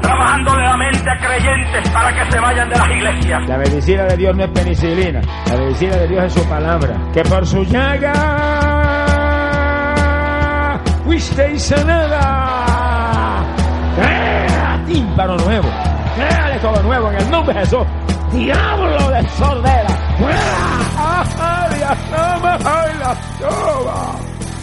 trabajándole 0.00 0.62
la 0.62 0.76
mente 0.76 1.10
a 1.10 1.18
creyentes 1.18 1.90
para 1.90 2.14
que 2.14 2.30
se 2.30 2.40
vayan 2.40 2.68
de 2.68 2.76
las 2.76 2.90
iglesias. 2.90 3.48
La 3.48 3.58
medicina 3.58 4.04
de 4.04 4.16
Dios 4.16 4.36
no 4.36 4.44
es 4.44 4.50
penicilina. 4.50 5.20
La 5.46 5.56
medicina 5.56 5.96
de 5.96 6.08
Dios 6.08 6.24
es 6.24 6.32
su 6.32 6.44
palabra. 6.48 6.96
Que 7.12 7.22
por 7.22 7.46
su 7.46 7.64
llaga 7.64 8.12
fuisteis 11.04 11.62
sanada. 11.62 13.44
Crea 13.96 14.82
tímpano 14.86 15.36
nuevo. 15.38 15.68
Créale 16.16 16.58
todo 16.60 16.82
nuevo 16.82 17.10
en 17.10 17.16
el 17.16 17.30
nombre 17.30 17.54
de 17.54 17.60
Jesús. 17.60 17.86
Diablo 18.32 19.10
de 19.10 19.28
sordera. 19.30 19.88
¡Fuera! 20.18 21.24
¡Ay, 21.40 21.80
la 21.80 21.94
toma! 22.10 22.58
¡Ay, 22.64 22.92
la 22.98 23.14
toma! 23.40 24.27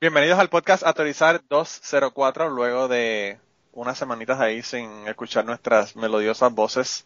Bienvenidos 0.00 0.38
al 0.38 0.48
podcast 0.48 0.84
Autorizar 0.84 1.40
204, 1.50 2.50
luego 2.50 2.86
de 2.86 3.36
unas 3.72 3.98
semanitas 3.98 4.38
ahí 4.38 4.62
sin 4.62 5.08
escuchar 5.08 5.44
nuestras 5.44 5.96
melodiosas 5.96 6.54
voces. 6.54 7.04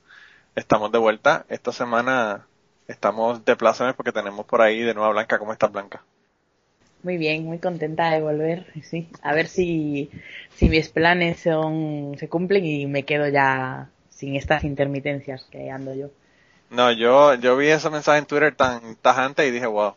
Estamos 0.56 0.92
de 0.92 0.98
vuelta. 0.98 1.46
Esta 1.48 1.72
semana 1.72 2.44
estamos 2.88 3.46
de 3.46 3.56
plácemes 3.56 3.94
porque 3.94 4.12
tenemos 4.12 4.44
por 4.44 4.60
ahí 4.60 4.82
de 4.82 4.92
nuevo 4.92 5.08
a 5.08 5.12
Blanca. 5.12 5.38
¿Cómo 5.38 5.54
estás, 5.54 5.72
Blanca? 5.72 6.02
Muy 7.02 7.16
bien, 7.16 7.46
muy 7.46 7.58
contenta 7.60 8.10
de 8.10 8.20
volver. 8.20 8.66
Sí, 8.82 9.08
a 9.22 9.32
ver 9.32 9.46
si, 9.46 10.10
si 10.56 10.68
mis 10.68 10.90
planes 10.90 11.40
son, 11.40 12.16
se 12.18 12.28
cumplen 12.28 12.66
y 12.66 12.84
me 12.84 13.04
quedo 13.04 13.26
ya 13.26 13.88
sin 14.10 14.36
estas 14.36 14.64
intermitencias 14.64 15.46
que 15.50 15.70
ando 15.70 15.94
yo. 15.94 16.10
No, 16.68 16.92
yo, 16.92 17.36
yo 17.36 17.56
vi 17.56 17.68
ese 17.68 17.88
mensaje 17.88 18.18
en 18.18 18.26
Twitter 18.26 18.54
tan 18.54 18.96
tajante 18.96 19.46
y 19.46 19.50
dije, 19.50 19.64
wow. 19.64 19.94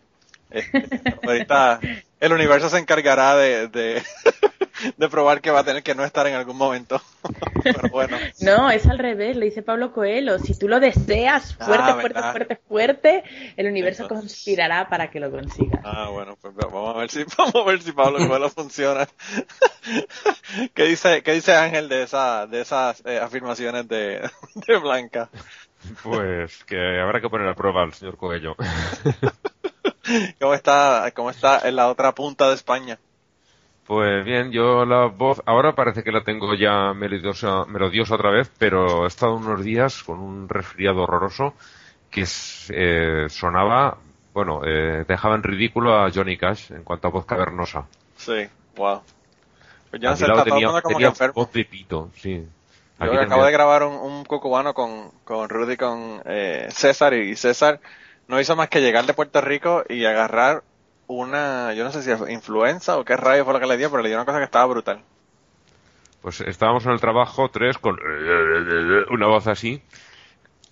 ahorita 1.27 1.81
el 2.25 2.33
universo 2.33 2.69
se 2.69 2.77
encargará 2.79 3.35
de, 3.35 3.67
de, 3.67 4.03
de, 4.97 5.09
probar 5.09 5.41
que 5.41 5.51
va 5.51 5.59
a 5.59 5.63
tener 5.63 5.83
que 5.83 5.95
no 5.95 6.03
estar 6.03 6.25
en 6.27 6.35
algún 6.35 6.57
momento. 6.57 7.01
Pero 7.63 7.89
bueno. 7.89 8.17
No, 8.41 8.69
es 8.71 8.85
al 8.87 8.97
revés, 8.99 9.35
le 9.35 9.45
dice 9.45 9.61
Pablo 9.61 9.91
Coelho. 9.93 10.39
Si 10.39 10.57
tú 10.57 10.67
lo 10.67 10.79
deseas 10.79 11.55
fuerte, 11.55 11.83
Ah, 11.83 11.93
fuerte, 11.95 12.13
¿verdad? 12.13 12.31
fuerte, 12.31 12.55
fuerte, 12.67 13.23
el 13.57 13.67
universo 13.67 14.03
Entonces. 14.03 14.31
conspirará 14.31 14.89
para 14.89 15.09
que 15.09 15.19
lo 15.19 15.31
consigas. 15.31 15.81
Ah, 15.83 16.09
bueno, 16.11 16.37
pues 16.41 16.53
vamos 16.55 16.95
a 16.95 16.99
ver 16.99 17.09
si, 17.09 17.23
vamos 17.37 17.55
a 17.55 17.63
ver 17.63 17.81
si 17.81 17.91
Pablo 17.91 18.27
Coelho 18.27 18.49
funciona. 18.49 19.07
¿Qué 20.73 20.83
dice, 20.83 21.21
qué 21.23 21.33
dice 21.33 21.53
Ángel 21.53 21.89
de 21.89 22.03
esa, 22.03 22.47
de 22.47 22.61
esas 22.61 23.01
eh, 23.05 23.19
afirmaciones 23.19 23.87
de, 23.87 24.29
de 24.67 24.77
Blanca? 24.77 25.29
Pues 26.01 26.63
que 26.63 26.99
habrá 26.99 27.21
que 27.21 27.29
poner 27.29 27.47
a 27.47 27.53
prueba 27.53 27.83
al 27.83 27.93
señor 27.93 28.17
Coello. 28.17 28.55
¿Cómo 30.39 30.53
está, 30.53 31.11
cómo 31.15 31.29
está 31.29 31.67
en 31.67 31.75
la 31.75 31.89
otra 31.89 32.13
punta 32.15 32.47
de 32.49 32.55
España? 32.55 32.99
Pues 33.85 34.25
bien, 34.25 34.51
yo 34.51 34.83
la 34.85 35.05
voz 35.05 35.41
ahora 35.45 35.75
parece 35.75 36.03
que 36.03 36.11
la 36.11 36.23
tengo 36.23 36.55
ya 36.55 36.93
melodiosa, 36.93 37.65
melodiosa 37.65 38.15
otra 38.15 38.31
vez, 38.31 38.51
pero 38.57 39.03
he 39.05 39.07
estado 39.07 39.35
unos 39.35 39.63
días 39.63 40.03
con 40.03 40.19
un 40.19 40.49
resfriado 40.49 41.03
horroroso 41.03 41.53
que 42.09 42.25
eh, 42.69 43.27
sonaba, 43.29 43.99
bueno, 44.33 44.61
eh, 44.65 45.05
dejaba 45.07 45.35
en 45.35 45.43
ridículo 45.43 45.95
a 45.95 46.11
Johnny 46.11 46.37
Cash 46.37 46.71
en 46.71 46.83
cuanto 46.83 47.07
a 47.07 47.11
voz 47.11 47.25
cavernosa. 47.25 47.87
Sí, 48.17 48.49
wow. 48.75 49.01
Pues 49.89 50.01
yo 50.01 50.09
A 50.09 50.11
no 50.11 50.17
mi 50.17 50.17
sé, 50.17 50.27
lado 50.27 50.41
está 50.41 50.43
tenía, 50.43 50.67
como 50.67 50.73
que 50.73 50.81
tenía 50.87 51.07
enfermo. 51.07 51.33
voz 51.33 51.51
de 51.51 51.65
pito, 51.65 52.11
sí. 52.15 52.47
Yo 52.99 53.19
acabo 53.19 53.43
de 53.45 53.51
grabar 53.51 53.83
un, 53.83 53.93
un 53.95 54.25
cucubano 54.25 54.73
con, 54.73 55.11
con 55.25 55.49
Rudy, 55.49 55.77
con 55.77 56.21
eh, 56.25 56.67
César, 56.71 57.13
y 57.13 57.35
César 57.35 57.79
no 58.27 58.39
hizo 58.39 58.55
más 58.55 58.69
que 58.69 58.81
llegar 58.81 59.05
de 59.05 59.13
Puerto 59.13 59.41
Rico 59.41 59.83
y 59.89 60.05
agarrar 60.05 60.63
una, 61.07 61.73
yo 61.73 61.83
no 61.83 61.91
sé 61.91 62.01
si 62.01 62.11
influenza 62.31 62.97
o 62.97 63.05
qué 63.05 63.15
rayo 63.15 63.43
fue 63.45 63.53
lo 63.53 63.59
que 63.59 63.67
le 63.67 63.77
dio, 63.77 63.91
pero 63.91 64.01
le 64.01 64.09
dio 64.09 64.17
una 64.17 64.25
cosa 64.25 64.39
que 64.39 64.45
estaba 64.45 64.65
brutal. 64.65 65.01
Pues 66.21 66.41
estábamos 66.41 66.85
en 66.85 66.91
el 66.91 66.99
trabajo 66.99 67.49
tres 67.49 67.77
con 67.77 67.97
una 69.11 69.27
voz 69.27 69.47
así 69.47 69.81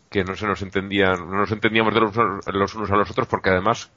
que 0.09 0.23
no 0.23 0.35
se 0.35 0.47
nos 0.47 0.61
entendía, 0.61 1.15
no 1.15 1.25
nos 1.37 1.51
entendíamos 1.51 1.93
de 1.93 1.99
los, 1.99 2.15
los 2.47 2.75
unos 2.75 2.91
a 2.91 2.95
los 2.95 3.09
otros 3.11 3.27
porque 3.27 3.49
además 3.49 3.91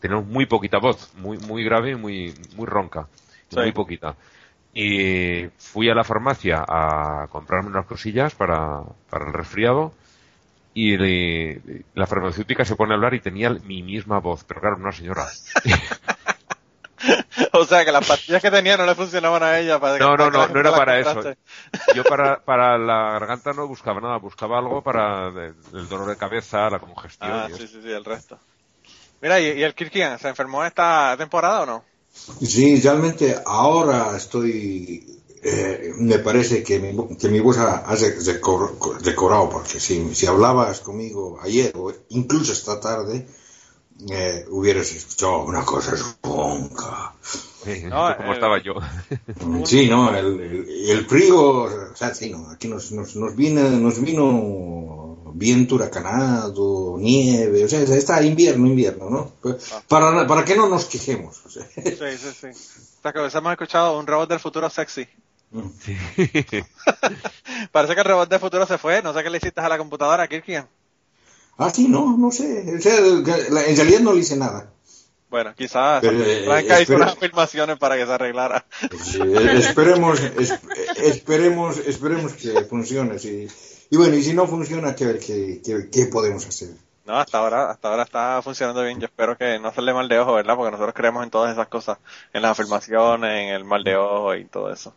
tenemos 0.00 0.24
muy 0.26 0.46
poquita 0.46 0.78
voz, 0.78 1.12
muy 1.16 1.38
muy 1.38 1.64
grave 1.64 1.90
y 1.92 1.94
muy 1.96 2.34
muy 2.56 2.66
ronca, 2.66 3.08
Sí. 3.48 3.58
muy 3.58 3.72
poquita. 3.72 4.14
Y 4.72 5.46
fui 5.58 5.90
a 5.90 5.94
la 5.94 6.04
farmacia 6.04 6.64
a 6.66 7.26
comprarme 7.28 7.70
unas 7.70 7.86
cosillas 7.86 8.34
para, 8.36 8.82
para 9.10 9.26
el 9.26 9.32
resfriado 9.32 9.92
y 10.74 10.96
le- 10.96 11.84
la 11.94 12.06
farmacéutica 12.06 12.64
se 12.64 12.76
pone 12.76 12.92
a 12.92 12.96
hablar 12.96 13.14
y 13.14 13.20
tenía 13.20 13.50
mi 13.50 13.82
misma 13.82 14.20
voz, 14.20 14.44
pero 14.44 14.60
claro, 14.60 14.76
una 14.76 14.92
señora. 14.92 15.26
o 17.52 17.64
sea 17.64 17.84
que 17.84 17.92
las 17.92 18.06
pastillas 18.06 18.42
que 18.42 18.50
tenía 18.50 18.76
no 18.76 18.86
le 18.86 18.94
funcionaban 18.94 19.42
a 19.42 19.58
ella 19.58 19.78
para 19.80 19.98
No, 19.98 20.16
no, 20.16 20.30
para 20.30 20.30
que 20.30 20.32
no, 20.32 20.48
no 20.48 20.60
era 20.60 20.76
para 20.76 20.98
eso. 21.00 21.22
Yo 21.94 22.04
para, 22.04 22.44
para 22.44 22.78
la 22.78 23.12
garganta 23.12 23.52
no 23.52 23.66
buscaba 23.66 24.00
nada, 24.00 24.16
buscaba 24.18 24.58
algo 24.58 24.82
para 24.82 25.28
el 25.28 25.88
dolor 25.88 26.08
de 26.08 26.16
cabeza, 26.16 26.70
la 26.70 26.78
congestión. 26.78 27.32
Ah, 27.32 27.48
y 27.50 27.52
sí, 27.56 27.66
eso. 27.66 27.74
sí, 27.74 27.82
sí, 27.82 27.90
el 27.90 28.04
resto. 28.04 28.38
Mira, 29.20 29.40
¿y, 29.40 29.46
y 29.58 29.62
el 29.62 29.74
Kirkian 29.74 30.18
se 30.18 30.28
enfermó 30.28 30.64
esta 30.64 31.16
temporada 31.18 31.62
o 31.62 31.66
no? 31.66 31.84
Sí, 32.14 32.80
realmente 32.80 33.36
ahora 33.44 34.16
estoy, 34.16 35.19
eh, 35.42 35.92
me 35.98 36.18
parece 36.18 36.62
que 36.62 36.78
mi, 36.78 37.16
que 37.16 37.28
mi 37.28 37.40
voz 37.40 37.58
ha, 37.58 37.78
ha 37.78 37.94
recobrado, 39.02 39.48
porque 39.48 39.80
si, 39.80 40.14
si 40.14 40.26
hablabas 40.26 40.80
conmigo 40.80 41.38
ayer 41.42 41.72
o 41.76 41.92
incluso 42.10 42.52
esta 42.52 42.78
tarde, 42.80 43.26
eh, 44.08 44.44
hubieras 44.50 44.92
escuchado 44.92 45.44
una 45.44 45.64
cosa 45.64 45.94
ronca. 46.22 47.14
Sí, 47.64 47.82
No, 47.84 48.16
como 48.16 48.32
eh, 48.32 48.34
estaba 48.34 48.62
yo. 48.62 48.74
Sí, 49.64 49.88
no, 49.88 50.14
el, 50.16 50.40
el, 50.40 50.90
el 50.90 51.06
frío, 51.06 51.38
o 51.62 51.96
sea, 51.96 52.14
sí, 52.14 52.30
no, 52.30 52.50
aquí 52.50 52.68
nos, 52.68 52.92
nos, 52.92 53.16
nos 53.16 53.36
vino, 53.36 53.62
nos 53.70 54.00
vino 54.00 55.32
viento 55.34 55.74
huracanado, 55.76 56.96
nieve, 56.98 57.64
o 57.64 57.68
sea, 57.68 57.80
está 57.82 58.22
invierno, 58.22 58.66
invierno, 58.66 59.10
¿no? 59.10 59.32
Pues, 59.40 59.72
Para, 59.88 60.26
para 60.26 60.44
que 60.44 60.56
no 60.56 60.68
nos 60.68 60.86
quejemos. 60.86 61.40
o 61.44 61.50
sea. 61.50 61.66
Sí, 61.74 62.18
sí, 62.18 62.30
sí. 62.40 62.46
O 62.98 63.02
sea 63.02 63.12
que 63.12 63.38
hemos 63.38 63.52
escuchado 63.52 63.98
un 63.98 64.06
robot 64.06 64.28
del 64.28 64.40
futuro 64.40 64.68
sexy. 64.68 65.06
Sí. 65.80 65.96
Parece 67.72 67.94
que 67.94 68.00
el 68.00 68.06
robot 68.06 68.28
del 68.28 68.40
futuro 68.40 68.66
se 68.66 68.78
fue. 68.78 69.02
No 69.02 69.12
sé 69.12 69.22
qué 69.22 69.30
le 69.30 69.38
hiciste 69.38 69.60
a 69.60 69.68
la 69.68 69.78
computadora, 69.78 70.28
Kirkian. 70.28 70.68
Ah, 71.58 71.70
sí, 71.70 71.88
no, 71.88 72.16
no 72.16 72.30
sé. 72.30 72.64
O 72.76 72.80
sea, 72.80 72.96
que 72.96 73.46
en 73.48 73.76
realidad 73.76 74.00
no 74.00 74.12
le 74.12 74.20
hice 74.20 74.36
nada. 74.36 74.70
Bueno, 75.28 75.54
quizás 75.56 76.00
Pero, 76.00 76.18
eh, 76.24 76.82
hizo 76.82 76.96
unas 76.96 77.12
afirmaciones 77.12 77.78
para 77.78 77.96
que 77.96 78.06
se 78.06 78.12
arreglara. 78.12 78.64
Eh, 78.90 79.54
esperemos, 79.58 80.20
es- 80.20 80.58
esperemos, 80.96 81.78
esperemos 81.78 82.32
que 82.32 82.64
funcione. 82.64 83.18
sí. 83.18 83.46
Y 83.90 83.96
bueno, 83.96 84.14
y 84.16 84.22
si 84.22 84.32
no 84.34 84.46
funciona, 84.46 84.94
¿qué, 84.94 85.18
qué, 85.18 85.60
qué, 85.64 85.88
qué 85.90 86.06
podemos 86.06 86.46
hacer? 86.46 86.70
No, 87.04 87.18
hasta 87.18 87.38
ahora, 87.38 87.70
hasta 87.70 87.88
ahora 87.90 88.04
está 88.04 88.40
funcionando 88.42 88.82
bien. 88.84 89.00
Yo 89.00 89.06
espero 89.06 89.36
que 89.36 89.58
no 89.58 89.72
se 89.72 89.82
le 89.82 89.92
mal 89.92 90.08
de 90.08 90.18
ojo, 90.20 90.34
¿verdad? 90.34 90.54
Porque 90.56 90.70
nosotros 90.70 90.94
creemos 90.94 91.24
en 91.24 91.30
todas 91.30 91.52
esas 91.52 91.66
cosas, 91.68 91.98
en 92.32 92.42
las 92.42 92.52
afirmaciones, 92.52 93.30
en 93.48 93.54
el 93.54 93.64
mal 93.64 93.82
de 93.82 93.96
ojo 93.96 94.34
y 94.36 94.44
todo 94.44 94.72
eso. 94.72 94.94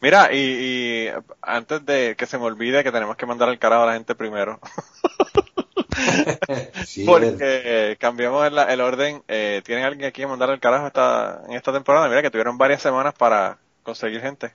Mira, 0.00 0.32
y, 0.32 0.38
y 0.38 1.08
antes 1.42 1.84
de 1.84 2.14
que 2.16 2.26
se 2.26 2.38
me 2.38 2.44
olvide 2.44 2.84
que 2.84 2.92
tenemos 2.92 3.16
que 3.16 3.26
mandar 3.26 3.48
al 3.48 3.58
carajo 3.58 3.82
a 3.84 3.86
la 3.86 3.94
gente 3.94 4.14
primero, 4.14 4.60
Sí, 6.84 7.04
porque 7.04 7.96
cambiamos 7.98 8.46
el, 8.46 8.58
el 8.58 8.80
orden. 8.80 9.22
Eh, 9.28 9.62
¿Tienen 9.64 9.84
alguien 9.84 10.08
aquí 10.08 10.22
que 10.22 10.26
mandar 10.26 10.50
al 10.50 10.60
carajo 10.60 10.86
esta, 10.86 11.42
en 11.46 11.52
esta 11.54 11.72
temporada? 11.72 12.08
Mira 12.08 12.22
que 12.22 12.30
tuvieron 12.30 12.58
varias 12.58 12.82
semanas 12.82 13.14
para 13.14 13.58
conseguir 13.82 14.20
gente. 14.20 14.52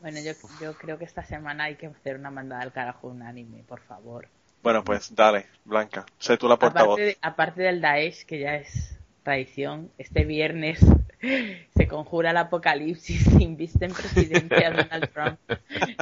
Bueno, 0.00 0.18
yo, 0.20 0.32
yo 0.60 0.72
creo 0.74 0.98
que 0.98 1.04
esta 1.04 1.24
semana 1.24 1.64
hay 1.64 1.76
que 1.76 1.86
hacer 1.86 2.16
una 2.16 2.30
mandada 2.30 2.62
al 2.62 2.72
carajo 2.72 3.08
unánime, 3.08 3.62
por 3.68 3.80
favor. 3.80 4.28
Bueno, 4.62 4.82
pues 4.84 5.14
dale, 5.14 5.46
Blanca, 5.64 6.04
sé 6.18 6.36
tú 6.36 6.48
la 6.48 6.56
portavoz. 6.56 6.94
Aparte, 6.94 7.02
de- 7.02 7.18
aparte 7.22 7.62
del 7.62 7.80
Daesh, 7.80 8.24
que 8.24 8.40
ya 8.40 8.54
es 8.56 8.96
tradición, 9.22 9.90
este 9.98 10.24
viernes 10.24 10.84
se 11.76 11.88
conjura 11.88 12.30
el 12.30 12.36
apocalipsis 12.36 13.24
sin 13.38 13.56
vista 13.56 13.86
en 13.86 13.92
presidencia 13.92 14.70
de 14.70 14.76
Donald 14.82 15.10
Trump. 15.12 15.38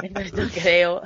Entonces 0.01 0.31
yo 0.31 0.61
creo 0.61 1.01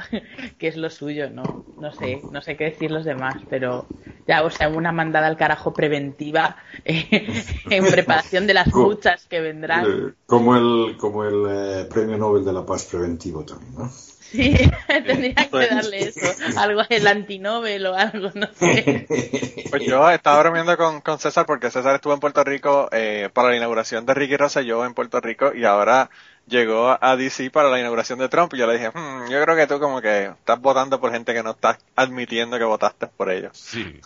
que 0.57 0.67
es 0.67 0.77
lo 0.77 0.89
suyo, 0.89 1.29
no, 1.29 1.65
no 1.79 1.91
sé, 1.93 2.21
no 2.31 2.41
sé 2.41 2.55
qué 2.55 2.65
decir 2.65 2.91
los 2.91 3.05
demás, 3.05 3.35
pero 3.49 3.85
ya, 4.27 4.43
o 4.43 4.49
sea, 4.49 4.69
una 4.69 4.91
mandada 4.91 5.27
al 5.27 5.37
carajo 5.37 5.73
preventiva 5.73 6.57
eh, 6.85 7.43
en 7.69 7.85
preparación 7.85 8.47
de 8.47 8.53
las 8.53 8.73
muchas 8.73 9.25
que 9.25 9.41
vendrán. 9.41 10.15
Como 10.25 10.55
el, 10.55 10.97
como 10.97 11.23
el 11.25 11.45
eh, 11.47 11.85
premio 11.85 12.17
Nobel 12.17 12.45
de 12.45 12.53
la 12.53 12.65
Paz 12.65 12.85
preventivo 12.85 13.43
también, 13.43 13.75
¿no? 13.75 13.91
Sí, 14.35 14.55
tendría 14.87 15.33
que 15.35 15.67
darle 15.67 16.09
eso, 16.09 16.19
algo 16.57 16.81
el 16.89 17.07
antinobel 17.07 17.85
o 17.87 17.95
algo, 17.95 18.31
no 18.33 18.47
sé. 18.53 19.07
Pues 19.69 19.83
yo 19.83 20.09
estaba 20.09 20.39
bromeando 20.39 20.77
con, 20.77 21.01
con 21.01 21.19
César 21.19 21.45
porque 21.45 21.69
César 21.71 21.95
estuvo 21.95 22.13
en 22.13 22.19
Puerto 22.19 22.43
Rico 22.43 22.87
eh, 22.91 23.29
para 23.33 23.49
la 23.49 23.57
inauguración 23.57 24.05
de 24.05 24.13
Ricky 24.13 24.37
Rosselló 24.37 24.85
en 24.85 24.93
Puerto 24.93 25.19
Rico 25.19 25.53
y 25.53 25.65
ahora 25.65 26.09
llegó 26.47 26.97
a 27.01 27.15
DC 27.17 27.49
para 27.49 27.69
la 27.69 27.79
inauguración 27.79 28.19
de 28.19 28.29
Trump 28.29 28.53
y 28.53 28.57
yo 28.59 28.67
le 28.67 28.73
dije, 28.73 28.91
"Hmm, 28.93 29.27
yo 29.29 29.43
creo 29.43 29.55
que 29.55 29.67
tú 29.67 29.79
como 29.79 29.99
que 30.01 30.25
estás 30.27 30.61
votando 30.61 31.01
por 31.01 31.11
gente 31.11 31.33
que 31.33 31.43
no 31.43 31.51
estás 31.51 31.77
admitiendo 31.95 32.57
que 32.57 32.63
votaste 32.63 33.07
por 33.07 33.31
ellos. 33.31 33.57
Sí. 33.57 33.99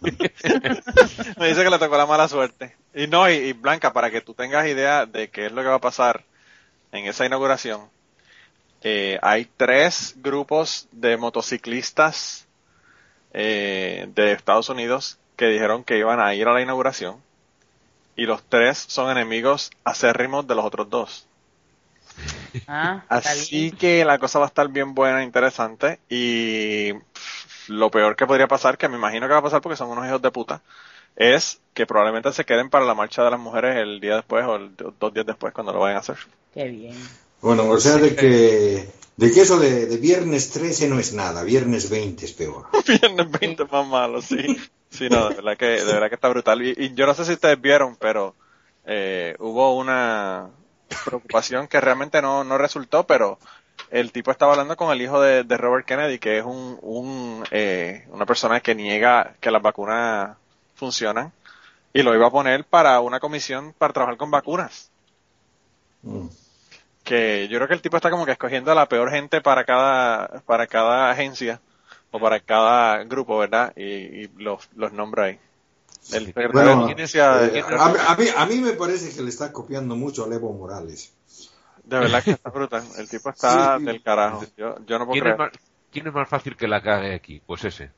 Me 1.38 1.48
dice 1.48 1.64
que 1.64 1.70
le 1.70 1.78
tocó 1.78 1.96
la 1.96 2.06
mala 2.06 2.28
suerte. 2.28 2.76
Y 2.94 3.06
no, 3.06 3.28
y, 3.28 3.34
y 3.34 3.52
Blanca, 3.52 3.92
para 3.92 4.10
que 4.10 4.20
tú 4.20 4.34
tengas 4.34 4.66
idea 4.66 5.06
de 5.06 5.28
qué 5.28 5.46
es 5.46 5.52
lo 5.52 5.62
que 5.62 5.68
va 5.68 5.76
a 5.76 5.80
pasar 5.80 6.24
en 6.92 7.06
esa 7.06 7.26
inauguración, 7.26 7.90
eh, 8.84 9.18
hay 9.22 9.46
tres 9.58 10.14
grupos 10.18 10.88
de 10.92 11.16
motociclistas 11.18 12.46
eh, 13.32 14.08
de 14.14 14.32
Estados 14.32 14.68
Unidos 14.70 15.18
que 15.36 15.46
dijeron 15.48 15.84
que 15.84 15.98
iban 15.98 16.20
a 16.20 16.34
ir 16.34 16.48
a 16.48 16.54
la 16.54 16.62
inauguración 16.62 17.16
y 18.16 18.26
los 18.26 18.42
tres 18.44 18.78
son 18.78 19.10
enemigos 19.10 19.70
acérrimos 19.84 20.46
de 20.46 20.54
los 20.54 20.64
otros 20.64 20.90
dos. 20.90 21.26
Ah, 22.66 23.02
Así 23.08 23.72
que 23.72 24.04
la 24.04 24.18
cosa 24.18 24.38
va 24.38 24.46
a 24.46 24.48
estar 24.48 24.68
bien 24.68 24.94
buena 24.94 25.20
e 25.20 25.24
interesante 25.24 26.00
y 26.08 26.92
pff, 26.94 27.68
lo 27.68 27.90
peor 27.90 28.16
que 28.16 28.26
podría 28.26 28.48
pasar, 28.48 28.78
que 28.78 28.88
me 28.88 28.96
imagino 28.96 29.26
que 29.26 29.32
va 29.32 29.40
a 29.40 29.42
pasar 29.42 29.60
porque 29.60 29.76
son 29.76 29.90
unos 29.90 30.06
hijos 30.06 30.22
de 30.22 30.30
puta, 30.30 30.62
es 31.16 31.60
que 31.74 31.86
probablemente 31.86 32.32
se 32.32 32.44
queden 32.44 32.70
para 32.70 32.86
la 32.86 32.94
marcha 32.94 33.24
de 33.24 33.30
las 33.30 33.40
mujeres 33.40 33.76
el 33.76 34.00
día 34.00 34.16
después 34.16 34.44
o 34.46 34.56
el- 34.56 34.76
dos 34.76 35.14
días 35.14 35.26
después 35.26 35.52
cuando 35.52 35.72
lo 35.72 35.80
vayan 35.80 35.96
a 35.98 36.00
hacer. 36.00 36.16
Qué 36.52 36.68
bien. 36.68 36.94
Bueno, 37.40 37.68
o 37.68 37.78
sea, 37.78 37.96
de 37.96 38.16
que, 38.16 38.88
de 39.16 39.32
que 39.32 39.40
eso 39.40 39.58
de, 39.58 39.86
de 39.86 39.96
viernes 39.98 40.50
13 40.50 40.88
no 40.88 40.98
es 40.98 41.12
nada, 41.12 41.42
viernes 41.42 41.90
20 41.90 42.24
es 42.24 42.32
peor. 42.32 42.66
Viernes 42.86 43.30
20 43.40 43.64
más 43.64 43.86
malo, 43.86 44.22
sí. 44.22 44.56
Sí, 44.90 45.08
no, 45.08 45.28
de 45.28 45.34
verdad 45.36 45.56
que, 45.56 45.66
de 45.66 45.92
verdad 45.92 46.08
que 46.08 46.14
está 46.14 46.28
brutal. 46.28 46.62
Y, 46.62 46.74
y 46.76 46.94
yo 46.94 47.06
no 47.06 47.14
sé 47.14 47.24
si 47.24 47.32
ustedes 47.32 47.60
vieron, 47.60 47.96
pero 47.96 48.34
eh, 48.86 49.34
hubo 49.38 49.76
una 49.76 50.50
preocupación 51.04 51.66
que 51.66 51.80
realmente 51.80 52.20
no, 52.22 52.44
no 52.44 52.58
resultó, 52.58 53.06
pero 53.06 53.38
el 53.90 54.12
tipo 54.12 54.30
estaba 54.30 54.52
hablando 54.52 54.76
con 54.76 54.92
el 54.92 55.02
hijo 55.02 55.20
de, 55.20 55.44
de 55.44 55.56
Robert 55.56 55.86
Kennedy, 55.86 56.18
que 56.18 56.38
es 56.38 56.44
un, 56.44 56.78
un 56.82 57.44
eh, 57.50 58.06
una 58.10 58.26
persona 58.26 58.60
que 58.60 58.74
niega 58.74 59.34
que 59.40 59.50
las 59.50 59.62
vacunas 59.62 60.36
funcionan, 60.74 61.32
y 61.92 62.02
lo 62.02 62.14
iba 62.14 62.26
a 62.26 62.30
poner 62.30 62.64
para 62.64 63.00
una 63.00 63.20
comisión 63.20 63.74
para 63.76 63.92
trabajar 63.92 64.16
con 64.16 64.30
vacunas. 64.30 64.90
Mm. 66.02 66.26
Que 67.04 67.48
yo 67.48 67.58
creo 67.58 67.68
que 67.68 67.74
el 67.74 67.82
tipo 67.82 67.96
está 67.96 68.10
como 68.10 68.24
que 68.26 68.32
escogiendo 68.32 68.72
a 68.72 68.74
la 68.74 68.88
peor 68.88 69.10
gente 69.10 69.40
para 69.40 69.64
cada, 69.64 70.40
para 70.46 70.66
cada 70.66 71.10
agencia 71.10 71.60
o 72.10 72.18
para 72.18 72.40
cada 72.40 73.04
grupo, 73.04 73.38
¿verdad? 73.38 73.72
Y, 73.76 73.82
y 73.84 74.30
los, 74.38 74.68
los 74.74 74.92
nombra 74.92 75.24
ahí. 75.24 75.38
El 76.12 76.32
Bueno, 76.52 76.88
eh, 76.88 77.64
a, 77.78 78.12
a 78.12 78.16
mí, 78.16 78.26
a 78.36 78.46
mí 78.46 78.56
me 78.60 78.72
parece 78.72 79.14
que 79.14 79.22
le 79.22 79.30
está 79.30 79.52
copiando 79.52 79.96
mucho 79.96 80.24
a 80.30 80.34
Evo 80.34 80.52
Morales. 80.52 81.12
de 81.84 81.98
verdad 81.98 82.22
que 82.22 82.32
está 82.32 82.50
brutal. 82.50 82.82
El 82.98 83.08
tipo 83.08 83.30
está 83.30 83.78
Sí. 83.78 83.84
del 83.84 84.02
carajo. 84.02 84.44
Yo, 84.56 84.76
yo 84.86 84.98
no 84.98 85.06
puedo 85.06 85.12
¿Quién 85.12 85.26
es, 85.26 85.34
creer. 85.34 85.38
más, 85.38 85.50
quién 85.90 86.06
es 86.06 86.12
más 86.12 86.28
fácil 86.28 86.56
que 86.56 86.68
la 86.68 86.82
cague 86.82 87.14
aquí? 87.14 87.40
Pues 87.46 87.64
ese. 87.64 87.90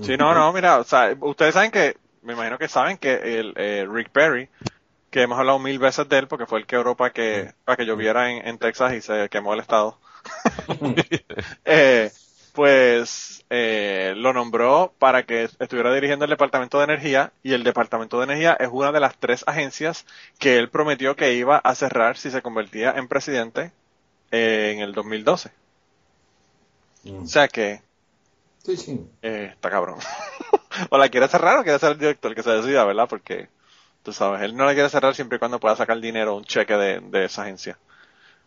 Sí, 0.00 0.16
no, 0.16 0.32
no, 0.32 0.52
mira, 0.52 0.78
o 0.78 0.84
sea, 0.84 1.14
ustedes 1.20 1.52
saben 1.54 1.70
que, 1.72 1.96
me 2.22 2.32
imagino 2.34 2.56
que 2.56 2.68
saben 2.68 2.96
que 2.98 3.14
el 3.40 3.52
eh, 3.56 3.86
Rick 3.90 4.10
Perry, 4.10 4.48
que 5.10 5.22
hemos 5.22 5.38
hablado 5.38 5.58
mil 5.58 5.78
veces 5.78 6.08
de 6.08 6.18
él 6.18 6.28
porque 6.28 6.46
fue 6.46 6.60
el 6.60 6.66
que 6.66 6.76
oró 6.76 6.96
para 6.96 7.12
que, 7.12 7.52
para 7.64 7.76
que 7.76 7.84
lloviera 7.86 8.30
en, 8.30 8.46
en 8.46 8.58
Texas 8.58 8.94
y 8.94 9.00
se 9.00 9.28
quemó 9.28 9.54
el 9.54 9.60
estado. 9.60 9.98
eh, 11.64 12.10
pues 12.52 13.44
eh, 13.50 14.14
lo 14.16 14.32
nombró 14.32 14.92
para 14.98 15.24
que 15.24 15.44
estuviera 15.58 15.92
dirigiendo 15.94 16.24
el 16.24 16.30
Departamento 16.30 16.78
de 16.78 16.84
Energía 16.84 17.32
y 17.42 17.52
el 17.52 17.64
Departamento 17.64 18.18
de 18.18 18.24
Energía 18.24 18.56
es 18.58 18.68
una 18.72 18.92
de 18.92 19.00
las 19.00 19.16
tres 19.18 19.44
agencias 19.46 20.06
que 20.38 20.58
él 20.58 20.68
prometió 20.70 21.16
que 21.16 21.34
iba 21.34 21.56
a 21.58 21.74
cerrar 21.74 22.16
si 22.16 22.30
se 22.30 22.42
convertía 22.42 22.92
en 22.92 23.08
presidente 23.08 23.72
eh, 24.30 24.72
en 24.74 24.80
el 24.80 24.92
2012. 24.92 25.50
Mm. 27.04 27.22
O 27.22 27.26
sea 27.26 27.48
que 27.48 27.82
Sí, 28.64 28.76
sí. 28.76 29.00
eh, 29.22 29.50
está 29.52 29.70
cabrón. 29.70 29.98
o 30.90 30.98
la 30.98 31.08
quiere 31.08 31.28
cerrar 31.28 31.58
o 31.58 31.62
quiere 31.62 31.78
ser 31.78 31.92
el 31.92 31.98
director 31.98 32.34
que 32.34 32.42
se 32.42 32.50
decida, 32.50 32.84
¿verdad? 32.84 33.08
Porque, 33.08 33.48
tú 34.02 34.12
sabes, 34.12 34.42
él 34.42 34.56
no 34.56 34.64
la 34.64 34.74
quiere 34.74 34.88
cerrar 34.88 35.14
siempre 35.14 35.36
y 35.36 35.38
cuando 35.38 35.60
pueda 35.60 35.76
sacar 35.76 35.98
dinero, 36.00 36.34
un 36.36 36.44
cheque 36.44 36.76
de, 36.76 37.00
de 37.00 37.24
esa 37.24 37.42
agencia. 37.42 37.78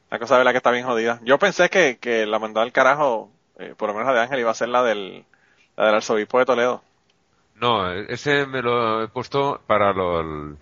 La 0.10 0.20
cosa, 0.20 0.38
¿verdad? 0.38 0.52
Que 0.52 0.58
está 0.58 0.72
bien 0.72 0.86
jodida. 0.86 1.20
Yo 1.24 1.40
pensé 1.40 1.70
que, 1.70 1.98
que 2.00 2.26
la 2.26 2.40
mandó 2.40 2.62
al 2.62 2.72
carajo, 2.72 3.30
eh, 3.58 3.74
por 3.78 3.90
lo 3.90 3.94
menos 3.96 4.08
la 4.08 4.14
de 4.14 4.20
Ángel, 4.22 4.40
iba 4.40 4.52
a 4.52 4.56
ser 4.56 4.70
la 4.70 4.84
del, 4.84 5.26
la 5.76 5.86
del 5.88 5.96
arzobispo 5.96 6.40
de 6.40 6.46
Toledo, 6.46 6.84
No, 7.56 7.92
ese 7.92 8.46
me 8.46 8.62
lo 8.62 9.04
he 9.04 9.08
puesto 9.08 9.62
para 9.68 9.94
lo, 9.94 10.20
el- 10.20 10.58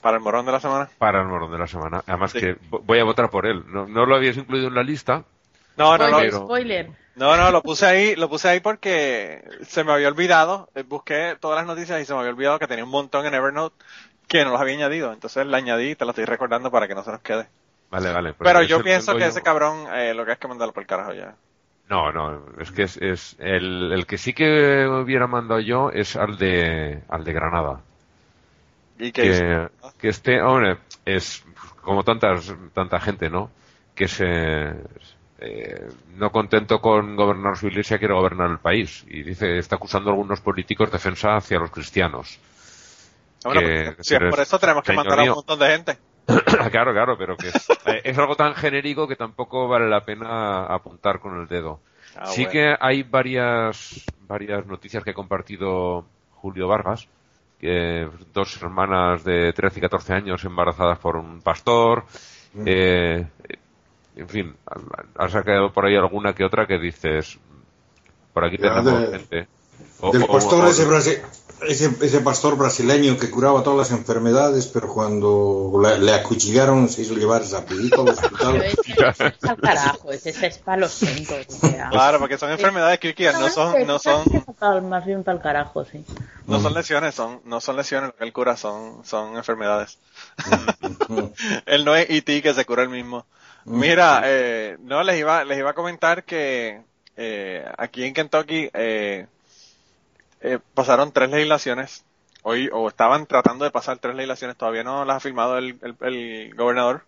para 0.00 0.16
el 0.16 0.22
morón 0.22 0.46
de 0.46 0.52
la 0.52 0.60
semana. 0.60 0.88
para 0.98 1.20
el 1.20 1.28
morón 1.28 1.52
de 1.52 1.58
la 1.58 1.66
semana. 1.68 2.02
Además 2.06 2.32
Sí. 2.32 2.40
que 2.40 2.56
vo- 2.70 2.80
voy 2.84 2.98
a 2.98 3.04
votar 3.04 3.30
por 3.30 3.46
él. 3.46 3.62
No, 3.68 3.86
no 3.86 4.06
lo 4.06 4.16
habías 4.16 4.36
incluido 4.36 4.68
en 4.68 4.74
la 4.74 4.82
lista. 4.82 5.24
No, 5.76 5.96
no, 5.96 6.08
no, 6.08 6.18
Spoiler, 6.18 6.30
pero- 6.30 6.44
spoiler. 6.44 6.90
No, 7.14 7.36
no, 7.36 7.50
lo 7.50 7.62
puse 7.62 7.86
ahí, 7.86 8.16
lo 8.16 8.28
puse 8.28 8.48
ahí 8.48 8.60
porque 8.60 9.44
se 9.66 9.84
me 9.84 9.92
había 9.92 10.08
olvidado, 10.08 10.68
eh, 10.74 10.82
busqué 10.82 11.36
todas 11.38 11.58
las 11.58 11.66
noticias 11.66 12.00
y 12.00 12.04
se 12.04 12.14
me 12.14 12.20
había 12.20 12.32
olvidado 12.32 12.58
que 12.58 12.66
tenía 12.66 12.84
un 12.84 12.90
montón 12.90 13.26
en 13.26 13.34
Evernote 13.34 13.76
que 14.28 14.44
no 14.44 14.50
los 14.52 14.60
había 14.60 14.74
añadido. 14.74 15.12
Entonces 15.12 15.46
la 15.46 15.58
añadí 15.58 15.90
y 15.90 15.94
te 15.94 16.04
lo 16.04 16.10
estoy 16.10 16.24
recordando 16.24 16.70
para 16.70 16.88
que 16.88 16.94
no 16.94 17.04
se 17.04 17.10
nos 17.10 17.20
quede. 17.20 17.48
Vale, 17.90 18.12
vale. 18.12 18.32
pues 18.32 18.48
Pero 18.48 18.62
yo 18.62 18.82
pienso 18.82 19.12
que 19.14 19.20
yo. 19.20 19.26
ese 19.26 19.42
cabrón 19.42 19.86
eh, 19.94 20.14
lo 20.14 20.24
que 20.24 20.32
es 20.32 20.38
que 20.38 20.48
mandarlo 20.48 20.72
por 20.72 20.82
el 20.82 20.86
carajo 20.86 21.12
ya. 21.12 21.34
No, 21.90 22.10
no, 22.10 22.46
es 22.58 22.70
que 22.70 22.84
es, 22.84 22.96
es 22.96 23.36
el, 23.38 23.92
el 23.92 24.06
que 24.06 24.16
sí 24.16 24.32
que 24.32 24.86
hubiera 24.86 25.26
mandado 25.26 25.60
yo 25.60 25.90
es 25.90 26.16
al 26.16 26.38
de 26.38 27.02
al 27.08 27.24
de 27.24 27.32
Granada. 27.34 27.80
Y 28.98 29.12
que 29.12 29.26
hizo? 29.26 29.40
Que, 29.40 29.68
que 29.98 30.08
este, 30.08 30.40
hombre, 30.40 30.78
es 31.04 31.44
como 31.82 32.02
tantas 32.02 32.54
tanta 32.72 32.98
gente, 33.00 33.28
¿no? 33.28 33.50
Que 33.94 34.08
se 34.08 34.72
eh, 35.44 35.88
no 36.16 36.30
contento 36.30 36.80
con 36.80 37.16
gobernar 37.16 37.56
su 37.56 37.66
iglesia 37.66 37.98
quiere 37.98 38.14
gobernar 38.14 38.50
el 38.50 38.58
país 38.58 39.04
y 39.08 39.22
dice 39.22 39.58
está 39.58 39.76
acusando 39.76 40.10
a 40.10 40.12
algunos 40.12 40.40
políticos 40.40 40.90
defensa 40.92 41.36
hacia 41.36 41.58
los 41.58 41.70
cristianos. 41.70 42.38
Bueno, 43.44 43.60
que- 43.60 43.92
pues, 43.96 44.06
si 44.06 44.14
es 44.14 44.20
por 44.20 44.38
es- 44.40 44.46
eso 44.48 44.58
tenemos 44.58 44.84
que 44.84 44.92
mandar 44.92 45.18
a 45.18 45.22
un 45.24 45.28
montón 45.30 45.58
de 45.58 45.66
gente. 45.66 45.98
claro, 46.70 46.92
claro, 46.92 47.18
pero 47.18 47.36
que 47.36 47.48
es, 47.48 47.68
eh, 47.86 48.00
es 48.04 48.16
algo 48.16 48.36
tan 48.36 48.54
genérico 48.54 49.08
que 49.08 49.16
tampoco 49.16 49.66
vale 49.66 49.88
la 49.88 50.04
pena 50.04 50.66
apuntar 50.66 51.18
con 51.18 51.40
el 51.40 51.48
dedo. 51.48 51.80
Ah, 52.16 52.26
sí 52.26 52.42
bueno. 52.44 52.52
que 52.52 52.76
hay 52.78 53.02
varias 53.02 54.04
varias 54.28 54.64
noticias 54.66 55.02
que 55.02 55.10
ha 55.10 55.14
compartido 55.14 56.04
Julio 56.36 56.68
Vargas, 56.68 57.08
que 57.58 58.08
dos 58.32 58.60
hermanas 58.62 59.24
de 59.24 59.52
13 59.52 59.78
y 59.78 59.82
14 59.82 60.12
años 60.14 60.44
embarazadas 60.44 60.98
por 60.98 61.16
un 61.16 61.40
pastor, 61.42 62.04
eh, 62.64 63.26
en 64.16 64.28
fin, 64.28 64.56
ha- 65.16 65.28
sacado 65.28 65.72
por 65.72 65.86
ahí 65.86 65.96
alguna 65.96 66.34
que 66.34 66.44
otra 66.44 66.66
que 66.66 66.78
dices, 66.78 67.38
por 68.32 68.44
aquí 68.44 68.56
Ya, 68.58 68.68
tenemos 68.82 69.00
de- 69.10 69.18
gente. 69.18 69.48
O- 70.00 70.10
Del 70.12 70.22
o- 70.24 70.26
pastor 70.32 70.64
o- 70.64 70.68
ese, 70.68 70.86
brasi- 70.86 71.20
ese, 71.68 71.90
ese 72.04 72.20
pastor 72.22 72.56
brasileño 72.56 73.16
que 73.18 73.30
curaba 73.30 73.62
todas 73.62 73.78
las 73.90 73.98
enfermedades, 73.98 74.66
pero 74.66 74.88
cuando 74.88 75.72
le, 75.80 75.98
le 76.00 76.12
acuchillaron 76.12 76.88
se 76.88 77.02
hizo 77.02 77.14
llevar 77.14 77.42
rapidito 77.50 78.00
al 78.00 78.06
Pero 78.06 78.18
hospital. 78.20 78.56
ese, 78.62 78.80
ese 78.80 79.26
es 79.40 79.44
al 79.48 79.56
carajo, 79.60 80.10
ese, 80.12 80.30
ese 80.30 80.46
es 80.48 80.58
para 80.58 80.78
los 80.78 80.98
tontos. 80.98 81.46
O 81.48 81.66
sea. 81.68 81.88
Claro, 81.90 82.18
porque 82.18 82.36
son 82.36 82.50
enfermedades 82.50 82.98
críticas, 82.98 83.38
no 83.38 83.48
son, 83.48 83.86
no 83.86 83.98
son. 84.00 84.24
Más 84.88 85.04
bien 85.06 85.22
para 85.22 85.36
el 85.36 85.42
carajo, 85.42 85.84
sí. 85.84 86.04
no 86.48 86.60
son 86.60 86.74
lesiones, 86.74 87.14
son, 87.14 87.40
no 87.44 87.60
son 87.60 87.76
lesiones 87.76 88.08
lo 88.10 88.16
que 88.16 88.24
él 88.24 88.32
cura, 88.32 88.56
son, 88.56 89.04
son 89.04 89.36
enfermedades. 89.36 89.98
él 91.66 91.84
no 91.84 91.94
es 91.94 92.10
E.T. 92.10 92.42
que 92.42 92.54
se 92.54 92.64
cura 92.64 92.82
él 92.82 92.88
mismo. 92.88 93.24
Mira, 93.64 94.22
eh, 94.24 94.76
no, 94.80 95.02
les 95.02 95.18
iba, 95.20 95.44
les 95.44 95.58
iba 95.58 95.70
a 95.70 95.74
comentar 95.74 96.24
que 96.24 96.82
eh, 97.16 97.64
aquí 97.78 98.04
en 98.04 98.14
Kentucky 98.14 98.68
eh, 98.74 99.26
eh, 100.40 100.58
pasaron 100.74 101.12
tres 101.12 101.30
legislaciones. 101.30 102.04
Hoy, 102.42 102.68
o 102.72 102.88
estaban 102.88 103.26
tratando 103.26 103.64
de 103.64 103.70
pasar 103.70 103.98
tres 103.98 104.16
legislaciones, 104.16 104.56
todavía 104.56 104.82
no 104.82 105.04
las 105.04 105.18
ha 105.18 105.20
firmado 105.20 105.58
el, 105.58 105.78
el, 105.82 105.96
el 106.00 106.54
gobernador. 106.56 107.04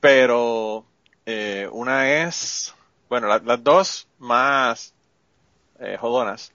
Pero 0.00 0.86
eh, 1.26 1.68
una 1.72 2.10
es, 2.24 2.74
bueno, 3.08 3.28
la- 3.28 3.40
las 3.40 3.64
dos 3.64 4.08
más 4.18 4.94
eh, 5.80 5.98
jodonas 6.00 6.52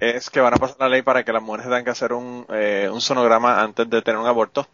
es 0.00 0.30
que 0.30 0.40
van 0.40 0.54
a 0.54 0.58
pasar 0.58 0.76
la 0.80 0.88
ley 0.90 1.02
para 1.02 1.24
que 1.24 1.32
las 1.32 1.42
mujeres 1.42 1.66
tengan 1.66 1.84
que 1.84 1.90
hacer 1.90 2.12
un, 2.14 2.46
eh, 2.50 2.88
un 2.92 3.00
sonograma 3.00 3.62
antes 3.62 3.88
de 3.90 4.02
tener 4.02 4.20
un 4.20 4.26
aborto. 4.28 4.68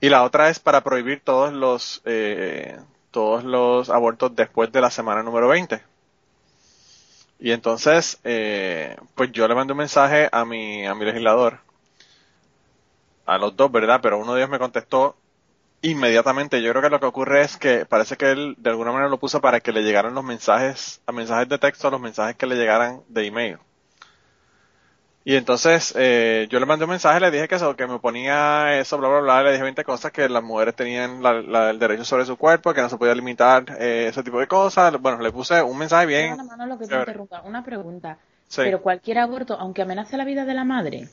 Y 0.00 0.08
la 0.10 0.24
otra 0.24 0.50
es 0.50 0.58
para 0.60 0.82
prohibir 0.82 1.22
todos 1.24 1.52
los, 1.52 2.02
eh, 2.06 2.78
todos 3.10 3.44
los 3.44 3.90
abortos 3.90 4.34
después 4.36 4.72
de 4.72 4.80
la 4.80 4.90
semana 4.90 5.22
número 5.22 5.48
20. 5.48 5.82
Y 7.40 7.52
entonces, 7.52 8.18
eh, 8.24 8.96
pues 9.14 9.30
yo 9.32 9.46
le 9.48 9.54
mandé 9.54 9.72
un 9.72 9.78
mensaje 9.78 10.28
a 10.32 10.44
mi, 10.44 10.86
a 10.86 10.94
mi 10.94 11.04
legislador, 11.04 11.60
a 13.26 13.38
los 13.38 13.56
dos, 13.56 13.70
¿verdad? 13.70 14.00
Pero 14.02 14.18
uno 14.18 14.34
de 14.34 14.40
ellos 14.40 14.50
me 14.50 14.58
contestó 14.58 15.16
inmediatamente. 15.82 16.62
Yo 16.62 16.70
creo 16.70 16.82
que 16.82 16.90
lo 16.90 17.00
que 17.00 17.06
ocurre 17.06 17.42
es 17.42 17.56
que 17.56 17.86
parece 17.86 18.16
que 18.16 18.30
él 18.32 18.54
de 18.58 18.70
alguna 18.70 18.92
manera 18.92 19.10
lo 19.10 19.18
puso 19.20 19.40
para 19.40 19.60
que 19.60 19.72
le 19.72 19.82
llegaran 19.82 20.14
los 20.14 20.24
mensajes, 20.24 21.00
a 21.06 21.12
mensajes 21.12 21.48
de 21.48 21.58
texto, 21.58 21.88
a 21.88 21.90
los 21.90 22.00
mensajes 22.00 22.36
que 22.36 22.46
le 22.46 22.56
llegaran 22.56 23.02
de 23.08 23.26
email. 23.26 23.58
Y 25.28 25.36
entonces 25.36 25.92
eh, 25.94 26.46
yo 26.48 26.58
le 26.58 26.64
mandé 26.64 26.86
un 26.86 26.90
mensaje, 26.90 27.20
le 27.20 27.30
dije 27.30 27.48
que 27.48 27.56
eso, 27.56 27.76
que 27.76 27.86
me 27.86 27.98
ponía 27.98 28.78
eso, 28.80 28.96
bla, 28.96 29.08
bla, 29.10 29.20
bla, 29.20 29.42
le 29.42 29.50
dije 29.52 29.62
20 29.62 29.84
cosas, 29.84 30.10
que 30.10 30.26
las 30.26 30.42
mujeres 30.42 30.74
tenían 30.74 31.22
la- 31.22 31.42
la- 31.42 31.68
el 31.68 31.78
derecho 31.78 32.02
sobre 32.06 32.24
su 32.24 32.38
cuerpo, 32.38 32.72
que 32.72 32.80
no 32.80 32.88
se 32.88 32.96
podía 32.96 33.14
limitar 33.14 33.76
eh, 33.78 34.06
ese 34.08 34.22
tipo 34.22 34.40
de 34.40 34.46
cosas. 34.46 34.98
Bueno, 34.98 35.18
le 35.20 35.30
puse 35.30 35.60
un 35.60 35.76
mensaje 35.76 36.06
bien. 36.06 36.34
Manolo, 36.46 36.78
que 36.78 36.86
te 36.86 36.96
interrumpa. 36.96 37.42
Una 37.42 37.62
pregunta. 37.62 38.16
Sí. 38.48 38.62
Pero 38.64 38.80
cualquier 38.80 39.18
aborto, 39.18 39.54
aunque 39.60 39.82
amenace 39.82 40.16
la 40.16 40.24
vida 40.24 40.46
de 40.46 40.54
la 40.54 40.64
madre, 40.64 41.08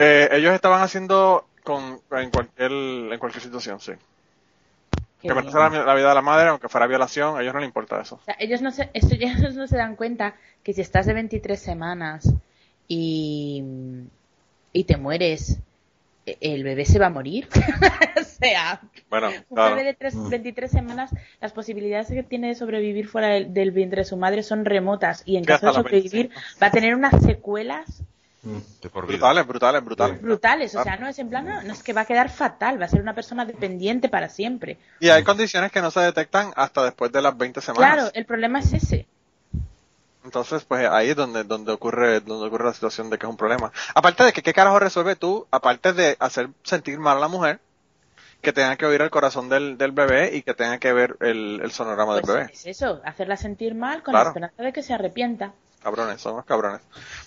Eh, 0.00 0.28
ellos 0.32 0.52
estaban 0.52 0.82
haciendo 0.82 1.46
con, 1.62 2.00
en 2.10 2.30
cualquier, 2.30 2.72
en 2.72 3.18
cualquier 3.20 3.42
situación, 3.44 3.78
sí. 3.78 3.92
qué 5.20 5.28
que 5.28 5.30
amenazara 5.30 5.70
la, 5.70 5.84
la 5.84 5.94
vida 5.94 6.08
de 6.08 6.14
la 6.16 6.22
madre, 6.22 6.48
aunque 6.48 6.68
fuera 6.68 6.88
violación, 6.88 7.36
a 7.38 7.42
ellos 7.42 7.54
no 7.54 7.60
les 7.60 7.68
importa 7.68 8.00
eso. 8.00 8.16
O 8.16 8.24
sea, 8.24 8.34
ellos 8.40 8.60
no 8.62 8.72
se, 8.72 8.90
ellos 8.94 9.54
no 9.54 9.68
se 9.68 9.76
dan 9.76 9.94
cuenta 9.94 10.34
que 10.64 10.72
si 10.72 10.80
estás 10.80 11.06
de 11.06 11.14
23 11.14 11.60
semanas 11.60 12.28
y, 12.96 13.64
y 14.72 14.84
te 14.84 14.96
mueres, 14.96 15.58
e- 16.26 16.36
el 16.40 16.62
bebé 16.64 16.84
se 16.84 16.98
va 16.98 17.06
a 17.06 17.10
morir. 17.10 17.48
o 18.20 18.24
sea, 18.24 18.80
Bueno, 19.08 19.28
un 19.48 19.56
claro. 19.56 19.76
bebé 19.76 19.86
de 19.88 19.94
tres- 19.94 20.28
23 20.28 20.70
semanas, 20.70 21.10
las 21.40 21.52
posibilidades 21.52 22.08
que 22.08 22.22
tiene 22.22 22.48
de 22.48 22.54
sobrevivir 22.54 23.08
fuera 23.08 23.28
del, 23.28 23.52
del 23.54 23.70
vientre 23.70 24.02
de 24.02 24.04
su 24.04 24.16
madre 24.16 24.42
son 24.42 24.64
remotas 24.64 25.22
y 25.24 25.36
en 25.36 25.44
caso 25.44 25.66
de 25.66 25.72
sobrevivir 25.72 26.30
va 26.62 26.66
a 26.68 26.70
tener 26.70 26.94
unas 26.94 27.22
secuelas 27.22 28.02
vida. 28.44 28.90
Brutales, 28.92 29.46
brutales, 29.46 29.84
brutales. 29.84 30.20
brutales. 30.20 30.74
O 30.74 30.82
sea, 30.82 30.96
no 30.96 31.06
es 31.06 31.18
en 31.20 31.28
plan, 31.30 31.46
no, 31.46 31.62
no 31.62 31.72
es 31.72 31.82
que 31.82 31.92
va 31.92 32.00
a 32.00 32.04
quedar 32.04 32.28
fatal, 32.28 32.80
va 32.80 32.86
a 32.86 32.88
ser 32.88 33.00
una 33.00 33.14
persona 33.14 33.44
dependiente 33.44 34.08
para 34.08 34.28
siempre. 34.28 34.78
Y 35.00 35.08
hay 35.10 35.22
condiciones 35.22 35.70
que 35.70 35.80
no 35.80 35.90
se 35.92 36.00
detectan 36.00 36.50
hasta 36.56 36.84
después 36.84 37.12
de 37.12 37.22
las 37.22 37.38
20 37.38 37.60
semanas. 37.60 37.94
Claro, 37.94 38.10
el 38.14 38.24
problema 38.26 38.58
es 38.58 38.72
ese. 38.72 39.06
Entonces, 40.24 40.64
pues 40.64 40.88
ahí 40.88 41.10
es 41.10 41.16
donde, 41.16 41.42
donde 41.44 41.72
ocurre, 41.72 42.20
donde 42.20 42.46
ocurre 42.46 42.66
la 42.66 42.72
situación 42.74 43.10
de 43.10 43.18
que 43.18 43.26
es 43.26 43.30
un 43.30 43.36
problema. 43.36 43.72
Aparte 43.94 44.22
de 44.24 44.32
que, 44.32 44.42
¿qué 44.42 44.52
carajo 44.52 44.78
resuelve 44.78 45.16
tú? 45.16 45.46
Aparte 45.50 45.92
de 45.92 46.16
hacer 46.20 46.48
sentir 46.62 46.98
mal 47.00 47.16
a 47.16 47.20
la 47.20 47.28
mujer, 47.28 47.58
que 48.40 48.52
tenga 48.52 48.76
que 48.76 48.86
oír 48.86 49.00
el 49.02 49.10
corazón 49.10 49.48
del, 49.48 49.76
del 49.78 49.92
bebé 49.92 50.34
y 50.36 50.42
que 50.42 50.54
tenga 50.54 50.78
que 50.78 50.92
ver 50.92 51.16
el, 51.20 51.60
el 51.62 51.70
sonograma 51.72 52.14
Pues 52.14 52.26
del 52.26 52.36
bebé. 52.36 52.50
es 52.52 52.66
eso, 52.66 53.00
hacerla 53.04 53.36
sentir 53.36 53.74
mal 53.74 54.02
con 54.02 54.12
Claro. 54.12 54.24
la 54.26 54.30
esperanza 54.30 54.62
de 54.62 54.72
que 54.72 54.82
se 54.82 54.94
arrepienta. 54.94 55.52
Cabrones, 55.82 56.20
son 56.20 56.34
unos 56.34 56.44
cabrones. 56.46 56.80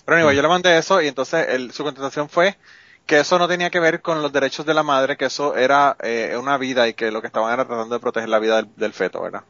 Pero 0.04 0.16
anyway, 0.16 0.34
yo 0.36 0.42
le 0.42 0.48
mandé 0.48 0.76
eso 0.78 1.00
y 1.02 1.08
entonces 1.08 1.46
el- 1.50 1.72
su 1.72 1.84
contestación 1.84 2.28
fue 2.30 2.56
que 3.04 3.20
eso 3.20 3.38
no 3.38 3.46
tenía 3.48 3.70
que 3.70 3.78
ver 3.80 4.00
con 4.02 4.20
los 4.22 4.32
derechos 4.32 4.64
de 4.66 4.74
la 4.74 4.82
madre, 4.82 5.16
que 5.16 5.26
eso 5.26 5.54
era 5.56 5.96
eh, 6.02 6.34
una 6.38 6.56
vida 6.58 6.88
y 6.88 6.94
que 6.94 7.10
lo 7.10 7.20
que 7.20 7.26
estaban 7.28 7.52
era 7.52 7.64
tratando 7.66 7.94
de 7.94 8.00
proteger 8.00 8.28
la 8.30 8.38
vida 8.38 8.56
del, 8.56 8.68
del 8.76 8.92
feto, 8.92 9.20
¿verdad? 9.22 9.42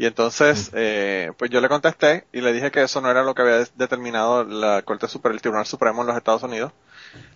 Y 0.00 0.06
entonces, 0.06 0.70
eh, 0.72 1.30
pues 1.36 1.50
yo 1.50 1.60
le 1.60 1.68
contesté 1.68 2.24
y 2.32 2.40
le 2.40 2.54
dije 2.54 2.70
que 2.70 2.80
eso 2.80 3.02
no 3.02 3.10
era 3.10 3.22
lo 3.22 3.34
que 3.34 3.42
había 3.42 3.66
determinado 3.74 4.44
la 4.44 4.80
Corte 4.80 5.06
Superior, 5.06 5.34
el 5.34 5.42
Tribunal 5.42 5.66
Supremo 5.66 6.00
en 6.00 6.06
los 6.06 6.16
Estados 6.16 6.42
Unidos. 6.42 6.72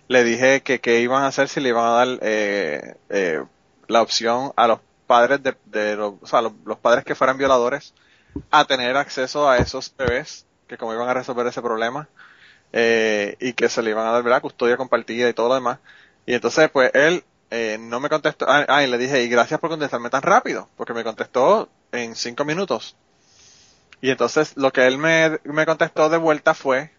Le 0.07 0.23
dije 0.23 0.61
que 0.63 0.81
qué 0.81 0.99
iban 1.01 1.21
a 1.21 1.27
hacer 1.27 1.47
si 1.47 1.59
le 1.59 1.69
iban 1.69 1.85
a 1.85 1.91
dar 1.91 2.07
eh, 2.23 2.95
eh, 3.09 3.43
la 3.87 4.01
opción 4.01 4.51
a 4.55 4.65
los 4.65 4.79
padres 5.05 5.43
de, 5.43 5.55
de 5.65 5.95
los, 5.95 6.15
o 6.19 6.25
sea, 6.25 6.41
los, 6.41 6.53
los 6.65 6.79
padres 6.79 7.05
que 7.05 7.13
fueran 7.13 7.37
violadores 7.37 7.93
a 8.49 8.65
tener 8.65 8.97
acceso 8.97 9.47
a 9.47 9.59
esos 9.59 9.95
bebés, 9.95 10.47
que 10.67 10.75
como 10.75 10.91
iban 10.95 11.07
a 11.07 11.13
resolver 11.13 11.45
ese 11.45 11.61
problema, 11.61 12.09
eh, 12.73 13.37
y 13.39 13.53
que 13.53 13.69
se 13.69 13.83
le 13.83 13.91
iban 13.91 14.07
a 14.07 14.11
dar 14.11 14.23
¿verdad? 14.23 14.41
custodia 14.41 14.75
compartida 14.75 15.29
y 15.29 15.33
todo 15.33 15.49
lo 15.49 15.53
demás. 15.53 15.77
Y 16.25 16.33
entonces, 16.33 16.67
pues 16.71 16.89
él 16.95 17.23
eh, 17.51 17.77
no 17.79 17.99
me 17.99 18.09
contestó, 18.09 18.47
ah, 18.49 18.65
ah, 18.67 18.83
y 18.83 18.87
le 18.87 18.97
dije, 18.97 19.21
y 19.21 19.29
gracias 19.29 19.59
por 19.59 19.69
contestarme 19.69 20.09
tan 20.09 20.23
rápido, 20.23 20.67
porque 20.75 20.95
me 20.95 21.03
contestó 21.03 21.69
en 21.91 22.15
cinco 22.15 22.45
minutos. 22.45 22.97
Y 24.01 24.09
entonces 24.11 24.55
lo 24.57 24.71
que 24.71 24.85
él 24.87 24.97
me, 24.97 25.39
me 25.45 25.65
contestó 25.65 26.09
de 26.09 26.17
vuelta 26.17 26.53
fue, 26.53 26.91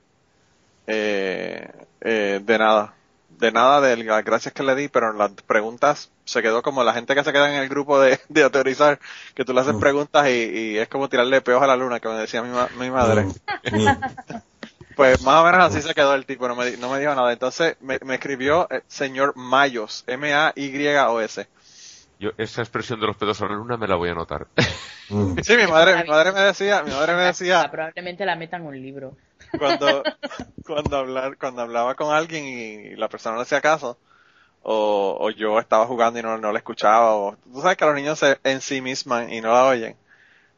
eh, 0.87 1.71
eh, 2.01 2.41
de 2.45 2.59
nada, 2.59 2.97
de 3.29 3.53
nada 3.53 3.81
de 3.81 3.97
las 4.05 4.25
gracias 4.25 4.55
que 4.55 4.63
le 4.63 4.75
di, 4.77 4.89
pero 4.89 5.11
en 5.13 5.19
las 5.19 5.33
preguntas 5.47 6.13
se 6.25 6.43
quedó 6.43 6.63
como 6.63 6.85
la 6.85 6.95
gente 6.95 7.15
que 7.15 7.25
se 7.25 7.33
queda 7.33 7.51
en 7.55 7.63
el 7.63 7.69
grupo 7.69 8.01
de, 8.01 8.21
de 8.29 8.51
teorizar, 8.51 9.01
que 9.35 9.45
tú 9.45 9.53
le 9.55 9.61
haces 9.63 9.77
preguntas 9.77 10.29
y, 10.29 10.33
y 10.75 10.79
es 10.79 10.89
como 10.89 11.09
tirarle 11.09 11.43
peos 11.43 11.63
a 11.63 11.67
la 11.69 11.77
luna, 11.77 12.01
que 12.01 12.09
me 12.09 12.17
decía 12.17 12.43
mi, 12.43 12.51
ma- 12.51 12.71
mi 12.73 12.91
madre. 12.91 13.29
Pues 14.95 15.21
más 15.21 15.43
o 15.43 15.45
menos 15.45 15.61
así 15.61 15.83
se 15.83 15.95
quedó 15.95 16.15
el 16.15 16.27
tipo, 16.27 16.49
no 16.49 16.57
me, 16.57 16.77
no 16.77 16.91
me 16.91 16.99
dijo 16.99 17.15
nada. 17.15 17.33
Entonces 17.33 17.77
me, 17.81 17.99
me 18.05 18.15
escribió 18.15 18.67
eh, 18.71 18.83
señor 18.89 19.35
Mayos, 19.37 20.05
M-A-Y-O-S. 20.07 21.49
Yo, 22.19 22.31
esa 22.39 22.63
expresión 22.63 22.99
de 23.01 23.07
los 23.07 23.17
pedos 23.17 23.41
a 23.43 23.47
la 23.47 23.55
luna 23.55 23.77
me 23.77 23.87
la 23.87 23.97
voy 23.97 24.09
a 24.09 24.13
anotar. 24.13 24.47
Mm. 25.09 25.37
Sí, 25.43 25.57
mi 25.57 25.67
madre, 25.67 26.03
mi 26.03 26.09
madre 26.09 26.33
me 26.33 26.41
decía, 26.41 26.83
mi 26.83 26.91
madre 26.91 27.15
me 27.15 27.23
Ah, 27.23 27.27
decía, 27.27 27.71
probablemente 27.71 28.25
la 28.25 28.37
metan 28.37 28.63
en 28.63 28.67
un 28.69 28.81
libro. 28.83 29.17
cuando, 29.59 30.03
cuando 30.65 30.97
hablar, 30.97 31.37
cuando 31.39 31.63
hablaba 31.63 31.95
con 31.95 32.15
alguien 32.15 32.45
y 32.45 32.97
la 32.97 33.09
persona 33.09 33.37
no 33.37 33.43
hacía 33.43 33.61
caso, 33.61 33.99
o, 34.63 35.17
o 35.21 35.31
yo 35.31 35.59
estaba 35.61 35.87
jugando 35.87 36.19
y 36.21 36.23
no, 36.23 36.39
no 36.39 36.53
la 36.53 36.59
escuchaba, 36.59 37.17
o 37.17 37.37
tú 37.37 37.61
sabes 37.61 37.77
que 37.77 37.85
los 37.87 37.95
niños 37.95 38.19
se 38.19 38.39
en 38.45 38.61
sí 38.61 38.81
misman 38.81 39.33
y 39.33 39.41
no 39.41 39.53
la 39.53 39.67
oyen. 39.67 39.97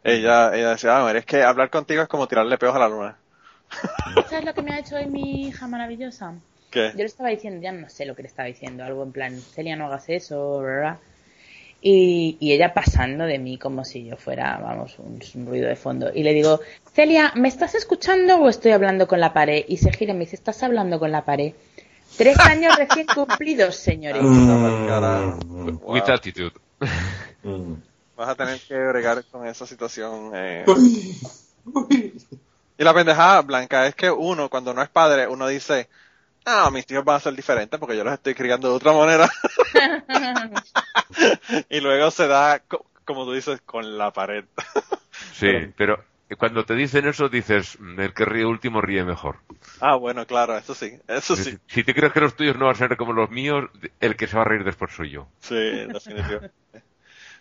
Ella, 0.05 0.55
ella 0.55 0.71
decía, 0.71 0.99
ah, 1.07 1.13
es 1.13 1.27
que 1.27 1.43
hablar 1.43 1.71
contigo 1.71 2.03
es 2.03 2.09
como 2.09 2.29
tirarle 2.29 2.59
peos 2.59 2.75
a 2.77 2.79
la 2.81 2.89
luna. 2.89 3.19
¿Sabes 4.29 4.45
lo 4.45 4.55
que 4.55 4.63
me 4.63 4.73
ha 4.73 4.79
hecho 4.81 4.97
hoy 4.97 5.07
mi 5.07 5.47
hija 5.49 5.67
maravillosa? 5.67 6.35
¿Qué? 6.71 6.91
Yo 6.93 6.99
le 6.99 7.05
estaba 7.05 7.29
diciendo, 7.31 7.61
ya 7.63 7.73
no 7.73 7.89
sé 7.89 8.07
lo 8.07 8.15
que 8.15 8.23
le 8.23 8.29
estaba 8.29 8.47
diciendo, 8.47 8.85
algo 8.85 9.03
en 9.03 9.13
plan, 9.13 9.41
Celia, 9.41 9.77
no 9.77 9.87
hagas 9.87 10.09
eso, 10.09 10.61
¿verdad? 10.61 10.99
Y, 11.81 12.37
y 12.41 12.53
ella 12.53 12.75
pasando 12.75 13.25
de 13.25 13.39
mí 13.39 13.57
como 13.57 13.85
si 13.85 14.05
yo 14.05 14.17
fuera, 14.17 14.59
vamos, 14.59 14.99
un, 14.99 15.21
un 15.35 15.47
ruido 15.47 15.69
de 15.69 15.77
fondo. 15.77 16.11
Y 16.13 16.25
le 16.25 16.35
digo, 16.35 16.61
Celia, 16.93 17.33
¿me 17.37 17.49
estás 17.49 17.75
escuchando 17.75 18.39
o 18.39 18.49
estoy 18.49 18.73
hablando 18.73 19.07
con 19.07 19.21
la 19.21 19.33
pared? 19.33 19.65
Y 19.69 19.77
se 19.77 19.93
gira 19.93 20.13
y 20.13 20.15
me 20.15 20.25
dice, 20.25 20.37
¿estás 20.37 20.63
hablando 20.63 20.99
con 20.99 21.13
la 21.13 21.25
pared? 21.25 21.53
Tres 22.17 22.39
años 22.41 22.77
recién 22.77 23.07
cumplidos, 23.15 23.77
señores. 23.77 24.23
Mm. 24.23 25.79
With 25.83 26.09
attitude. 26.09 26.53
Mm. 27.45 27.75
Vas 28.17 28.29
a 28.31 28.35
tener 28.35 28.59
que 28.61 28.75
bregar 28.75 29.25
con 29.31 29.47
esa 29.47 29.67
situación. 29.67 30.33
Eh. 30.35 30.65
Y 32.81 32.85
la 32.85 32.95
pendejada, 32.95 33.43
Blanca, 33.43 33.89
es 33.89 33.97
que 33.97 34.09
uno, 34.09 34.49
cuando 34.49 34.73
no 34.73 34.81
es 34.83 34.89
padre, 34.89 35.27
uno 35.27 35.49
dice, 35.49 35.89
ah, 36.49 36.71
mis 36.71 36.91
hijos 36.91 37.05
van 37.05 37.17
a 37.17 37.21
ser 37.21 37.35
diferentes 37.35 37.79
porque 37.79 37.97
yo 37.97 38.05
los 38.05 38.15
estoy 38.15 38.35
criando 38.35 38.69
de 38.71 38.75
otra 38.75 38.93
manera. 38.93 39.31
y 41.69 41.81
luego 41.81 42.11
se 42.11 42.27
da, 42.27 42.61
co- 42.61 42.87
como 43.05 43.25
tú 43.25 43.33
dices, 43.33 43.61
con 43.63 43.99
la 43.99 44.13
pared. 44.13 44.45
Sí, 45.33 45.53
pero 45.77 46.03
cuando 46.39 46.65
te 46.65 46.75
dicen 46.75 47.07
eso 47.07 47.29
dices, 47.29 47.79
"Mm, 47.81 48.01
el 48.01 48.15
que 48.15 48.25
ríe 48.25 48.45
último 48.45 48.81
ríe 48.81 49.05
mejor. 49.05 49.37
ah, 49.81 49.97
bueno, 49.97 50.27
claro, 50.27 50.57
eso 50.57 50.75
sí, 50.75 50.99
eso 51.07 51.37
sí. 51.37 51.57
Si 51.69 51.85
te 51.85 51.95
crees 51.95 52.13
que 52.13 52.21
los 52.21 52.35
tuyos 52.35 52.57
no 52.57 52.67
van 52.67 52.75
a 52.75 52.79
ser 52.79 52.97
como 52.97 53.13
los 53.13 53.31
míos, 53.31 53.65
el 54.01 54.17
que 54.17 54.27
se 54.27 54.37
va 54.37 54.43
a 54.43 54.47
reír 54.47 54.65
después 54.65 54.93
soy 54.93 55.11
yo. 55.11 55.29
Sí, 55.41 55.55
en 55.57 55.89
definitivo. 55.89 56.41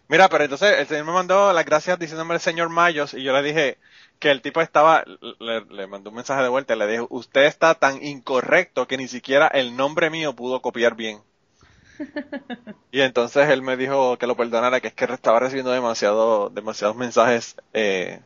Mira, 0.09 0.29
pero 0.29 0.43
entonces 0.43 0.79
el 0.79 0.87
señor 0.87 1.05
me 1.05 1.11
mandó 1.11 1.51
las 1.51 1.65
gracias 1.65 1.99
diciéndome 1.99 2.35
el 2.35 2.39
señor 2.39 2.69
Mayos 2.69 3.13
y 3.13 3.23
yo 3.23 3.33
le 3.33 3.43
dije 3.43 3.77
que 4.19 4.31
el 4.31 4.41
tipo 4.41 4.61
estaba, 4.61 5.03
le, 5.39 5.65
le 5.65 5.87
mandó 5.87 6.09
un 6.09 6.15
mensaje 6.15 6.41
de 6.41 6.49
vuelta 6.49 6.75
y 6.75 6.79
le 6.79 6.87
dije, 6.87 7.05
usted 7.09 7.45
está 7.45 7.75
tan 7.75 8.03
incorrecto 8.03 8.87
que 8.87 8.97
ni 8.97 9.07
siquiera 9.07 9.47
el 9.47 9.75
nombre 9.75 10.09
mío 10.09 10.33
pudo 10.33 10.61
copiar 10.61 10.95
bien. 10.95 11.21
Y 12.91 13.01
entonces 13.01 13.49
él 13.49 13.61
me 13.61 13.77
dijo 13.77 14.17
que 14.17 14.27
lo 14.27 14.35
perdonara, 14.35 14.79
que 14.79 14.87
es 14.87 14.93
que 14.93 15.05
estaba 15.05 15.39
recibiendo 15.39 15.71
demasiado, 15.71 16.49
demasiados 16.49 16.95
mensajes 16.95 17.55
eh, 17.73 18.21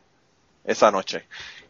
esa 0.64 0.90
noche. 0.90 1.26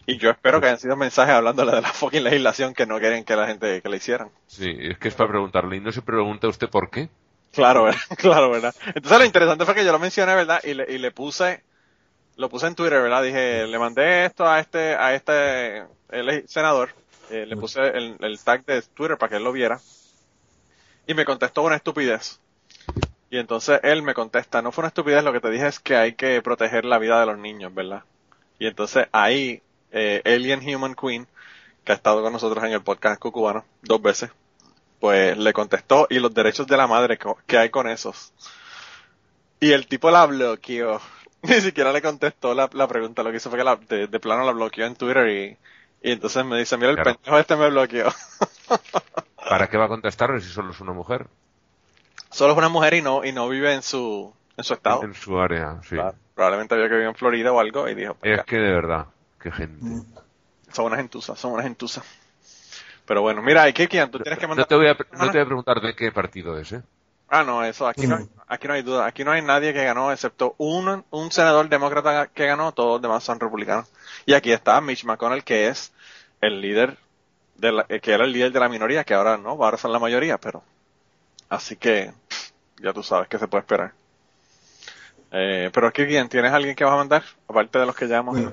Y 0.07 0.19
yo 0.19 0.31
espero 0.31 0.61
que 0.61 0.67
hayan 0.67 0.79
sido 0.79 0.97
mensajes 0.97 1.35
hablándole 1.35 1.73
de 1.73 1.81
la 1.81 1.93
fucking 1.93 2.23
legislación 2.23 2.75
que 2.75 2.87
no 2.87 2.99
quieren 2.99 3.25
que 3.25 3.37
la 3.37 3.47
gente 3.47 3.81
que 3.81 3.89
le 3.89 3.97
hicieran. 3.97 4.31
Sí, 4.47 4.73
es 4.79 4.99
que 4.99 5.09
es 5.09 5.15
para 5.15 5.31
preguntarle. 5.31 5.77
¿Y 5.77 5.81
no 5.81 5.91
se 5.91 6.03
pregunta 6.03 6.49
usted 6.49 6.69
por 6.69 6.91
qué? 6.91 7.09
Claro, 7.53 7.85
¿verdad? 7.85 8.01
claro, 8.17 8.51
¿verdad? 8.51 8.75
Entonces 8.87 9.19
lo 9.19 9.25
interesante 9.25 9.65
fue 9.65 9.75
que 9.75 9.85
yo 9.85 9.93
lo 9.93 9.99
mencioné, 9.99 10.35
¿verdad? 10.35 10.61
Y 10.65 10.75
le, 10.75 10.87
y 10.93 10.99
le 10.99 11.11
puse, 11.11 11.63
lo 12.37 12.49
puse 12.49 12.67
en 12.67 12.75
Twitter, 12.75 13.01
¿verdad? 13.01 13.23
Dije, 13.23 13.67
le 13.67 13.79
mandé 13.79 14.25
esto 14.25 14.47
a 14.49 14.59
este, 14.59 14.95
a 14.95 15.15
este 15.15 15.85
el 16.11 16.49
senador, 16.49 16.91
eh, 17.31 17.47
le 17.47 17.57
puse 17.57 17.81
el, 17.81 18.17
el 18.21 18.41
tag 18.41 18.65
de 18.65 18.83
Twitter 18.83 19.17
para 19.19 19.31
que 19.31 19.37
él 19.37 19.45
lo 19.45 19.53
viera. 19.53 19.81
Y 21.07 21.15
me 21.15 21.25
contestó 21.25 21.63
una 21.63 21.77
estupidez. 21.77 22.41
Y 23.31 23.39
entonces 23.39 23.81
él 23.83 24.03
me 24.03 24.15
contesta, 24.15 24.61
no 24.61 24.73
fue 24.73 24.83
una 24.83 24.89
estupidez, 24.89 25.25
lo 25.25 25.33
que 25.33 25.41
te 25.41 25.51
dije 25.51 25.67
es 25.67 25.81
que 25.81 25.97
hay 25.97 26.15
que 26.15 26.43
proteger 26.43 26.85
la 26.85 26.99
vida 26.99 27.19
de 27.19 27.27
los 27.27 27.39
niños, 27.39 27.75
¿verdad? 27.75 28.03
Y 28.59 28.67
entonces 28.67 29.07
ahí, 29.11 29.63
eh, 29.91 30.21
Alien 30.25 30.61
Human 30.61 30.95
Queen, 30.95 31.27
que 31.85 31.93
ha 31.93 31.95
estado 31.95 32.23
con 32.23 32.33
nosotros 32.33 32.63
en 32.65 32.73
el 32.73 32.83
podcast 32.83 33.21
cucubano 33.21 33.65
dos 33.83 34.03
veces, 34.03 34.31
pues 35.03 35.37
le 35.37 35.53
contestó 35.53 36.07
y 36.09 36.21
los 36.21 36.33
derechos 36.33 36.65
de 36.69 36.77
la 36.77 36.87
madre 36.87 37.19
que 37.45 37.59
hay 37.59 37.71
con 37.71 37.89
esos. 37.89 38.33
Y 39.59 39.73
el 39.73 39.89
tipo 39.89 40.13
la 40.13 40.27
bloqueó. 40.27 41.01
Ni 41.43 41.61
siquiera 41.61 41.93
le 41.93 42.01
contestó 42.01 42.55
la, 42.55 42.69
pregunta. 42.69 43.25
Lo 43.25 43.33
que 43.33 43.39
hizo 43.39 43.51
fue 43.51 43.59
que 43.59 43.65
la, 43.65 43.75
de, 43.75 44.21
plano 44.21 44.45
la 44.45 44.53
bloqueó 44.53 44.87
en 44.87 44.95
Twitter 44.95 45.27
y, 45.29 46.09
y 46.09 46.13
entonces 46.13 46.45
me 46.45 46.57
dice, 46.57 46.77
mira, 46.77 46.91
el 46.91 47.03
pendejo 47.03 47.37
este 47.37 47.57
me 47.57 47.69
bloqueó. 47.71 48.11
¿Para 49.49 49.69
qué 49.69 49.77
va 49.77 49.87
a 49.87 49.89
contestarle 49.89 50.41
si 50.41 50.51
solo 50.51 50.71
es 50.71 50.81
una 50.81 50.93
mujer? 50.93 51.27
Solo 52.31 52.53
es 52.53 52.59
una 52.59 52.69
mujer 52.69 52.95
y 52.95 53.03
no, 53.03 53.25
y 53.25 53.33
no 53.33 53.49
vive 53.49 53.75
en 53.75 53.83
su, 53.83 54.33
en 54.57 54.63
su 54.63 54.75
estado. 54.75 55.03
En 55.03 55.15
su 55.15 55.37
área, 55.37 55.81
sí. 55.83 55.97
Probablemente 56.37 56.77
había 56.77 56.87
que 56.87 56.95
vivir 56.95 57.09
en 57.09 57.17
Florida 57.17 57.51
o 57.51 57.59
algo 57.59 57.89
y 57.89 57.97
dijo. 57.97 58.15
Pues 58.15 58.39
es 58.39 58.45
que 58.45 58.57
de 58.57 58.73
verdad, 58.73 59.07
qué 59.41 59.51
gente. 59.51 59.85
Mm. 59.85 60.05
Son 60.71 60.85
unas 60.85 60.99
gentusas, 60.99 61.37
son 61.41 61.55
unas 61.55 61.65
gentusas. 61.65 62.05
Pero 63.07 63.23
bueno, 63.23 63.43
mira, 63.43 63.69
¿y 63.69 63.73
qué, 63.73 63.87
Tú 63.87 64.19
tienes 64.21 64.39
que 64.39 64.47
mandar... 64.47 64.65
No 64.65 64.69
te, 64.69 64.77
voy 64.77 64.87
a, 64.87 64.93
no 64.93 65.31
te 65.31 65.39
voy 65.39 65.41
a 65.41 65.47
preguntar 65.47 65.81
de 65.81 65.95
qué 65.95 66.13
partido 66.13 66.59
es, 66.59 66.73
¿eh? 66.73 66.83
Ah, 67.29 67.45
no, 67.45 67.65
eso, 67.65 67.89
aquí 67.89 68.07
no, 68.07 68.29
aquí 68.47 68.69
no 68.69 68.75
hay 68.75 68.83
duda. 68.83 69.07
Aquí 69.07 69.25
no 69.25 69.33
hay 69.33 69.41
nadie 69.41 69.73
que 69.73 69.83
ganó, 69.83 70.13
excepto 70.13 70.55
un, 70.59 71.03
un 71.11 71.33
senador 71.33 71.67
demócrata 71.69 72.27
que 72.27 72.45
ganó, 72.47 72.73
todos 72.73 72.93
los 72.93 73.03
demás 73.03 73.25
son 73.25 73.41
republicanos. 73.41 73.91
Y 74.27 74.35
aquí 74.35 74.53
está 74.53 74.79
Mitch 74.83 75.05
McConnell, 75.05 75.43
que 75.43 75.69
es 75.69 75.95
el 76.43 76.61
líder, 76.61 76.99
de 77.57 77.73
la, 77.73 77.85
que 77.85 78.13
era 78.13 78.25
el 78.25 78.33
líder 78.33 78.53
de 78.53 78.61
la 78.61 78.69
minoría, 78.69 79.05
que 79.05 79.15
ahora 79.15 79.39
no, 79.39 79.51
ahora 79.51 79.79
son 79.79 79.93
la 79.93 79.99
mayoría, 79.99 80.37
pero... 80.37 80.63
Así 81.49 81.77
que, 81.77 82.13
ya 82.83 82.93
tú 82.93 83.03
sabes 83.03 83.29
que 83.29 83.39
se 83.39 83.49
puede 83.49 83.63
esperar. 83.63 83.95
Eh, 85.35 85.71
pero 85.73 85.87
aquí, 85.87 86.05
¿quién? 86.05 86.29
¿Tienes 86.29 86.53
alguien 86.53 86.77
que 86.77 86.85
vas 86.85 86.93
a 86.93 86.97
mandar? 86.97 87.23
Aparte 87.49 87.79
de 87.79 87.87
los 87.87 87.97
que 87.97 88.07
ya 88.07 88.19
hemos 88.19 88.35
bueno, 88.35 88.53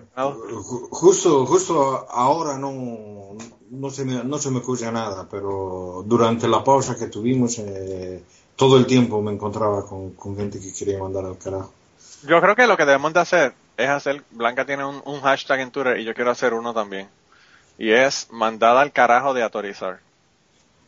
Justo, 0.90 1.46
justo 1.46 2.08
ahora 2.10 2.58
no, 2.58 3.36
no, 3.70 3.90
se 3.90 4.06
me, 4.06 4.24
no 4.24 4.38
se 4.38 4.50
me 4.50 4.60
ocurre 4.60 4.90
nada, 4.90 5.28
pero 5.30 6.04
durante 6.06 6.48
la 6.48 6.64
pausa 6.64 6.96
que 6.98 7.08
tuvimos, 7.08 7.60
eh, 7.60 8.24
todo 8.56 8.78
el 8.78 8.86
tiempo 8.86 9.22
me 9.22 9.34
encontraba 9.34 9.86
con, 9.86 10.16
gente 10.38 10.60
que 10.60 10.74
quería 10.74 11.00
mandar 11.00 11.26
al 11.26 11.38
carajo. 11.38 11.74
Yo 12.26 12.40
creo 12.40 12.56
que 12.56 12.68
lo 12.68 12.78
que 12.78 12.86
debemos 12.86 13.14
de 13.14 13.20
hacer 13.20 13.54
es 13.76 13.90
hacer, 13.90 14.24
Blanca 14.32 14.66
tiene 14.66 14.86
un, 14.86 15.22
hashtag 15.22 15.60
en 15.60 15.72
Twitter 15.72 16.00
y 16.00 16.06
yo 16.06 16.14
quiero 16.14 16.32
hacer 16.32 16.54
uno 16.54 16.74
también. 16.74 17.10
Y 17.78 17.92
es 17.92 18.28
mandada 18.32 18.82
al 18.82 18.94
carajo 18.94 19.34
de 19.34 19.44
autorizar. 19.44 20.00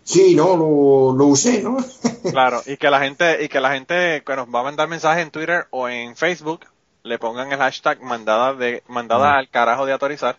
Sí, 0.03 0.35
no, 0.35 0.55
lo, 0.55 1.15
lo 1.15 1.25
usé, 1.27 1.61
¿no? 1.61 1.77
claro, 2.31 2.61
y 2.65 2.77
que 2.77 2.89
la 2.89 2.99
gente, 2.99 3.43
y 3.43 3.49
que 3.49 3.61
la 3.61 3.71
gente 3.71 4.23
que 4.25 4.35
nos 4.35 4.47
va 4.47 4.61
a 4.61 4.63
mandar 4.63 4.87
mensajes 4.87 5.23
en 5.23 5.31
Twitter 5.31 5.67
o 5.69 5.87
en 5.89 6.15
Facebook, 6.15 6.65
le 7.03 7.19
pongan 7.19 7.51
el 7.51 7.59
hashtag 7.59 8.01
mandada 8.01 8.53
de, 8.53 8.83
mandada 8.87 9.37
al 9.37 9.49
carajo 9.49 9.85
de 9.85 9.93
autorizar. 9.93 10.37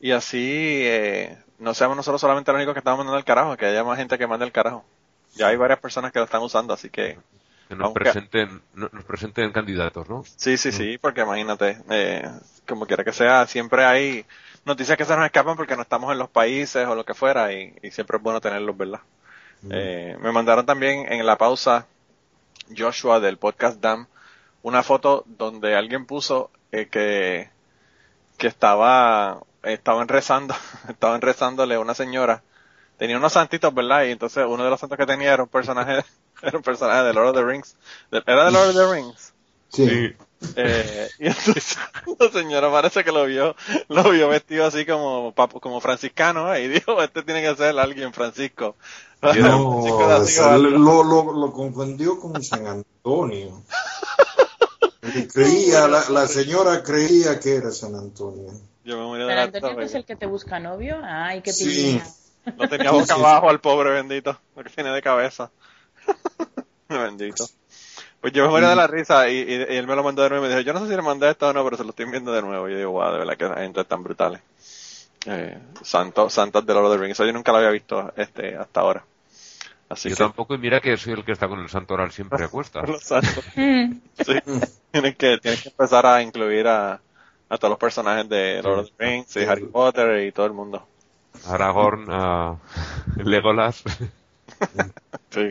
Y 0.00 0.12
así, 0.12 0.82
eh, 0.84 1.36
no 1.58 1.74
seamos 1.74 1.96
nosotros 1.96 2.20
solamente 2.20 2.52
los 2.52 2.58
únicos 2.58 2.74
que 2.74 2.80
estamos 2.80 2.98
mandando 2.98 3.18
al 3.18 3.24
carajo, 3.24 3.56
que 3.56 3.66
haya 3.66 3.84
más 3.84 3.98
gente 3.98 4.18
que 4.18 4.26
mande 4.26 4.44
el 4.44 4.52
carajo 4.52 4.84
ya 5.36 5.48
hay 5.48 5.56
varias 5.56 5.78
personas 5.78 6.12
que 6.12 6.18
lo 6.18 6.24
están 6.24 6.42
usando, 6.42 6.74
así 6.74 6.90
que... 6.90 7.18
Que 7.68 7.74
nos, 7.74 7.92
presenten, 7.92 8.62
nos 8.74 9.04
presenten 9.04 9.50
candidatos, 9.50 10.08
¿no? 10.08 10.24
Sí, 10.36 10.56
sí, 10.56 10.70
sí, 10.70 10.98
porque 10.98 11.22
imagínate, 11.22 11.78
eh, 11.90 12.30
como 12.66 12.86
quiera 12.86 13.02
que 13.02 13.12
sea, 13.12 13.44
siempre 13.48 13.84
hay 13.84 14.24
noticias 14.66 14.98
que 14.98 15.04
se 15.04 15.16
nos 15.16 15.24
escapan 15.24 15.56
porque 15.56 15.76
no 15.76 15.82
estamos 15.82 16.12
en 16.12 16.18
los 16.18 16.28
países 16.28 16.86
o 16.86 16.94
lo 16.94 17.04
que 17.04 17.14
fuera 17.14 17.52
y, 17.52 17.74
siempre 17.90 18.18
es 18.18 18.22
bueno 18.22 18.40
tenerlos, 18.40 18.76
¿verdad? 18.76 19.00
Eh, 19.70 20.16
me 20.20 20.32
mandaron 20.32 20.66
también 20.66 21.10
en 21.10 21.24
la 21.24 21.38
pausa 21.38 21.86
Joshua 22.76 23.20
del 23.20 23.38
podcast 23.38 23.80
DAM 23.80 24.06
una 24.62 24.82
foto 24.82 25.24
donde 25.26 25.74
alguien 25.76 26.04
puso 26.04 26.50
eh, 26.72 26.88
que, 26.88 27.48
que 28.36 28.46
estaba, 28.48 29.40
estaban 29.62 30.08
rezando, 30.08 30.54
estaban 30.88 31.22
rezándole 31.22 31.76
a 31.76 31.80
una 31.80 31.94
señora 31.94 32.42
tenía 32.96 33.16
unos 33.16 33.32
santitos, 33.32 33.72
¿verdad? 33.74 34.04
Y 34.04 34.10
entonces 34.10 34.44
uno 34.46 34.64
de 34.64 34.70
los 34.70 34.80
santos 34.80 34.98
que 34.98 35.06
tenía 35.06 35.32
era 35.32 35.42
un 35.42 35.48
personaje, 35.48 36.04
era 36.42 36.56
un 36.56 36.62
personaje 36.62 37.02
de 37.04 37.12
Lord 37.12 37.28
of 37.28 37.36
the 37.36 37.44
Rings. 37.44 37.76
¿Era 38.10 38.46
de 38.46 38.50
Lord 38.50 38.68
of 38.70 38.74
the 38.74 38.92
Rings? 38.92 39.32
Sí. 39.68 40.14
Eh, 40.56 41.08
y 41.18 41.26
entonces 41.26 41.78
la 42.18 42.30
señora 42.30 42.70
parece 42.70 43.04
que 43.04 43.12
lo 43.12 43.24
vio, 43.26 43.56
lo 43.88 44.10
vio 44.10 44.28
vestido 44.28 44.66
así 44.66 44.84
como, 44.84 45.34
como 45.34 45.80
franciscano 45.80 46.52
¿eh? 46.54 46.64
y 46.64 46.68
dijo, 46.68 47.02
este 47.02 47.22
tiene 47.22 47.42
que 47.42 47.56
ser 47.56 47.78
alguien 47.78 48.12
Francisco. 48.12 48.76
No, 49.22 49.80
lo, 50.58 51.02
lo, 51.02 51.32
lo, 51.32 51.52
confundió 51.52 52.20
con 52.20 52.40
San 52.44 52.66
Antonio. 52.66 53.62
Creía, 55.32 55.88
la, 55.88 56.08
la, 56.10 56.28
señora 56.28 56.82
creía 56.82 57.40
que 57.40 57.56
era 57.56 57.70
San 57.72 57.94
Antonio. 57.94 58.52
Yo 58.84 59.10
me 59.10 59.26
San 59.26 59.38
Antonio 59.38 59.76
que 59.78 59.84
es 59.84 59.94
el 59.94 60.04
que 60.04 60.16
te 60.16 60.26
busca 60.26 60.60
novio. 60.60 61.00
Ay, 61.02 61.40
qué 61.40 61.52
sí. 61.52 62.00
No 62.56 62.68
tenía 62.68 62.92
boca 62.92 63.14
abajo 63.14 63.48
al 63.48 63.60
pobre 63.60 63.90
bendito, 63.90 64.38
lo 64.54 64.62
que 64.62 64.70
tiene 64.70 64.90
de 64.90 65.02
cabeza. 65.02 65.50
bendito. 66.88 67.48
Pues 68.26 68.34
yo 68.34 68.42
me 68.42 68.48
morí 68.48 68.66
de 68.66 68.74
la 68.74 68.88
risa 68.88 69.28
y, 69.30 69.40
él 69.52 69.86
me 69.86 69.94
lo 69.94 70.02
mandó 70.02 70.24
de 70.24 70.30
nuevo 70.30 70.44
y 70.44 70.48
me 70.48 70.52
dijo, 70.52 70.66
yo 70.66 70.72
no 70.72 70.80
sé 70.80 70.88
si 70.88 70.96
le 70.96 71.02
mandé 71.02 71.30
esto 71.30 71.46
o 71.46 71.52
no, 71.52 71.62
pero 71.62 71.76
se 71.76 71.84
lo 71.84 71.90
estoy 71.90 72.06
viendo 72.06 72.32
de 72.32 72.42
nuevo. 72.42 72.68
Y 72.68 72.72
yo 72.72 72.78
digo, 72.78 72.90
wow, 72.90 73.12
de 73.12 73.18
verdad 73.18 73.36
que 73.36 73.44
la 73.44 73.54
gente 73.60 73.82
es 73.82 73.86
tan 73.86 74.02
brutal. 74.02 74.40
Eh, 75.26 75.56
santos, 75.82 76.32
santos 76.32 76.66
de 76.66 76.74
Lord 76.74 76.86
of 76.86 76.92
the 76.94 76.98
Rings. 76.98 77.12
Eso 77.12 77.24
yo 77.24 77.32
nunca 77.32 77.52
lo 77.52 77.58
había 77.58 77.70
visto 77.70 78.12
este 78.16 78.56
hasta 78.56 78.80
ahora. 78.80 79.04
Así 79.88 80.08
yo 80.08 80.16
tampoco, 80.16 80.56
y 80.56 80.58
mira 80.58 80.80
que 80.80 80.96
soy 80.96 81.12
el 81.12 81.24
que 81.24 81.30
está 81.30 81.46
con 81.46 81.60
el 81.60 81.68
santo 81.68 81.94
oral 81.94 82.10
siempre 82.10 82.44
a 82.44 82.48
cuesta. 82.48 82.82
Mm. 83.54 83.92
sí. 84.24 84.34
tienes 84.90 85.16
que, 85.16 85.38
tienes 85.38 85.62
que 85.62 85.68
empezar 85.68 86.04
a 86.04 86.20
incluir 86.20 86.66
a, 86.66 87.00
a 87.48 87.58
todos 87.58 87.70
los 87.70 87.78
personajes 87.78 88.28
de 88.28 88.60
Lord 88.60 88.80
of 88.80 88.90
the 88.90 89.06
Rings 89.06 89.36
y 89.36 89.44
Harry 89.44 89.66
Potter 89.66 90.26
y 90.26 90.32
todo 90.32 90.46
el 90.46 90.52
mundo. 90.52 90.84
Aragorn, 91.46 92.10
uh, 92.10 92.58
Legolas. 93.22 93.84
sí. 95.30 95.50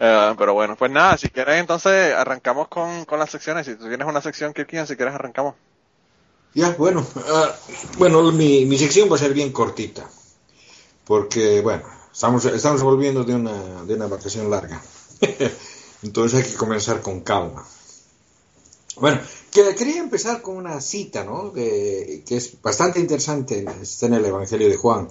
Eh, 0.00 0.34
pero 0.38 0.54
bueno, 0.54 0.76
pues 0.76 0.90
nada, 0.90 1.16
si 1.16 1.28
quieres 1.28 1.56
entonces 1.56 2.14
arrancamos 2.14 2.68
con, 2.68 3.04
con 3.04 3.18
las 3.18 3.30
secciones. 3.30 3.66
Si 3.66 3.74
tú 3.74 3.88
tienes 3.88 4.06
una 4.06 4.22
sección, 4.22 4.52
Kirkian, 4.52 4.86
si 4.86 4.96
quieres 4.96 5.14
arrancamos. 5.14 5.54
Ya, 6.54 6.70
bueno, 6.78 7.00
uh, 7.00 7.98
bueno, 7.98 8.32
mi, 8.32 8.64
mi 8.64 8.78
sección 8.78 9.10
va 9.10 9.16
a 9.16 9.18
ser 9.18 9.34
bien 9.34 9.52
cortita, 9.52 10.08
porque 11.04 11.60
bueno, 11.60 11.84
estamos, 12.10 12.44
estamos 12.46 12.82
volviendo 12.82 13.22
de 13.22 13.34
una, 13.34 13.84
de 13.84 13.94
una 13.94 14.06
vacación 14.06 14.50
larga, 14.50 14.80
entonces 16.02 16.42
hay 16.42 16.50
que 16.50 16.56
comenzar 16.56 17.02
con 17.02 17.20
calma. 17.20 17.66
Bueno, 18.96 19.20
que 19.52 19.74
quería 19.74 19.98
empezar 19.98 20.40
con 20.40 20.56
una 20.56 20.80
cita, 20.80 21.22
¿no? 21.22 21.52
que 21.52 22.24
es 22.28 22.60
bastante 22.62 22.98
interesante, 22.98 23.64
está 23.82 24.06
en 24.06 24.14
el 24.14 24.24
Evangelio 24.24 24.68
de 24.68 24.76
Juan. 24.76 25.08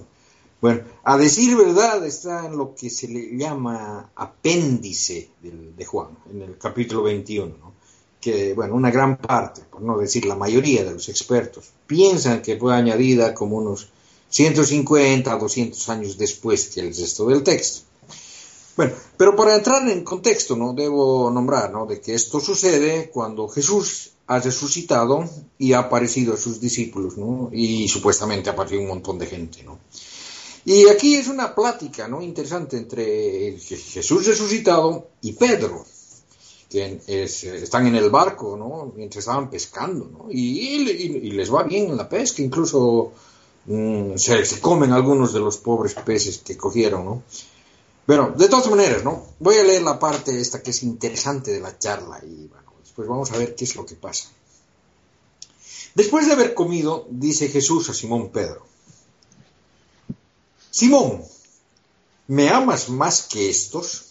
Bueno, 0.60 0.82
a 1.04 1.16
decir 1.16 1.56
verdad 1.56 2.04
está 2.04 2.46
en 2.46 2.56
lo 2.56 2.74
que 2.74 2.90
se 2.90 3.06
le 3.06 3.36
llama 3.36 4.10
apéndice 4.16 5.30
de, 5.40 5.84
Juan, 5.84 6.08
en 6.30 6.42
el 6.42 6.58
capítulo 6.58 7.04
21, 7.04 7.56
¿no? 7.56 7.72
que, 8.20 8.54
bueno, 8.54 8.74
una 8.74 8.90
gran 8.90 9.18
parte, 9.18 9.62
por 9.70 9.82
no 9.82 9.96
decir 9.96 10.24
la 10.24 10.34
mayoría 10.34 10.82
de 10.82 10.92
los 10.92 11.08
expertos, 11.08 11.70
piensan 11.86 12.42
que 12.42 12.56
fue 12.56 12.74
añadida 12.74 13.34
como 13.34 13.58
unos 13.58 13.88
150 14.30 15.32
a 15.32 15.38
200 15.38 15.88
años 15.90 16.18
después 16.18 16.68
que 16.70 16.80
el 16.80 16.88
resto 16.88 17.26
del 17.28 17.44
texto. 17.44 17.82
Bueno, 18.76 18.94
pero 19.16 19.36
para 19.36 19.54
entrar 19.54 19.88
en 19.88 20.02
contexto, 20.02 20.56
¿no? 20.56 20.72
Debo 20.72 21.30
nombrar, 21.30 21.70
¿no? 21.72 21.86
De 21.86 22.00
que 22.00 22.14
esto 22.14 22.40
sucede 22.40 23.10
cuando 23.10 23.48
Jesús 23.48 24.12
ha 24.26 24.40
resucitado 24.40 25.24
y 25.56 25.72
ha 25.72 25.80
aparecido 25.80 26.34
a 26.34 26.36
sus 26.36 26.60
discípulos, 26.60 27.16
¿no? 27.16 27.48
Y 27.52 27.88
supuestamente 27.88 28.50
ha 28.50 28.52
aparecido 28.52 28.82
un 28.82 28.88
montón 28.88 29.18
de 29.18 29.26
gente, 29.26 29.62
¿no? 29.62 29.78
Y 30.68 30.86
aquí 30.86 31.14
es 31.14 31.28
una 31.28 31.54
plática, 31.54 32.08
¿no? 32.08 32.20
Interesante 32.20 32.76
entre 32.76 33.56
Jesús 33.58 34.26
resucitado 34.26 35.12
y 35.22 35.32
Pedro, 35.32 35.82
que 36.68 37.00
están 37.06 37.86
en 37.86 37.94
el 37.94 38.10
barco, 38.10 38.54
¿no? 38.54 38.92
Mientras 38.94 39.22
estaban 39.22 39.48
pescando, 39.48 40.10
¿no? 40.12 40.26
Y, 40.30 41.30
les 41.30 41.50
va 41.50 41.62
bien 41.62 41.88
en 41.88 41.96
la 41.96 42.06
pesca, 42.06 42.42
incluso 42.42 43.12
mm, 43.64 44.16
se, 44.16 44.60
comen 44.60 44.92
algunos 44.92 45.32
de 45.32 45.40
los 45.40 45.56
pobres 45.56 45.94
peces 45.94 46.36
que 46.44 46.58
cogieron, 46.58 47.02
¿no? 47.02 47.22
Bueno, 48.06 48.34
de 48.36 48.48
todas 48.50 48.68
maneras, 48.68 49.02
¿no? 49.02 49.24
Voy 49.38 49.56
a 49.56 49.64
leer 49.64 49.80
la 49.80 49.98
parte 49.98 50.38
esta 50.38 50.62
que 50.62 50.72
es 50.72 50.82
interesante 50.82 51.50
de 51.50 51.60
la 51.60 51.78
charla 51.78 52.20
y 52.22 52.50
después 52.82 53.08
vamos 53.08 53.32
a 53.32 53.38
ver 53.38 53.54
qué 53.54 53.64
es 53.64 53.74
lo 53.74 53.86
que 53.86 53.94
pasa. 53.94 54.28
Después 55.94 56.26
de 56.26 56.34
haber 56.34 56.52
comido, 56.52 57.06
dice 57.08 57.48
Jesús 57.48 57.88
a 57.88 57.94
Simón 57.94 58.28
Pedro, 58.28 58.68
Simón, 60.70 61.24
¿me 62.26 62.50
amas 62.50 62.88
más 62.88 63.22
que 63.22 63.48
estos? 63.48 64.04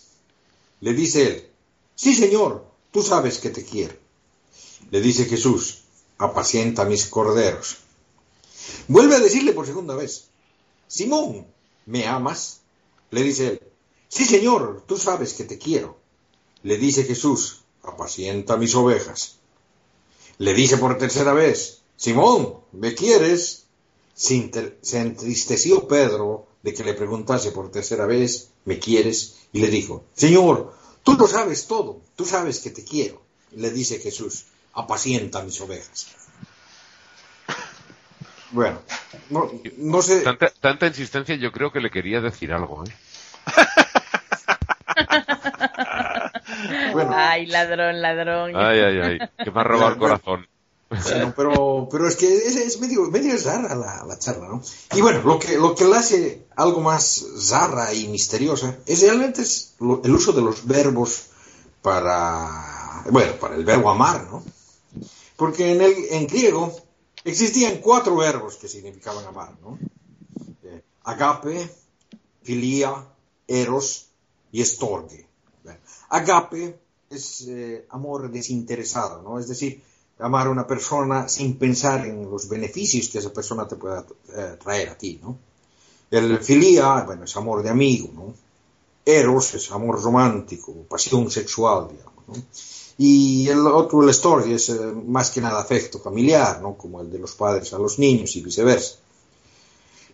Le 0.81 0.93
dice 0.93 1.27
él, 1.27 1.49
sí 1.95 2.15
Señor, 2.15 2.65
tú 2.91 3.01
sabes 3.03 3.39
que 3.39 3.49
te 3.49 3.63
quiero. 3.63 3.95
Le 4.91 5.01
dice 5.01 5.25
Jesús, 5.25 5.81
apacienta 6.17 6.85
mis 6.85 7.07
corderos. 7.07 7.77
Vuelve 8.87 9.15
a 9.15 9.19
decirle 9.19 9.53
por 9.53 9.65
segunda 9.65 9.95
vez, 9.95 10.25
Simón, 10.87 11.45
¿me 11.85 12.07
amas? 12.07 12.59
Le 13.11 13.23
dice 13.23 13.47
él, 13.47 13.61
Sí, 14.09 14.25
Señor, 14.25 14.83
tú 14.87 14.97
sabes 14.97 15.33
que 15.33 15.43
te 15.43 15.57
quiero. 15.57 15.97
Le 16.63 16.77
dice 16.77 17.03
Jesús, 17.03 17.61
apacienta 17.83 18.57
mis 18.57 18.73
ovejas. 18.75 19.35
Le 20.37 20.53
dice 20.53 20.77
por 20.77 20.97
tercera 20.97 21.33
vez, 21.33 21.81
Simón, 21.97 22.61
¿me 22.71 22.93
quieres? 22.95 23.66
Se, 24.17 24.99
entristeció 24.99 25.87
Pedro 25.87 26.47
de 26.63 26.73
que 26.73 26.83
le 26.83 26.95
preguntase 26.95 27.51
por 27.51 27.71
tercera 27.71 28.07
vez, 28.07 28.49
¿me 28.65 28.79
quieres? 28.79 29.37
Y 29.53 29.61
le 29.61 29.67
dijo, 29.67 30.05
Señor, 30.15 30.73
tú 31.03 31.13
lo 31.13 31.27
sabes 31.27 31.67
todo, 31.67 32.01
tú 32.15 32.25
sabes 32.25 32.59
que 32.59 32.71
te 32.71 32.83
quiero. 32.83 33.21
Y 33.51 33.61
le 33.61 33.69
dice 33.69 33.99
Jesús, 33.99 34.45
apacienta 34.73 35.43
mis 35.43 35.61
ovejas. 35.61 36.07
Bueno, 38.51 38.81
no, 39.29 39.51
no 39.77 40.01
sé. 40.01 40.21
Tanta, 40.21 40.49
tanta 40.49 40.87
insistencia 40.87 41.35
yo 41.35 41.51
creo 41.51 41.71
que 41.71 41.79
le 41.79 41.91
quería 41.91 42.19
decir 42.19 42.51
algo, 42.51 42.83
¿eh? 42.83 42.91
Bueno, 46.91 47.11
Ay, 47.13 47.45
ladrón, 47.45 48.01
ladrón. 48.01 48.55
Ay, 48.55 48.79
ay, 48.79 48.99
ay, 48.99 49.19
que 49.43 49.51
me 49.51 49.59
ha 49.59 49.63
robado 49.63 49.91
el 49.91 49.97
corazón. 49.97 50.47
Bueno, 50.89 51.33
pero, 51.35 51.87
pero 51.91 52.07
es 52.07 52.15
que 52.15 52.33
es, 52.37 52.55
es 52.55 52.79
medio, 52.79 53.01
medio 53.11 53.35
rara 53.43 53.75
la, 53.75 54.05
la 54.05 54.17
charla, 54.19 54.47
¿no? 54.47 54.61
Y 54.95 55.01
bueno, 55.01 55.21
lo 55.23 55.37
que, 55.37 55.57
lo 55.57 55.75
que 55.75 55.83
la 55.85 55.97
hace 55.99 56.45
algo 56.55 56.79
más 56.79 57.25
rara 57.49 57.93
y 57.93 58.07
misteriosa 58.07 58.77
es 58.85 59.01
realmente 59.01 59.41
es 59.41 59.73
lo- 59.79 60.01
el 60.03 60.13
uso 60.15 60.31
de 60.31 60.41
los 60.41 60.65
verbos 60.65 61.27
para, 61.81 63.03
bueno, 63.11 63.33
para 63.39 63.55
el 63.55 63.65
verbo 63.65 63.89
amar, 63.89 64.27
¿no? 64.31 64.43
Porque 65.35 65.71
en, 65.73 65.81
el, 65.81 65.93
en 66.11 66.27
griego 66.27 66.73
existían 67.23 67.77
cuatro 67.79 68.15
verbos 68.15 68.55
que 68.55 68.67
significaban 68.67 69.25
amar, 69.25 69.53
¿no? 69.61 69.77
Eh, 70.63 70.81
agape, 71.03 71.69
filia, 72.43 73.05
eros 73.47 74.07
y 74.51 74.61
estorge. 74.61 75.27
Bueno, 75.63 75.79
Agape 76.09 76.79
es 77.09 77.41
eh, 77.47 77.85
amor 77.89 78.31
desinteresado, 78.31 79.21
¿no? 79.21 79.37
Es 79.39 79.47
decir, 79.47 79.83
amar 80.19 80.47
a 80.47 80.49
una 80.49 80.65
persona 80.65 81.27
sin 81.27 81.57
pensar 81.57 82.05
en 82.05 82.29
los 82.29 82.49
beneficios 82.49 83.09
que 83.09 83.19
esa 83.19 83.31
persona 83.31 83.67
te 83.67 83.75
pueda 83.75 84.05
eh, 84.35 84.57
traer 84.61 84.89
a 84.89 84.97
ti, 84.97 85.19
¿no? 85.21 85.37
El 86.09 86.39
filia, 86.39 87.03
bueno, 87.03 87.25
es 87.25 87.35
amor 87.35 87.61
de 87.61 87.69
amigo, 87.69 88.09
¿no? 88.13 88.33
Eros 89.05 89.53
es 89.53 89.71
amor 89.71 90.01
romántico, 90.01 90.73
pasión 90.89 91.29
sexual, 91.29 91.89
digamos, 91.91 92.27
¿no? 92.27 92.33
Y 92.99 93.47
el 93.49 93.59
otro, 93.67 94.01
el 94.01 94.13
storge, 94.13 94.55
es 94.55 94.69
eh, 94.69 94.79
más 95.05 95.29
que 95.29 95.41
nada 95.41 95.61
afecto 95.61 95.99
familiar, 95.99 96.61
¿no? 96.61 96.75
Como 96.75 97.01
el 97.01 97.11
de 97.11 97.19
los 97.19 97.33
padres 97.33 97.71
a 97.73 97.77
los 97.77 97.99
niños 97.99 98.35
y 98.35 98.41
viceversa. 98.41 98.95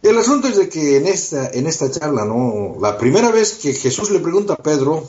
El 0.01 0.17
asunto 0.17 0.49
es 0.49 0.57
de 0.57 0.67
que 0.67 0.97
en 0.97 1.07
esta, 1.07 1.49
en 1.51 1.65
esta 1.65 1.89
charla, 1.89 2.25
¿no? 2.25 2.75
La 2.81 2.97
primera 2.97 3.31
vez 3.31 3.53
que 3.53 3.73
Jesús 3.73 4.11
le 4.11 4.19
pregunta 4.19 4.53
a 4.53 4.57
Pedro, 4.57 5.07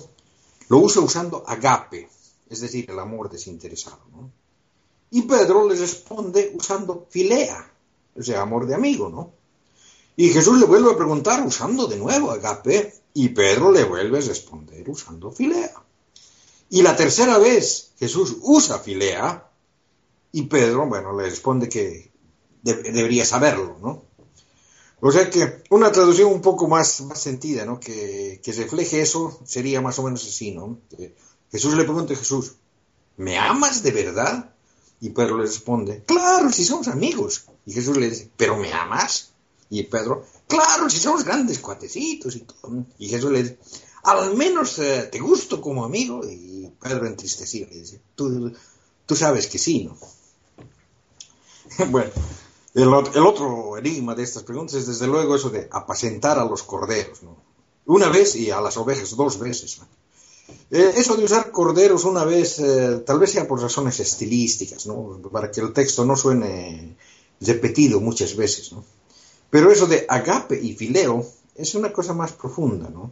lo 0.68 0.78
usa 0.78 1.02
usando 1.02 1.42
agape, 1.46 2.08
es 2.48 2.60
decir, 2.60 2.88
el 2.88 2.98
amor 3.00 3.28
desinteresado, 3.28 3.98
¿no? 4.12 4.30
Y 5.16 5.22
Pedro 5.22 5.68
le 5.68 5.76
responde 5.76 6.52
usando 6.58 7.06
filea, 7.08 7.72
o 8.16 8.22
sea, 8.22 8.42
amor 8.42 8.66
de 8.66 8.74
amigo, 8.74 9.08
¿no? 9.08 9.30
Y 10.16 10.30
Jesús 10.30 10.58
le 10.58 10.66
vuelve 10.66 10.90
a 10.92 10.96
preguntar 10.96 11.44
usando 11.46 11.86
de 11.86 11.96
nuevo 11.96 12.32
agape, 12.32 12.92
y 13.14 13.28
Pedro 13.28 13.70
le 13.70 13.84
vuelve 13.84 14.18
a 14.18 14.22
responder 14.22 14.90
usando 14.90 15.30
filea. 15.30 15.72
Y 16.68 16.82
la 16.82 16.96
tercera 16.96 17.38
vez 17.38 17.92
Jesús 17.96 18.38
usa 18.42 18.80
filea, 18.80 19.48
y 20.32 20.42
Pedro, 20.42 20.88
bueno, 20.88 21.16
le 21.16 21.30
responde 21.30 21.68
que 21.68 22.10
de- 22.62 22.82
debería 22.82 23.24
saberlo, 23.24 23.76
¿no? 23.80 24.02
O 25.00 25.12
sea 25.12 25.30
que 25.30 25.62
una 25.70 25.92
traducción 25.92 26.32
un 26.32 26.40
poco 26.40 26.66
más, 26.66 27.02
más 27.02 27.20
sentida, 27.20 27.64
¿no? 27.64 27.78
Que, 27.78 28.40
que 28.42 28.52
refleje 28.52 29.00
eso 29.00 29.38
sería 29.44 29.80
más 29.80 29.96
o 30.00 30.02
menos 30.02 30.26
así, 30.26 30.50
¿no? 30.50 30.78
Jesús 31.52 31.74
le 31.76 31.84
pregunta 31.84 32.14
a 32.14 32.16
Jesús, 32.16 32.54
¿me 33.16 33.38
amas 33.38 33.84
de 33.84 33.92
verdad? 33.92 34.53
Y 35.04 35.10
Pedro 35.10 35.36
le 35.36 35.42
responde, 35.42 36.02
claro, 36.06 36.50
si 36.50 36.64
somos 36.64 36.88
amigos. 36.88 37.44
Y 37.66 37.74
Jesús 37.74 37.94
le 37.98 38.08
dice, 38.08 38.30
¿pero 38.38 38.56
me 38.56 38.72
amas? 38.72 39.32
Y 39.68 39.82
Pedro, 39.82 40.24
claro, 40.48 40.88
si 40.88 40.96
somos 40.96 41.24
grandes 41.24 41.58
cuatecitos 41.58 42.36
y 42.36 42.40
todo. 42.40 42.86
Y 42.98 43.10
Jesús 43.10 43.30
le 43.30 43.42
dice, 43.42 43.58
al 44.02 44.34
menos 44.34 44.78
eh, 44.78 45.10
te 45.12 45.18
gusto 45.18 45.60
como 45.60 45.84
amigo. 45.84 46.22
Y 46.26 46.72
Pedro 46.80 47.06
entristecido 47.06 47.68
le 47.68 47.80
dice, 47.80 48.00
tú, 48.14 48.56
sabes 49.14 49.46
que 49.46 49.58
sí, 49.58 49.84
¿no? 49.84 49.98
bueno, 51.90 52.10
el, 52.72 52.88
el 53.14 53.26
otro 53.26 53.76
enigma 53.76 54.14
de 54.14 54.22
estas 54.22 54.44
preguntas 54.44 54.76
es 54.76 54.86
desde 54.86 55.06
luego 55.06 55.36
eso 55.36 55.50
de 55.50 55.68
apacentar 55.70 56.38
a 56.38 56.46
los 56.46 56.62
corderos, 56.62 57.22
¿no? 57.22 57.36
Una 57.84 58.08
vez 58.08 58.36
y 58.36 58.50
a 58.50 58.62
las 58.62 58.78
ovejas 58.78 59.14
dos 59.14 59.38
veces, 59.38 59.80
¿no? 59.80 59.86
Eh, 60.70 60.94
eso 60.96 61.16
de 61.16 61.24
usar 61.24 61.50
corderos 61.50 62.04
una 62.04 62.24
vez, 62.24 62.58
eh, 62.58 63.02
tal 63.06 63.18
vez 63.18 63.32
sea 63.32 63.46
por 63.46 63.60
razones 63.60 64.00
estilísticas. 64.00 64.88
Para 65.32 65.50
que 65.50 65.60
el 65.60 65.72
texto 65.72 66.04
no 66.04 66.16
suene 66.16 66.96
repetido 67.40 68.00
muchas 68.00 68.36
veces. 68.36 68.72
Pero 69.50 69.70
eso 69.70 69.86
de 69.86 70.06
agape 70.08 70.60
y 70.60 70.74
fileo 70.74 71.24
es 71.54 71.74
una 71.74 71.92
cosa 71.92 72.12
más 72.12 72.32
profunda, 72.32 72.88
¿no? 72.90 73.10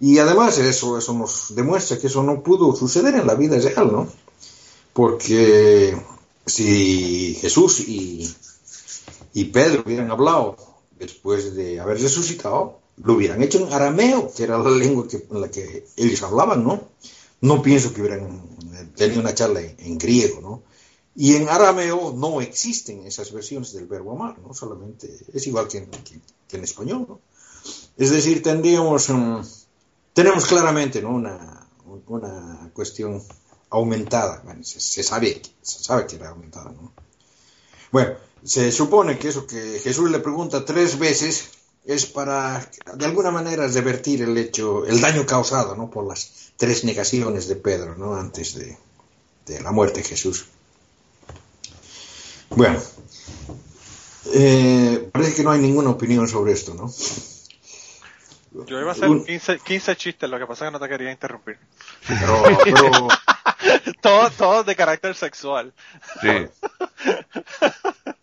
Y 0.00 0.18
además 0.18 0.58
eso, 0.58 0.98
eso 0.98 1.14
nos 1.14 1.54
demuestra 1.54 1.98
que 1.98 2.08
eso 2.08 2.22
no 2.22 2.42
pudo 2.42 2.74
suceder 2.74 3.14
en 3.14 3.26
la 3.26 3.34
vida 3.34 3.58
real, 3.58 3.90
¿no? 3.90 4.08
Porque 4.92 5.96
si 6.44 7.34
Jesús 7.40 7.80
y, 7.80 8.30
y 9.32 9.44
Pedro 9.46 9.82
hubieran 9.86 10.10
hablado 10.10 10.56
después 10.98 11.54
de 11.54 11.80
haber 11.80 12.00
resucitado, 12.00 12.80
lo 12.96 13.14
hubieran 13.14 13.42
hecho 13.42 13.58
en 13.66 13.72
arameo, 13.72 14.32
que 14.32 14.44
era 14.44 14.58
la 14.58 14.70
lengua 14.70 15.06
que, 15.08 15.26
en 15.30 15.40
la 15.40 15.50
que 15.50 15.86
ellos 15.96 16.22
hablaban, 16.22 16.64
¿no? 16.64 16.88
No 17.40 17.62
pienso 17.62 17.92
que 17.92 18.00
hubieran 18.02 18.42
tenido 18.96 19.20
una 19.20 19.34
charla 19.34 19.60
en, 19.60 19.76
en 19.78 19.98
griego, 19.98 20.40
¿no? 20.40 20.62
Y 21.16 21.36
en 21.36 21.48
arameo 21.48 22.12
no 22.16 22.40
existen 22.40 23.06
esas 23.06 23.32
versiones 23.32 23.72
del 23.72 23.86
verbo 23.86 24.12
amar, 24.12 24.38
¿no? 24.38 24.54
Solamente 24.54 25.08
es 25.32 25.46
igual 25.46 25.68
que 25.68 25.78
en, 25.78 25.86
que- 25.90 26.20
que 26.48 26.56
en 26.56 26.64
español, 26.64 27.06
¿no? 27.08 27.20
Es 27.96 28.10
decir, 28.10 28.42
tendríamos, 28.42 29.08
mm, 29.10 29.40
tenemos 30.12 30.46
claramente, 30.46 31.02
¿no? 31.02 31.10
Una, 31.10 31.66
una 32.06 32.70
cuestión 32.72 33.22
aumentada, 33.70 34.40
bueno, 34.44 34.62
se, 34.64 34.80
se 34.80 35.02
sabe, 35.02 35.40
se 35.62 35.82
sabe 35.82 36.06
que 36.06 36.16
era 36.16 36.30
aumentada, 36.30 36.70
¿no? 36.70 36.92
Bueno, 37.92 38.14
se 38.42 38.70
supone 38.72 39.18
que 39.18 39.28
eso 39.28 39.46
que 39.46 39.80
Jesús 39.82 40.10
le 40.10 40.18
pregunta 40.20 40.64
tres 40.64 40.98
veces 40.98 41.48
es 41.86 42.06
para, 42.06 42.68
de 42.94 43.04
alguna 43.06 43.30
manera, 43.30 43.66
revertir 43.68 44.22
el 44.22 44.36
hecho, 44.38 44.86
el 44.86 45.00
daño 45.00 45.26
causado, 45.26 45.74
¿no? 45.76 45.90
Por 45.90 46.06
las 46.06 46.52
tres 46.56 46.84
negaciones 46.84 47.46
de 47.48 47.56
Pedro, 47.56 47.96
¿no? 47.96 48.14
Antes 48.14 48.54
de, 48.54 48.76
de 49.46 49.60
la 49.60 49.70
muerte 49.72 50.00
de 50.00 50.08
Jesús. 50.08 50.46
Bueno, 52.50 52.80
eh, 54.32 55.08
parece 55.12 55.34
que 55.34 55.42
no 55.42 55.50
hay 55.50 55.60
ninguna 55.60 55.90
opinión 55.90 56.26
sobre 56.28 56.52
esto, 56.52 56.74
¿no? 56.74 56.92
Yo 58.66 58.80
iba 58.80 58.90
a 58.90 58.92
hacer 58.92 59.08
Un- 59.08 59.24
15, 59.24 59.58
15 59.58 59.96
chistes, 59.96 60.30
lo 60.30 60.38
que 60.38 60.46
pasa 60.46 60.64
es 60.64 60.68
que 60.68 60.72
no 60.72 60.80
te 60.80 60.88
quería 60.88 61.10
interrumpir. 61.10 61.58
Pero, 62.06 62.42
pero 62.62 63.08
Todos 64.00 64.32
todos 64.36 64.66
de 64.66 64.76
carácter 64.76 65.14
sexual. 65.14 65.72
Sí. 66.20 66.46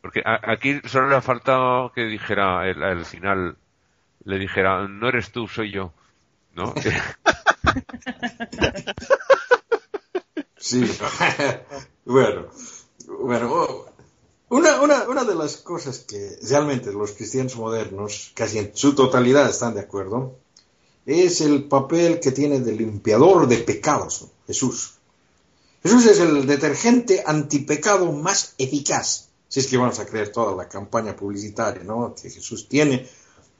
Porque 0.01 0.21
a- 0.25 0.51
aquí 0.51 0.79
solo 0.87 1.09
le 1.09 1.15
ha 1.15 1.21
faltado 1.21 1.91
que 1.93 2.03
dijera 2.05 2.69
el- 2.69 2.83
al 2.83 3.05
final, 3.05 3.57
le 4.23 4.37
dijera, 4.39 4.87
no 4.87 5.07
eres 5.09 5.31
tú, 5.31 5.47
soy 5.47 5.71
yo. 5.71 5.93
¿No? 6.53 6.73
Sí, 10.57 10.85
bueno, 12.05 12.45
bueno, 13.19 13.85
una, 14.49 14.79
una, 14.81 15.03
una 15.09 15.23
de 15.23 15.33
las 15.35 15.57
cosas 15.57 15.99
que 15.99 16.37
realmente 16.47 16.93
los 16.93 17.13
cristianos 17.13 17.55
modernos, 17.55 18.31
casi 18.35 18.59
en 18.59 18.71
su 18.75 18.93
totalidad 18.93 19.49
están 19.49 19.73
de 19.73 19.81
acuerdo, 19.81 20.35
es 21.05 21.41
el 21.41 21.63
papel 21.63 22.19
que 22.19 22.31
tiene 22.31 22.59
de 22.59 22.73
limpiador 22.73 23.47
de 23.47 23.57
pecados, 23.57 24.27
Jesús. 24.45 24.99
Jesús 25.83 26.05
es 26.05 26.19
el 26.19 26.45
detergente 26.45 27.23
antipecado 27.25 28.11
más 28.11 28.53
eficaz, 28.57 29.29
si 29.47 29.59
es 29.59 29.67
que 29.67 29.77
vamos 29.77 29.99
a 29.99 30.05
creer 30.05 30.31
toda 30.31 30.55
la 30.55 30.69
campaña 30.69 31.15
publicitaria 31.15 31.83
¿no? 31.83 32.13
que 32.13 32.29
Jesús 32.29 32.69
tiene 32.69 33.09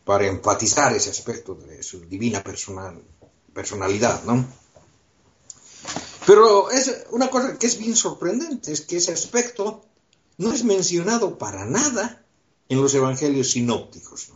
para 0.05 0.27
enfatizar 0.27 0.93
ese 0.93 1.09
aspecto 1.09 1.55
de 1.55 1.81
su 1.81 2.01
divina 2.01 2.43
personal, 2.43 3.01
personalidad, 3.53 4.23
¿no? 4.23 4.45
Pero 6.25 6.69
es 6.69 7.05
una 7.11 7.29
cosa 7.29 7.57
que 7.57 7.67
es 7.67 7.77
bien 7.79 7.95
sorprendente, 7.95 8.71
es 8.71 8.81
que 8.81 8.97
ese 8.97 9.11
aspecto 9.11 9.83
no 10.37 10.53
es 10.53 10.63
mencionado 10.63 11.37
para 11.37 11.65
nada 11.65 12.23
en 12.69 12.81
los 12.81 12.93
evangelios 12.93 13.51
sinópticos. 13.51 14.29
¿no? 14.29 14.35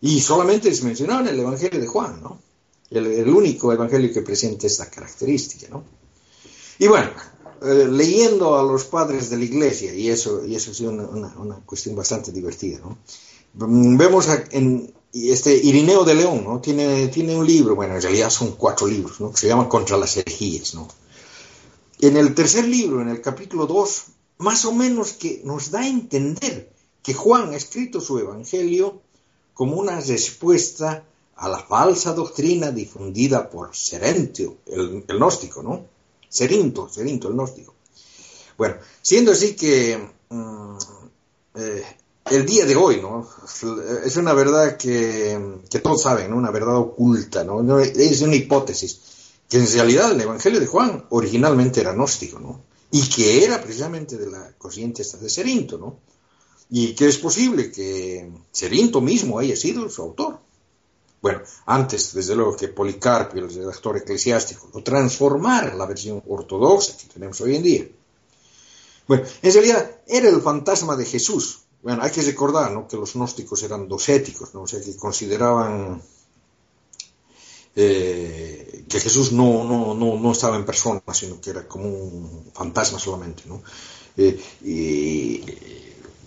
Y 0.00 0.20
solamente 0.20 0.68
es 0.68 0.82
mencionado 0.82 1.20
en 1.20 1.28
el 1.28 1.40
evangelio 1.40 1.80
de 1.80 1.86
Juan, 1.86 2.22
¿no? 2.22 2.40
El, 2.90 3.06
el 3.06 3.28
único 3.28 3.72
evangelio 3.72 4.12
que 4.12 4.22
presenta 4.22 4.66
esta 4.66 4.88
característica, 4.88 5.68
¿no? 5.68 5.84
Y 6.78 6.86
bueno, 6.88 7.10
eh, 7.62 7.86
leyendo 7.90 8.58
a 8.58 8.62
los 8.62 8.84
padres 8.84 9.30
de 9.30 9.38
la 9.38 9.44
iglesia, 9.44 9.94
y 9.94 10.08
eso, 10.10 10.44
y 10.44 10.54
eso 10.54 10.70
es 10.72 10.80
una, 10.80 11.04
una- 11.04 11.56
cuestión 11.66 11.94
bastante 11.96 12.32
divertida, 12.32 12.78
¿no? 12.80 12.98
Mm, 13.66 13.96
Vemos 13.96 14.26
en 14.50 14.92
este 15.12 15.54
Irineo 15.56 16.04
de 16.04 16.14
León, 16.14 16.42
¿no? 16.44 16.60
Tiene, 16.60 17.08
tiene 17.08 17.36
un 17.36 17.46
libro, 17.46 17.76
bueno, 17.76 17.94
en 17.94 18.02
realidad 18.02 18.30
son 18.30 18.52
cuatro 18.52 18.86
libros, 18.86 19.20
¿no? 19.20 19.30
Que 19.30 19.38
se 19.38 19.48
llama 19.48 19.68
Contra 19.68 19.96
las 19.96 20.16
herejías, 20.16 20.74
¿no? 20.74 20.88
En 22.00 22.16
el 22.16 22.34
tercer 22.34 22.66
libro, 22.66 23.00
en 23.00 23.08
el 23.08 23.20
capítulo 23.20 23.66
2, 23.66 24.02
más 24.38 24.64
o 24.64 24.72
menos 24.72 25.12
que 25.12 25.40
nos 25.44 25.70
da 25.70 25.80
a 25.80 25.88
entender 25.88 26.70
que 27.02 27.14
Juan 27.14 27.52
ha 27.52 27.56
escrito 27.56 28.00
su 28.00 28.18
evangelio 28.18 29.00
como 29.54 29.76
una 29.76 30.00
respuesta 30.00 31.04
a 31.36 31.48
la 31.48 31.58
falsa 31.60 32.12
doctrina 32.14 32.72
difundida 32.72 33.48
por 33.48 33.74
Serentio, 33.76 34.56
el, 34.66 35.04
el 35.06 35.16
gnóstico, 35.18 35.62
¿no? 35.62 35.86
Serinto, 36.34 36.88
Serinto, 36.88 37.28
el 37.28 37.34
gnóstico. 37.34 37.74
Bueno, 38.58 38.74
siendo 39.00 39.30
así 39.30 39.54
que 39.54 39.96
mm, 40.30 40.76
eh, 41.54 41.84
el 42.28 42.44
día 42.44 42.66
de 42.66 42.74
hoy, 42.74 43.00
¿no? 43.00 43.28
Es 44.04 44.16
una 44.16 44.32
verdad 44.32 44.76
que, 44.76 45.60
que 45.70 45.78
todos 45.78 46.02
saben, 46.02 46.30
¿no? 46.30 46.36
Una 46.36 46.50
verdad 46.50 46.76
oculta, 46.76 47.44
¿no? 47.44 47.62
No, 47.62 47.78
Es 47.78 48.20
una 48.22 48.34
hipótesis, 48.34 49.00
que 49.48 49.58
en 49.58 49.72
realidad 49.72 50.10
el 50.10 50.22
Evangelio 50.22 50.58
de 50.58 50.66
Juan 50.66 51.04
originalmente 51.10 51.80
era 51.80 51.92
gnóstico, 51.92 52.40
¿no? 52.40 52.62
Y 52.90 53.08
que 53.08 53.44
era 53.44 53.62
precisamente 53.62 54.16
de 54.16 54.28
la 54.28 54.54
corriente 54.58 55.02
esta 55.02 55.18
de 55.18 55.30
Serinto, 55.30 55.78
¿no? 55.78 56.00
Y 56.68 56.96
que 56.96 57.06
es 57.06 57.18
posible 57.18 57.70
que 57.70 58.28
Serinto 58.50 59.00
mismo 59.00 59.38
haya 59.38 59.54
sido 59.54 59.88
su 59.88 60.02
autor. 60.02 60.40
Bueno, 61.24 61.40
antes, 61.64 62.12
desde 62.12 62.34
luego, 62.34 62.54
que 62.54 62.68
Policarpio, 62.68 63.42
el 63.42 63.54
redactor 63.54 63.96
eclesiástico, 63.96 64.68
lo 64.74 64.82
transformara 64.82 65.72
la 65.74 65.86
versión 65.86 66.22
ortodoxa 66.28 66.98
que 66.98 67.06
tenemos 67.06 67.40
hoy 67.40 67.56
en 67.56 67.62
día. 67.62 67.88
Bueno, 69.08 69.24
en 69.40 69.52
realidad 69.54 69.90
era 70.06 70.28
el 70.28 70.42
fantasma 70.42 70.96
de 70.96 71.06
Jesús. 71.06 71.60
Bueno, 71.82 72.02
hay 72.02 72.10
que 72.10 72.20
recordar 72.20 72.72
¿no? 72.72 72.86
que 72.86 72.98
los 72.98 73.14
gnósticos 73.14 73.62
eran 73.62 73.88
docéticos, 73.88 74.52
¿no? 74.52 74.64
o 74.64 74.66
sea, 74.66 74.82
que 74.82 74.94
consideraban 74.98 76.02
eh, 77.74 78.84
que 78.86 79.00
Jesús 79.00 79.32
no, 79.32 79.64
no, 79.64 79.94
no, 79.94 80.18
no, 80.18 80.32
estaba 80.32 80.56
en 80.56 80.66
persona, 80.66 81.00
sino 81.14 81.40
que 81.40 81.48
era 81.48 81.66
como 81.66 81.88
un 81.88 82.50
fantasma 82.52 82.98
solamente. 82.98 83.44
¿no? 83.46 83.62
Eh, 84.18 84.38
y 84.62 85.40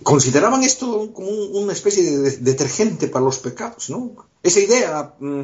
consideraban 0.04 0.64
esto 0.64 1.12
como 1.14 1.28
un, 1.28 1.64
una 1.64 1.74
especie 1.74 2.04
de 2.04 2.38
detergente 2.38 3.08
para 3.08 3.26
los 3.26 3.40
pecados. 3.40 3.90
¿no? 3.90 4.12
Esa 4.44 4.60
idea 4.60 5.16
mm, 5.20 5.42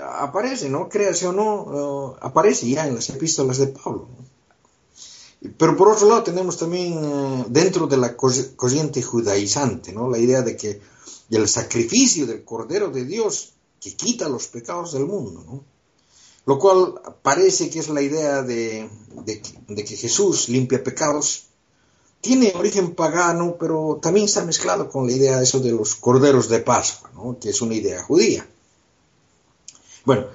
aparece, 0.00 0.68
¿no? 0.68 0.88
créase 0.88 1.26
o 1.26 1.32
no, 1.32 1.62
uh, 1.62 2.16
aparece 2.20 2.68
ya 2.68 2.86
en 2.86 2.94
las 2.94 3.08
epístolas 3.10 3.58
de 3.58 3.68
Pablo. 3.68 4.08
Pero 5.58 5.76
por 5.76 5.88
otro 5.88 6.08
lado 6.08 6.22
tenemos 6.22 6.56
también 6.56 6.98
eh, 7.04 7.44
dentro 7.48 7.86
de 7.86 7.96
la 7.96 8.16
corriente 8.16 9.02
judaizante, 9.02 9.92
¿no? 9.92 10.08
La 10.08 10.18
idea 10.18 10.42
de 10.42 10.56
que 10.56 10.80
el 11.30 11.48
sacrificio 11.48 12.26
del 12.26 12.44
Cordero 12.44 12.88
de 12.88 13.04
Dios 13.04 13.52
que 13.80 13.94
quita 13.94 14.28
los 14.28 14.48
pecados 14.48 14.92
del 14.92 15.06
mundo. 15.06 15.62
Lo 16.46 16.58
cual 16.58 16.94
parece 17.22 17.70
que 17.70 17.80
es 17.80 17.88
la 17.88 18.02
idea 18.02 18.42
de, 18.42 18.88
de, 19.24 19.42
de 19.68 19.84
que 19.84 19.96
Jesús 19.96 20.48
limpia 20.48 20.82
pecados. 20.82 21.46
Tiene 22.26 22.52
origen 22.56 22.96
pagano, 22.96 23.56
pero 23.56 24.00
también 24.02 24.26
está 24.26 24.44
mezclado 24.44 24.90
con 24.90 25.06
la 25.06 25.12
idea 25.12 25.36
de 25.36 25.44
eso 25.44 25.60
de 25.60 25.70
los 25.70 25.94
corderos 25.94 26.48
de 26.48 26.58
Pascua, 26.58 27.08
¿no? 27.14 27.38
Que 27.38 27.50
es 27.50 27.62
una 27.62 27.74
idea 27.74 28.02
judía. 28.02 28.44
Bueno, 30.04 30.26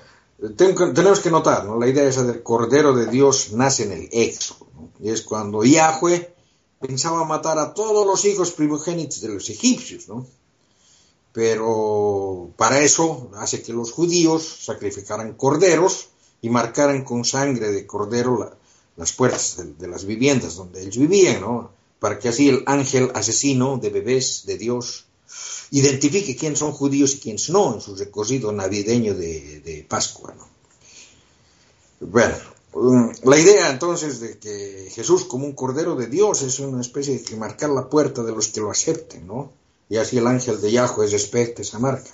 tenemos 0.56 1.20
que 1.20 1.30
notar, 1.30 1.66
¿no? 1.66 1.78
La 1.78 1.90
idea 1.90 2.08
esa 2.08 2.24
del 2.24 2.44
Cordero 2.44 2.96
de 2.96 3.08
Dios 3.08 3.52
nace 3.52 3.84
en 3.84 3.92
el 3.92 4.10
Éxodo. 4.10 4.68
Y 5.02 5.10
es 5.10 5.22
cuando 5.22 5.66
Yahweh 5.66 6.34
pensaba 6.80 7.26
matar 7.26 7.60
a 7.60 7.74
todos 7.74 8.08
los 8.08 8.24
hijos 8.24 8.52
primogénitos 8.52 9.20
de 9.20 9.28
los 9.28 9.50
egipcios, 9.50 10.08
¿no? 10.08 10.26
Pero 11.34 12.52
para 12.56 12.80
eso 12.80 13.32
hace 13.36 13.62
que 13.62 13.74
los 13.74 13.92
judíos 13.92 14.60
sacrificaran 14.62 15.34
corderos 15.34 16.08
y 16.42 16.50
marcaran 16.50 17.04
con 17.04 17.26
sangre 17.26 17.70
de 17.70 17.86
cordero 17.86 18.40
la, 18.40 18.54
las 18.96 19.12
puertas 19.12 19.58
de, 19.58 19.74
de, 19.74 19.88
las 19.90 20.06
viviendas 20.06 20.56
donde 20.56 20.84
ellos 20.84 20.98
vivían, 20.98 21.42
¿no? 21.42 21.81
Para 22.02 22.18
que 22.18 22.30
así 22.30 22.50
el 22.50 22.64
ángel 22.66 23.12
asesino 23.14 23.78
de 23.78 23.92
bebés 23.92 24.48
de 24.48 24.58
Dios 24.58 25.06
identifique 25.70 26.36
quiénes 26.36 26.58
son 26.58 26.72
judíos 26.72 27.14
y 27.14 27.20
quiénes 27.20 27.52
no 27.52 27.76
en 27.76 27.80
su 27.80 27.96
recorrido 27.96 28.52
navideño 28.52 29.14
de, 29.14 29.86
Pascua. 29.88 30.34
¿no? 30.36 30.50
Bueno, 32.00 32.34
um, 32.74 33.14
la 33.26 33.38
idea 33.38 33.70
entonces 33.70 34.20
de 34.20 34.40
que 34.40 34.90
Jesús 34.90 35.26
como 35.26 35.46
un 35.46 35.54
cordero 35.54 35.96
de 35.96 36.08
Dios 36.08 36.42
es 36.42 36.58
una 36.58 36.82
especie 36.82 37.20
de 37.20 37.24
que 37.24 37.36
marcar 37.36 37.70
la 37.70 37.88
puerta 37.88 38.24
de 38.24 38.32
los 38.32 38.48
que 38.48 38.62
lo 38.62 38.72
acepten, 38.72 39.28
¿no? 39.28 39.54
Y 39.88 39.98
así 39.98 40.18
el 40.18 40.26
ángel 40.26 40.60
de 40.60 40.72
Yahweh 40.72 41.08
respeta 41.08 41.62
esa 41.62 41.78
marca. 41.78 42.10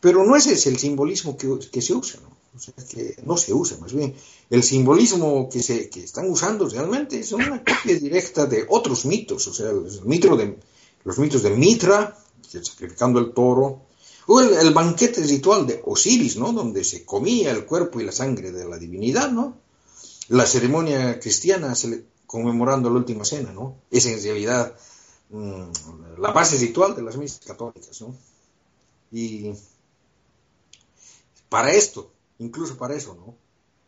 Pero 0.00 0.22
no 0.22 0.36
ese 0.36 0.52
es 0.52 0.66
el 0.66 0.78
simbolismo 0.78 1.38
que, 1.38 1.48
que 1.72 1.80
se 1.80 1.94
usa, 1.94 2.20
¿no? 2.20 2.41
O 2.54 2.58
sea, 2.58 2.74
que 2.74 3.16
no 3.24 3.36
se 3.36 3.54
usa, 3.54 3.78
más 3.78 3.92
bien. 3.94 4.14
El 4.50 4.62
simbolismo 4.62 5.48
que, 5.48 5.62
se, 5.62 5.88
que 5.88 6.04
están 6.04 6.28
usando 6.28 6.68
realmente 6.68 7.18
es 7.18 7.32
una 7.32 7.64
copia 7.64 7.98
directa 7.98 8.44
de 8.46 8.66
otros 8.68 9.06
mitos, 9.06 9.46
o 9.48 9.54
sea, 9.54 9.68
de, 9.68 10.56
los 11.04 11.18
mitos 11.18 11.42
de 11.42 11.50
Mitra, 11.50 12.16
sacrificando 12.46 13.18
el 13.20 13.32
toro, 13.32 13.86
o 14.26 14.40
el, 14.40 14.72
banquete 14.72 15.22
ritual 15.22 15.66
de 15.66 15.82
Osiris, 15.84 16.36
¿no? 16.36 16.52
Donde 16.52 16.84
se 16.84 17.04
comía 17.04 17.50
el 17.50 17.64
cuerpo 17.64 18.00
y 18.00 18.04
la 18.04 18.12
sangre 18.12 18.52
de 18.52 18.68
la 18.68 18.78
divinidad, 18.78 19.30
¿no? 19.30 19.56
La 20.28 20.46
ceremonia 20.46 21.18
cristiana 21.18 21.74
conmemorando 22.26 22.88
la 22.88 22.96
última 22.96 23.24
cena, 23.24 23.52
¿no? 23.52 23.76
Es 23.90 24.06
en 24.06 24.22
realidad 24.22 24.76
mmm, 25.30 25.70
la 26.18 26.30
base 26.30 26.56
ritual 26.58 26.94
de 26.94 27.02
las 27.02 27.16
misas 27.16 27.40
católicas, 27.40 28.00
¿no? 28.00 28.14
Y 29.10 29.52
para 31.48 31.72
esto, 31.72 32.10
incluso 32.38 32.76
para 32.76 32.94
eso, 32.94 33.14
¿no? 33.14 33.34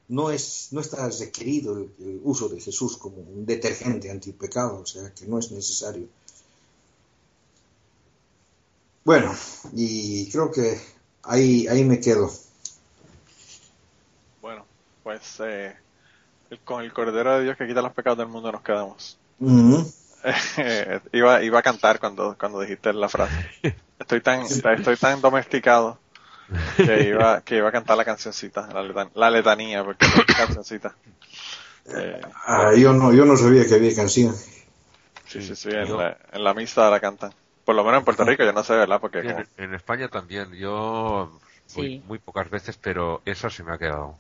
No, 0.07 0.31
es, 0.31 0.69
no 0.73 0.81
está 0.81 1.09
requerido 1.09 1.79
el, 1.79 1.91
el 1.99 2.21
uso 2.25 2.49
de 2.49 2.61
Jesús 2.61 2.97
como 2.99 3.17
un 3.17 3.47
detergente 3.47 4.11
antipecado, 4.11 4.81
o 4.81 4.87
sea 4.87 5.13
que 5.15 5.27
no 5.27 5.39
es 5.39 5.51
necesario. 5.51 6.07
Bueno, 9.05 9.35
y 9.75 10.31
creo 10.31 10.51
que 10.51 10.81
ahí, 11.23 11.67
ahí 11.69 11.85
me 11.85 12.01
quedo. 12.01 12.31
Bueno, 14.41 14.65
pues 15.03 15.21
eh, 15.41 15.75
con 16.65 16.83
el 16.83 16.93
Cordero 16.93 17.37
de 17.37 17.45
Dios 17.45 17.57
que 17.57 17.67
quita 17.67 17.83
los 17.83 17.93
pecados 17.93 18.19
del 18.19 18.29
mundo 18.29 18.51
nos 18.51 18.63
quedamos. 18.63 19.19
Mm 19.39 19.73
-hmm. 19.73 19.95
iba, 21.13 21.43
iba 21.43 21.59
a 21.59 21.63
cantar 21.63 22.01
cuando, 22.01 22.35
cuando 22.39 22.61
dijiste 22.61 22.93
la 22.95 23.11
frase. 23.11 23.35
Estoy 23.99 24.23
tan, 24.23 24.43
estoy 24.47 24.97
tan 24.97 25.21
domesticado 25.21 25.99
que 26.77 27.09
iba, 27.09 27.41
que 27.43 27.57
iba 27.57 27.69
a 27.69 27.73
cantar 27.73 27.97
la 27.97 28.05
cancioncita, 28.05 28.69
la, 28.73 28.83
letan, 28.83 29.11
la 29.15 29.31
letanía, 29.31 29.85
porque 29.85 30.07
es 30.07 30.13
cancioncita. 30.37 30.95
Eh, 31.87 32.21
ah, 32.47 32.73
yo 32.77 32.93
no, 32.93 33.13
yo 33.13 33.25
no 33.25 33.37
sabía 33.37 33.67
que 33.67 33.75
había 33.75 33.95
canción. 33.95 34.35
Sí, 35.27 35.43
sí, 35.43 35.57
sí, 35.57 35.69
en 35.71 35.97
la, 35.97 36.17
en 36.33 36.45
la 36.45 36.55
misa 36.55 36.91
la 36.91 37.01
cantan. 37.01 37.33
Por 37.65 37.75
lo 37.75 37.83
menos 37.85 38.01
en 38.01 38.05
Puerto 38.05 38.25
Rico, 38.25 38.45
yo 38.45 38.53
no 38.53 38.63
sé, 38.63 38.75
¿verdad? 38.75 39.01
Porque 39.01 39.21
en, 39.21 39.27
como... 39.29 39.43
en, 39.57 39.75
España 39.75 40.09
también. 40.09 40.53
Yo 40.55 41.41
muy, 41.75 41.89
Sí. 41.89 42.03
muy 42.07 42.19
pocas 42.19 42.51
veces, 42.51 42.77
pero 42.77 43.23
eso 43.25 43.49
se 43.51 43.65
me 43.65 43.73
ha 43.73 43.79
quedado. 43.79 44.17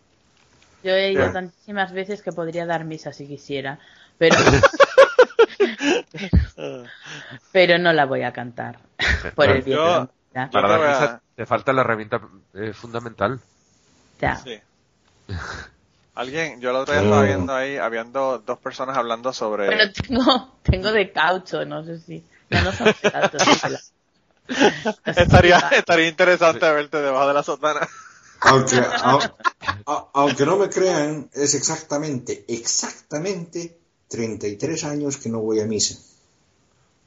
Yo 0.83 0.93
he 0.93 1.13
ido 1.13 1.21
Bien. 1.21 1.33
tantísimas 1.33 1.93
veces 1.93 2.23
que 2.23 2.33
podría 2.33 2.67
dar 2.67 2.85
misa 2.85 3.13
si 3.13 3.27
quisiera, 3.27 3.79
pero 4.19 4.37
pero 7.53 7.79
no 7.79 7.93
la 7.93 8.07
voy 8.07 8.23
a 8.23 8.33
cantar 8.33 8.79
por 9.35 9.49
el 9.49 9.63
bien 9.63 9.79
de 9.79 9.85
la 9.85 10.01
Yo- 10.01 10.14
Para 10.35 10.69
te 10.69 10.73
dar 10.73 10.79
voy 10.81 10.89
a- 10.89 10.91
misa 11.01 11.23
te 11.37 11.47
falta 11.47 11.73
la 11.73 11.81
herramienta 11.83 12.21
eh, 12.55 12.73
fundamental. 12.73 13.41
Ya. 14.21 14.37
Sí. 14.37 14.59
Alguien, 16.15 16.61
yo 16.61 16.71
el 16.71 16.77
otro 16.77 16.95
día 16.95 17.03
estaba 17.03 17.23
viendo 17.23 17.55
ahí, 17.55 17.77
habiendo 17.77 18.39
dos 18.39 18.59
personas 18.59 18.97
hablando 18.97 19.33
sobre... 19.33 19.67
Pero 19.67 19.93
tengo, 19.93 20.53
tengo 20.63 20.93
de 20.93 21.11
caucho, 21.13 21.65
no 21.65 21.85
sé 21.85 21.99
si. 21.99 22.23
No, 22.51 22.63
no 22.63 22.73
son 22.73 22.95
de 23.03 23.11
caucho, 23.11 23.39
no 23.39 23.79
estaría, 25.17 25.59
estaría 25.73 26.09
interesante 26.09 26.71
verte 26.71 26.99
debajo 26.99 27.27
de 27.29 27.35
la 27.35 27.43
sotana. 27.43 27.89
Aunque, 28.43 28.77
a- 28.79 29.33
a- 29.87 30.09
aunque 30.15 30.47
no 30.47 30.57
me 30.57 30.69
crean, 30.69 31.31
es 31.33 31.55
exactamente, 31.55 32.45
exactamente 32.47 33.79
33 34.09 34.85
años 34.85 35.17
que 35.17 35.31
no 35.31 35.41
voy 35.41 35.61
a 35.61 35.67
misa. 35.67 35.99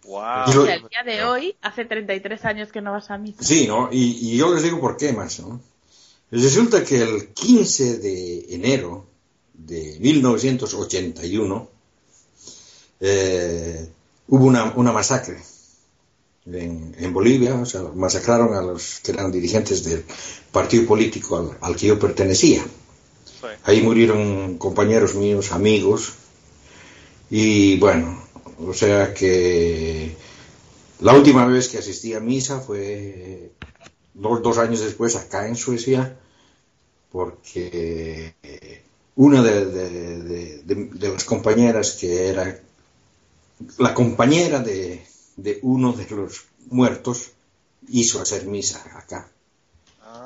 Wow. 0.07 0.49
Y 0.49 0.53
lo- 0.53 0.65
el 0.67 0.81
día 0.89 1.03
de 1.05 1.23
hoy, 1.25 1.55
hace 1.61 1.85
33 1.85 2.43
años 2.45 2.71
que 2.71 2.81
no 2.81 2.91
vas 2.93 3.11
a 3.11 3.17
misa. 3.17 3.43
Sí, 3.43 3.67
¿no? 3.67 3.89
Y, 3.91 4.33
y 4.33 4.37
yo 4.37 4.53
les 4.53 4.63
digo 4.63 4.79
por 4.79 4.97
qué 4.97 5.11
más, 5.13 5.39
¿no? 5.41 5.59
Resulta 6.31 6.83
que 6.83 7.01
el 7.03 7.27
15 7.29 7.99
de 7.99 8.45
enero 8.55 9.05
de 9.53 9.97
1981 9.99 11.69
eh, 12.99 13.87
hubo 14.27 14.45
una, 14.45 14.73
una 14.75 14.91
masacre 14.91 15.37
en, 16.45 16.95
en 16.97 17.13
Bolivia, 17.13 17.55
o 17.55 17.65
sea, 17.65 17.83
masacraron 17.93 18.53
a 18.55 18.61
los 18.61 18.99
que 19.01 19.11
eran 19.11 19.31
dirigentes 19.31 19.83
del 19.83 20.03
partido 20.51 20.85
político 20.85 21.37
al, 21.37 21.57
al 21.61 21.75
que 21.75 21.87
yo 21.87 21.99
pertenecía. 21.99 22.63
Sí. 23.25 23.47
Ahí 23.63 23.81
murieron 23.81 24.57
compañeros 24.57 25.15
míos, 25.15 25.51
amigos, 25.51 26.13
y 27.29 27.77
bueno, 27.77 28.23
o 28.59 28.73
sea 28.73 29.13
que 29.13 30.15
la 31.01 31.13
última 31.13 31.45
vez 31.45 31.67
que 31.67 31.77
asistí 31.77 32.13
a 32.13 32.19
misa 32.19 32.59
fue 32.59 33.51
dos, 34.13 34.41
dos 34.41 34.57
años 34.57 34.79
después 34.79 35.15
acá 35.15 35.47
en 35.47 35.55
Suecia, 35.55 36.17
porque 37.11 38.33
una 39.15 39.41
de, 39.41 39.65
de, 39.65 40.23
de, 40.63 40.63
de, 40.63 41.09
las 41.09 41.23
compañeras 41.23 41.93
que 41.93 42.29
era 42.29 42.59
la 43.77 43.93
compañera 43.93 44.59
de, 44.59 45.05
de 45.35 45.59
uno 45.61 45.93
de 45.93 46.09
los 46.09 46.45
muertos 46.69 47.31
hizo 47.89 48.21
hacer 48.21 48.45
misa 48.45 48.83
acá. 48.97 49.29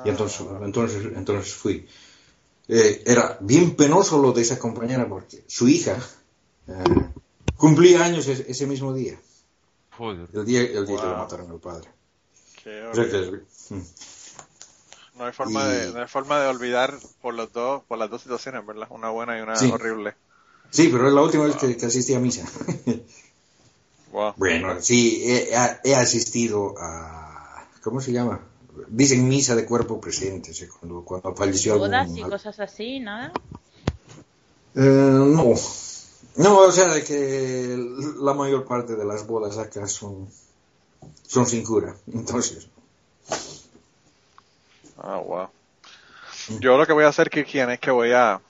Y 0.04 0.08
entonces, 0.08 0.46
entonces, 0.62 1.04
entonces 1.14 1.54
fui. 1.54 1.86
Eh, 2.68 3.02
era 3.06 3.36
bien 3.40 3.74
penoso 3.76 4.20
lo 4.20 4.32
de 4.32 4.42
esa 4.42 4.58
compañera 4.58 5.08
porque 5.08 5.44
su 5.46 5.68
hija 5.68 5.98
eh, 6.68 6.72
cumplía 7.62 8.04
años 8.04 8.26
ese, 8.26 8.66
mismo 8.66 8.92
día. 8.92 9.16
Joder. 9.96 10.26
El 10.34 10.44
día, 10.44 10.62
el 10.62 10.84
día 10.84 10.96
que 10.96 11.06
lo 11.06 11.16
mataron 11.16 11.48
al 11.48 11.60
padre. 11.60 11.88
Qué 12.64 12.82
O 12.86 12.92
sea 12.94 13.08
que, 13.08 13.16
horrible. 13.18 13.42
mm, 13.70 13.80
No 15.18 15.24
hay 15.26 15.32
forma 15.32 15.62
Y- 15.64 15.68
de, 15.68 15.92
no 15.92 16.00
hay 16.00 16.08
forma 16.08 16.40
de 16.40 16.48
olvidar 16.48 16.98
por 17.20 17.34
los 17.34 17.52
dos, 17.52 17.84
por 17.84 17.98
las 17.98 18.10
dos 18.10 18.22
situaciones, 18.22 18.66
¿verdad? 18.66 18.88
Una 18.90 19.10
buena 19.10 19.38
y 19.38 19.42
una 19.42 19.54
Sí. 19.56 19.70
horrible. 19.70 20.14
sí, 20.70 20.88
pero 20.90 21.06
es 21.06 21.14
la 21.14 21.22
última 21.22 21.44
vez 21.44 21.54
que, 21.56 21.76
que 21.76 21.86
asistí 21.86 22.14
a 22.14 22.18
misa. 22.18 22.44
Wow. 24.12 24.34
bueno, 24.36 24.76
sí, 24.82 25.22
he, 25.24 25.48
he 25.84 25.94
asistido 25.94 26.74
a... 26.78 27.66
¿Cómo 27.82 27.98
se 28.02 28.12
llama? 28.12 28.40
Dicen 28.88 29.26
misa 29.26 29.54
de 29.56 29.64
cuerpo 29.64 29.98
presente, 30.02 30.52
sea, 30.52 30.68
cuando, 30.68 31.02
cuando 31.02 31.34
falleció 31.34 31.72
algún... 31.74 31.88
Bodas 31.88 32.10
y 32.14 32.22
cosas 32.22 32.60
así, 32.60 33.00
nada. 33.00 33.32
Eh, 34.74 34.80
no. 34.80 35.54
No, 36.36 36.58
o 36.60 36.72
sea, 36.72 36.88
de 36.88 37.04
que 37.04 37.76
la 38.20 38.34
mayor 38.34 38.64
parte 38.64 38.96
de 38.96 39.04
las 39.04 39.26
bodas 39.26 39.58
acá 39.58 39.86
son, 39.86 40.28
son 41.26 41.46
sin 41.46 41.64
cura. 41.64 41.94
Entonces, 42.12 42.68
Ah, 44.98 45.18
wow. 45.18 45.48
Yo 46.60 46.76
lo 46.76 46.86
que 46.86 46.92
voy 46.92 47.04
a 47.04 47.08
hacer, 47.08 47.30
Kirkian, 47.30 47.70
es 47.70 47.80
que 47.80 47.90
voy 47.90 48.12
a... 48.12 48.40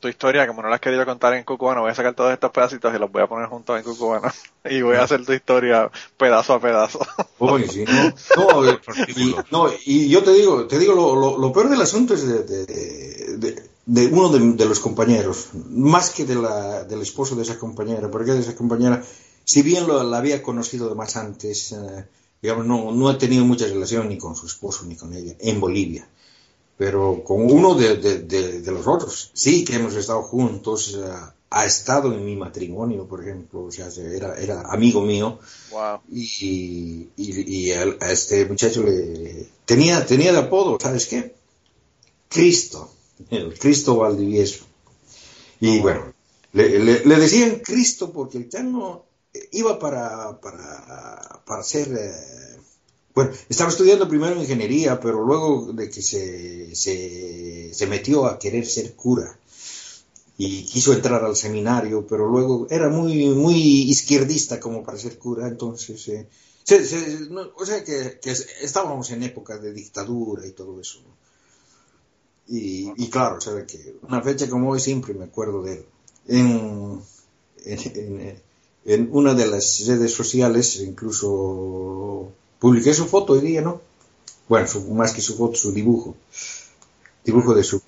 Tu 0.00 0.08
historia, 0.08 0.48
como 0.48 0.62
no 0.62 0.68
la 0.68 0.76
has 0.76 0.80
querido 0.80 1.04
contar 1.04 1.32
en 1.34 1.44
Cucubano, 1.44 1.82
voy 1.82 1.92
a 1.92 1.94
sacar 1.94 2.14
todos 2.14 2.32
estos 2.32 2.50
pedacitos 2.50 2.92
y 2.92 2.98
los 2.98 3.10
voy 3.12 3.22
a 3.22 3.28
poner 3.28 3.48
juntos 3.48 3.78
en 3.78 3.84
Cucubano. 3.84 4.28
Y 4.64 4.80
voy 4.82 4.96
a 4.96 5.02
hacer 5.02 5.24
tu 5.24 5.32
historia 5.32 5.90
pedazo 6.16 6.54
a 6.54 6.60
pedazo. 6.60 7.00
oye, 7.38 7.68
sí, 7.68 7.84
no, 7.88 8.14
no, 8.36 8.64
y, 9.06 9.34
no, 9.50 9.68
y 9.86 10.08
yo 10.08 10.22
te 10.22 10.32
digo, 10.32 10.66
te 10.66 10.78
digo, 10.78 10.94
lo, 10.94 11.16
lo, 11.16 11.38
lo 11.38 11.52
peor 11.52 11.68
del 11.68 11.80
asunto 11.80 12.14
es 12.14 12.26
de, 12.26 12.42
de, 12.44 13.36
de- 13.38 13.71
de 13.86 14.06
uno 14.06 14.28
de, 14.30 14.52
de 14.52 14.64
los 14.64 14.80
compañeros, 14.80 15.48
más 15.70 16.10
que 16.10 16.24
de 16.24 16.36
la, 16.36 16.84
del 16.84 17.02
esposo 17.02 17.34
de 17.34 17.42
esa 17.42 17.58
compañera, 17.58 18.10
porque 18.10 18.32
de 18.32 18.40
esa 18.40 18.54
compañera, 18.54 19.02
si 19.44 19.62
bien 19.62 19.86
lo, 19.86 20.02
la 20.04 20.18
había 20.18 20.42
conocido 20.42 20.88
de 20.88 20.94
más 20.94 21.16
antes, 21.16 21.72
eh, 21.72 22.04
digamos, 22.40 22.64
no, 22.66 22.92
no 22.92 23.08
ha 23.08 23.18
tenido 23.18 23.44
mucha 23.44 23.66
relación 23.66 24.08
ni 24.08 24.18
con 24.18 24.36
su 24.36 24.46
esposo 24.46 24.84
ni 24.84 24.96
con 24.96 25.12
ella, 25.14 25.34
en 25.40 25.60
Bolivia. 25.60 26.08
Pero 26.78 27.22
con 27.22 27.42
uno 27.42 27.74
de, 27.74 27.96
de- 27.96 28.72
los 28.72 28.86
otros, 28.86 29.30
sí 29.34 29.64
que 29.64 29.76
hemos 29.76 29.94
estado 29.94 30.22
juntos, 30.22 30.96
eh, 30.96 31.04
ha 31.50 31.64
estado 31.66 32.14
en 32.14 32.24
mi 32.24 32.34
matrimonio, 32.34 33.06
por 33.06 33.20
ejemplo, 33.20 33.64
o 33.64 33.70
sea, 33.70 33.88
era, 33.88 34.36
era 34.38 34.62
amigo 34.70 35.02
mío, 35.02 35.38
Wow. 35.70 36.00
y, 36.10 37.08
y, 37.16 37.66
y 37.66 37.72
a, 37.72 37.82
a 38.00 38.10
este 38.12 38.46
muchacho 38.46 38.82
le 38.82 39.48
tenía, 39.66 40.04
tenía 40.06 40.32
de 40.32 40.38
apodo, 40.38 40.78
¿sabes 40.80 41.06
qué? 41.06 41.34
Cristo, 42.28 42.90
el 43.30 43.58
Cristo 43.58 43.96
Valdivieso. 43.96 44.64
Y 45.60 45.80
bueno, 45.80 46.12
le, 46.52 46.78
le- 46.78 47.16
decían 47.18 47.60
Cristo 47.64 48.12
porque 48.12 48.38
el 48.38 48.48
chano 48.48 49.04
iba 49.52 49.78
para, 49.78 50.40
para, 50.40 51.42
para 51.46 51.62
ser, 51.62 51.88
eh, 51.92 52.56
bueno, 53.14 53.30
estaba 53.48 53.70
estudiando 53.70 54.08
primero 54.08 54.40
ingeniería, 54.40 54.98
pero 55.00 55.22
luego 55.24 55.72
de 55.72 55.88
que 55.90 56.02
se, 56.02 56.74
se, 56.74 57.86
metió 57.86 58.26
a 58.26 58.38
querer 58.38 58.66
ser 58.66 58.94
cura 58.94 59.38
y 60.38 60.64
quiso 60.64 60.92
entrar 60.92 61.24
al 61.24 61.36
seminario, 61.36 62.06
pero 62.06 62.26
luego 62.28 62.66
era 62.70 62.88
muy, 62.88 63.28
muy 63.28 63.54
izquierdista 63.90 64.58
como 64.60 64.82
para 64.82 64.98
ser 64.98 65.18
cura, 65.18 65.46
entonces, 65.46 66.08
eh, 66.08 66.26
no, 67.30 67.50
o 67.56 67.66
sea 67.66 67.84
que, 67.84 68.18
que 68.20 68.30
estábamos 68.62 69.10
en 69.10 69.22
época 69.22 69.58
de 69.58 69.72
dictadura 69.72 70.46
y 70.46 70.52
todo 70.52 70.80
eso. 70.80 71.00
¿no? 71.06 71.14
Y, 72.54 72.92
y 73.02 73.08
claro, 73.08 73.40
sea 73.40 73.64
que 73.66 73.94
una 74.02 74.20
fecha 74.20 74.46
como 74.50 74.68
hoy 74.70 74.78
siempre 74.80 75.14
me 75.14 75.24
acuerdo 75.24 75.62
de 75.62 75.72
él. 75.74 75.86
En, 76.28 77.00
en, 77.64 77.80
en- 77.96 78.42
en 78.84 79.08
una 79.12 79.32
de 79.34 79.46
las 79.46 79.86
redes 79.86 80.12
sociales 80.12 80.76
incluso 80.80 82.30
publiqué 82.58 82.92
su 82.92 83.06
foto 83.06 83.32
hoy 83.34 83.40
día, 83.40 83.62
¿no? 83.62 83.80
Bueno, 84.48 84.66
su- 84.66 84.82
más 84.92 85.12
que 85.14 85.20
su 85.22 85.36
foto, 85.36 85.54
su 85.54 85.72
dibujo. 85.72 86.14
Dibujo 87.24 87.54
de 87.54 87.62
su 87.64 87.80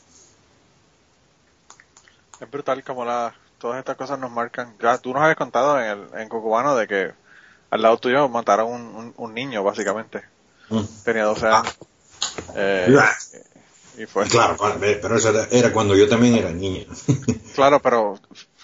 Es 2.41 2.51
brutal 2.51 2.83
como 2.85 3.05
la, 3.05 3.35
todas 3.59 3.79
estas 3.79 3.97
cosas 3.97 4.19
nos 4.19 4.31
marcan. 4.31 4.75
Ya, 4.81 4.99
tú 4.99 5.13
nos 5.13 5.23
habías 5.23 5.37
contado 5.37 5.79
en, 5.81 5.87
el, 5.87 6.21
en 6.21 6.29
Cucubano 6.29 6.75
de 6.77 6.87
que 6.87 7.13
al 7.71 7.83
lado 7.83 7.99
tuyo 7.99 8.29
mataron 8.29 8.73
un, 8.73 8.83
un, 8.97 9.15
un 9.17 9.35
niño, 9.35 9.63
básicamente. 9.63 10.23
Mm. 10.71 10.81
Tenía 11.05 11.25
12 11.25 11.47
años. 11.47 11.77
Eh. 12.55 12.87
Y 13.99 14.07
fue. 14.07 14.27
Claro, 14.27 14.57
pero 14.81 15.17
eso 15.17 15.31
era, 15.31 15.49
era 15.51 15.73
cuando 15.73 15.95
yo 15.97 16.09
también 16.09 16.35
era 16.37 16.51
niño. 16.51 16.85
Claro, 17.55 17.81
pero 17.81 18.19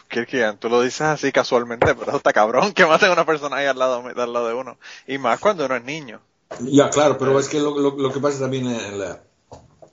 Kirkian, 0.09 0.59
tú 0.59 0.69
lo 0.69 0.83
dices 0.83 1.03
así 1.03 1.31
casualmente, 1.31 1.95
pero 1.95 2.17
está 2.17 2.33
cabrón 2.33 2.73
que 2.73 2.85
maten 2.87 3.11
a 3.11 3.13
una 3.13 3.25
persona 3.25 3.57
ahí 3.57 3.67
al 3.67 3.79
lado, 3.79 4.03
al 4.05 4.33
lado 4.33 4.49
de 4.49 4.55
uno. 4.55 4.79
Y 5.07 5.19
más 5.19 5.39
cuando 5.39 5.65
uno 5.67 5.77
es 5.77 5.85
niño. 5.85 6.21
ya, 6.61 6.91
claro, 6.91 7.17
pero 7.17 7.39
es 7.39 7.49
que 7.49 7.61
lo, 7.61 7.79
lo, 7.79 7.97
lo 7.97 8.13
que 8.13 8.19
pasa 8.19 8.41
también 8.41 8.67
en 8.67 8.99
la, 8.99 9.23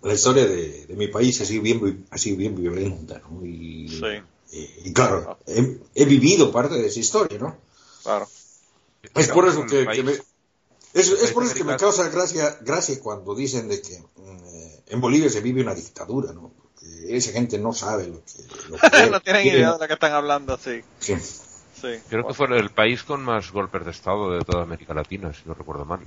la 0.01 0.13
historia 0.13 0.47
de, 0.47 0.87
de 0.87 0.95
mi 0.95 1.07
país 1.09 1.39
ha 1.41 1.45
sido 1.45 1.61
bien, 1.61 2.07
sido 2.15 2.37
bien 2.37 2.55
violenta, 2.55 3.21
¿no? 3.29 3.45
Y, 3.45 3.87
Sí. 3.89 4.57
y, 4.57 4.89
y 4.89 4.93
claro, 4.93 5.37
he, 5.45 5.77
he 5.93 6.05
vivido 6.05 6.51
parte 6.51 6.73
de 6.75 6.87
esa 6.87 6.99
historia, 6.99 7.37
¿no? 7.37 7.55
Claro. 8.03 8.27
Es 9.13 9.27
por 9.27 9.47
eso 9.47 9.65
que, 9.67 9.85
que 9.87 10.01
me, 10.03 10.13
es, 10.97 11.09
es 11.09 11.31
por 11.31 11.43
eso 11.43 11.53
que 11.53 11.63
me 11.63 11.77
causa 11.77 12.09
gracia, 12.09 12.57
gracia 12.61 12.99
cuando 13.01 13.35
dicen 13.35 13.67
de 13.67 13.81
que 13.81 13.95
eh, 13.95 14.83
en 14.87 15.01
Bolivia 15.01 15.29
se 15.29 15.41
vive 15.41 15.61
una 15.61 15.75
dictadura, 15.75 16.33
¿no? 16.33 16.51
Porque 16.61 17.15
esa 17.15 17.31
gente 17.31 17.57
no 17.59 17.73
sabe 17.73 18.07
lo 18.07 18.23
que... 18.23 18.43
Lo 18.69 18.77
que 18.91 19.09
no 19.09 19.21
tienen 19.21 19.43
quieren. 19.43 19.61
idea 19.61 19.73
de 19.73 19.79
lo 19.79 19.87
que 19.87 19.93
están 19.93 20.13
hablando, 20.13 20.57
sí. 20.57 20.81
Sí. 20.99 21.15
Sí. 21.81 21.89
Creo 22.09 22.27
que 22.27 22.33
fue 22.33 22.47
el 22.57 22.71
país 22.71 23.03
con 23.03 23.23
más 23.23 23.51
golpes 23.51 23.85
de 23.85 23.91
Estado 23.91 24.31
de 24.31 24.43
toda 24.43 24.63
América 24.63 24.95
Latina, 24.95 25.31
si 25.31 25.47
no 25.47 25.53
recuerdo 25.53 25.85
mal. 25.85 25.99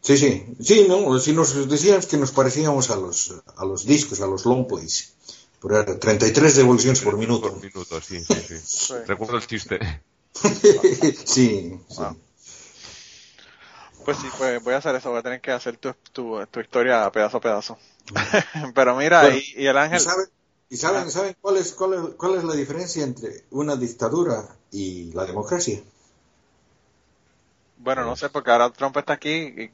Sí, 0.00 0.16
sí, 0.16 0.46
sí, 0.60 0.86
no, 0.88 1.18
si 1.18 1.34
nos 1.34 1.68
decían 1.68 2.00
que 2.00 2.16
nos 2.16 2.32
parecíamos 2.32 2.90
a 2.90 2.96
los, 2.96 3.34
a 3.56 3.66
los 3.66 3.84
discos, 3.84 4.22
a 4.22 4.26
los 4.26 4.46
long 4.46 4.66
plays, 4.66 5.12
pero 5.60 5.78
era 5.78 5.98
33 5.98 6.56
devoluciones 6.56 7.02
por 7.02 7.18
minuto. 7.18 7.50
Por 7.52 7.60
minuto, 7.62 8.00
sí, 8.00 8.24
sí, 8.24 8.34
sí. 8.48 8.54
Sí. 8.64 8.94
Recuerdo 9.06 9.36
el 9.36 9.46
chiste. 9.46 9.78
sí, 10.32 11.12
sí. 11.26 11.80
Wow. 11.98 12.16
Pues 14.10 14.22
sí, 14.22 14.28
pues 14.38 14.60
voy 14.64 14.74
a 14.74 14.78
hacer 14.78 14.96
eso, 14.96 15.10
voy 15.10 15.20
a 15.20 15.22
tener 15.22 15.40
que 15.40 15.52
hacer 15.52 15.76
tu, 15.76 15.94
tu, 16.10 16.44
tu 16.50 16.58
historia 16.58 17.08
pedazo 17.12 17.36
a 17.36 17.40
pedazo. 17.40 17.78
Pero 18.74 18.96
mira, 18.96 19.22
Bueno, 19.22 19.36
y, 19.36 19.62
y 19.62 19.66
el 19.68 19.76
¿Y 19.92 19.98
ángel, 19.98 20.00
saben, 20.00 20.26
y 20.68 20.76
saben, 20.76 21.10
saben 21.12 21.36
cuál, 21.40 21.58
es, 21.58 21.72
cuál, 21.74 21.94
es, 21.94 22.14
cuál 22.16 22.34
es 22.34 22.42
la 22.42 22.54
diferencia 22.54 23.04
entre 23.04 23.44
una 23.50 23.76
dictadura 23.76 24.56
y 24.72 25.12
la 25.12 25.26
democracia? 25.26 25.80
bueno, 27.76 28.04
no 28.04 28.16
sé, 28.16 28.28
porque 28.30 28.50
ahora 28.50 28.70
Trump 28.72 28.96
está 28.96 29.14
aquí 29.14 29.30
y 29.32 29.70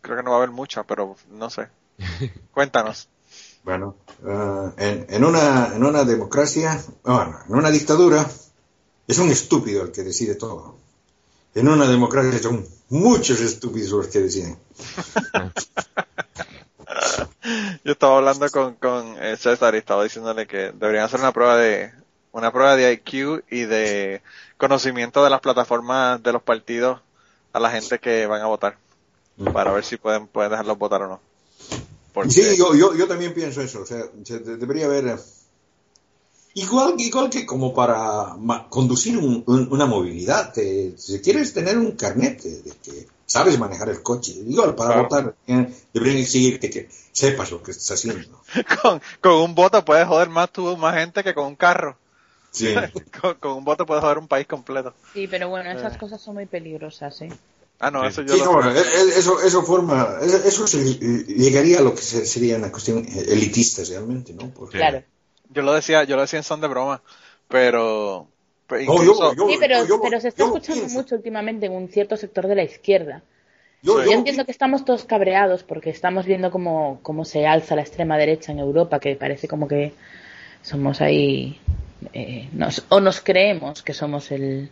creo 0.00 0.16
que 0.16 0.22
no 0.22 0.30
va 0.30 0.36
a 0.36 0.38
haber 0.38 0.50
mucha, 0.50 0.84
pero 0.84 1.16
no 1.30 1.50
sé. 1.50 1.68
Cuéntanos. 2.52 3.08
Bueno, 3.64 3.96
ah, 4.26 4.72
en, 4.78 5.06
en, 5.08 5.24
una, 5.24 5.74
en 5.74 5.84
una 5.84 6.04
democracia, 6.04 6.82
bueno, 7.04 7.38
en 7.48 7.54
una 7.54 7.70
dictadura, 7.70 8.28
es 9.06 9.18
un 9.18 9.30
estúpido 9.30 9.82
el 9.82 9.92
que 9.92 10.02
decide 10.02 10.34
todo. 10.34 10.76
En 11.54 11.68
una 11.68 11.88
democracia 11.88 12.38
son 12.40 12.66
muchos 12.88 13.40
estúpidos 13.40 13.90
los 13.90 14.06
que 14.08 14.20
deciden. 14.20 14.56
Yo 17.84 17.92
estaba 17.92 18.18
hablando 18.18 18.48
con, 18.50 18.74
con 18.74 19.16
eh, 19.22 19.36
César 19.36 19.74
y 19.74 19.78
estaba 19.78 20.02
diciéndole 20.04 20.46
que 20.46 20.72
deberían 20.72 21.04
hacer 21.04 21.20
una 21.20 21.32
prueba 21.32 21.56
de 21.56 21.92
una 22.32 22.52
prueba 22.52 22.76
de 22.76 22.92
IQ 22.92 23.42
y 23.50 23.62
de 23.62 24.22
conocimiento 24.56 25.24
de 25.24 25.30
las 25.30 25.40
plataformas 25.40 26.22
de 26.22 26.32
los 26.32 26.42
partidos 26.42 27.00
a 27.52 27.60
la 27.60 27.70
gente 27.70 27.98
que 27.98 28.26
van 28.26 28.42
a 28.42 28.46
votar 28.46 28.76
para 29.52 29.72
ver 29.72 29.84
si 29.84 29.96
pueden 29.96 30.26
pueden 30.26 30.50
dejarlos 30.50 30.78
votar 30.78 31.02
o 31.02 31.08
no. 31.08 31.20
Porque 32.12 32.30
Sí, 32.30 32.56
yo, 32.58 32.74
yo, 32.74 32.94
yo 32.94 33.06
también 33.08 33.32
pienso 33.34 33.60
eso. 33.62 33.80
O 33.82 33.86
sea, 33.86 34.02
se 34.24 34.38
de- 34.40 34.56
debería 34.56 34.86
haber. 34.86 35.18
Eh, 36.58 36.62
Igual, 36.64 36.94
igual 36.98 37.30
que 37.30 37.46
como 37.46 37.72
para 37.74 38.34
ma- 38.36 38.68
conducir 38.68 39.16
un- 39.18 39.42
un- 39.46 39.68
una 39.70 39.86
movilidad, 39.86 40.52
te- 40.52 40.94
si 40.96 41.20
quieres 41.20 41.52
tener 41.52 41.78
un 41.78 41.92
carnet 41.92 42.42
de, 42.42 42.62
de 42.62 42.70
que 42.82 43.06
sabes 43.26 43.58
manejar 43.58 43.88
el 43.90 44.02
coche, 44.02 44.32
igual 44.46 44.74
para 44.74 44.94
Claro. 44.94 45.02
votar 45.04 45.34
eh, 45.46 45.72
deberían 45.92 46.18
exigirte 46.18 46.70
que 46.70 46.88
sepas 47.12 47.50
lo 47.50 47.62
que 47.62 47.70
estás 47.72 47.92
haciendo. 47.92 48.40
con, 48.82 49.00
con 49.20 49.32
un 49.42 49.54
voto 49.54 49.84
puedes 49.84 50.06
joder 50.06 50.28
más 50.28 50.50
tú 50.52 50.76
más 50.76 50.94
gente 50.96 51.22
que 51.24 51.34
con 51.34 51.46
un 51.46 51.56
carro. 51.56 51.96
Sí. 52.50 52.74
Con, 53.20 53.34
con 53.34 53.52
un 53.52 53.64
voto 53.64 53.84
puedes 53.84 54.02
joder 54.02 54.16
un 54.18 54.26
país 54.26 54.46
completo. 54.46 54.94
Sí, 55.12 55.28
pero 55.28 55.50
bueno, 55.50 55.70
esas 55.70 55.98
cosas 55.98 56.20
son 56.20 56.34
muy 56.34 56.46
peligrosas, 56.46 57.20
¿eh? 57.20 57.28
Ah, 57.78 57.90
no, 57.90 58.00
Sí. 58.02 58.08
eso 58.08 58.22
yo 58.22 58.34
Sí, 58.34 58.40
lo 58.40 58.60
no, 58.62 58.70
eh, 58.72 58.80
eh, 58.80 59.10
eso, 59.16 59.40
eso 59.42 59.62
forma, 59.62 60.16
eso, 60.22 60.38
eso 60.44 60.66
se- 60.66 60.80
eh, 60.80 61.24
llegaría 61.28 61.78
a 61.78 61.82
lo 61.82 61.94
que 61.94 62.00
se- 62.02 62.24
sería 62.24 62.56
una 62.56 62.72
cuestión 62.72 63.04
eh, 63.06 63.26
elitista 63.28 63.82
realmente, 63.84 64.32
¿no? 64.32 64.48
Porque- 64.50 64.78
Claro. 64.78 65.02
Yo 65.50 65.62
lo 65.62 65.72
decía, 65.72 66.04
yo 66.04 66.16
lo 66.16 66.22
decía 66.22 66.38
en 66.38 66.42
son 66.44 66.60
de 66.60 66.68
broma, 66.68 67.02
pero 67.48 68.26
pues, 68.66 68.86
No, 68.86 68.96
yo- 68.96 69.02
incluso- 69.02 69.34
yo- 69.34 69.48
Sí, 69.48 69.56
pero, 69.58 69.86
yo- 69.86 70.00
pero 70.02 70.20
se 70.20 70.28
está 70.28 70.44
escuchando 70.44 70.82
pienso. 70.82 70.98
mucho 70.98 71.14
últimamente 71.14 71.66
en 71.66 71.72
un 71.72 71.88
cierto 71.88 72.16
sector 72.16 72.46
de 72.46 72.54
la 72.54 72.64
izquierda. 72.64 73.22
Yo, 73.80 74.00
Yo 74.00 74.06
yo- 74.06 74.12
entiendo 74.18 74.44
que 74.44 74.50
estamos 74.50 74.84
todos 74.84 75.04
cabreados 75.04 75.62
porque 75.62 75.90
estamos 75.90 76.26
viendo 76.26 76.50
cómo, 76.50 76.98
cómo 77.02 77.24
se 77.24 77.46
alza 77.46 77.76
la 77.76 77.82
extrema 77.82 78.18
derecha 78.18 78.52
en 78.52 78.58
Europa, 78.58 78.98
que 79.00 79.14
parece 79.16 79.46
como 79.48 79.68
que 79.68 79.94
somos 80.62 81.00
ahí, 81.00 81.58
eh, 82.12 82.48
nos- 82.52 82.84
o 82.90 83.00
nos 83.00 83.20
creemos 83.20 83.82
que 83.82 83.94
somos 83.94 84.30
el, 84.32 84.68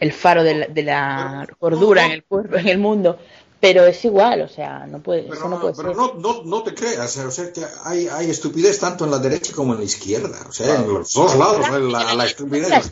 el 0.00 0.12
faro 0.12 0.42
de 0.42 0.54
la, 0.54 0.66
de 0.68 0.82
la 0.82 1.46
cordura 1.58 2.06
en 2.06 2.12
el, 2.12 2.24
cuerpo, 2.24 2.56
en 2.56 2.68
el 2.68 2.78
mundo, 2.78 3.18
pero 3.62 3.86
es 3.86 4.04
igual, 4.04 4.42
o 4.42 4.48
sea, 4.48 4.86
no 4.88 4.98
puede, 5.00 5.22
Pero, 5.22 5.34
eso 5.34 5.48
no 5.48 5.60
puede 5.60 5.74
pero 5.76 5.90
ser. 5.90 5.96
no, 5.96 6.14
no, 6.14 6.42
no 6.42 6.64
te 6.64 6.74
creas, 6.74 7.16
o 7.18 7.30
sea, 7.30 7.52
que 7.52 7.64
hay, 7.84 8.08
hay 8.08 8.28
estupidez 8.28 8.80
tanto 8.80 9.04
en 9.04 9.12
la 9.12 9.20
derecha 9.20 9.52
como 9.54 9.74
en 9.74 9.78
la 9.78 9.84
izquierda, 9.84 10.36
o 10.48 10.52
sea, 10.52 10.80
en 10.80 10.92
los 10.92 11.12
dos 11.12 11.36
lados 11.36 11.64
hay 11.70 11.88
la, 11.88 12.12
la 12.12 12.24
estupidez. 12.24 12.90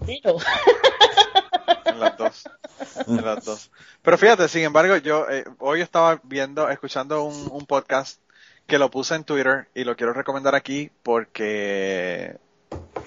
En 1.87 1.99
las 1.99 2.17
dos. 2.17 2.45
En 3.09 3.25
las 3.25 3.45
dos. 3.45 3.71
Pero 4.01 4.17
fíjate, 4.17 4.47
sin 4.47 4.63
embargo, 4.63 4.97
yo 4.99 5.29
eh, 5.29 5.45
hoy 5.59 5.81
estaba 5.81 6.21
viendo, 6.23 6.69
escuchando 6.69 7.25
un, 7.25 7.49
un 7.51 7.67
podcast 7.67 8.21
que 8.69 8.79
lo 8.79 8.93
puse 8.93 9.17
en 9.17 9.25
Twitter 9.25 9.67
y 9.75 9.83
lo 9.83 9.97
quiero 9.97 10.13
recomendar 10.13 10.55
aquí 10.55 10.93
porque 11.03 12.37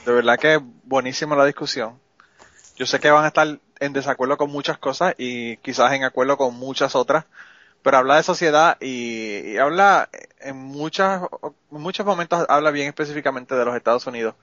de 0.05 0.11
verdad 0.11 0.38
que 0.38 0.55
es 0.55 0.61
buenísima 0.84 1.38
la 1.38 1.45
discusión. 1.45 1.97
Yo 2.76 2.86
sé 2.86 2.99
que 2.99 3.09
van 3.09 3.24
a 3.24 3.30
estar 3.30 3.57
en 3.80 3.93
desacuerdo 3.93 4.36
con 4.36 4.51
muchas 4.51 4.78
cosas 4.78 5.16
y 5.18 5.55
quizás 5.57 5.93
en 5.93 6.03
acuerdo 6.03 6.36
con 6.36 6.55
muchas 6.55 6.95
otras, 6.95 7.26
pero 7.84 7.98
habla 7.98 8.18
de 8.18 8.24
sociedad 8.24 8.78
y, 8.82 9.58
habla 9.58 10.10
en 10.42 10.58
muchas, 10.58 11.24
en 11.72 11.82
muchos 11.82 12.06
momentos 12.06 12.46
habla 12.50 12.72
bien 12.72 12.88
específicamente 12.90 13.56
de 13.56 13.66
los 13.66 13.76
Estados 13.76 14.08
Unidos, 14.08 14.36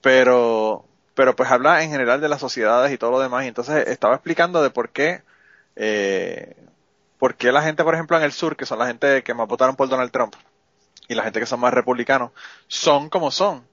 pero, 0.00 0.84
pero 1.14 1.36
pues 1.36 1.50
habla 1.50 1.82
en 1.84 1.90
general 1.90 2.20
de 2.20 2.28
las 2.28 2.40
sociedades 2.40 2.92
y 2.92 2.98
todo 2.98 3.10
lo 3.12 3.20
demás 3.20 3.44
y 3.44 3.48
entonces 3.48 3.86
estaba 3.88 4.14
explicando 4.14 4.62
de 4.62 4.70
por 4.70 4.90
qué, 4.90 5.22
eh, 5.76 6.56
por 7.18 7.36
qué 7.36 7.52
la 7.52 7.62
gente, 7.62 7.84
por 7.84 7.94
ejemplo, 7.94 8.16
en 8.16 8.24
el 8.24 8.32
sur, 8.32 8.56
que 8.56 8.66
son 8.66 8.78
la 8.80 8.86
gente 8.86 9.22
que 9.22 9.34
más 9.34 9.48
votaron 9.48 9.76
por 9.76 9.88
Donald 9.88 10.10
Trump, 10.12 10.34
y 11.08 11.14
la 11.14 11.24
gente 11.24 11.40
que 11.40 11.46
son 11.46 11.60
más 11.60 11.74
republicanos, 11.74 12.32
son 12.68 13.10
como 13.10 13.30
son. 13.30 13.66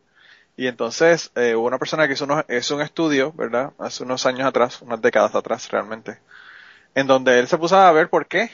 Y 0.58 0.68
entonces 0.68 1.32
eh, 1.36 1.56
hubo 1.56 1.68
una 1.68 1.80
persona 1.80 2.08
que 2.08 2.14
hizo, 2.14 2.26
unos- 2.26 2.45
hizo 2.50 2.76
un 2.76 2.82
estudio, 2.82 3.34
¿verdad? 3.34 3.74
Hace 3.80 4.04
unos 4.04 4.26
años 4.26 4.47
atrás, 4.47 4.82
unas 4.82 5.02
décadas 5.02 5.36
atrás 5.36 5.70
realmente, 5.72 6.20
en 6.95 7.08
donde 7.08 7.39
él 7.39 7.47
se 7.47 7.58
puso 7.58 7.78
a 7.78 7.91
ver 7.93 8.10
por 8.10 8.28
qué. 8.28 8.52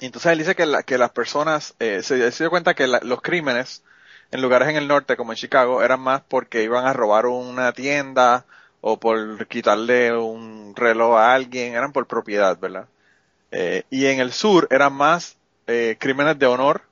Entonces 0.00 0.32
él 0.32 0.38
dice 0.38 0.54
que, 0.54 0.66
la- 0.66 0.82
que 0.82 0.98
las 0.98 1.10
personas, 1.10 1.74
eh, 1.78 2.02
se, 2.02 2.30
se 2.32 2.44
dio 2.44 2.50
cuenta 2.50 2.74
que 2.74 2.86
la- 2.86 3.00
los 3.02 3.22
crímenes 3.22 3.82
en 4.30 4.42
lugares 4.42 4.68
en 4.68 4.76
el 4.76 4.88
norte, 4.88 5.16
como 5.16 5.32
en 5.32 5.36
Chicago, 5.38 5.82
eran 5.82 6.00
más 6.00 6.22
porque 6.28 6.62
iban 6.64 6.86
a 6.86 6.92
robar 6.92 7.26
una 7.26 7.72
tienda 7.72 8.44
o 8.80 8.98
por 9.00 9.46
quitarle 9.48 10.12
un 10.16 10.74
reloj 10.76 11.16
a 11.18 11.34
alguien, 11.34 11.74
eran 11.74 11.92
por 11.92 12.06
propiedad, 12.06 12.58
¿verdad? 12.58 12.88
Eh, 13.52 13.84
y 13.90 14.06
en 14.06 14.20
el 14.20 14.32
sur 14.32 14.68
eran 14.70 14.94
más 14.94 15.38
eh, 15.68 15.96
crímenes 16.00 16.38
de 16.38 16.46
honor 16.46 16.82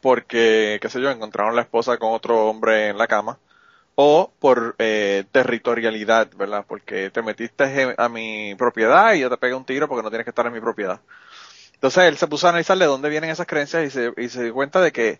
porque, 0.00 0.78
qué 0.82 0.88
sé 0.88 1.00
yo, 1.00 1.10
encontraron 1.10 1.56
la 1.56 1.62
esposa 1.62 1.98
con 1.98 2.12
otro 2.14 2.48
hombre 2.48 2.88
en 2.90 2.98
la 2.98 3.06
cama, 3.08 3.38
o 3.96 4.32
por 4.40 4.76
eh, 4.78 5.24
territorialidad, 5.32 6.30
¿verdad? 6.36 6.64
Porque 6.68 7.10
te 7.10 7.22
metiste 7.22 7.94
a 7.98 8.08
mi 8.10 8.54
propiedad 8.56 9.14
y 9.14 9.20
yo 9.20 9.30
te 9.30 9.38
pegué 9.38 9.54
un 9.54 9.64
tiro 9.66 9.88
porque 9.88 10.02
no 10.04 10.10
tienes 10.10 10.24
que 10.24 10.30
estar 10.30 10.46
en 10.46 10.52
mi 10.54 10.60
propiedad. 10.60 11.00
Entonces 11.80 12.04
él 12.04 12.18
se 12.18 12.26
puso 12.26 12.46
a 12.46 12.50
analizar 12.50 12.76
de 12.76 12.84
dónde 12.84 13.08
vienen 13.08 13.30
esas 13.30 13.46
creencias 13.46 13.86
y 13.86 13.90
se, 13.90 14.12
y 14.18 14.28
se 14.28 14.44
dio 14.44 14.52
cuenta 14.52 14.82
de 14.82 14.92
que 14.92 15.18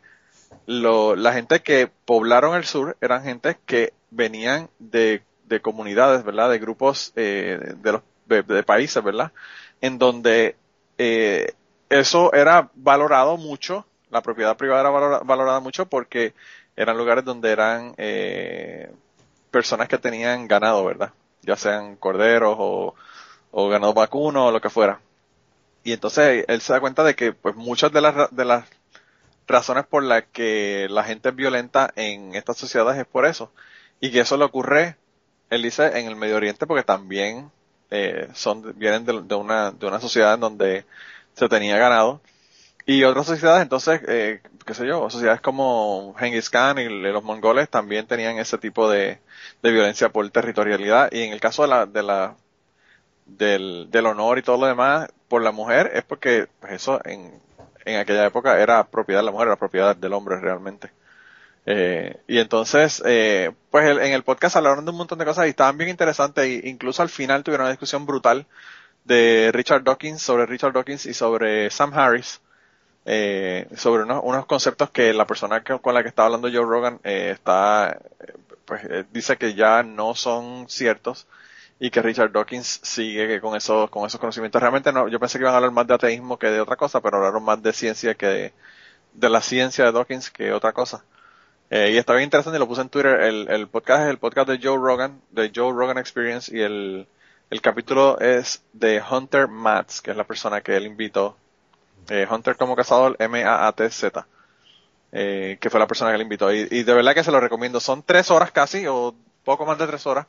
lo, 0.66 1.16
la 1.16 1.32
gente 1.32 1.60
que 1.62 1.90
poblaron 2.04 2.54
el 2.56 2.64
sur 2.64 2.96
eran 3.00 3.24
gente 3.24 3.58
que 3.66 3.94
venían 4.10 4.68
de, 4.78 5.22
de 5.46 5.60
comunidades, 5.62 6.24
¿verdad? 6.24 6.50
De 6.50 6.58
grupos 6.58 7.12
eh, 7.16 7.74
de 7.78 7.92
los 7.92 8.02
de, 8.26 8.62
países, 8.62 9.02
¿verdad? 9.02 9.32
En 9.80 9.98
donde 9.98 10.56
eh, 10.98 11.54
eso 11.88 12.32
era 12.34 12.70
valorado 12.74 13.38
mucho, 13.38 13.86
la 14.10 14.20
propiedad 14.22 14.56
privada 14.56 14.82
era 14.82 14.90
valora- 14.90 15.20
valorada 15.24 15.60
mucho 15.60 15.86
porque 15.86 16.34
eran 16.76 16.98
lugares 16.98 17.24
donde 17.24 17.52
eran 17.52 17.94
eh, 17.96 18.92
personas 19.50 19.88
que 19.88 19.98
tenían 19.98 20.46
ganado, 20.46 20.84
¿verdad? 20.84 21.12
Ya 21.42 21.56
sean 21.56 21.96
corderos 21.96 22.56
o, 22.58 22.94
o 23.50 23.68
ganado 23.70 23.94
vacuno 23.94 24.46
o 24.48 24.52
lo 24.52 24.60
que 24.60 24.70
fuera. 24.70 25.00
Y 25.84 25.92
entonces 25.92 26.44
él 26.48 26.60
se 26.60 26.72
da 26.72 26.80
cuenta 26.80 27.04
de 27.04 27.14
que 27.14 27.32
pues 27.32 27.56
muchas 27.56 27.92
de 27.92 28.00
las, 28.00 28.30
de 28.30 28.44
las 28.44 28.64
razones 29.46 29.86
por 29.86 30.02
las 30.02 30.24
que 30.32 30.86
la 30.90 31.04
gente 31.04 31.30
es 31.30 31.36
violenta 31.36 31.90
en 31.96 32.34
estas 32.34 32.58
sociedades 32.58 32.98
es 32.98 33.06
por 33.06 33.26
eso. 33.26 33.52
Y 34.00 34.10
que 34.10 34.20
eso 34.20 34.36
le 34.36 34.44
ocurre, 34.44 34.96
él 35.50 35.62
dice, 35.62 35.98
en 35.98 36.06
el 36.06 36.16
Medio 36.16 36.36
Oriente 36.36 36.66
porque 36.66 36.84
también 36.84 37.50
eh, 37.90 38.28
son 38.34 38.74
vienen 38.78 39.04
de, 39.04 39.22
de 39.22 39.34
una, 39.34 39.72
de 39.72 39.86
una 39.86 40.00
sociedad 40.00 40.34
en 40.34 40.40
donde 40.40 40.84
se 41.34 41.48
tenía 41.48 41.78
ganado. 41.78 42.20
Y 42.86 43.04
otras 43.04 43.26
sociedades, 43.26 43.62
entonces, 43.62 44.00
eh, 44.08 44.40
qué 44.66 44.74
sé 44.74 44.86
yo, 44.86 45.08
sociedades 45.10 45.40
como 45.40 46.14
Genghis 46.18 46.50
Khan 46.50 46.78
y 46.78 46.88
los 46.88 47.22
mongoles 47.22 47.68
también 47.68 48.06
tenían 48.06 48.38
ese 48.38 48.58
tipo 48.58 48.90
de, 48.90 49.20
de 49.62 49.72
violencia 49.72 50.08
por 50.10 50.28
territorialidad. 50.30 51.12
Y 51.12 51.22
en 51.22 51.32
el 51.32 51.40
caso 51.40 51.62
de 51.62 51.68
la, 51.68 51.86
de 51.86 52.02
la, 52.02 52.36
del, 53.26 53.88
del 53.90 54.06
honor 54.06 54.38
y 54.38 54.42
todo 54.42 54.58
lo 54.58 54.66
demás 54.66 55.08
por 55.30 55.42
la 55.42 55.52
mujer 55.52 55.92
es 55.94 56.04
porque 56.04 56.48
pues 56.60 56.74
eso 56.74 57.00
en, 57.06 57.40
en 57.86 57.98
aquella 58.00 58.26
época 58.26 58.60
era 58.60 58.84
propiedad 58.84 59.20
de 59.22 59.26
la 59.26 59.32
mujer, 59.32 59.48
era 59.48 59.56
propiedad 59.56 59.96
del 59.96 60.12
hombre 60.14 60.38
realmente. 60.40 60.92
Eh, 61.66 62.16
y 62.26 62.38
entonces, 62.38 63.02
eh, 63.06 63.52
pues 63.70 63.86
el- 63.86 64.00
en 64.00 64.12
el 64.12 64.22
podcast 64.24 64.56
hablaron 64.56 64.84
de 64.84 64.90
un 64.92 64.96
montón 64.98 65.18
de 65.18 65.24
cosas 65.26 65.46
y 65.46 65.50
estaban 65.50 65.78
bien 65.78 65.90
interesantes 65.90 66.44
e 66.44 66.68
incluso 66.68 67.02
al 67.02 67.10
final 67.10 67.44
tuvieron 67.44 67.64
una 67.66 67.72
discusión 67.72 68.06
brutal 68.06 68.46
de 69.04 69.50
Richard 69.52 69.84
Dawkins 69.84 70.22
sobre 70.22 70.46
Richard 70.46 70.72
Dawkins 70.74 71.06
y 71.06 71.14
sobre 71.14 71.70
Sam 71.70 71.92
Harris 71.94 72.40
eh, 73.06 73.66
sobre 73.76 74.02
unos, 74.04 74.20
unos 74.24 74.46
conceptos 74.46 74.90
que 74.90 75.12
la 75.14 75.26
persona 75.26 75.62
que- 75.64 75.78
con 75.80 75.94
la 75.94 76.02
que 76.02 76.08
estaba 76.10 76.26
hablando 76.26 76.48
Joe 76.52 76.66
Rogan 76.66 77.00
eh, 77.04 77.30
está 77.34 77.98
eh, 78.20 78.34
pues 78.66 78.82
dice 79.12 79.36
que 79.38 79.54
ya 79.54 79.82
no 79.82 80.14
son 80.14 80.68
ciertos 80.68 81.26
y 81.80 81.90
que 81.90 82.02
Richard 82.02 82.30
Dawkins 82.30 82.80
sigue 82.82 83.40
con 83.40 83.56
esos 83.56 83.90
con 83.90 84.06
esos 84.06 84.20
conocimientos 84.20 84.60
realmente 84.60 84.92
no 84.92 85.08
yo 85.08 85.18
pensé 85.18 85.38
que 85.38 85.44
iban 85.44 85.54
a 85.54 85.56
hablar 85.56 85.72
más 85.72 85.86
de 85.88 85.94
ateísmo 85.94 86.38
que 86.38 86.46
de 86.48 86.60
otra 86.60 86.76
cosa 86.76 87.00
pero 87.00 87.16
hablaron 87.16 87.42
más 87.42 87.60
de 87.62 87.72
ciencia 87.72 88.14
que 88.14 88.52
de, 89.14 89.28
la 89.28 89.40
ciencia 89.40 89.84
de 89.86 89.92
Dawkins 89.92 90.30
que 90.30 90.52
otra 90.52 90.72
cosa 90.72 91.04
eh, 91.70 91.90
y 91.92 91.98
está 91.98 92.12
bien 92.12 92.24
interesante 92.24 92.58
lo 92.58 92.68
puse 92.68 92.82
en 92.82 92.90
Twitter 92.90 93.20
el, 93.22 93.48
el 93.48 93.66
podcast 93.66 94.04
es 94.04 94.10
el 94.10 94.18
podcast 94.18 94.48
de 94.48 94.60
Joe 94.62 94.76
Rogan 94.76 95.20
de 95.30 95.50
Joe 95.54 95.72
Rogan 95.72 95.98
Experience 95.98 96.56
y 96.56 96.60
el 96.60 97.08
el 97.50 97.60
capítulo 97.60 98.20
es 98.20 98.62
de 98.72 99.02
Hunter 99.02 99.48
Matz 99.48 100.00
que 100.00 100.12
es 100.12 100.16
la 100.16 100.24
persona 100.24 100.60
que 100.60 100.76
él 100.76 100.86
invitó 100.86 101.36
eh, 102.10 102.26
Hunter 102.28 102.56
como 102.56 102.74
cazador, 102.74 103.16
M-A-A-T-Z, 103.18 104.26
eh, 105.12 105.58
que 105.60 105.70
fue 105.70 105.80
la 105.80 105.86
persona 105.86 106.10
que 106.10 106.18
le 106.18 106.24
invitó. 106.24 106.52
Y 106.52 106.82
de 106.82 106.94
verdad 106.94 107.14
que 107.14 107.24
se 107.24 107.30
lo 107.30 107.40
recomiendo. 107.40 107.80
Son 107.80 108.02
tres 108.02 108.30
horas 108.30 108.50
casi, 108.50 108.86
o 108.86 109.14
poco 109.44 109.64
más 109.64 109.78
de 109.78 109.86
tres 109.86 110.06
horas, 110.06 110.26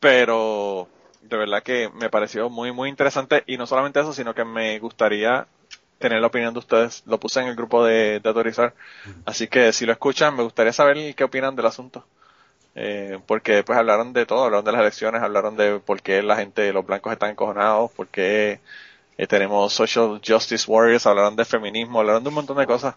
pero 0.00 0.88
de 1.22 1.36
verdad 1.36 1.62
que 1.62 1.90
me 1.94 2.10
pareció 2.10 2.50
muy, 2.50 2.72
muy 2.72 2.88
interesante. 2.88 3.44
Y 3.46 3.56
no 3.56 3.66
solamente 3.66 4.00
eso, 4.00 4.12
sino 4.12 4.34
que 4.34 4.44
me 4.44 4.78
gustaría 4.78 5.46
tener 5.98 6.20
la 6.20 6.28
opinión 6.28 6.52
de 6.54 6.60
ustedes. 6.60 7.02
Lo 7.06 7.18
puse 7.20 7.40
en 7.40 7.48
el 7.48 7.56
grupo 7.56 7.84
de, 7.84 8.20
de 8.20 8.28
Autorizar. 8.28 8.74
Así 9.26 9.48
que 9.48 9.72
si 9.72 9.86
lo 9.86 9.92
escuchan, 9.92 10.36
me 10.36 10.42
gustaría 10.42 10.72
saber 10.72 11.14
qué 11.14 11.24
opinan 11.24 11.56
del 11.56 11.66
asunto. 11.66 12.04
Eh, 12.80 13.18
porque 13.26 13.64
pues 13.64 13.76
hablaron 13.78 14.12
de 14.12 14.24
todo, 14.24 14.44
hablaron 14.44 14.64
de 14.64 14.72
las 14.72 14.82
elecciones, 14.82 15.22
hablaron 15.22 15.56
de 15.56 15.80
por 15.80 16.00
qué 16.00 16.22
la 16.22 16.36
gente, 16.36 16.72
los 16.72 16.86
blancos 16.86 17.12
están 17.12 17.30
encojonados, 17.30 17.90
por 17.90 18.06
qué 18.06 18.60
eh, 19.18 19.26
tenemos 19.26 19.72
social 19.72 20.20
justice 20.26 20.70
warriors, 20.70 21.06
hablaron 21.06 21.34
de 21.36 21.44
feminismo, 21.44 22.00
hablaron 22.00 22.22
de 22.22 22.28
un 22.28 22.36
montón 22.36 22.56
de 22.58 22.66
cosas. 22.66 22.94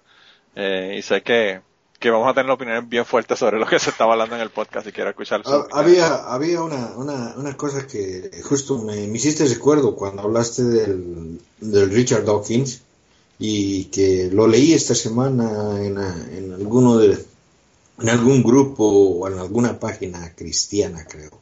Eh, 0.56 0.95
y 0.97 1.02
sé 1.02 1.24
que, 1.24 1.62
que 2.02 2.10
vamos 2.10 2.28
a 2.30 2.34
tener 2.34 2.52
opiniones 2.52 2.89
bien 2.89 3.06
fuertes 3.06 3.39
sobre 3.39 3.60
lo 3.60 3.66
que 3.68 3.80
se 3.80 3.91
estaba 3.91 4.14
hablando 4.14 4.36
en 4.36 4.41
el 4.41 4.49
podcast 4.49 4.88
y 4.88 4.91
quiero 4.91 5.12
escuchar 5.12 5.41
opinión. 5.41 5.68
Había, 5.72 6.16
había 6.34 6.62
una, 6.64 6.93
una, 6.97 7.34
una 7.38 7.56
cosa 7.56 7.86
que 7.88 8.32
justo 8.43 8.80
me, 8.80 9.08
me 9.08 9.18
hiciste 9.18 9.45
recuerdo 9.45 9.95
cuando 9.95 10.24
hablaste 10.24 10.64
del, 10.64 11.39
del 11.60 11.89
Richard 11.91 12.26
Dawkins 12.26 12.82
y 13.39 13.86
que 13.86 14.30
lo 14.34 14.47
leí 14.47 14.74
esta 14.74 14.95
semana 14.95 15.80
en, 15.86 15.97
en 16.38 16.54
alguno 16.54 16.97
de, 16.97 17.18
en 17.99 18.10
algún 18.10 18.41
grupo 18.43 18.84
o 18.84 19.28
en 19.28 19.38
alguna 19.38 19.80
página 19.80 20.34
cristiana 20.36 21.06
creo. 21.08 21.39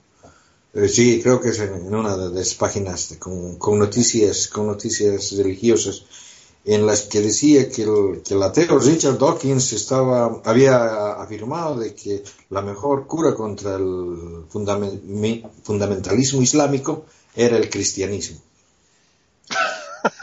Eh, 0.74 0.88
sí, 0.88 1.22
creo 1.24 1.40
que 1.42 1.50
es 1.50 1.60
en, 1.60 1.74
en 1.74 1.96
una 1.96 2.16
de 2.18 2.30
las 2.38 2.54
páginas 2.54 3.10
de- 3.10 3.18
con, 3.18 3.56
con 3.58 3.80
noticias, 3.80 4.48
con 4.50 4.68
noticias 4.68 5.32
religiosas 5.38 6.04
en 6.66 6.86
las 6.86 7.04
que 7.04 7.22
decía 7.22 7.70
que 7.70 7.84
el, 7.84 8.22
que 8.24 8.34
el 8.34 8.44
ateo 8.44 8.80
Richard 8.80 9.18
Dawkins 9.18 9.74
estaba, 9.74 10.42
había 10.44 11.14
afirmado 11.14 11.80
de 11.80 11.96
que 11.96 12.24
la 12.50 12.62
mejor 12.62 13.08
cura 13.08 13.34
contra 13.34 13.76
el 13.76 14.46
fundamentalismo 14.50 16.42
islámico 16.42 17.06
era 17.36 17.58
el 17.58 17.70
cristianismo. 17.70 18.40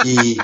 Y, 0.04 0.38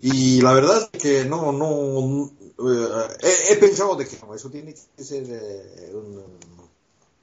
y 0.00 0.40
la 0.40 0.52
verdad 0.52 0.88
es 0.92 1.00
que 1.00 1.24
no, 1.24 1.52
no, 1.52 2.30
eh, 2.58 3.08
he, 3.20 3.52
he 3.52 3.56
pensado 3.56 3.96
de 3.96 4.06
que 4.06 4.16
eso 4.34 4.50
tiene 4.50 4.74
que 4.74 5.04
ser 5.04 5.24
eh, 5.26 5.92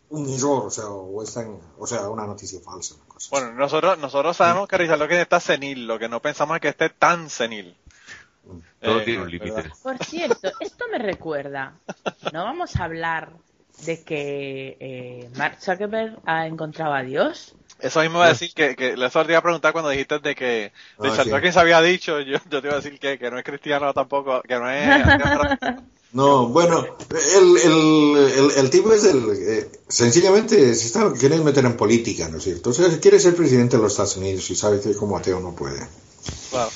un, 0.09 0.29
error, 0.29 0.65
o 0.65 0.69
sea, 0.69 0.89
o, 0.89 1.23
están, 1.23 1.59
o 1.77 1.87
sea, 1.87 2.09
una 2.09 2.25
noticia 2.25 2.59
falsa. 2.59 2.95
Bueno, 3.29 3.53
nosotros, 3.53 3.97
nosotros 3.97 4.35
sabemos 4.35 4.67
que 4.67 4.77
Richard 4.77 4.99
Dawkins 4.99 5.21
está 5.21 5.39
senil, 5.39 5.87
lo 5.87 5.97
que 5.99 6.09
no 6.09 6.21
pensamos 6.21 6.55
es 6.55 6.61
que 6.61 6.69
esté 6.69 6.89
tan 6.89 7.29
senil. 7.29 7.77
Todo 8.81 8.99
Eh, 8.99 9.03
tiene 9.05 9.21
un 9.23 9.31
límite. 9.31 9.63
Por 9.83 10.03
cierto, 10.03 10.51
esto 10.59 10.85
me 10.91 10.97
recuerda. 10.97 11.73
¿No 12.33 12.43
vamos 12.43 12.75
a 12.75 12.83
hablar 12.85 13.31
de 13.85 14.01
que 14.03 14.77
eh, 14.79 15.29
Mark 15.35 15.57
Zuckerberg 15.61 16.19
ha 16.25 16.47
encontrado 16.47 16.93
a 16.93 17.03
Dios? 17.03 17.55
Eso 17.79 18.01
mismo 18.01 18.17
iba 18.19 18.25
a 18.27 18.29
decir 18.29 18.51
que, 18.53 18.75
que 18.75 18.93
eso 18.93 19.25
te 19.25 19.31
iba 19.31 19.39
a 19.39 19.41
preguntar 19.41 19.73
cuando 19.73 19.89
dijiste 19.89 20.19
de 20.19 20.35
que 20.35 20.71
Ah, 20.99 21.03
Richard 21.03 21.23
sí. 21.25 21.29
Dawkins 21.31 21.57
había 21.57 21.81
dicho, 21.81 22.19
yo, 22.19 22.37
yo 22.49 22.61
te 22.61 22.67
iba 22.67 22.73
a 22.73 22.79
decir 22.79 22.99
que, 22.99 23.17
que 23.17 23.31
no 23.31 23.39
es 23.39 23.43
cristiano 23.43 23.91
tampoco, 23.93 24.41
que 24.43 24.55
no 24.59 24.69
es... 24.69 24.87
No, 26.13 26.47
bueno, 26.49 26.85
el, 27.09 27.57
el, 27.57 28.17
el, 28.37 28.51
el 28.57 28.69
tipo 28.69 28.91
es 28.91 29.05
el. 29.05 29.29
eh, 29.31 29.71
sencillamente 29.87 30.75
se 30.75 30.87
está 30.87 31.09
queriendo 31.13 31.45
meter 31.45 31.63
en 31.63 31.77
política, 31.77 32.27
¿no 32.27 32.37
es 32.37 32.43
cierto? 32.43 32.71
O 32.71 32.73
sea, 32.73 32.89
quiere 32.99 33.17
ser 33.17 33.33
presidente 33.33 33.77
de 33.77 33.83
los 33.83 33.93
Estados 33.93 34.17
Unidos 34.17 34.49
y 34.51 34.55
sabe 34.55 34.81
que 34.81 34.93
como 34.93 35.17
ateo 35.17 35.39
no 35.39 35.55
puede. 35.55 35.79
Claro. 36.49 36.69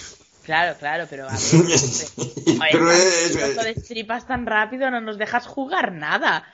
Claro, 0.46 0.78
claro, 0.78 1.08
pero 1.10 1.28
a 1.28 1.32
ver, 1.32 1.56
hombre. 1.56 1.76
Pero 2.72 2.86
Oye, 2.88 3.24
es- 3.26 3.56
destripas 3.76 4.28
tan 4.28 4.46
rápido, 4.46 4.89
no 4.91 5.02
nos 5.02 5.18
dejas 5.18 5.46
jugar 5.48 5.91
nada. 5.91 6.46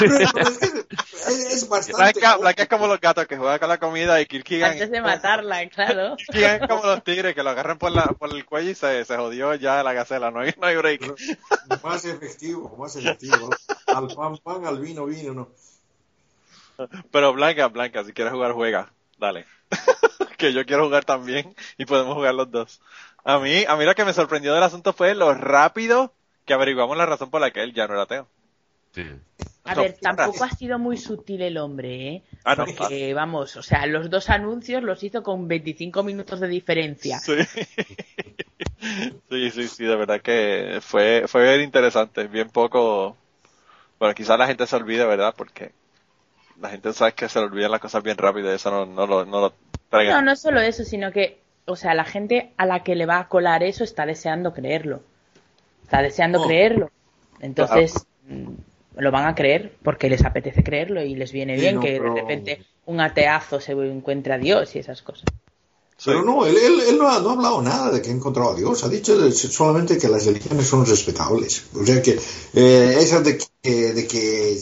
pero 0.00 0.18
es, 0.18 0.32
que 0.32 0.40
es- 0.40 1.52
es 1.54 1.68
bastante. 1.68 2.20
Blanca 2.40 2.62
es 2.64 2.68
como 2.68 2.86
los 2.88 3.00
gatos 3.00 3.26
que 3.26 3.36
juegan 3.36 3.58
con 3.58 3.68
la 3.68 3.78
comida 3.78 4.20
y 4.20 4.26
Kirkigan, 4.26 4.72
Antes 4.72 4.90
de 4.90 5.00
matarla, 5.00 5.66
claro. 5.70 6.16
Kirkigan 6.16 6.62
es 6.62 6.68
como 6.68 6.84
los 6.84 7.04
tigres 7.04 7.34
que 7.34 7.42
lo 7.42 7.50
agarran 7.50 7.78
por, 7.78 7.92
la, 7.92 8.04
por 8.06 8.34
el 8.34 8.44
cuello 8.44 8.70
y 8.70 8.74
se, 8.74 9.04
se 9.04 9.16
jodió 9.16 9.54
ya 9.54 9.82
la 9.82 9.92
gacela, 9.92 10.30
no 10.30 10.40
hay, 10.40 10.52
no 10.60 10.66
hay 10.66 10.76
break. 10.76 11.14
Más 11.82 12.04
efectivo, 12.04 12.76
más 12.76 12.96
efectivo. 12.96 13.48
Al 13.86 14.08
pan, 14.08 14.36
pan, 14.38 14.66
al 14.66 14.80
vino, 14.80 15.06
vino, 15.06 15.32
¿no? 15.32 15.48
Pero 17.12 17.32
Blanca, 17.32 17.68
Blanca, 17.68 18.02
si 18.04 18.12
quieres 18.12 18.32
jugar, 18.32 18.52
juega. 18.52 18.92
Dale. 19.16 19.46
Que 20.48 20.52
yo 20.54 20.66
quiero 20.66 20.84
jugar 20.86 21.04
también 21.04 21.54
y 21.78 21.86
podemos 21.86 22.14
jugar 22.14 22.34
los 22.34 22.50
dos. 22.50 22.80
A 23.24 23.38
mí, 23.38 23.64
a 23.66 23.76
mí 23.76 23.84
lo 23.84 23.94
que 23.94 24.04
me 24.04 24.12
sorprendió 24.14 24.54
del 24.54 24.62
asunto 24.62 24.92
fue 24.92 25.14
lo 25.14 25.34
rápido 25.34 26.14
que 26.44 26.54
averiguamos 26.54 26.96
la 26.96 27.06
razón 27.06 27.30
por 27.30 27.40
la 27.40 27.50
que 27.52 27.62
él 27.62 27.72
ya 27.74 27.86
no 27.86 27.94
era 27.94 28.02
ateo. 28.02 28.28
Sí. 28.94 29.02
A 29.64 29.74
No, 29.74 29.80
ver, 29.80 29.98
tampoco 30.00 30.44
ha 30.44 30.50
sido 30.50 30.78
muy 30.78 30.96
sutil 30.96 31.42
el 31.42 31.56
hombre, 31.58 32.08
¿eh? 32.08 32.24
Ah, 32.44 32.54
no, 32.56 32.64
Porque, 32.64 33.12
vamos, 33.14 33.56
o 33.56 33.62
sea, 33.62 33.84
los 33.86 34.08
dos 34.08 34.30
anuncios 34.30 34.82
los 34.82 35.02
hizo 35.02 35.22
con 35.22 35.48
25 35.48 36.02
minutos 36.02 36.40
de 36.40 36.48
diferencia. 36.48 37.24
Sí. 37.24 37.32
sí, 39.30 39.50
sí, 39.50 39.68
sí, 39.68 39.84
de 39.84 39.96
verdad 39.96 40.20
que 40.22 40.78
fue, 40.82 41.24
fue 41.28 41.44
bien 41.48 41.62
interesante, 41.62 42.26
bien 42.28 42.50
poco, 42.50 43.16
bueno, 44.00 44.14
quizás 44.14 44.38
la 44.38 44.46
gente 44.46 44.66
se 44.66 44.76
olvide, 44.76 45.06
¿verdad? 45.06 45.34
Porque 45.36 45.74
la 46.60 46.68
gente 46.70 46.92
sabe 46.92 47.12
que 47.12 47.28
se 47.28 47.38
le 47.38 47.46
olvidan 47.46 47.70
las 47.70 47.80
cosas 47.80 48.02
bien 48.02 48.16
rápido 48.16 48.50
y 48.50 48.54
eso 48.54 48.70
no, 48.70 48.86
no 48.86 49.06
lo, 49.06 49.24
no 49.24 49.40
lo 49.40 49.54
traiga. 49.90 50.14
No, 50.14 50.22
no 50.22 50.36
solo 50.36 50.60
eso, 50.60 50.84
sino 50.84 51.12
que, 51.12 51.38
o 51.66 51.76
sea, 51.76 51.94
la 51.94 52.04
gente 52.04 52.52
a 52.56 52.66
la 52.66 52.82
que 52.82 52.94
le 52.94 53.06
va 53.06 53.18
a 53.18 53.28
colar 53.28 53.62
eso 53.62 53.84
está 53.84 54.06
deseando 54.06 54.52
creerlo. 54.54 55.00
Está 55.82 56.02
deseando 56.02 56.42
Oh. 56.42 56.46
creerlo. 56.46 56.90
Entonces, 57.40 58.06
mm, 58.28 58.48
lo 58.96 59.10
van 59.10 59.26
a 59.26 59.34
creer 59.34 59.72
porque 59.82 60.08
les 60.08 60.24
apetece 60.24 60.62
creerlo 60.62 61.02
y 61.02 61.14
les 61.14 61.32
viene 61.32 61.56
Sí, 61.56 61.60
bien 61.62 61.74
no, 61.76 61.80
que 61.80 61.98
pero- 61.98 62.14
de 62.14 62.20
repente 62.20 62.62
un 62.86 63.00
ateazo 63.00 63.60
se 63.60 63.72
encuentre 63.72 64.32
a 64.34 64.38
Dios 64.38 64.74
y 64.76 64.78
esas 64.78 65.02
cosas. 65.02 65.24
Pero 66.04 66.22
no, 66.22 66.44
él, 66.44 66.56
él, 66.56 66.80
él 66.88 66.98
no, 66.98 67.08
ha, 67.08 67.18
no 67.20 67.30
ha 67.30 67.32
hablado 67.32 67.62
nada 67.62 67.90
de 67.90 68.02
que 68.02 68.10
ha 68.10 68.12
encontrado 68.12 68.50
a 68.50 68.54
Dios. 68.56 68.84
Ha 68.84 68.88
dicho 68.88 69.30
solamente 69.32 69.96
que 69.96 70.08
las 70.08 70.26
religiones 70.26 70.66
son 70.66 70.84
respetables. 70.84 71.62
O 71.74 71.84
sea 71.84 72.02
que 72.02 72.18
eh, 72.52 72.96
eso 73.00 73.20
de 73.22 73.38
que, 73.38 73.92
de 73.94 74.06
que 74.06 74.52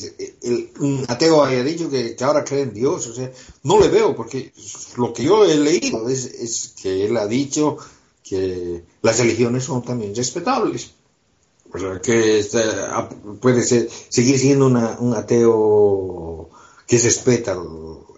el, 0.43 0.71
un 0.79 1.05
ateo 1.09 1.43
haya 1.43 1.65
dicho 1.65 1.91
que, 1.91 2.15
que 2.15 2.25
ahora 2.25 2.45
cree 2.45 2.63
en 2.63 2.75
Dios, 2.75 3.09
o 3.09 3.15
sea, 3.15 3.31
no 3.65 3.81
le 3.81 3.89
veo 3.89 4.15
porque 4.15 4.53
lo 4.97 5.13
que 5.13 5.25
yo 5.25 5.45
he 5.45 5.57
leído 5.57 6.09
es, 6.09 6.27
es 6.27 6.75
que 6.81 7.07
él 7.07 7.17
ha 7.17 7.27
dicho 7.27 7.77
que 8.23 8.85
las 9.03 9.19
religiones 9.19 9.65
son 9.65 9.83
también 9.83 10.15
respetables. 10.15 10.93
O 11.75 11.79
sea, 11.79 12.01
que 12.01 12.45
puede 13.41 13.63
ser, 13.63 13.89
seguir 14.09 14.39
siendo 14.39 14.67
una- 14.67 14.97
un 15.01 15.15
ateo 15.15 16.51
que 16.87 16.99
respeta, 16.99 17.57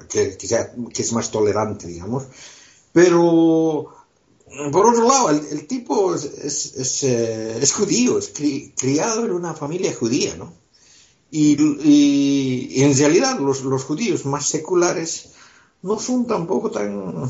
que, 0.09 0.37
que, 0.37 0.47
sea, 0.49 0.72
que 0.93 1.03
es 1.03 1.12
más 1.12 1.31
tolerante, 1.31 1.87
digamos. 1.87 2.25
Pero, 2.95 3.92
por 4.70 4.86
otro 4.86 5.07
lado, 5.09 5.30
el, 5.30 5.45
el 5.51 5.66
tipo 5.66 6.14
es, 6.14 6.24
es, 6.24 6.74
es, 6.76 7.03
eh, 7.03 7.59
es 7.61 7.72
judío, 7.72 8.18
es 8.18 8.32
cri- 8.32 8.72
criado 8.76 9.24
en 9.24 9.32
una 9.32 9.53
familia 9.53 9.92
judía, 9.92 10.36
¿no? 10.36 10.53
Y, 11.32 11.61
y- 11.82 12.68
y 12.70 12.82
en 12.84 12.97
realidad 12.97 13.40
los, 13.40 13.62
los 13.62 13.82
judíos 13.82 14.24
más 14.26 14.47
seculares 14.47 15.30
no 15.82 15.99
son 15.99 16.28
tampoco 16.28 16.70
tan, 16.70 17.28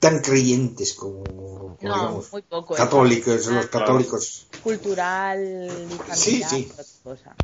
tan 0.00 0.18
creyentes 0.22 0.94
como, 0.94 1.22
como, 1.22 1.78
No, 1.80 1.94
digamos, 1.94 2.32
muy 2.32 2.42
poco. 2.42 2.74
¿eh? 2.74 2.76
católicos, 2.78 3.46
los 3.46 3.66
católicos. 3.66 4.46
Cultural 4.64 5.38
y 5.40 5.94
familiar, 5.94 6.18
Sí, 6.18 6.42
sí. 6.42 6.72
cosa. 7.04 7.36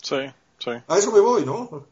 Sí, 0.00 0.16
sí. 0.60 0.70
A 0.86 0.96
eso 0.98 1.10
me 1.10 1.18
voy, 1.20 1.44
¿no? 1.44 1.84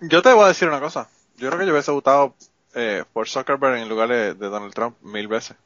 Yo 0.00 0.20
te 0.20 0.32
voy 0.32 0.44
a 0.46 0.48
decir 0.48 0.66
una 0.66 0.80
cosa. 0.80 1.08
Yo 1.36 1.46
creo 1.48 1.60
que 1.60 1.66
yo 1.66 1.72
hubiese 1.72 1.92
votado 1.92 2.34
eh, 2.74 3.04
por 3.12 3.28
Zuckerberg 3.28 3.76
en 3.78 3.88
lugar 3.88 4.08
de, 4.08 4.34
de 4.34 4.48
Donald 4.48 4.74
Trump 4.74 4.96
mil 5.02 5.28
veces. 5.28 5.56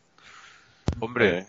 Hombre, 1.01 1.39
Eh, 1.41 1.47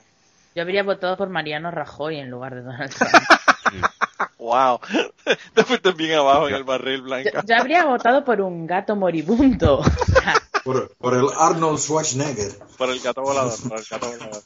Yo 0.56 0.62
habría 0.64 0.84
votado 0.84 1.18
por 1.18 1.30
Mariano 1.30 1.72
Rajoy 1.72 2.18
en 2.18 2.30
lugar 2.30 2.56
de 2.56 2.62
Donald 2.62 2.94
Trump. 2.94 3.14
wow. 4.38 4.80
Te 5.54 5.64
fuiste 5.64 5.92
bien 5.94 6.18
abajo 6.20 6.48
en 6.50 6.56
el 6.56 6.64
barril, 6.64 6.98
Yo, 7.00 7.04
Blanca. 7.04 7.44
yo 7.46 7.56
habría 7.58 7.86
votado 7.86 8.24
por 8.26 8.42
un 8.42 8.66
gato 8.68 8.96
moribundo. 8.96 9.82
Por 11.00 11.14
el 11.16 11.26
Arnold 11.36 11.80
Schwarzenegger. 11.80 12.52
Por 12.78 12.90
el 12.90 13.00
gato 13.00 13.22
volador, 13.24 13.54
por 13.68 13.80
el 13.80 13.86
gato 13.90 14.08
volador. 14.12 14.44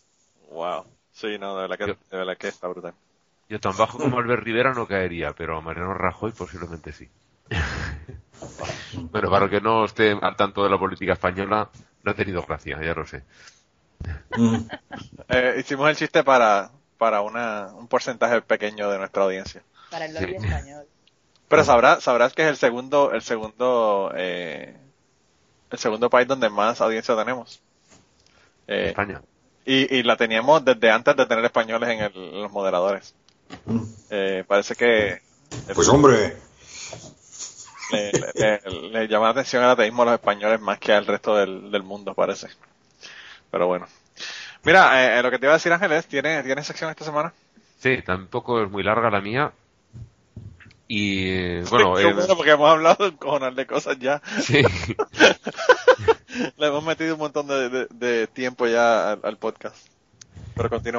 Wow. 0.52 0.86
Sí, 1.12 1.38
no, 1.40 1.56
de 1.56 1.62
verdad 1.68 1.78
que, 1.78 1.86
de 1.88 2.18
verdad 2.18 2.38
que 2.38 2.48
está 2.48 2.68
brutal. 2.68 2.94
yo 3.50 3.60
tan 3.60 3.76
bajo 3.76 3.98
como 3.98 4.20
Albert 4.20 4.44
Rivera 4.44 4.74
no 4.74 4.88
caería, 4.88 5.34
pero 5.34 5.62
Mariano 5.62 5.94
Rajoy 5.96 6.32
posiblemente 6.32 6.94
sí. 6.94 7.10
bueno, 9.12 9.30
para 9.30 9.50
que 9.50 9.62
no 9.62 9.86
esté 9.86 10.18
al 10.20 10.36
tanto 10.36 10.64
de 10.64 10.70
la 10.70 10.78
política 10.80 11.14
española, 11.14 11.70
no 12.04 12.12
ha 12.12 12.16
tenido 12.16 12.44
gracia, 12.44 12.80
ya 12.82 12.94
lo 12.94 13.06
sé. 13.06 13.24
Mm. 14.36 14.58
Eh, 15.30 15.56
hicimos 15.60 15.90
el 15.90 15.96
chiste 15.96 16.24
para, 16.24 16.70
para 16.98 17.22
una, 17.22 17.68
un 17.76 17.88
porcentaje 17.88 18.42
pequeño 18.42 18.90
de 18.92 18.98
nuestra 18.98 19.24
audiencia. 19.24 19.64
para 19.90 20.06
el 20.06 20.14
lobby 20.14 20.28
Sí. 20.40 20.46
español. 20.46 20.86
Pero 21.48 21.64
sabrás, 21.64 22.04
sabrás 22.04 22.34
que 22.34 22.42
es 22.44 22.48
el 22.50 22.58
segundo, 22.58 23.12
el 23.14 23.22
segundo, 23.22 24.12
eh, 24.16 24.76
el 25.72 25.80
segundo 25.80 26.10
país 26.10 26.28
donde 26.28 26.50
más 26.50 26.82
audiencia 26.82 27.16
tenemos. 27.16 27.62
Eh, 28.68 28.88
España. 28.90 29.22
y, 29.66 29.96
y 29.98 30.04
la 30.04 30.18
teníamos 30.18 30.64
desde 30.66 30.92
antes 30.92 31.16
de 31.16 31.26
tener 31.26 31.46
españoles 31.46 31.90
en, 31.90 32.02
el- 32.02 32.16
en 32.36 32.42
los 32.42 32.52
moderadores. 32.52 33.16
Eh, 34.10 34.44
parece 34.48 34.76
que 34.76 35.22
Pues 35.74 35.88
hombre, 35.90 36.38
le, 37.92 38.12
le- 38.12 38.62
le- 38.66 38.90
le 38.90 39.08
llama 39.08 39.26
la 39.26 39.32
atención 39.32 39.64
el 39.64 39.70
ateísmo 39.70 40.02
a 40.04 40.06
los 40.06 40.14
españoles 40.16 40.60
más 40.62 40.80
que 40.80 40.94
al 40.94 41.06
resto 41.06 41.36
del, 41.36 41.72
del 41.72 41.84
mundo, 41.84 42.14
parece. 42.14 42.48
Pero 43.52 43.68
bueno. 43.68 43.88
Mira, 44.64 45.20
eh, 45.20 45.22
lo 45.24 45.30
que 45.30 45.40
te 45.40 45.46
iba 45.46 45.54
a 45.54 45.58
decir 45.58 45.72
Ángeles, 45.74 46.06
¿tiene, 46.08 46.42
¿tiene 46.44 46.64
sección 46.64 46.90
esta 46.90 47.04
semana? 47.06 47.34
Sí, 47.80 48.02
tampoco 48.06 48.64
es 48.64 48.70
muy 48.72 48.82
larga 48.84 49.10
la 49.10 49.20
mía. 49.22 49.52
Y 50.88 51.30
eh, 51.30 51.64
bueno, 51.70 51.98
eh, 51.98 52.14
bueno, 52.14 52.36
porque 52.36 52.52
hemos 52.52 52.70
hablado 52.70 53.06
un 53.10 53.18
cojonal 53.18 53.56
de 53.56 53.66
cosas 53.66 53.98
ya. 54.00 54.22
sí, 54.42 54.62
Le 56.58 56.68
hemos 56.68 56.84
metido 56.84 57.14
un 57.16 57.20
montón 57.20 57.48
de, 57.48 57.70
de- 57.70 57.88
de 57.92 58.28
tiempo 58.28 58.68
ya 58.68 59.12
al, 59.14 59.20
al 59.24 59.38
podcast. 59.38 59.76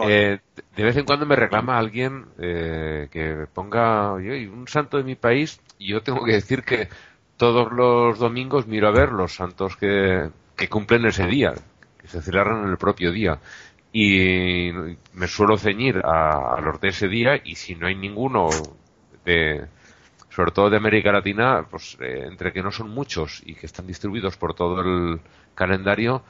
Eh, 0.08 0.40
de 0.76 0.82
vez 0.82 0.96
en 0.96 1.04
cuando 1.04 1.26
me 1.26 1.36
reclama 1.36 1.78
alguien 1.78 2.26
eh, 2.38 3.08
que 3.10 3.46
ponga 3.52 4.12
un 4.12 4.66
santo 4.68 4.96
de 4.96 5.04
mi 5.04 5.14
país 5.14 5.60
y 5.78 5.88
yo 5.88 6.02
tengo 6.02 6.24
que 6.24 6.32
decir 6.32 6.62
que 6.62 6.88
todos 7.36 7.72
los 7.72 8.18
domingos 8.18 8.66
miro 8.66 8.88
a 8.88 8.92
ver 8.92 9.12
los 9.12 9.34
santos 9.34 9.76
que, 9.76 10.30
que 10.56 10.68
cumplen 10.68 11.06
ese 11.06 11.26
día, 11.26 11.54
que 12.00 12.08
se 12.08 12.22
celebran 12.22 12.64
en 12.64 12.70
el 12.70 12.76
propio 12.76 13.12
día. 13.12 13.38
Y 13.92 14.70
me 15.12 15.28
suelo 15.28 15.56
ceñir 15.56 16.02
a, 16.04 16.56
a 16.56 16.60
los 16.60 16.80
de 16.80 16.88
ese 16.88 17.06
día 17.08 17.40
y 17.44 17.54
si 17.54 17.76
no 17.76 17.86
hay 17.86 17.94
ninguno 17.94 18.48
de, 19.24 19.66
sobre 20.34 20.50
todo 20.50 20.68
de 20.68 20.76
América 20.78 21.12
Latina, 21.12 21.64
pues 21.70 21.96
eh, 22.00 22.24
entre 22.26 22.52
que 22.52 22.62
no 22.62 22.72
son 22.72 22.90
muchos 22.90 23.40
y 23.46 23.54
que 23.54 23.66
están 23.66 23.86
distribuidos 23.86 24.36
por 24.36 24.54
todo 24.54 24.80
el 24.80 25.20
calendario, 25.54 26.22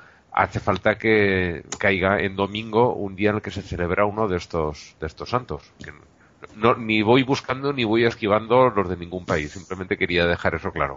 hace 0.42 0.60
falta 0.60 0.98
que 0.98 1.64
caiga 1.78 2.20
en 2.20 2.36
domingo 2.36 2.94
un 2.94 3.16
día 3.16 3.30
en 3.30 3.36
el 3.36 3.42
que 3.42 3.50
se 3.56 3.62
celebra 3.62 4.04
uno 4.14 4.28
de 4.28 4.36
estos 4.38 4.96
de 5.00 5.06
estos 5.06 5.30
santos. 5.30 5.62
Que 5.82 5.92
no, 6.62 6.74
ni 6.76 7.02
voy 7.02 7.22
buscando 7.22 7.72
ni 7.72 7.84
voy 7.84 8.04
esquivando 8.04 8.70
los 8.70 8.88
de 8.90 8.96
ningún 8.96 9.26
país, 9.26 9.52
simplemente 9.52 9.98
quería 9.98 10.26
dejar 10.26 10.54
eso 10.56 10.72
claro. 10.72 10.96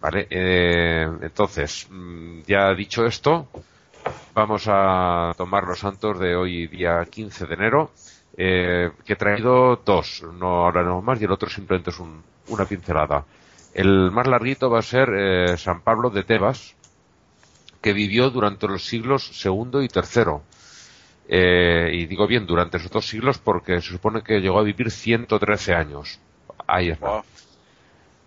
Vale, 0.00 0.26
eh, 0.30 1.06
entonces, 1.22 1.86
mm, 1.90 2.40
ya 2.46 2.74
dicho 2.74 3.04
esto, 3.04 3.50
vamos 4.34 4.64
a 4.68 5.34
tomar 5.36 5.64
los 5.64 5.80
santos 5.80 6.18
de 6.20 6.36
hoy, 6.36 6.68
día 6.68 7.04
15 7.10 7.46
de 7.46 7.54
enero, 7.54 7.94
eh, 8.36 8.92
que 9.04 9.14
he 9.14 9.16
traído 9.16 9.76
dos, 9.84 10.22
no 10.34 10.66
hablaremos 10.66 11.04
más, 11.04 11.20
y 11.20 11.24
el 11.24 11.32
otro 11.32 11.50
simplemente 11.50 11.90
es 11.90 12.00
un- 12.00 12.24
una 12.46 12.66
pincelada. 12.66 13.26
El 13.72 14.10
más 14.12 14.26
larguito 14.28 14.70
va 14.70 14.80
a 14.80 14.82
ser 14.82 15.10
eh, 15.14 15.56
San 15.58 15.82
Pablo 15.82 16.10
de 16.10 16.24
Tebas, 16.24 16.76
que 17.80 17.92
vivió 17.92 18.30
durante 18.30 18.66
los 18.68 18.84
siglos 18.84 19.24
segundo 19.38 19.82
y 19.82 19.88
tercero. 19.88 20.42
Eh, 21.28 21.90
y 21.92 22.06
digo 22.06 22.26
bien, 22.26 22.44
durante 22.46 22.78
esos 22.78 22.90
dos 22.90 23.06
siglos 23.06 23.38
porque 23.38 23.80
se 23.80 23.88
supone 23.92 24.22
que 24.22 24.40
llegó 24.40 24.58
a 24.58 24.62
vivir 24.64 24.90
113 24.90 25.74
años. 25.74 26.18
Ahí 26.66 26.90
está. 26.90 27.06
Wow. 27.08 27.22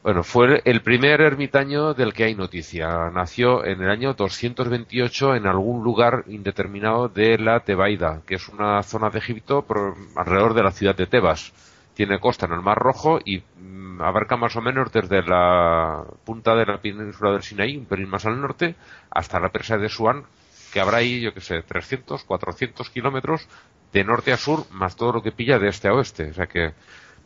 Bueno, 0.03 0.23
fue 0.23 0.61
el 0.65 0.81
primer 0.81 1.21
ermitaño 1.21 1.93
del 1.93 2.13
que 2.13 2.25
hay 2.25 2.35
noticia. 2.35 3.09
Nació 3.09 3.63
en 3.65 3.81
el 3.81 3.89
año 3.89 4.13
228 4.13 5.35
en 5.35 5.47
algún 5.47 5.81
lugar 5.83 6.25
indeterminado 6.27 7.07
de 7.07 7.37
la 7.37 7.61
Tebaida, 7.61 8.21
que 8.25 8.35
es 8.35 8.49
una 8.49 8.83
zona 8.83 9.09
de 9.09 9.19
Egipto 9.19 9.61
por- 9.61 9.95
alrededor 10.17 10.53
de 10.55 10.63
la 10.63 10.71
ciudad 10.71 10.95
de 10.95 11.07
Tebas. 11.07 11.53
Tiene 11.93 12.19
costa 12.19 12.45
en 12.47 12.53
el 12.53 12.61
Mar 12.61 12.77
Rojo 12.77 13.19
y 13.23 13.43
mm, 13.59 14.01
abarca 14.01 14.35
más 14.37 14.55
o 14.55 14.61
menos 14.61 14.91
desde 14.91 15.21
la 15.23 16.03
punta 16.25 16.55
de 16.55 16.65
la 16.65 16.79
península 16.81 17.31
del 17.31 17.43
Sinaí, 17.43 17.77
un 17.77 17.85
pelín 17.85 18.09
más 18.09 18.25
al 18.25 18.39
norte, 18.41 18.75
hasta 19.11 19.39
la 19.39 19.49
presa 19.49 19.77
de 19.77 19.89
Suán, 19.89 20.23
que 20.71 20.79
habrá 20.79 20.97
ahí, 20.97 21.21
yo 21.21 21.33
que 21.33 21.41
sé, 21.41 21.61
300, 21.61 22.23
400 22.23 22.89
kilómetros 22.89 23.47
de 23.91 24.03
norte 24.03 24.33
a 24.33 24.37
sur, 24.37 24.65
más 24.71 24.95
todo 24.95 25.13
lo 25.13 25.21
que 25.21 25.31
pilla 25.31 25.59
de 25.59 25.67
este 25.69 25.87
a 25.87 25.93
oeste. 25.93 26.31
O 26.31 26.33
sea 26.33 26.47
que 26.47 26.73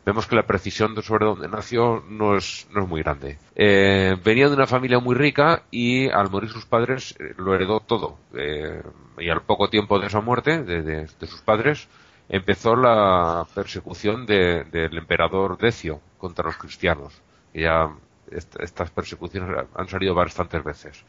vemos 0.04 0.26
que 0.26 0.36
la 0.36 0.46
precisión 0.46 0.94
de 0.94 1.02
sobre 1.02 1.26
dónde 1.26 1.48
nació 1.48 2.02
no 2.08 2.36
es, 2.36 2.66
no 2.72 2.82
es 2.82 2.88
muy 2.88 3.02
grande. 3.02 3.38
Eh, 3.54 4.16
venía 4.24 4.48
de 4.48 4.54
una 4.54 4.66
familia 4.66 4.98
muy 5.00 5.14
rica 5.14 5.62
y 5.70 6.08
al 6.10 6.30
morir 6.30 6.50
sus 6.50 6.66
padres 6.66 7.14
eh, 7.18 7.34
lo 7.36 7.54
heredó 7.54 7.80
todo. 7.80 8.18
Eh, 8.34 8.82
y 9.18 9.28
al 9.30 9.42
poco 9.42 9.68
tiempo 9.68 9.98
de 9.98 10.06
esa 10.06 10.20
muerte, 10.20 10.62
de, 10.62 10.82
de- 10.82 11.06
de 11.18 11.26
sus 11.26 11.40
padres, 11.42 11.88
empezó 12.28 12.76
la 12.76 13.46
persecución 13.54 14.26
de- 14.26 14.64
del 14.64 14.96
emperador 14.98 15.56
Decio 15.58 16.00
contra 16.18 16.44
los 16.44 16.56
cristianos. 16.56 17.14
Y 17.54 17.62
ya 17.62 17.90
est- 18.30 18.60
estas 18.60 18.90
persecuciones 18.90 19.66
han 19.74 19.88
salido 19.88 20.14
bastantes 20.14 20.62
veces. 20.64 21.04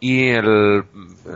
Y 0.00 0.28
el, 0.28 0.84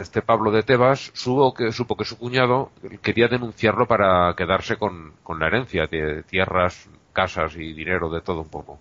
este 0.01 0.21
Pablo 0.21 0.51
de 0.51 0.63
Tebas 0.63 1.11
supo 1.15 1.55
que, 1.55 1.73
supo 1.73 1.97
que 1.97 2.05
su 2.05 2.19
cuñado 2.19 2.71
quería 3.03 3.29
denunciarlo 3.29 3.87
para 3.87 4.35
quedarse 4.37 4.77
con, 4.77 5.13
con 5.23 5.39
la 5.39 5.47
herencia 5.47 5.87
de 5.87 6.23
tierras, 6.25 6.89
casas 7.13 7.55
y 7.57 7.73
dinero 7.73 8.11
de 8.11 8.21
todo 8.21 8.41
un 8.43 8.49
poco. 8.51 8.79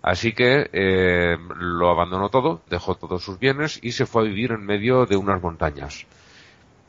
Así 0.00 0.32
que 0.32 0.70
eh, 0.72 1.36
lo 1.58 1.90
abandonó 1.90 2.28
todo, 2.30 2.62
dejó 2.70 2.94
todos 2.94 3.22
sus 3.22 3.38
bienes 3.38 3.80
y 3.82 3.92
se 3.92 4.06
fue 4.06 4.22
a 4.22 4.26
vivir 4.26 4.52
en 4.52 4.64
medio 4.64 5.04
de 5.04 5.16
unas 5.16 5.42
montañas. 5.42 6.06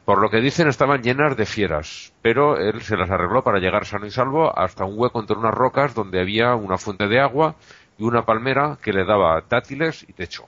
Por 0.09 0.23
lo 0.23 0.31
que 0.31 0.41
dicen 0.41 0.67
estaban 0.67 1.03
llenas 1.03 1.37
de 1.37 1.45
fieras, 1.45 2.11
pero 2.23 2.57
él 2.57 2.81
se 2.81 2.97
las 2.97 3.11
arregló 3.11 3.43
para 3.43 3.59
llegar 3.59 3.85
sano 3.85 4.07
y 4.07 4.09
salvo 4.09 4.51
hasta 4.57 4.83
un 4.83 4.97
hueco 4.97 5.19
entre 5.19 5.37
unas 5.37 5.53
rocas 5.53 5.93
donde 5.93 6.19
había 6.19 6.55
una 6.55 6.79
fuente 6.79 7.07
de 7.07 7.19
agua 7.19 7.53
y 7.95 8.05
una 8.05 8.25
palmera 8.25 8.79
que 8.81 8.91
le 8.91 9.05
daba 9.05 9.43
dátiles 9.47 10.03
y 10.09 10.13
techo. 10.13 10.47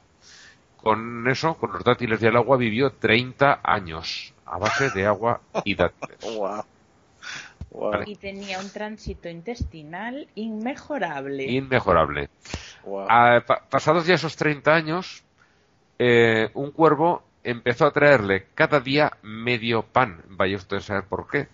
Con 0.77 1.27
eso, 1.27 1.53
con 1.53 1.73
los 1.73 1.83
dátiles 1.83 2.19
y 2.23 2.25
el 2.25 2.37
agua, 2.37 2.57
vivió 2.57 2.89
30 2.93 3.59
años 3.61 4.33
a 4.47 4.57
base 4.57 4.89
de 4.89 5.05
agua 5.05 5.41
y 5.63 5.75
dátiles. 5.75 6.17
Wow. 6.23 6.63
Wow. 7.69 7.91
Vale. 7.91 8.05
Y 8.07 8.15
tenía 8.15 8.57
un 8.57 8.69
tránsito 8.71 9.29
intestinal 9.29 10.27
inmejorable. 10.33 11.43
Inmejorable. 11.45 12.29
wow. 12.83 13.05
Ah, 13.07 13.43
pa- 13.45 13.61
pasados 13.69 14.07
ya 14.07 14.15
esos 14.15 14.35
30 14.35 14.73
años, 14.73 15.21
eh, 15.99 16.49
un 16.55 16.71
cuervo 16.71 17.21
empezó 17.43 17.85
a 17.85 17.91
traerle 17.91 18.47
cada 18.55 18.79
día 18.79 19.17
medio 19.21 19.83
pan. 19.83 20.23
Vaya 20.29 20.57
usted 20.57 20.77
a 20.77 20.81
saber 20.81 21.03
por 21.05 21.27
qué. 21.29 21.47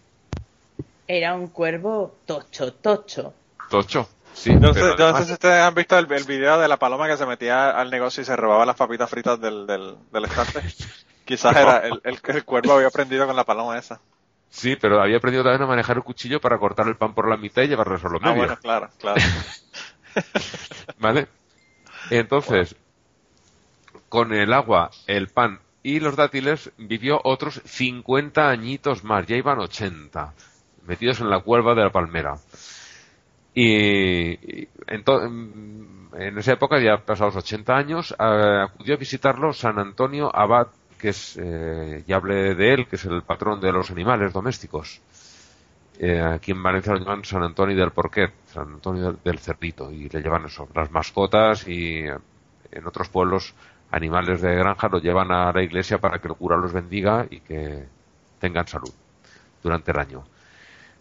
Era 1.07 1.35
un 1.35 1.47
cuervo 1.47 2.15
tocho, 2.25 2.73
tocho. 2.73 3.33
Tocho. 3.69 4.09
Sí, 4.33 4.53
no, 4.55 4.73
sé, 4.73 4.81
no 4.97 5.23
si 5.23 5.33
ustedes 5.33 5.61
han 5.63 5.73
visto 5.73 5.97
el, 5.97 6.11
el 6.11 6.23
video 6.25 6.59
de 6.59 6.67
la 6.67 6.77
paloma 6.77 7.07
que 7.07 7.17
se 7.17 7.25
metía 7.25 7.71
al 7.71 7.89
negocio 7.89 8.21
y 8.21 8.25
se 8.25 8.35
robaba 8.35 8.65
las 8.67 8.75
papitas 8.75 9.09
fritas 9.09 9.39
del, 9.41 9.65
del, 9.65 9.95
del 10.11 10.25
estante. 10.25 10.61
Quizás 11.25 11.55
era 11.55 11.77
el, 11.79 11.99
el, 12.03 12.19
el 12.23 12.45
cuervo 12.45 12.73
había 12.73 12.87
aprendido 12.87 13.25
con 13.25 13.35
la 13.35 13.43
paloma 13.45 13.77
esa. 13.77 13.99
sí, 14.49 14.75
pero 14.75 15.01
había 15.01 15.17
aprendido 15.17 15.43
también 15.43 15.63
a 15.63 15.67
manejar 15.67 15.97
el 15.97 16.03
cuchillo 16.03 16.39
para 16.39 16.57
cortar 16.59 16.87
el 16.87 16.97
pan 16.97 17.13
por 17.15 17.27
la 17.29 17.37
mitad 17.37 17.63
y 17.63 17.67
llevarlo 17.67 17.97
solo 17.97 18.19
Ah, 18.21 18.33
medio. 18.33 18.35
bueno, 18.35 18.57
claro, 18.61 18.89
claro. 18.99 19.21
¿Vale? 20.99 21.27
Entonces, 22.09 22.75
con 24.09 24.33
el 24.33 24.53
agua, 24.53 24.91
el 25.07 25.27
pan 25.29 25.59
y 25.83 25.99
los 25.99 26.15
dátiles 26.15 26.71
vivió 26.77 27.19
otros 27.23 27.61
50 27.65 28.49
añitos 28.49 29.03
más, 29.03 29.25
ya 29.27 29.35
iban 29.37 29.59
80, 29.59 30.33
metidos 30.85 31.21
en 31.21 31.29
la 31.29 31.39
cuerva 31.39 31.75
de 31.75 31.83
la 31.83 31.91
palmera. 31.91 32.35
Y, 33.53 34.31
y 34.61 34.67
ento- 34.87 35.23
en 36.19 36.37
esa 36.37 36.53
época, 36.53 36.79
ya 36.79 36.97
pasados 36.97 37.35
80 37.35 37.75
años, 37.75 38.11
eh, 38.11 38.61
acudió 38.63 38.95
a 38.95 38.97
visitarlo 38.97 39.53
San 39.53 39.79
Antonio 39.79 40.33
Abad, 40.35 40.67
que 40.99 41.09
es, 41.09 41.37
eh, 41.41 42.03
ya 42.07 42.15
hablé 42.17 42.55
de 42.55 42.73
él, 42.73 42.87
que 42.87 42.95
es 42.95 43.05
el 43.05 43.21
patrón 43.23 43.59
de 43.59 43.71
los 43.71 43.89
animales 43.91 44.33
domésticos. 44.33 44.99
Eh, 45.99 46.19
aquí 46.21 46.51
en 46.51 46.61
Valencia 46.61 46.93
lo 46.93 46.99
llaman 46.99 47.23
San 47.25 47.43
Antonio 47.43 47.75
del 47.75 47.91
Porquet, 47.91 48.31
San 48.47 48.67
Antonio 48.73 49.05
del, 49.05 49.17
del 49.23 49.39
Cerdito, 49.39 49.91
y 49.91 50.09
le 50.09 50.21
llevan 50.21 50.45
eso, 50.45 50.67
las 50.75 50.91
mascotas 50.91 51.67
y 51.67 51.99
eh, 51.99 52.15
en 52.71 52.85
otros 52.87 53.09
pueblos 53.09 53.53
animales 53.91 54.41
de 54.41 54.55
granja 54.55 54.89
lo 54.89 54.99
llevan 54.99 55.31
a 55.31 55.51
la 55.51 55.61
iglesia 55.61 55.99
para 55.99 56.19
que 56.19 56.27
el 56.27 56.35
cura 56.35 56.57
los 56.57 56.73
bendiga 56.73 57.25
y 57.29 57.39
que 57.39 57.85
tengan 58.39 58.67
salud 58.67 58.93
durante 59.63 59.91
el 59.91 59.99
año. 59.99 60.23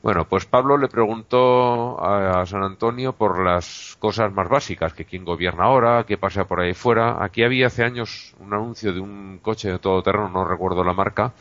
Bueno, 0.02 0.24
pues 0.28 0.46
Pablo 0.46 0.76
le 0.76 0.88
preguntó 0.88 2.00
a, 2.00 2.42
a 2.42 2.46
San 2.46 2.62
Antonio 2.62 3.12
por 3.12 3.42
las 3.44 3.96
cosas 3.98 4.32
más 4.32 4.48
básicas, 4.48 4.92
que 4.92 5.04
quién 5.04 5.24
gobierna 5.24 5.64
ahora, 5.64 6.04
qué 6.06 6.16
pasa 6.16 6.44
por 6.44 6.60
ahí 6.60 6.74
fuera. 6.74 7.24
Aquí 7.24 7.42
había 7.42 7.66
hace 7.66 7.82
años 7.82 8.34
un 8.38 8.54
anuncio 8.54 8.92
de 8.92 9.00
un 9.00 9.40
coche 9.42 9.72
de 9.72 9.78
todoterreno, 9.80 10.28
no 10.28 10.44
recuerdo 10.44 10.84
la 10.84 10.92
marca, 10.92 11.32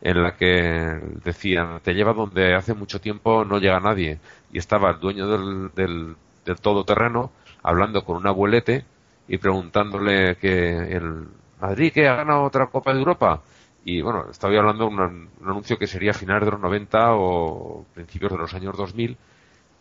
en 0.00 0.22
la 0.22 0.36
que 0.36 1.00
decían, 1.24 1.80
te 1.82 1.94
lleva 1.94 2.12
donde 2.12 2.54
hace 2.54 2.74
mucho 2.74 3.00
tiempo 3.00 3.44
no 3.44 3.58
llega 3.58 3.80
nadie. 3.80 4.20
Y 4.52 4.58
estaba 4.58 4.90
el 4.90 5.00
dueño 5.00 5.26
del, 5.26 5.70
del, 5.74 6.16
del 6.44 6.60
todoterreno 6.60 7.32
hablando 7.62 8.04
con 8.04 8.16
un 8.18 8.26
abuelete 8.26 8.84
y 9.28 9.38
preguntándole 9.38 10.36
que 10.36 10.70
el 10.96 11.28
Madrid 11.60 11.92
que 11.92 12.08
ha 12.08 12.16
ganado 12.16 12.42
otra 12.42 12.66
Copa 12.68 12.92
de 12.92 12.98
Europa. 13.00 13.42
Y 13.84 14.00
bueno, 14.02 14.26
estaba 14.30 14.56
hablando 14.58 14.84
de 14.86 14.90
un, 14.94 15.00
an- 15.00 15.28
un 15.40 15.48
anuncio 15.50 15.78
que 15.78 15.86
sería 15.86 16.14
finales 16.14 16.46
de 16.46 16.52
los 16.52 16.60
90 16.60 17.14
o 17.14 17.84
principios 17.94 18.32
de 18.32 18.38
los 18.38 18.54
años 18.54 18.76
2000. 18.76 19.16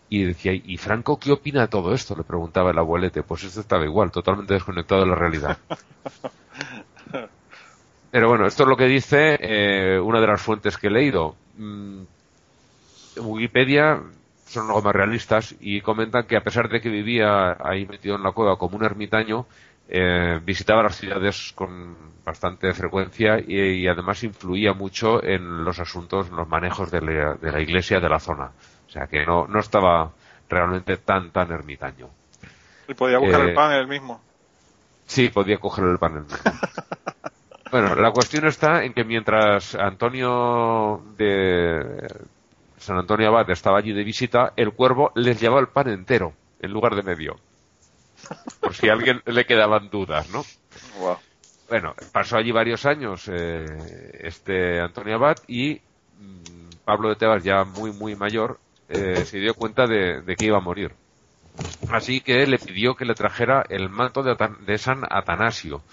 Y 0.09 0.23
decía, 0.25 0.53
¿y 0.53 0.77
Franco 0.77 1.17
qué 1.19 1.31
opina 1.31 1.61
de 1.61 1.67
todo 1.69 1.93
esto? 1.93 2.15
Le 2.15 2.23
preguntaba 2.23 2.71
el 2.71 2.77
abuelete. 2.77 3.23
Pues 3.23 3.43
esto 3.45 3.61
estaba 3.61 3.83
igual, 3.85 4.11
totalmente 4.11 4.53
desconectado 4.53 5.01
de 5.01 5.07
la 5.07 5.15
realidad. 5.15 5.57
Pero 8.11 8.29
bueno, 8.29 8.45
esto 8.45 8.63
es 8.63 8.69
lo 8.69 8.77
que 8.77 8.85
dice 8.85 9.37
eh, 9.39 9.99
una 9.99 10.21
de 10.21 10.27
las 10.27 10.41
fuentes 10.41 10.77
que 10.77 10.87
he 10.87 10.91
leído. 10.91 11.35
Mm, 11.57 12.03
Wikipedia 13.17 14.01
son 14.53 14.67
algo 14.67 14.81
más 14.81 14.93
realistas 14.93 15.55
y 15.59 15.81
comentan 15.81 16.25
que 16.25 16.37
a 16.37 16.41
pesar 16.41 16.69
de 16.69 16.79
que 16.81 16.89
vivía 16.89 17.57
ahí 17.59 17.85
metido 17.85 18.15
en 18.15 18.23
la 18.23 18.31
cueva 18.31 18.57
como 18.57 18.77
un 18.77 18.83
ermitaño, 18.85 19.45
eh, 19.89 20.39
visitaba 20.43 20.83
las 20.83 20.95
ciudades 20.95 21.51
con 21.55 21.95
bastante 22.23 22.71
frecuencia 22.73 23.39
y, 23.39 23.57
y 23.59 23.87
además 23.87 24.23
influía 24.23 24.73
mucho 24.73 25.23
en 25.23 25.63
los 25.65 25.79
asuntos, 25.79 26.29
en 26.29 26.35
los 26.37 26.47
manejos 26.47 26.89
de 26.89 27.01
la, 27.01 27.33
de 27.35 27.51
la 27.51 27.59
iglesia 27.59 27.99
de 27.99 28.09
la 28.09 28.19
zona. 28.19 28.51
O 28.87 28.89
sea 28.89 29.07
que 29.07 29.25
no, 29.25 29.47
no 29.47 29.59
estaba 29.59 30.11
realmente 30.49 30.97
tan, 30.97 31.31
tan 31.31 31.51
ermitaño. 31.51 32.09
Y 32.87 32.93
podía 32.93 33.17
buscar 33.17 33.41
Eh, 33.41 33.49
el 33.49 33.53
pan 33.53 33.73
él 33.73 33.87
mismo. 33.87 34.21
Sí, 35.05 35.29
podía 35.29 35.57
coger 35.57 35.85
el 35.85 35.97
panel. 35.97 36.23
bueno, 37.71 37.95
la 37.95 38.11
cuestión 38.11 38.45
está 38.47 38.83
en 38.83 38.93
que 38.93 39.03
mientras 39.03 39.75
Antonio 39.75 41.01
de 41.17 42.07
San 42.83 42.97
Antonio 42.97 43.27
Abad 43.29 43.49
estaba 43.49 43.79
allí 43.79 43.93
de 43.93 44.03
visita, 44.03 44.53
el 44.55 44.73
cuervo 44.73 45.11
les 45.15 45.39
llevaba 45.39 45.61
el 45.61 45.69
pan 45.69 45.89
entero 45.89 46.33
en 46.59 46.71
lugar 46.71 46.95
de 46.95 47.03
medio. 47.03 47.39
Por 48.61 48.73
si 48.73 48.89
a 48.89 48.93
alguien 48.93 49.21
le 49.25 49.45
quedaban 49.45 49.89
dudas, 49.91 50.27
¿no? 50.27 50.49
Wow. 50.93 51.19
Bueno, 51.67 51.95
pasó 52.11 52.37
allí 52.37 52.51
varios 52.51 52.85
años 52.85 53.27
eh, 53.31 54.11
este 54.21 54.79
Antonio 54.81 55.15
Abad 55.15 55.37
y 55.47 55.81
mm, 56.11 56.75
Pablo 56.83 57.09
de 57.09 57.15
Tebas, 57.15 57.43
ya 57.43 57.63
muy, 57.63 57.91
muy 57.91 58.15
mayor, 58.15 58.59
eh, 58.87 59.23
se 59.25 59.39
dio 59.39 59.55
cuenta 59.55 59.87
de, 59.87 60.21
de 60.21 60.35
que 60.37 60.45
iba 60.45 60.57
a 60.57 60.61
morir. 60.61 60.95
Así 61.87 62.21
que 62.21 62.47
le 62.47 62.59
pidió 62.59 62.95
que 62.95 63.05
le 63.05 63.15
trajera 63.15 63.65
el 63.69 63.89
manto 63.89 64.23
de, 64.23 64.31
Atan- 64.33 64.65
de 64.65 64.77
San 64.79 65.03
Atanasio, 65.09 65.83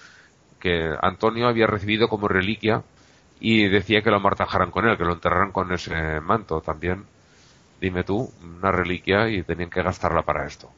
que 0.59 0.95
Antonio 1.01 1.47
había 1.47 1.67
recibido 1.67 2.09
como 2.09 2.27
reliquia 2.27 2.83
y 3.41 3.67
decía 3.67 4.03
que 4.03 4.11
lo 4.11 4.17
amortajaran 4.17 4.69
con 4.69 4.87
él, 4.87 4.97
que 4.97 5.03
lo 5.03 5.13
enterraran 5.13 5.51
con 5.51 5.73
ese 5.73 6.21
manto 6.21 6.61
también. 6.61 7.05
Dime 7.81 8.03
tú, 8.03 8.31
una 8.43 8.71
reliquia 8.71 9.27
y 9.29 9.41
tenían 9.41 9.71
que 9.71 9.81
gastarla 9.81 10.21
para 10.21 10.45
esto. 10.45 10.69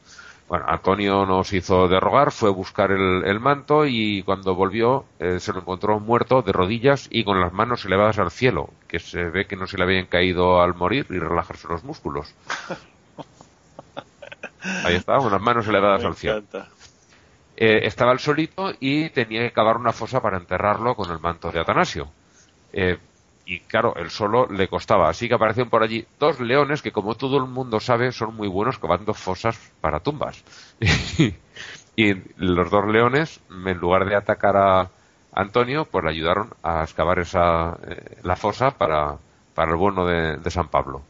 Bueno, 0.48 0.66
Antonio 0.68 1.26
nos 1.26 1.52
hizo 1.52 1.90
derrogar, 1.90 2.32
fue 2.32 2.50
a 2.50 2.54
buscar 2.54 2.92
el, 2.92 3.26
el 3.26 3.40
manto 3.42 3.86
y 3.86 4.24
cuando 4.24 4.56
volvió 4.56 5.06
eh, 5.20 5.40
se 5.40 5.52
lo 5.52 5.60
encontró 5.60 6.00
muerto 6.00 6.42
de 6.42 6.54
rodillas 6.54 7.08
y 7.12 7.26
con 7.26 7.42
las 7.42 7.52
manos 7.52 7.84
elevadas 7.86 8.20
al 8.20 8.32
cielo, 8.32 8.70
que 8.88 9.00
se 9.00 9.26
ve 9.26 9.46
que 9.46 9.58
no 9.58 9.68
se 9.68 9.78
le 9.78 9.84
habían 9.84 10.06
caído 10.06 10.62
al 10.62 10.74
morir 10.74 11.06
y 11.10 11.20
relajarse 11.20 11.68
los 11.68 11.84
músculos. 11.84 12.34
Ahí 14.86 14.96
está, 14.96 15.18
con 15.18 15.32
las 15.32 15.42
manos 15.42 15.68
elevadas 15.68 16.02
Me 16.02 16.08
al 16.08 16.16
cielo. 16.16 16.44
Eh, 17.58 17.82
estaba 17.84 18.14
el 18.14 18.20
solito 18.20 18.72
y 18.80 19.10
tenía 19.10 19.42
que 19.42 19.52
cavar 19.52 19.76
una 19.78 19.92
fosa 19.92 20.22
para 20.22 20.38
enterrarlo 20.38 20.96
con 20.96 21.12
el 21.12 21.20
manto 21.20 21.52
de 21.52 21.60
Atanasio. 21.60 22.10
Eh, 22.74 22.98
y 23.46 23.60
claro, 23.62 23.96
el 23.96 24.10
solo 24.10 24.48
le 24.48 24.68
costaba. 24.68 25.10
Así 25.10 25.28
que 25.28 25.36
aparecieron 25.36 25.70
por 25.70 25.84
allí 25.84 26.06
dos 26.20 26.40
leones 26.40 26.82
que, 26.82 26.92
como 26.92 27.16
todo 27.16 27.38
el 27.38 27.46
mundo 27.46 27.80
sabe, 27.80 28.12
son 28.12 28.36
muy 28.36 28.48
buenos 28.48 28.80
cavando 28.80 29.14
fosas 29.14 29.58
para 29.82 30.00
tumbas. 30.00 30.44
y 31.96 32.14
los 32.38 32.72
dos 32.72 32.86
leones, 32.88 33.40
en 33.50 33.78
lugar 33.78 34.06
de 34.06 34.16
atacar 34.16 34.58
a 34.58 34.90
Antonio, 35.34 35.86
pues 35.86 36.04
le 36.04 36.12
ayudaron 36.12 36.50
a 36.64 36.84
excavar 36.84 37.20
esa, 37.20 37.78
eh, 37.88 38.18
la 38.24 38.36
fosa 38.36 38.72
para, 38.72 39.18
para 39.54 39.72
el 39.72 39.78
bueno 39.78 40.06
de, 40.06 40.52
San 40.52 40.68
Pablo. 40.68 41.02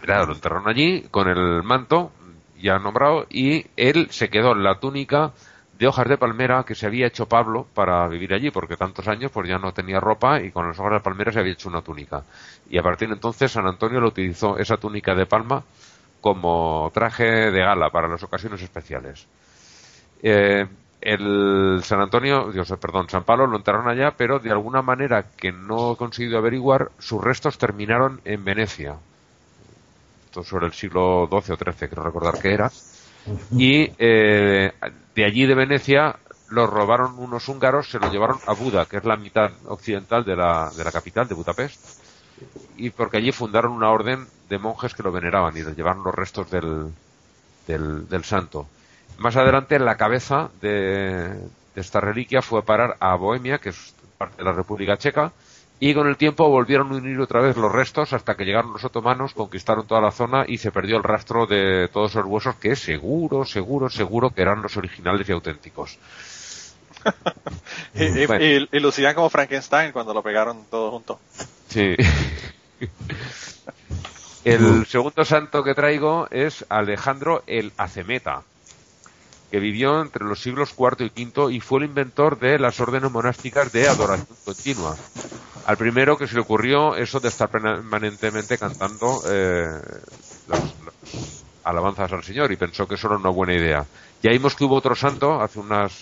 Claro, 0.00 0.26
lo 0.26 0.34
enterraron 0.34 0.68
allí 0.68 1.02
con 1.10 1.28
el 1.28 1.62
manto 1.62 2.12
ya 2.60 2.78
nombrado 2.78 3.26
y 3.28 3.66
él 3.76 4.08
se 4.10 4.28
quedó 4.30 4.52
en 4.52 4.62
la 4.62 4.78
túnica 4.78 5.32
de 5.78 5.86
hojas 5.88 6.08
de 6.08 6.18
palmera 6.18 6.64
que 6.64 6.74
se 6.74 6.86
había 6.86 7.06
hecho 7.06 7.26
Pablo 7.26 7.66
para 7.74 8.06
vivir 8.08 8.32
allí, 8.32 8.50
porque 8.50 8.76
tantos 8.76 9.08
años 9.08 9.30
pues 9.32 9.48
ya 9.48 9.58
no 9.58 9.72
tenía 9.72 10.00
ropa 10.00 10.40
y 10.40 10.50
con 10.50 10.68
las 10.68 10.78
hojas 10.78 10.92
de 10.94 11.00
palmera 11.00 11.32
se 11.32 11.40
había 11.40 11.52
hecho 11.52 11.68
una 11.68 11.82
túnica. 11.82 12.22
Y 12.70 12.78
a 12.78 12.82
partir 12.82 13.08
de 13.08 13.14
entonces 13.14 13.50
San 13.50 13.66
Antonio 13.66 14.00
lo 14.00 14.08
utilizó 14.08 14.56
esa 14.58 14.76
túnica 14.76 15.14
de 15.14 15.26
palma 15.26 15.62
como 16.20 16.90
traje 16.94 17.50
de 17.50 17.60
gala 17.60 17.90
para 17.90 18.08
las 18.08 18.22
ocasiones 18.22 18.62
especiales. 18.62 19.26
Eh, 20.22 20.66
el 21.00 21.80
San 21.82 22.00
Antonio, 22.00 22.50
Dios, 22.50 22.72
perdón, 22.80 23.10
San 23.10 23.24
Pablo 23.24 23.46
lo 23.46 23.58
enterraron 23.58 23.88
allá, 23.88 24.14
pero 24.16 24.38
de 24.38 24.50
alguna 24.50 24.80
manera 24.80 25.26
que 25.36 25.52
no 25.52 25.92
he 25.92 25.96
conseguido 25.96 26.38
averiguar, 26.38 26.92
sus 26.98 27.22
restos 27.22 27.58
terminaron 27.58 28.22
en 28.24 28.42
Venecia. 28.42 28.96
Esto 30.24 30.42
sobre 30.44 30.64
el 30.64 30.72
siglo 30.72 31.28
XII 31.30 31.54
o 31.54 31.56
XIII, 31.58 31.88
creo 31.90 32.04
recordar 32.04 32.40
que 32.40 32.54
era. 32.54 32.70
Y 33.56 33.90
eh, 33.98 34.72
de 35.14 35.24
allí 35.24 35.46
de 35.46 35.54
Venecia 35.54 36.16
los 36.50 36.70
robaron 36.70 37.18
unos 37.18 37.48
húngaros, 37.48 37.90
se 37.90 37.98
lo 37.98 38.10
llevaron 38.10 38.38
a 38.46 38.52
Buda, 38.52 38.86
que 38.86 38.98
es 38.98 39.04
la 39.04 39.16
mitad 39.16 39.50
occidental 39.66 40.24
de 40.24 40.36
la, 40.36 40.70
de 40.76 40.84
la 40.84 40.92
capital, 40.92 41.26
de 41.26 41.34
Budapest. 41.34 42.02
Y 42.76 42.90
porque 42.90 43.16
allí 43.16 43.32
fundaron 43.32 43.72
una 43.72 43.90
orden 43.90 44.26
de 44.48 44.58
monjes 44.58 44.94
que 44.94 45.02
lo 45.02 45.12
veneraban 45.12 45.56
y 45.56 45.62
les 45.62 45.76
llevaron 45.76 46.04
los 46.04 46.14
restos 46.14 46.50
del, 46.50 46.92
del, 47.66 48.08
del 48.08 48.24
santo. 48.24 48.66
Más 49.18 49.36
adelante, 49.36 49.78
la 49.78 49.96
cabeza 49.96 50.50
de, 50.60 51.28
de 51.30 51.80
esta 51.80 52.00
reliquia 52.00 52.42
fue 52.42 52.60
a 52.60 52.64
parar 52.64 52.96
a 53.00 53.14
Bohemia, 53.14 53.58
que 53.58 53.70
es 53.70 53.94
parte 54.18 54.38
de 54.38 54.44
la 54.44 54.52
República 54.52 54.96
Checa, 54.96 55.32
y 55.86 55.92
con 55.92 56.08
el 56.08 56.16
tiempo 56.16 56.48
volvieron 56.48 56.90
a 56.92 56.96
unir 56.96 57.20
otra 57.20 57.42
vez 57.42 57.58
los 57.58 57.70
restos 57.70 58.14
hasta 58.14 58.36
que 58.36 58.46
llegaron 58.46 58.72
los 58.72 58.84
otomanos, 58.84 59.34
conquistaron 59.34 59.86
toda 59.86 60.00
la 60.00 60.12
zona 60.12 60.46
y 60.48 60.56
se 60.56 60.72
perdió 60.72 60.96
el 60.96 61.02
rastro 61.02 61.46
de 61.46 61.88
todos 61.92 62.12
esos 62.12 62.24
huesos 62.24 62.54
que 62.56 62.74
seguro, 62.74 63.44
seguro, 63.44 63.90
seguro 63.90 64.30
que 64.30 64.40
eran 64.40 64.62
los 64.62 64.74
originales 64.78 65.28
y 65.28 65.32
auténticos. 65.32 65.98
Y, 67.94 68.04
y- 68.22 68.26
Bueno. 68.26 68.44
y- 68.44 68.68
y 68.72 68.80
lucían 68.80 69.14
como 69.14 69.28
Frankenstein 69.28 69.92
cuando 69.92 70.14
lo 70.14 70.22
pegaron 70.22 70.64
todo 70.70 70.90
junto. 70.90 71.20
Sí. 71.68 71.94
El 74.44 74.86
segundo 74.86 75.24
santo 75.24 75.62
que 75.62 75.74
traigo 75.74 76.26
es 76.30 76.64
Alejandro 76.70 77.42
el 77.46 77.72
Acemeta, 77.76 78.42
que 79.54 79.60
vivió 79.60 80.02
entre 80.02 80.24
los 80.24 80.42
siglos 80.42 80.74
IV 80.76 81.12
y 81.14 81.26
V 81.26 81.54
y 81.54 81.60
fue 81.60 81.78
el 81.78 81.84
inventor 81.84 82.40
de 82.40 82.58
las 82.58 82.80
órdenes 82.80 83.08
monásticas 83.12 83.70
de 83.70 83.86
adoración 83.86 84.36
continua. 84.44 84.96
Al 85.64 85.76
primero 85.76 86.18
que 86.18 86.26
se 86.26 86.34
le 86.34 86.40
ocurrió 86.40 86.96
eso 86.96 87.20
de 87.20 87.28
estar 87.28 87.48
permanentemente 87.48 88.58
cantando 88.58 89.22
eh, 89.24 89.80
las, 90.48 90.60
alabanzas 91.62 92.12
al 92.12 92.24
Señor 92.24 92.50
y 92.50 92.56
pensó 92.56 92.88
que 92.88 92.96
eso 92.96 93.06
era 93.06 93.16
una 93.16 93.30
buena 93.30 93.54
idea. 93.54 93.86
Ya 94.24 94.32
vimos 94.32 94.56
que 94.56 94.64
hubo 94.64 94.74
otro 94.74 94.96
santo 94.96 95.40
hace 95.40 95.60
unas 95.60 95.92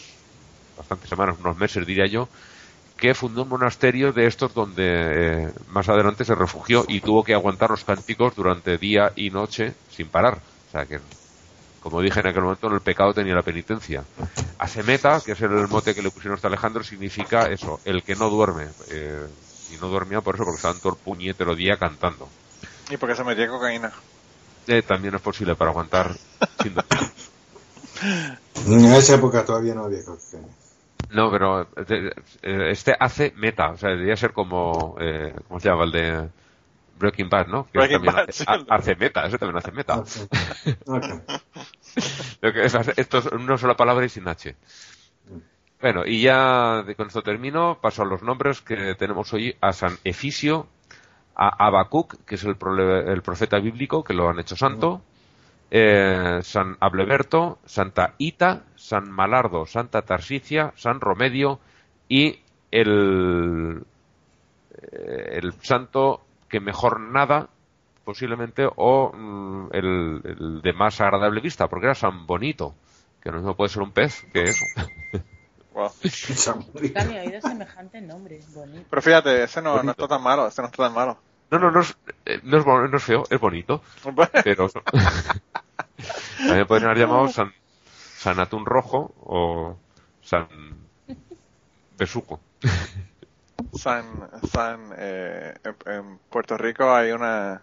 bastantes 0.78 1.10
semanas, 1.10 1.36
unos 1.38 1.58
meses 1.58 1.86
diría 1.86 2.06
yo, 2.06 2.30
que 2.96 3.12
fundó 3.12 3.42
un 3.42 3.50
monasterio 3.50 4.14
de 4.14 4.28
estos 4.28 4.54
donde 4.54 4.86
eh, 4.86 5.52
más 5.68 5.90
adelante 5.90 6.24
se 6.24 6.34
refugió 6.34 6.86
y 6.88 7.00
tuvo 7.00 7.22
que 7.22 7.34
aguantar 7.34 7.68
los 7.68 7.84
cánticos 7.84 8.34
durante 8.34 8.78
día 8.78 9.12
y 9.14 9.28
noche 9.28 9.74
sin 9.90 10.08
parar. 10.08 10.38
O 10.68 10.72
sea 10.72 10.86
que, 10.86 11.00
como 11.82 12.00
dije 12.00 12.20
en 12.20 12.26
aquel 12.26 12.42
momento, 12.42 12.66
en 12.68 12.74
el 12.74 12.80
pecado 12.80 13.12
tenía 13.12 13.34
la 13.34 13.42
penitencia. 13.42 14.04
Asemeta, 14.58 15.20
que 15.24 15.32
es 15.32 15.40
el 15.40 15.68
mote 15.68 15.94
que 15.94 16.02
le 16.02 16.10
pusieron 16.10 16.34
a 16.34 16.36
este 16.36 16.46
Alejandro, 16.46 16.82
significa 16.82 17.46
eso, 17.46 17.80
el 17.84 18.02
que 18.02 18.14
no 18.14 18.30
duerme. 18.30 18.68
Eh, 18.90 19.26
y 19.72 19.76
no 19.80 19.88
dormía 19.88 20.20
por 20.20 20.34
eso, 20.34 20.44
porque 20.44 20.56
estaban 20.56 20.78
todo 20.78 20.92
el 20.92 20.98
puñetero 20.98 21.54
día 21.54 21.76
cantando. 21.76 22.28
Y 22.90 22.96
porque 22.96 23.16
se 23.16 23.24
metía 23.24 23.48
cocaína. 23.48 23.92
Eh, 24.66 24.82
también 24.82 25.14
es 25.14 25.20
posible 25.20 25.54
para 25.54 25.70
aguantar 25.70 26.14
sin. 26.62 26.74
En 28.66 28.84
esa 28.84 29.14
época 29.14 29.44
todavía 29.44 29.74
no 29.74 29.84
había 29.84 30.04
cocaína. 30.04 30.48
No, 31.12 31.30
pero 31.30 31.62
eh, 31.62 32.10
eh, 32.42 32.70
este 32.70 32.94
hace 32.98 33.32
meta, 33.36 33.70
o 33.70 33.76
sea, 33.76 33.90
debería 33.90 34.16
ser 34.16 34.32
como, 34.32 34.96
eh, 34.98 35.34
¿cómo 35.46 35.60
se 35.60 35.68
llama? 35.68 35.84
El 35.84 35.92
de 35.92 36.28
Breaking 36.98 37.28
Bad, 37.28 37.46
¿no? 37.48 37.64
Que 37.70 37.78
Breaking 37.78 37.96
también 37.96 38.14
Bad, 38.14 38.22
hace, 38.28 38.32
sí. 38.32 38.44
ha- 38.46 38.74
hace 38.74 38.94
meta, 38.96 39.26
ese 39.26 39.38
también 39.38 39.56
hace 39.58 39.72
meta. 39.72 39.98
Ok. 40.86 41.04
Lo 42.40 42.52
que 42.52 42.64
es, 42.64 42.74
esto 42.96 43.18
es 43.18 43.26
una 43.26 43.56
sola 43.58 43.76
palabra 43.76 44.04
y 44.04 44.08
sin 44.08 44.26
H. 44.28 44.54
Bueno, 45.80 46.02
y 46.06 46.22
ya 46.22 46.84
con 46.96 47.08
esto 47.08 47.22
termino, 47.22 47.78
paso 47.80 48.02
a 48.02 48.06
los 48.06 48.22
nombres 48.22 48.60
que 48.60 48.94
tenemos 48.94 49.32
hoy 49.32 49.56
a 49.60 49.72
San 49.72 49.96
Efisio, 50.04 50.68
a 51.34 51.66
Habacuc, 51.66 52.24
que 52.24 52.36
es 52.36 52.44
el, 52.44 52.56
prole- 52.56 53.10
el 53.12 53.22
profeta 53.22 53.58
bíblico, 53.58 54.04
que 54.04 54.14
lo 54.14 54.28
han 54.28 54.38
hecho 54.38 54.54
santo, 54.54 55.02
eh, 55.72 56.38
San 56.42 56.76
Ableberto, 56.78 57.58
Santa 57.64 58.14
Ita, 58.18 58.62
San 58.76 59.10
Malardo, 59.10 59.66
Santa 59.66 60.02
Tarsicia, 60.02 60.72
San 60.76 61.00
Romedio 61.00 61.58
y 62.08 62.38
el, 62.70 63.82
eh, 64.92 65.38
el 65.42 65.52
santo 65.62 66.20
que 66.52 66.60
mejor 66.60 67.00
nada 67.00 67.48
posiblemente 68.04 68.68
o 68.76 69.10
mm, 69.12 69.68
el, 69.72 70.20
el 70.24 70.62
de 70.62 70.72
más 70.74 71.00
agradable 71.00 71.40
vista 71.40 71.68
porque 71.68 71.86
era 71.86 71.94
San 71.94 72.26
Bonito 72.26 72.74
que 73.22 73.30
no 73.30 73.38
mismo 73.38 73.56
puede 73.56 73.70
ser 73.70 73.82
un 73.82 73.90
pez 73.92 74.24
que 74.32 74.42
eso 74.44 74.64
Wow. 75.74 75.90
Me 76.94 77.16
he 77.16 77.20
oído 77.26 77.40
semejante 77.40 78.00
nombre. 78.02 78.38
Bonito. 78.54 78.84
Pero 78.90 79.00
fíjate, 79.00 79.42
ese 79.44 79.62
no, 79.62 79.70
no 79.70 79.76
Bonito. 79.78 79.92
está 79.92 80.08
tan 80.16 80.22
malo, 80.22 80.46
ese 80.46 80.60
no 80.60 80.68
está 80.68 80.82
tan 80.84 80.92
malo. 80.94 81.16
no 81.50 81.58
no 81.58 81.70
no 81.70 81.80
es, 81.80 81.96
eh, 82.26 82.40
no 82.42 82.58
es, 82.58 82.64
bon- 82.64 82.90
no 82.90 82.96
es 82.98 83.02
feo 83.02 83.22
es 83.30 83.40
bonito 83.40 83.80
pero 84.44 84.68
también 86.36 86.66
podrían 86.66 86.90
haber 86.90 86.98
llamado 87.06 87.28
San, 87.28 87.52
San 88.18 88.38
Atún 88.40 88.66
Rojo 88.66 89.14
o 89.24 89.76
San 90.22 90.46
Besuco 91.98 92.40
San, 93.72 94.30
San, 94.52 94.94
eh, 94.98 95.54
en, 95.64 95.76
en 95.92 96.18
Puerto 96.30 96.56
Rico 96.56 96.92
hay 96.94 97.12
una, 97.12 97.62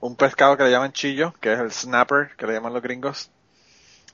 un 0.00 0.16
pescado 0.16 0.56
que 0.56 0.64
le 0.64 0.70
llaman 0.70 0.92
chillo, 0.92 1.34
que 1.40 1.52
es 1.52 1.58
el 1.60 1.72
snapper, 1.72 2.34
que 2.36 2.46
le 2.46 2.54
llaman 2.54 2.72
los 2.72 2.82
gringos. 2.82 3.30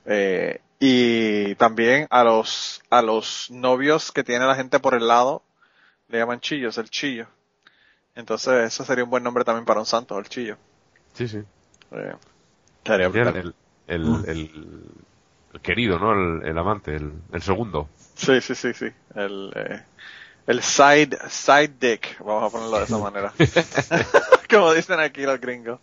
Eh, 0.05 0.61
y 0.79 1.55
también 1.55 2.07
a 2.11 2.23
los, 2.23 2.81
a 2.89 3.01
los 3.01 3.51
novios 3.51 4.11
que 4.11 4.23
tiene 4.23 4.45
la 4.47 4.55
gente 4.55 4.79
por 4.79 4.95
el 4.95 5.07
lado, 5.07 5.43
le 6.09 6.19
llaman 6.19 6.41
chillos, 6.41 6.77
el 6.77 6.89
chillo. 6.89 7.27
Entonces, 8.15 8.53
eso 8.73 8.85
sería 8.85 9.05
un 9.05 9.09
buen 9.11 9.23
nombre 9.23 9.45
también 9.45 9.65
para 9.65 9.81
un 9.81 9.85
santo, 9.87 10.17
el 10.19 10.29
chillo. 10.29 10.57
sí 11.13 11.27
sí 11.27 11.43
Eh, 11.91 12.15
estaría 12.79 13.07
el, 13.07 13.35
el, 13.35 13.55
el, 13.87 14.25
el- 14.25 14.91
el 15.53 15.61
querido 15.61 15.97
no 15.99 16.13
el, 16.13 16.45
el 16.47 16.57
amante 16.57 16.95
el, 16.95 17.11
el 17.31 17.41
segundo 17.41 17.87
Sí, 18.15 18.41
sí, 18.41 18.55
sí, 18.55 18.73
sí. 18.73 18.87
El, 19.15 19.51
eh, 19.55 19.83
el 20.47 20.61
side, 20.63 21.17
side 21.29 21.75
dick, 21.79 22.17
vamos 22.19 22.43
a 22.45 22.49
ponerlo 22.49 22.79
de 22.79 22.85
esa 22.85 22.97
manera. 22.97 23.33
Como 24.49 24.73
dicen 24.73 24.99
aquí 24.99 25.21
los 25.23 25.39
gringos. 25.39 25.79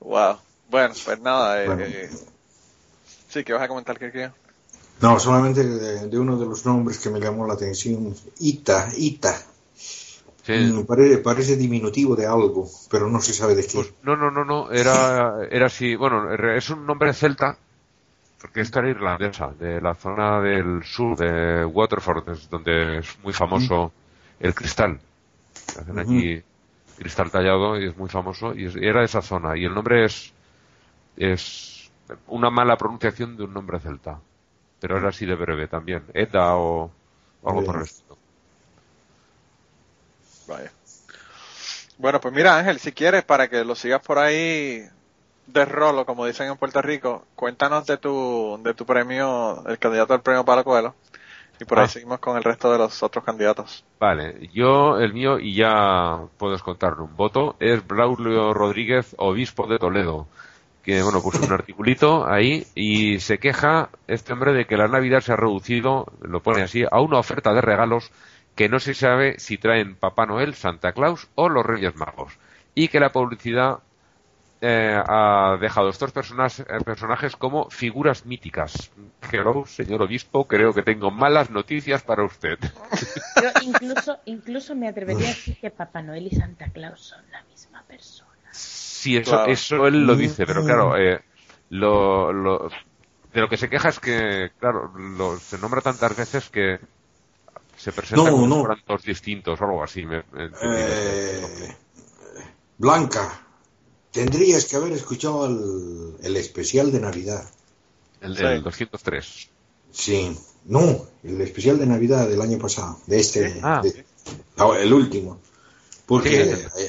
wow. 0.00 0.38
Bueno, 0.68 0.94
pues 1.04 1.20
nada, 1.20 1.62
eh, 1.62 1.66
Bueno. 1.66 1.82
eh, 1.84 2.10
sí, 3.28 3.44
que 3.44 3.52
vas 3.52 3.62
a 3.62 3.68
comentar, 3.68 3.98
que 3.98 4.30
No, 5.00 5.18
solamente 5.18 5.64
de, 5.64 6.06
de 6.08 6.18
uno 6.18 6.38
de 6.38 6.46
los 6.46 6.64
nombres 6.64 6.98
que 6.98 7.10
me 7.10 7.20
llamó 7.20 7.46
la 7.46 7.54
atención. 7.54 8.14
Ita, 8.38 8.88
Ita. 8.96 9.34
sí 10.42 10.52
Mm, 10.58 10.84
pare- 10.84 11.18
parece 11.18 11.56
diminutivo 11.56 12.14
de 12.16 12.26
algo, 12.26 12.68
pero 12.90 13.08
no 13.08 13.20
se 13.20 13.32
sabe 13.32 13.54
de 13.54 13.66
qué. 13.66 13.78
Pues 13.78 13.92
no, 14.02 14.16
no, 14.16 14.30
no, 14.30 14.44
no, 14.44 14.70
era, 14.70 15.46
era 15.50 15.66
así, 15.66 15.94
bueno, 15.96 16.32
es 16.54 16.70
un 16.70 16.86
nombre 16.86 17.12
celta, 17.14 17.58
porque 18.42 18.60
esta 18.62 18.80
era 18.80 18.90
irlandesa, 18.90 19.52
de 19.58 19.80
la 19.80 19.94
zona 19.94 20.40
del 20.40 20.84
sur 20.84 21.16
de 21.16 21.64
Waterford, 21.64 22.28
es 22.30 22.50
donde 22.50 22.98
es 22.98 23.18
muy 23.20 23.32
famoso 23.32 23.92
el 24.40 24.54
cristal. 24.54 25.00
Hacen 25.76 25.98
allí 25.98 26.42
cristal 26.98 27.30
tallado 27.30 27.80
y 27.80 27.86
es 27.88 27.96
muy 27.96 28.08
famoso, 28.10 28.54
y, 28.54 28.66
es- 28.66 28.76
era 28.76 29.00
de 29.00 29.06
esa 29.06 29.22
zona, 29.22 29.56
y 29.56 29.64
el 29.66 29.74
nombre 29.74 30.04
es, 30.06 30.34
es 31.16 31.90
una 32.28 32.50
mala 32.50 32.76
pronunciación 32.78 33.36
de 33.36 33.44
un 33.44 33.54
nombre 33.54 33.80
celta. 33.80 34.20
Pero 34.80 34.98
es 34.98 35.04
así 35.04 35.26
de 35.26 35.36
breve 35.36 35.68
también. 35.68 36.04
Eda 36.14 36.56
o, 36.56 36.90
o 37.42 37.48
algo 37.50 37.64
por 37.64 37.76
el 37.76 37.82
estilo. 37.84 38.18
Vaya. 40.46 40.72
Bueno, 41.98 42.20
pues 42.20 42.34
mira, 42.34 42.56
Ángel, 42.58 42.78
si 42.78 42.92
quieres, 42.92 43.24
para 43.24 43.48
que 43.48 43.64
lo 43.64 43.74
sigas 43.74 44.00
por 44.02 44.18
ahí 44.18 44.82
de 45.52 45.64
rolo, 45.64 46.04
como 46.06 46.26
dicen 46.26 46.48
en 46.48 46.56
Puerto 46.56 46.80
Rico, 46.82 47.26
cuéntanos 47.34 47.86
de 47.86 47.96
tu, 47.98 48.58
de 48.62 48.74
tu 48.74 48.84
premio, 48.86 49.62
el 49.66 49.78
candidato 49.78 50.14
al 50.14 50.22
premio 50.22 50.44
Palo 50.44 50.64
Coelho. 50.64 50.94
Y 51.60 51.64
por 51.64 51.78
ahí 51.78 51.84
Ah. 51.84 51.88
seguimos 51.88 52.18
con 52.18 52.36
el 52.36 52.42
resto 52.42 52.72
de 52.72 52.78
los 52.78 53.02
otros 53.02 53.24
candidatos. 53.24 53.84
Vale, 54.00 54.48
yo, 54.52 54.98
el 54.98 55.12
mío, 55.12 55.38
y 55.38 55.54
ya 55.54 56.18
puedes 56.38 56.62
contarle 56.62 57.02
un 57.02 57.14
voto, 57.14 57.56
es 57.60 57.86
Braulio 57.86 58.52
Rodríguez, 58.52 59.14
obispo 59.18 59.66
de 59.68 59.78
Toledo, 59.78 60.26
que, 60.82 61.02
bueno, 61.02 61.22
puso 61.22 61.44
un 61.44 61.52
articulito 61.52 62.26
ahí 62.28 62.66
y 62.74 63.20
se 63.20 63.38
queja 63.38 63.90
este 64.08 64.32
hombre 64.32 64.52
de 64.52 64.64
que 64.64 64.76
la 64.76 64.88
Navidad 64.88 65.20
se 65.20 65.32
ha 65.32 65.36
reducido, 65.36 66.06
lo 66.20 66.40
pone 66.40 66.62
así, 66.62 66.84
a 66.90 67.00
una 67.00 67.18
oferta 67.18 67.52
de 67.52 67.60
regalos 67.60 68.10
que 68.56 68.68
no 68.68 68.80
se 68.80 68.94
sabe 68.94 69.38
si 69.38 69.56
traen 69.56 69.94
Papá 69.94 70.26
Noel, 70.26 70.54
Santa 70.54 70.92
Claus 70.92 71.28
o 71.36 71.48
los 71.48 71.64
Reyes 71.64 71.94
Magos. 71.94 72.36
Y 72.74 72.88
que 72.88 72.98
la 73.00 73.12
publicidad 73.12 73.78
eh, 74.64 74.96
ha 75.08 75.56
dejado 75.60 75.88
estos 75.88 76.12
personas- 76.12 76.60
eh, 76.60 76.64
personajes 76.84 77.34
como 77.34 77.68
figuras 77.68 78.24
míticas. 78.24 78.90
Hello, 79.30 79.66
señor 79.66 80.02
obispo, 80.02 80.46
creo 80.46 80.72
que 80.72 80.82
tengo 80.84 81.10
malas 81.10 81.50
noticias 81.50 82.02
para 82.02 82.22
usted. 82.24 82.58
Yo 83.42 83.48
incluso, 83.60 84.20
incluso 84.24 84.76
me 84.76 84.86
atrevería 84.86 85.30
a 85.30 85.34
decir 85.34 85.56
que 85.56 85.70
Papá 85.70 86.00
Noel 86.00 86.28
y 86.28 86.30
Santa 86.30 86.70
Claus 86.70 87.00
son 87.00 87.28
la 87.32 87.42
misma 87.44 87.82
persona. 87.82 88.30
Sí, 88.52 89.16
eso, 89.16 89.44
eso 89.46 89.86
él 89.88 90.06
lo 90.06 90.14
dice, 90.14 90.46
pero 90.46 90.64
claro, 90.64 90.96
eh, 90.96 91.20
lo, 91.70 92.32
lo- 92.32 92.68
de 93.32 93.40
lo 93.40 93.48
que 93.48 93.56
se 93.56 93.68
queja 93.68 93.88
es 93.88 93.98
que, 93.98 94.52
claro, 94.58 94.92
lo- 94.96 95.40
se 95.40 95.58
nombra 95.58 95.80
tantas 95.80 96.16
veces 96.16 96.48
que 96.50 96.78
se 97.76 97.90
presentan 97.90 98.32
No, 98.32 98.42
como 98.42 98.46
no. 98.46 98.98
distintos 99.04 99.60
o 99.60 99.64
algo 99.64 99.82
así. 99.82 100.06
me- 100.06 100.22
me- 100.30 100.50
Eh, 100.62 101.76
Blanca, 102.78 103.40
tendrías 104.12 104.66
que 104.66 104.76
haber 104.76 104.92
escuchado 104.92 105.46
el, 105.46 106.14
el 106.22 106.36
especial 106.36 106.92
de 106.92 107.00
Navidad. 107.00 107.44
el 108.20 108.34
del 108.34 108.58
sí. 108.58 108.62
203. 108.64 109.48
Sí, 109.90 110.36
no, 110.66 111.06
el 111.24 111.40
especial 111.40 111.78
de 111.78 111.86
Navidad 111.86 112.28
del 112.28 112.40
año 112.40 112.58
pasado, 112.58 112.98
de 113.06 113.18
este, 113.20 113.60
Ah. 113.62 113.80
de- 113.82 114.04
el 114.82 114.92
último. 114.92 115.38
Porque 116.06 116.56
Sí. 116.76 116.82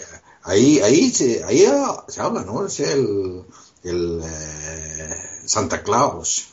ahí, 0.44 0.80
ahí, 0.80 1.10
se, 1.12 1.44
ahí 1.44 1.66
ah, 1.66 2.04
se 2.08 2.22
habla, 2.22 2.44
¿no? 2.44 2.66
Es 2.66 2.80
el, 2.82 3.44
el 3.84 4.22
eh, 4.24 5.10
Santa 5.46 5.82
Claus. 5.82 6.50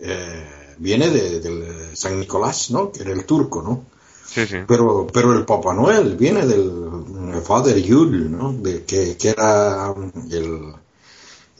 eh, 0.00 0.74
viene 0.78 1.08
de, 1.08 1.38
del 1.40 1.96
San 1.96 2.18
Nicolás, 2.18 2.70
¿no? 2.72 2.90
Que 2.90 3.02
era 3.02 3.12
el 3.12 3.24
turco, 3.24 3.62
¿no? 3.62 3.84
Sí, 4.26 4.44
sí. 4.46 4.56
Pero, 4.66 5.06
pero 5.12 5.32
el 5.32 5.44
Papá 5.44 5.72
Noel 5.72 6.16
viene 6.16 6.44
del 6.46 6.64
mm, 6.68 7.23
Father 7.42 7.80
Yule, 7.80 8.28
¿no? 8.28 8.52
De, 8.52 8.84
que, 8.84 9.16
que 9.16 9.30
era 9.30 9.92
mm, 9.96 10.12
el, 10.32 10.72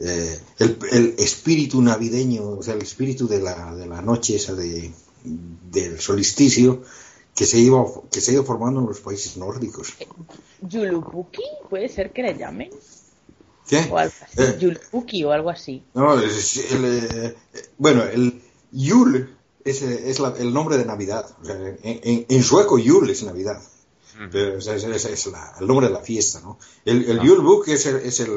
eh, 0.00 0.38
el, 0.58 0.78
el 0.92 1.14
espíritu 1.18 1.80
navideño, 1.82 2.48
o 2.58 2.62
sea, 2.62 2.74
el 2.74 2.82
espíritu 2.82 3.26
de 3.28 3.40
la, 3.40 3.74
de 3.74 3.86
la 3.86 4.02
noche 4.02 4.36
esa 4.36 4.54
de, 4.54 4.92
del 5.24 6.00
solsticio 6.00 6.82
que 7.34 7.46
se 7.46 7.58
iba 7.58 7.84
que 8.12 8.20
se 8.20 8.32
ido 8.32 8.44
formando 8.44 8.80
en 8.80 8.86
los 8.86 9.00
países 9.00 9.36
nórdicos. 9.36 9.94
Yulupuki, 10.62 11.42
puede 11.68 11.88
ser 11.88 12.12
que 12.12 12.22
le 12.22 12.36
llamen. 12.36 12.70
¿Qué? 13.68 13.88
O 13.90 13.98
algo 13.98 14.14
así. 14.22 14.42
Eh, 14.42 14.56
Yulupuki 14.60 15.24
o 15.24 15.32
algo 15.32 15.50
así. 15.50 15.82
no, 15.94 16.18
es 16.20 16.70
el, 16.72 16.84
eh, 16.84 17.36
bueno, 17.78 18.02
el 18.04 18.40
Yule 18.72 19.28
es, 19.64 19.82
eh, 19.82 20.10
es 20.10 20.20
la- 20.20 20.34
el 20.38 20.52
nombre 20.52 20.76
de 20.76 20.84
Navidad. 20.84 21.26
En- 21.82 22.26
en 22.28 22.42
sueco 22.42 22.78
Yule 22.78 23.12
es 23.12 23.22
Navidad. 23.22 23.60
Pero, 24.30 24.58
es, 24.58 24.66
es- 24.66 25.04
es 25.04 25.26
la- 25.26 25.54
el 25.60 25.66
nombre 25.66 25.88
de 25.88 25.92
la 25.92 26.00
fiesta, 26.00 26.40
¿no? 26.40 26.58
El, 26.84 27.04
el 27.10 27.20
Yule 27.20 27.42
Book 27.42 27.64
es 27.68 27.86
el, 27.86 27.96
es 27.96 28.20
el, 28.20 28.30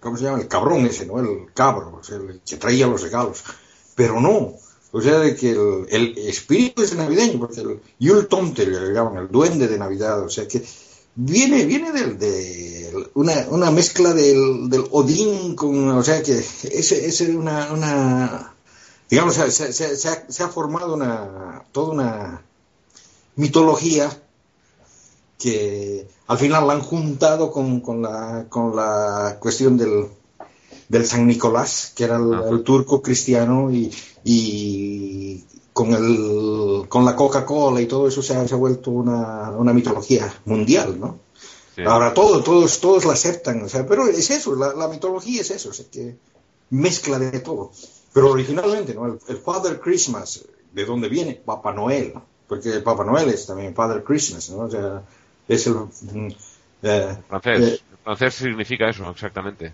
¿cómo 0.00 0.16
se 0.16 0.24
llama? 0.24 0.40
El 0.40 0.48
cabrón 0.48 0.84
ese, 0.86 1.06
¿no? 1.06 1.20
El 1.20 1.52
cabro, 1.54 1.98
o 2.00 2.02
sea, 2.02 2.16
el 2.16 2.40
que 2.44 2.56
traía 2.56 2.86
los 2.86 3.02
regalos. 3.02 3.42
Pero 3.94 4.20
no, 4.20 4.54
o 4.90 5.00
sea, 5.00 5.18
de 5.20 5.36
que 5.36 5.50
el, 5.52 5.86
el 5.90 6.18
espíritu 6.18 6.82
es 6.82 6.94
navideño, 6.94 7.38
porque 7.38 7.60
el 7.60 7.80
Yule 7.98 8.24
Tomte 8.24 8.66
le 8.66 8.92
llaman, 8.92 9.18
el 9.18 9.28
duende 9.28 9.68
de 9.68 9.78
Navidad, 9.78 10.20
o 10.22 10.28
sea 10.28 10.48
que 10.48 10.64
viene, 11.14 11.64
viene 11.66 11.92
del, 11.92 12.18
de 12.18 13.10
una, 13.14 13.46
una 13.50 13.70
mezcla 13.70 14.12
del, 14.14 14.68
del 14.70 14.84
Odín 14.90 15.54
con, 15.54 15.90
o 15.90 16.02
sea 16.02 16.22
que 16.22 16.38
es, 16.38 16.64
es 16.92 17.20
una, 17.20 17.72
una 17.72 18.54
digamos, 19.10 19.34
se, 19.34 19.50
se- 19.50 19.72
se- 19.74 19.96
se 19.96 20.08
ha, 20.08 20.24
se 20.28 20.42
ha 20.42 20.48
formado 20.48 20.94
una, 20.94 21.62
toda 21.70 21.92
una 21.92 22.42
mitología 23.36 24.21
que 25.42 26.06
al 26.28 26.38
final 26.38 26.68
la 26.68 26.74
han 26.74 26.82
juntado 26.82 27.50
con, 27.50 27.80
con 27.80 28.00
la, 28.00 28.46
con 28.48 28.76
la 28.76 29.38
cuestión 29.40 29.76
del, 29.76 30.06
del 30.88 31.04
San 31.04 31.26
Nicolás, 31.26 31.92
que 31.96 32.04
era 32.04 32.16
el, 32.16 32.32
el 32.48 32.62
turco 32.62 33.02
cristiano, 33.02 33.68
y, 33.72 33.90
y 34.22 35.42
con, 35.72 35.92
el, 35.94 36.86
con 36.88 37.04
la 37.04 37.16
Coca-Cola 37.16 37.80
y 37.80 37.86
todo 37.86 38.06
eso 38.06 38.22
se 38.22 38.36
ha, 38.36 38.46
se 38.46 38.54
ha 38.54 38.56
vuelto 38.56 38.92
una, 38.92 39.50
una 39.50 39.72
mitología 39.72 40.32
mundial, 40.44 41.00
¿no? 41.00 41.18
Sí. 41.74 41.82
Ahora 41.82 42.14
todo, 42.14 42.40
todos, 42.44 42.78
todos 42.78 43.04
la 43.04 43.14
aceptan, 43.14 43.64
o 43.64 43.68
sea, 43.68 43.84
pero 43.84 44.06
es 44.06 44.30
eso, 44.30 44.54
la, 44.54 44.74
la 44.74 44.86
mitología 44.86 45.40
es 45.40 45.50
eso, 45.50 45.70
o 45.70 45.72
sea, 45.72 45.86
que 45.90 46.18
mezcla 46.70 47.18
de 47.18 47.40
todo. 47.40 47.72
Pero 48.12 48.30
originalmente, 48.30 48.94
¿no? 48.94 49.06
El, 49.06 49.18
el 49.26 49.38
Father 49.38 49.80
Christmas, 49.80 50.44
¿de 50.72 50.84
dónde 50.84 51.08
viene? 51.08 51.34
Papá 51.34 51.72
Noel, 51.72 52.12
porque 52.46 52.70
Papá 52.78 53.02
Noel 53.04 53.30
es 53.30 53.46
también 53.46 53.74
Father 53.74 54.04
Christmas, 54.04 54.50
¿no? 54.50 54.66
O 54.66 54.70
sea, 54.70 55.02
es 55.48 55.66
el... 55.66 55.74
mm, 55.74 56.28
eh, 56.82 57.16
francés. 57.28 57.60
eh, 57.60 57.80
El 57.92 57.98
francés 58.04 58.34
significa 58.34 58.88
eso, 58.88 59.08
exactamente. 59.10 59.72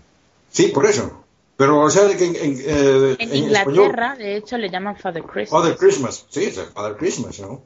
sí, 0.51 0.67
por 0.69 0.85
eso. 0.85 1.25
Pero, 1.57 1.81
o 1.81 1.89
sea, 1.89 2.07
que 2.15 2.25
en, 2.25 2.35
en, 2.37 2.57
eh, 2.65 3.15
En 3.19 3.29
en 3.31 3.35
Inglaterra, 3.35 4.15
de 4.15 4.37
hecho, 4.37 4.57
le 4.57 4.69
llaman 4.69 4.95
Father 4.95 5.23
español, 5.23 5.33
Christmas. 5.33 5.61
Father 5.61 5.77
Christmas, 5.77 6.25
sí, 6.29 6.51
Father 6.73 6.95
Christmas, 6.97 7.39
¿no? 7.41 7.47
Ujú. 7.49 7.63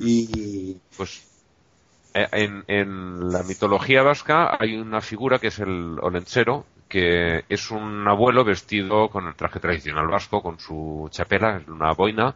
Y... 0.00 0.76
Pues 0.96 1.22
eh, 2.12 2.26
en, 2.32 2.64
en 2.66 3.32
la 3.32 3.42
mitología 3.44 4.02
vasca 4.02 4.58
hay 4.60 4.76
una 4.76 5.00
figura 5.00 5.38
que 5.38 5.46
es 5.46 5.58
el 5.58 5.96
olentzero, 6.02 6.66
que 6.88 7.44
es 7.48 7.70
un 7.70 8.06
abuelo 8.08 8.44
vestido 8.44 9.08
con 9.08 9.26
el 9.28 9.34
traje 9.36 9.58
tradicional 9.60 10.08
vasco, 10.08 10.42
con 10.42 10.58
su 10.60 11.08
chapela, 11.10 11.62
una 11.68 11.92
boina, 11.92 12.34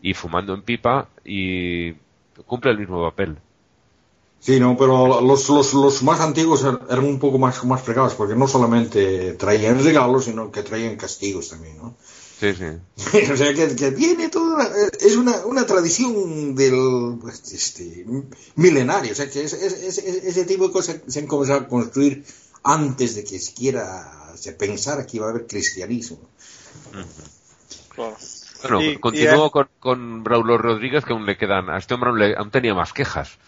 y 0.00 0.14
fumando 0.14 0.54
en 0.54 0.62
pipa, 0.62 1.08
y 1.24 1.92
cumple 2.46 2.70
el 2.70 2.78
mismo 2.78 3.02
papel. 3.02 3.36
Sí, 4.40 4.60
no, 4.60 4.76
pero 4.76 5.20
los, 5.20 5.48
los, 5.48 5.74
los 5.74 6.02
más 6.04 6.20
antiguos 6.20 6.64
er- 6.64 6.80
eran 6.88 7.04
un 7.04 7.18
poco 7.18 7.38
más, 7.38 7.62
más 7.64 7.82
fregados, 7.82 8.14
porque 8.14 8.36
no 8.36 8.46
solamente 8.46 9.34
traían 9.34 9.82
regalos, 9.82 10.24
sino 10.26 10.50
que 10.52 10.62
traían 10.62 10.96
castigos 10.96 11.48
también, 11.50 11.76
¿no? 11.78 11.96
Sí, 12.38 12.54
sí. 12.54 12.64
o 13.32 13.36
sea, 13.36 13.52
que, 13.52 13.74
que 13.74 13.90
viene 13.90 14.28
toda 14.28 14.54
una- 14.54 14.68
es 15.00 15.16
una, 15.16 15.44
una 15.44 15.66
tradición 15.66 16.54
del 16.54 17.18
pues, 17.20 17.52
este, 17.52 18.06
milenario, 18.54 19.12
o 19.12 19.14
sea, 19.14 19.28
que 19.28 19.42
es- 19.42 19.52
es- 19.54 19.72
es- 19.82 19.98
es- 19.98 20.24
ese 20.24 20.44
tipo 20.44 20.68
de 20.68 20.72
cosas 20.72 20.98
se 21.08 21.18
han 21.18 21.26
comenzado 21.26 21.60
a 21.60 21.68
construir 21.68 22.24
antes 22.62 23.16
de 23.16 23.24
que 23.24 23.38
siquiera 23.40 24.32
se 24.36 24.52
pensara 24.52 25.04
que 25.04 25.16
iba 25.16 25.26
a 25.26 25.30
haber 25.30 25.46
cristianismo. 25.48 26.20
Claro. 27.94 28.16
Bueno, 28.62 28.82
Y- 28.82 28.96
continúo 28.98 29.46
y, 29.46 29.50
con, 29.50 29.68
con 29.80 30.24
Braulio 30.24 30.58
Rodríguez, 30.58 31.04
que 31.04 31.12
aún 31.12 31.26
le 31.26 31.36
quedan, 31.36 31.70
a 31.70 31.78
este 31.78 31.94
hombre 31.94 32.10
aún, 32.10 32.18
le- 32.18 32.36
aún 32.36 32.50
tenía 32.50 32.74
más 32.74 32.92
quejas. 32.92 33.38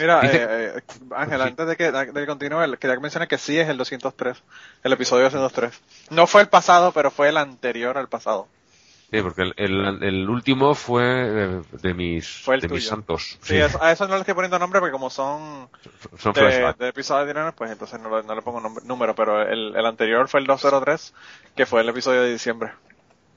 Mira, 0.00 0.20
Dice- 0.22 0.42
eh, 0.48 0.72
eh, 0.76 0.82
Ángel, 1.14 1.40
Sí. 1.42 1.48
antes 1.48 1.66
de 1.66 1.76
que, 1.76 1.92
de 1.92 2.12
que 2.12 2.26
continúe, 2.26 2.76
quería 2.78 2.96
que 2.96 3.00
mencione 3.02 3.28
que 3.28 3.38
sí 3.38 3.58
es 3.58 3.68
el 3.68 3.76
203, 3.76 4.42
el 4.82 4.92
episodio 4.92 5.24
203. 5.24 5.78
No 6.10 6.26
fue 6.26 6.40
el 6.42 6.48
pasado, 6.48 6.92
pero 6.92 7.10
fue 7.10 7.28
el 7.28 7.36
anterior 7.36 7.96
al 7.98 8.08
pasado. 8.08 8.48
Sí, 9.12 9.20
porque 9.22 9.42
el, 9.42 9.54
el- 9.56 10.02
el 10.04 10.30
último 10.30 10.72
fue 10.76 11.02
de, 11.02 11.62
de 11.82 11.94
mis, 11.94 12.28
Fue 12.44 12.54
el 12.54 12.60
de 12.60 12.68
mis 12.68 12.86
santos. 12.86 13.38
Sí, 13.42 13.54
Sí, 13.54 13.56
eso- 13.56 13.82
a 13.82 13.90
eso 13.90 14.06
no 14.06 14.14
le 14.14 14.20
estoy 14.20 14.34
poniendo 14.34 14.56
nombre 14.60 14.78
porque 14.78 14.92
como 14.92 15.10
son 15.10 15.68
son 16.16 16.32
de, 16.32 16.74
de 16.78 16.88
episodios 16.88 17.22
anteriores, 17.22 17.54
pues 17.56 17.72
entonces 17.72 17.98
no, 18.00 18.16
le- 18.16 18.22
no 18.24 18.36
le 18.36 18.42
pongo 18.42 18.60
nombre- 18.60 18.84
número, 18.84 19.14
pero 19.16 19.42
el, 19.42 19.74
el 19.74 19.84
anterior 19.86 20.28
fue 20.28 20.38
el 20.38 20.46
203, 20.46 21.12
que 21.56 21.66
fue 21.66 21.80
el 21.80 21.88
episodio 21.88 22.22
de 22.22 22.30
diciembre. 22.32 22.70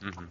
Ujú. 0.07 0.21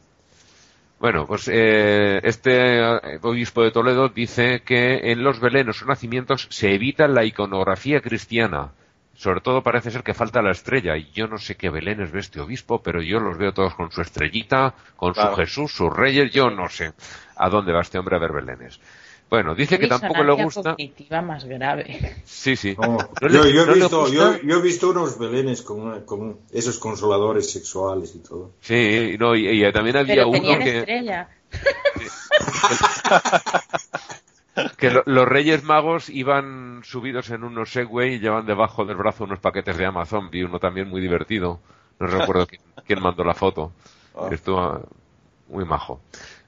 Bueno, 1.03 1.27
pues 1.27 1.49
eh, 1.53 2.21
este 2.23 2.79
eh, 2.79 3.19
obispo 3.23 3.65
de 3.65 3.73
Toledo 3.73 4.09
dice 4.09 4.63
que 4.65 5.11
en 5.11 5.25
los 5.25 5.41
belenos 5.41 5.83
o 5.83 5.87
nacimientos 5.87 6.47
se 6.49 6.77
evita 6.77 7.09
la 7.09 7.25
iconografía 7.25 8.01
cristiana. 8.01 8.71
Sobre 9.13 9.41
todo 9.41 9.65
parece 9.65 9.91
ser 9.91 10.05
que 10.05 10.15
falta 10.15 10.43
la 10.43 10.53
estrella. 10.53 10.97
Y 10.97 11.11
yo 11.11 11.27
no 11.27 11.39
sé 11.39 11.57
qué 11.57 11.71
belenes 11.71 12.13
ve 12.13 12.21
este 12.21 12.41
obispo, 12.41 12.85
pero 12.85 13.03
yo 13.03 13.19
los 13.19 13.37
veo 13.37 13.53
todos 13.53 13.75
con 13.75 13.91
su 13.91 14.01
estrellita, 14.01 14.75
con 14.95 15.13
Claro. 15.13 15.31
su 15.31 15.37
Jesús, 15.39 15.73
sus 15.73 15.93
reyes. 15.93 16.31
Yo 16.31 16.51
no 16.51 16.69
sé 16.69 16.93
a 17.35 17.49
dónde 17.49 17.73
va 17.73 17.81
este 17.81 17.99
hombre 17.99 18.15
a 18.15 18.21
ver 18.21 18.31
belenes. 18.31 18.81
Bueno, 19.33 19.55
dice 19.55 19.79
que 19.79 19.87
tampoco 19.87 20.23
le 20.25 20.45
gusta. 20.45 20.63
cognitiva 20.75 21.23
más 21.23 21.47
grave. 21.47 22.17
Sí, 22.27 22.55
sí. 22.55 22.77
No, 22.79 22.99
No 23.19 23.29
le- 23.29 23.51
yo, 23.55 23.63
he 23.63 23.75
visto, 23.75 24.09
yo, 24.13 24.39
yo 24.43 24.59
he 24.59 24.61
visto 24.61 24.91
unos 24.91 25.19
belenes 25.19 25.63
con, 25.63 25.81
una- 25.81 26.05
con 26.05 26.37
esos 26.53 26.79
consoladores 26.79 27.51
sexuales 27.51 28.15
y 28.15 28.19
todo. 28.19 28.51
Sí, 28.61 29.17
no, 29.19 29.35
y, 29.35 29.49
y 29.65 29.73
también 29.73 29.97
había 29.97 30.17
Pero 30.17 30.29
uno 30.29 30.59
que, 30.59 30.79
estrella. 30.81 31.31
que 34.77 34.91
lo- 34.91 35.03
los 35.07 35.27
Reyes 35.27 35.65
Magos 35.65 36.11
iban 36.11 36.83
subidos 36.85 37.31
en 37.31 37.45
unos 37.45 37.73
Segway 37.73 38.17
y 38.17 38.21
llevan 38.21 38.45
debajo 38.45 38.85
del 38.85 38.99
brazo 38.99 39.25
unos 39.25 39.39
paquetes 39.39 39.79
de 39.79 39.87
Amazon. 39.87 40.29
Vi 40.31 40.43
uno 40.43 40.59
también 40.59 40.91
muy 40.91 41.01
divertido. 41.01 41.59
No 41.99 42.07
recuerdo 42.07 42.47
quién, 42.47 42.61
quién 42.87 43.01
mandó 43.01 43.25
la 43.25 43.33
foto. 43.33 43.73
Ah. 44.15 44.29
Estuvo 44.31 44.87
muy 45.49 45.65
majo. 45.65 46.03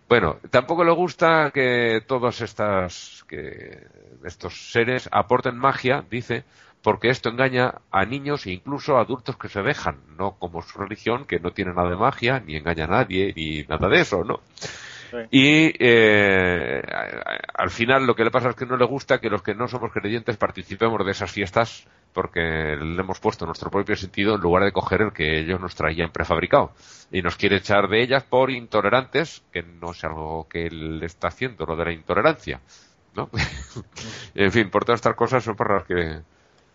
Bueno, 0.09 0.39
tampoco 0.51 0.85
le 0.85 0.93
gusta 0.93 1.51
que 1.53 2.03
todos 2.07 2.41
estas, 2.41 3.25
que 3.27 3.87
estos 4.25 4.71
seres 4.71 5.09
aporten 5.11 5.57
magia, 5.57 6.05
dice, 6.11 6.45
porque 6.83 7.09
esto 7.09 7.31
engaña 7.31 7.81
a 7.91 8.05
niños 8.05 8.47
e 8.47 8.53
incluso 8.53 8.97
a 8.97 9.01
adultos 9.01 9.39
que 9.39 9.49
se 9.49 9.63
dejan, 9.63 10.01
no 10.19 10.37
como 10.39 10.61
su 10.61 10.79
religión, 10.79 11.25
que 11.25 11.41
no 11.41 11.53
tiene 11.53 11.73
nada 11.73 11.89
de 11.89 11.97
magia, 11.97 12.41
ni 12.41 12.57
engaña 12.57 12.85
a 12.85 12.89
nadie, 12.89 13.33
ni 13.35 13.63
nada 13.63 13.89
de 13.89 14.01
eso, 14.03 14.23
¿no? 14.23 14.41
Y 15.31 15.73
eh, 15.79 16.83
al 17.55 17.71
final 17.71 18.07
lo 18.07 18.15
que 18.15 18.25
le 18.25 18.31
pasa 18.31 18.51
es 18.51 18.57
que 18.57 18.67
no 18.67 18.77
le 18.77 18.85
gusta 18.85 19.21
que 19.21 19.31
los 19.31 19.43
que 19.43 19.55
no 19.55 19.69
somos 19.69 19.93
creyentes 19.93 20.37
participemos 20.37 21.05
de 21.05 21.13
esas 21.13 21.31
fiestas 21.31 21.87
porque 22.15 22.41
le 22.41 23.01
hemos 23.01 23.19
puesto 23.19 23.45
nuestro 23.45 23.71
propio 23.71 23.97
sentido 23.97 24.37
en 24.37 24.41
lugar 24.41 24.65
de 24.65 24.73
coger 24.73 25.03
el 25.03 25.13
que 25.13 25.41
ellos 25.41 25.61
nos 25.61 25.75
traían 25.75 26.13
prefabricado. 26.13 26.73
Y 27.11 27.21
nos 27.23 27.37
quiere 27.37 27.57
echar 27.57 27.89
de 27.89 28.03
ellas 28.03 28.23
por 28.23 28.51
intolerantes, 28.51 29.43
que 29.53 29.63
no 29.63 29.91
es 29.91 30.03
algo 30.05 30.49
que 30.49 30.67
él 30.67 31.03
está 31.03 31.29
haciendo, 31.29 31.67
lo 31.67 31.77
de 31.77 31.85
la 31.85 31.93
intolerancia. 31.93 32.61
¿no? 33.15 33.29
en 34.35 34.53
fin, 34.53 34.71
por 34.71 34.85
todas 34.85 34.99
estas 34.99 35.17
cosas 35.17 35.45
son 35.45 35.57
por 35.57 35.73
las 35.73 35.85
que... 35.85 36.23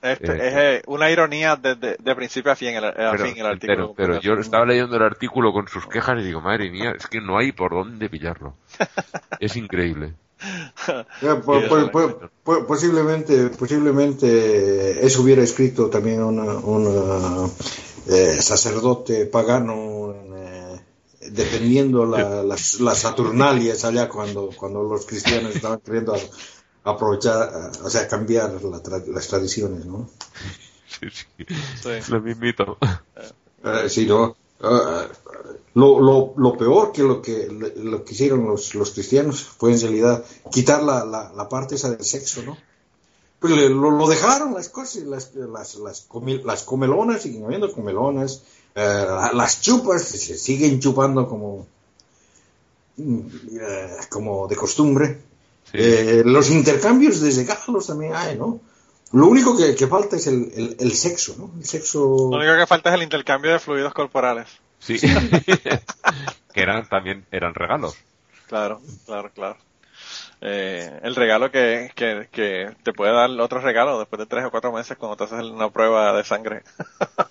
Este, 0.02 0.32
Eh, 0.32 0.48
es 0.48 0.54
eh, 0.56 0.82
una 0.88 1.10
ironía 1.12 1.56
de, 1.58 1.76
de- 1.76 1.98
de 2.00 2.16
principio 2.16 2.52
a 2.52 2.56
fin, 2.56 2.70
el, 2.70 2.86
a 2.86 2.94
Pero, 2.94 3.26
fin 3.26 3.38
el 3.38 3.46
artículo. 3.46 3.94
pero, 3.94 4.12
pero 4.12 4.22
yo 4.22 4.34
estaba 4.36 4.66
leyendo 4.66 4.96
el 4.96 5.04
artículo 5.04 5.52
con 5.52 5.68
sus 5.68 5.86
quejas 5.88 6.20
y 6.20 6.24
digo, 6.24 6.40
madre 6.42 6.70
mía, 6.72 6.94
es 6.98 7.06
que 7.08 7.20
no 7.20 7.38
hay 7.38 7.52
por 7.52 7.72
dónde 7.72 8.10
pillarlo. 8.10 8.54
Es 9.40 9.56
increíble. 9.56 10.14
Ya, 11.22 11.42
po- 11.42 11.60
Sí, 11.62 11.68
po- 11.68 11.78
eso 11.80 11.92
po- 11.92 12.30
po- 12.44 12.66
posiblemente, 12.66 13.50
posiblemente 13.50 15.06
eso 15.06 15.22
hubiera 15.22 15.42
escrito 15.44 15.90
también 15.90 16.24
un 16.24 17.52
eh, 18.08 18.42
sacerdote 18.42 19.26
pagano 19.26 20.14
eh, 20.36 20.80
defendiendo 21.32 22.06
la- 22.06 22.44
las, 22.44 22.80
las 22.80 23.00
Saturnalias 23.00 23.84
allá 23.86 24.08
cuando, 24.10 24.50
cuando 24.56 24.84
los 24.84 25.06
cristianos 25.06 25.56
estaban 25.56 25.80
queriendo 25.82 26.14
a- 26.16 26.20
aprovechar, 26.84 27.50
eh, 27.54 27.78
o 27.84 27.90
sea, 27.90 28.08
cambiar 28.08 28.52
la 28.64 28.82
tra- 28.82 29.06
las 29.08 29.28
tradiciones, 29.28 29.86
¿no? 29.86 30.10
Sí, 30.88 31.08
sí. 31.12 31.46
Sí. 31.48 32.12
Lo 32.12 32.22
mismito. 32.22 32.78
Eh, 33.64 33.90
sí, 33.90 34.06
no. 34.06 34.36
Ah, 34.62 35.06
lo, 35.76 36.00
lo, 36.02 36.34
lo 36.36 36.58
peor 36.58 36.92
que 36.92 37.04
lo 37.04 37.22
que 37.22 37.48
lo 37.48 38.04
que 38.04 38.14
hicieron 38.14 38.46
los, 38.48 38.76
los 38.76 38.92
cristianos 38.92 39.44
fue 39.44 39.72
en 39.72 39.80
realidad 39.80 40.26
quitar 40.52 40.84
la, 40.84 41.06
la, 41.06 41.32
la 41.34 41.48
parte 41.48 41.76
esa 41.76 41.90
del 41.92 42.04
sexo, 42.04 42.42
¿no? 42.44 42.58
Pues 43.40 43.54
le- 43.54 43.70
lo, 43.70 43.92
lo 43.92 44.08
dejaron 44.10 44.54
las 44.54 44.68
cosas, 44.68 45.04
las, 45.04 45.34
las, 45.36 45.76
las, 45.76 46.08
las 46.44 46.64
comelonas, 46.64 47.22
siguen 47.22 47.46
habiendo 47.46 47.72
comelonas, 47.72 48.42
eh, 48.76 49.06
la- 49.08 49.32
las 49.34 49.62
chupas 49.62 50.02
se 50.04 50.38
siguen 50.38 50.80
chupando 50.82 51.28
como, 51.30 51.66
mm, 52.98 53.20
eh, 53.62 53.98
como 54.10 54.48
de 54.48 54.56
costumbre. 54.58 55.22
Sí. 55.72 55.78
Eh, 55.80 56.24
los 56.26 56.50
intercambios 56.50 57.22
de 57.22 57.32
regalos 57.32 57.88
también 57.88 58.16
hay, 58.16 58.38
¿no? 58.38 58.60
Lo 59.12 59.28
único 59.28 59.58
que, 59.58 59.76
que 59.76 59.88
falta 59.88 60.16
es 60.18 60.28
el, 60.28 60.52
el, 60.56 60.78
el 60.80 60.94
sexo, 60.94 61.36
¿no? 61.38 61.52
El 61.58 61.66
sexo... 61.66 62.00
Lo 62.00 62.38
único 62.38 62.56
que 62.56 62.68
falta 62.68 62.90
es 62.90 62.96
el 62.96 63.04
intercambio 63.04 63.52
de 63.52 63.60
fluidos 63.60 63.94
corporales. 63.94 64.48
Sí. 64.80 65.00
que 66.54 66.62
eran 66.62 66.88
también 66.88 67.26
eran 67.32 67.54
regalos. 67.54 67.96
Claro, 68.48 68.82
claro, 69.06 69.32
claro. 69.34 69.58
Eh, 70.42 71.00
el 71.04 71.16
regalo 71.16 71.52
que, 71.52 71.92
que, 71.96 72.30
que 72.32 72.76
te 72.84 72.94
puede 72.94 73.12
dar 73.12 73.30
otro 73.42 73.60
regalo 73.60 74.00
después 74.00 74.20
de 74.20 74.26
tres 74.26 74.46
o 74.46 74.52
cuatro 74.52 74.72
meses 74.72 74.98
cuando 74.98 75.18
te 75.18 75.26
haces 75.26 75.46
una 75.46 75.70
prueba 75.70 76.14
de 76.14 76.24
sangre. 76.24 76.64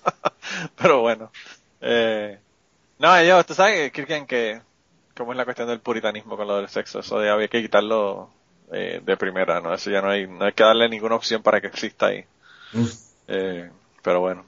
Pero 0.75 1.01
bueno. 1.01 1.31
Eh, 1.81 2.39
no, 2.99 3.23
yo, 3.23 3.43
tú 3.45 3.53
sabes, 3.53 3.91
Kirken, 3.91 4.27
que 4.27 4.61
cómo 5.19 5.33
es 5.33 5.37
la 5.37 5.43
cuestión 5.43 5.67
del 5.67 5.81
puritanismo 5.81 6.37
con 6.37 6.47
lo 6.47 6.55
del 6.55 6.69
sexo. 6.69 6.99
Eso 6.99 7.19
de 7.19 7.29
había 7.29 7.49
que 7.49 7.61
quitarlo 7.61 8.29
eh, 8.71 9.01
de 9.05 9.17
primera, 9.17 9.59
¿no? 9.59 9.73
Eso 9.73 9.91
ya 9.91 10.01
no 10.01 10.09
hay, 10.09 10.25
no 10.27 10.45
hay 10.45 10.53
que 10.53 10.63
darle 10.63 10.87
ninguna 10.87 11.15
opción 11.15 11.43
para 11.43 11.59
que 11.59 11.67
exista 11.67 12.07
ahí. 12.07 12.23
Mm. 12.71 12.85
Eh, 13.27 13.69
pero 14.01 14.21
bueno. 14.21 14.45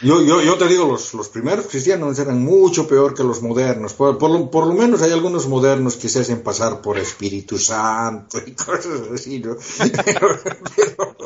Yo, 0.00 0.22
yo, 0.22 0.40
yo 0.40 0.56
te 0.56 0.66
digo, 0.66 0.86
los, 0.86 1.12
los 1.12 1.28
primeros 1.28 1.66
cristianos 1.66 2.18
eran 2.18 2.42
mucho 2.42 2.88
peor 2.88 3.14
que 3.14 3.22
los 3.22 3.42
modernos. 3.42 3.92
Por, 3.92 4.16
por, 4.16 4.30
lo, 4.30 4.50
por 4.50 4.66
lo 4.66 4.72
menos 4.72 5.02
hay 5.02 5.12
algunos 5.12 5.46
modernos 5.46 5.96
que 5.96 6.08
se 6.08 6.20
hacen 6.20 6.42
pasar 6.42 6.80
por 6.80 6.96
Espíritu 6.98 7.58
Santo 7.58 8.38
y 8.46 8.52
cosas 8.54 9.02
así, 9.12 9.40
¿no? 9.40 9.56
Pero, 10.04 10.28
pero 10.76 11.16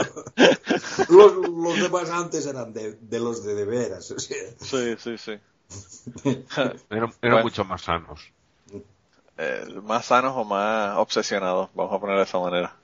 los, 1.08 1.48
los 1.48 1.80
demás 1.80 2.10
antes 2.10 2.46
eran 2.46 2.72
de, 2.72 2.94
de 3.00 3.20
los 3.20 3.44
de 3.44 3.54
de 3.54 3.64
veras. 3.64 4.10
O 4.10 4.18
sea, 4.18 4.36
Sí, 4.60 4.96
sí, 4.98 5.16
sí. 5.18 5.32
Eran, 6.24 6.74
eran 6.90 7.12
Bueno. 7.22 7.42
mucho 7.42 7.64
más 7.64 7.82
sanos. 7.82 8.20
Eh, 9.38 9.64
más 9.82 10.06
sanos 10.06 10.34
o 10.36 10.44
más 10.44 10.96
obsesionados, 10.98 11.70
vamos 11.74 11.94
a 11.94 11.98
ponerlo 12.00 12.20
de 12.20 12.26
esa 12.26 12.38
manera. 12.38 12.74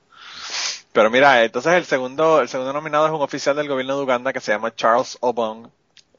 Pero 0.93 1.09
mira, 1.11 1.43
entonces 1.43 1.73
el 1.73 1.85
segundo, 1.85 2.41
el 2.41 2.47
segundo 2.49 2.73
nominado 2.73 3.05
es 3.07 3.11
un 3.11 3.21
oficial 3.21 3.55
del 3.55 3.67
gobierno 3.67 3.97
de 3.97 4.03
Uganda 4.03 4.33
que 4.33 4.39
se 4.39 4.51
llama 4.53 4.73
Charles 4.75 5.17
Obong. 5.21 5.67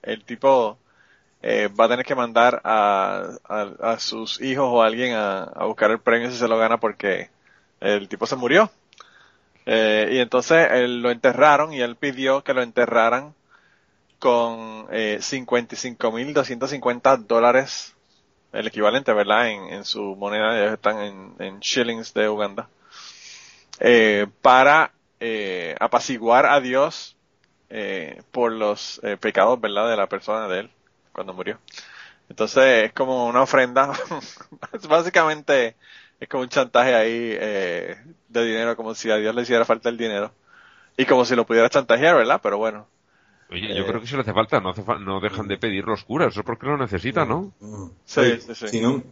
El 0.02 0.24
tipo 0.24 0.78
eh, 1.42 1.68
va 1.68 1.86
a 1.86 1.88
tener 1.88 2.04
que 2.04 2.14
mandar 2.14 2.60
a, 2.64 3.38
a, 3.44 3.92
a 3.92 3.98
sus 3.98 4.40
hijos 4.40 4.68
o 4.70 4.82
a 4.82 4.86
alguien 4.86 5.14
a, 5.14 5.44
a 5.44 5.64
buscar 5.64 5.90
el 5.90 6.00
premio 6.00 6.30
si 6.30 6.36
se 6.36 6.48
lo 6.48 6.58
gana 6.58 6.78
porque 6.78 7.30
el 7.80 8.08
tipo 8.08 8.26
se 8.26 8.36
murió. 8.36 8.70
Eh, 9.66 10.08
y 10.12 10.18
entonces 10.18 10.68
él 10.70 11.02
lo 11.02 11.10
enterraron 11.10 11.72
y 11.72 11.80
él 11.80 11.96
pidió 11.96 12.44
que 12.44 12.54
lo 12.54 12.62
enterraran 12.62 13.34
con 14.18 14.86
eh, 14.90 15.18
55.250 15.20 17.26
dólares 17.26 17.95
el 18.58 18.66
equivalente, 18.68 19.12
¿verdad? 19.12 19.48
En, 19.48 19.72
en 19.72 19.84
su 19.84 20.16
moneda, 20.16 20.58
ellos 20.58 20.74
están 20.74 21.00
en, 21.00 21.34
en 21.38 21.60
shillings 21.60 22.14
de 22.14 22.28
Uganda, 22.28 22.68
eh, 23.80 24.26
para 24.42 24.92
eh, 25.20 25.74
apaciguar 25.80 26.46
a 26.46 26.60
Dios 26.60 27.16
eh, 27.70 28.22
por 28.32 28.52
los 28.52 29.00
eh, 29.02 29.16
pecados, 29.16 29.60
¿verdad? 29.60 29.90
De 29.90 29.96
la 29.96 30.08
persona 30.08 30.48
de 30.48 30.60
él 30.60 30.70
cuando 31.12 31.34
murió. 31.34 31.58
Entonces 32.28 32.84
es 32.86 32.92
como 32.92 33.26
una 33.26 33.42
ofrenda, 33.42 33.92
es 34.72 34.86
básicamente 34.86 35.76
es 36.20 36.28
como 36.28 36.42
un 36.42 36.48
chantaje 36.48 36.94
ahí 36.94 37.36
eh, 37.38 37.96
de 38.28 38.44
dinero, 38.44 38.76
como 38.76 38.94
si 38.94 39.10
a 39.10 39.16
Dios 39.16 39.34
le 39.34 39.42
hiciera 39.42 39.64
falta 39.64 39.88
el 39.88 39.96
dinero 39.98 40.32
y 40.96 41.04
como 41.06 41.24
si 41.24 41.36
lo 41.36 41.46
pudiera 41.46 41.68
chantajear, 41.70 42.16
¿verdad? 42.16 42.40
Pero 42.42 42.58
bueno, 42.58 42.88
Oye, 43.50 43.74
yo 43.74 43.82
Eh. 43.82 43.86
creo 43.86 44.00
que 44.00 44.06
si 44.06 44.14
le 44.14 44.22
hace 44.22 44.32
falta, 44.32 44.60
no, 44.60 44.70
hace 44.70 44.82
fa- 44.82 44.98
no 44.98 45.20
dejan 45.20 45.46
de 45.48 45.58
pedir 45.58 45.84
los 45.84 46.04
curas, 46.04 46.28
eso 46.32 46.40
es 46.40 46.46
porque 46.46 46.66
lo 46.66 46.76
necesitan, 46.76 47.28
¿no? 47.28 47.52
sí, 48.04 48.20
Ay, 48.20 48.40
sí, 48.40 48.54
sí. 48.54 48.66
sí, 48.68 48.80
¿no? 48.80 49.02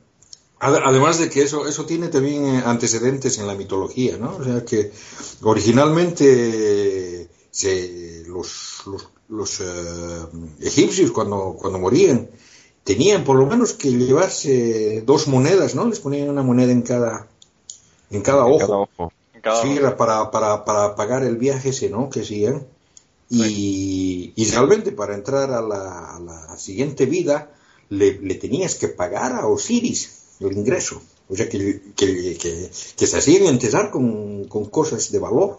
Ade- 0.61 0.83
Además 0.85 1.19
de 1.19 1.31
que 1.31 1.43
eso, 1.43 1.67
eso 1.69 1.87
tiene 1.87 2.09
también 2.09 2.47
eh, 2.47 2.63
antecedentes 2.65 3.39
en 3.39 3.47
la 3.47 3.55
mitología, 3.55 4.17
¿no? 4.19 4.37
O 4.37 4.45
sea 4.45 4.65
que 4.65 4.91
originalmente 5.43 7.29
se, 7.51 8.25
los, 8.27 8.83
los, 8.87 9.09
los, 9.29 9.61
eh, 9.61 10.27
egipcios 10.61 11.11
cuando, 11.13 11.57
cuando 11.59 11.79
morían 11.79 12.29
tenían 12.85 13.25
por 13.25 13.37
lo 13.37 13.47
menos 13.47 13.73
que 13.75 13.91
llevarse 13.91 15.03
dos 15.07 15.29
monedas, 15.29 15.75
¿no? 15.75 15.87
Les 15.89 16.01
ponían 16.01 16.29
una 16.31 16.43
moneda 16.43 16.73
en 16.73 16.83
cada, 16.83 17.29
en 18.11 18.23
cada 18.23 18.47
En 18.47 18.53
ojo. 18.53 18.59
cada 18.59 18.77
ojo. 18.79 19.13
En 19.35 19.41
cada 19.41 19.63
Sí, 19.63 19.77
era 19.77 19.97
para, 19.97 20.31
para, 20.31 20.65
para 20.65 20.95
pagar 20.97 21.23
el 21.25 21.37
viaje 21.37 21.71
ese, 21.71 21.91
¿no? 21.91 22.11
Que 22.11 22.21
hacían. 22.21 22.67
Y, 23.35 24.33
y 24.37 24.45
realmente 24.51 24.93
para 24.93 25.15
entrar 25.15 25.51
a 25.53 25.61
la, 25.61 26.17
a 26.17 26.21
la 26.21 26.57
siguiente 26.59 27.07
vida 27.07 27.51
le, 27.89 28.19
le 28.21 28.35
tenías 28.37 28.75
que 28.77 28.89
pagar 28.89 29.33
a 29.33 29.47
Osiris 29.47 30.11
el 30.41 30.53
ingreso. 30.57 31.01
O 31.29 31.35
sea, 31.37 31.49
que, 31.49 31.81
que, 31.97 32.37
que, 32.37 32.71
que 32.97 33.07
se 33.07 33.17
hacían 33.17 33.47
enterrar 33.47 33.91
con, 33.91 34.45
con 34.45 34.67
cosas 34.67 35.11
de 35.11 35.19
valor 35.19 35.59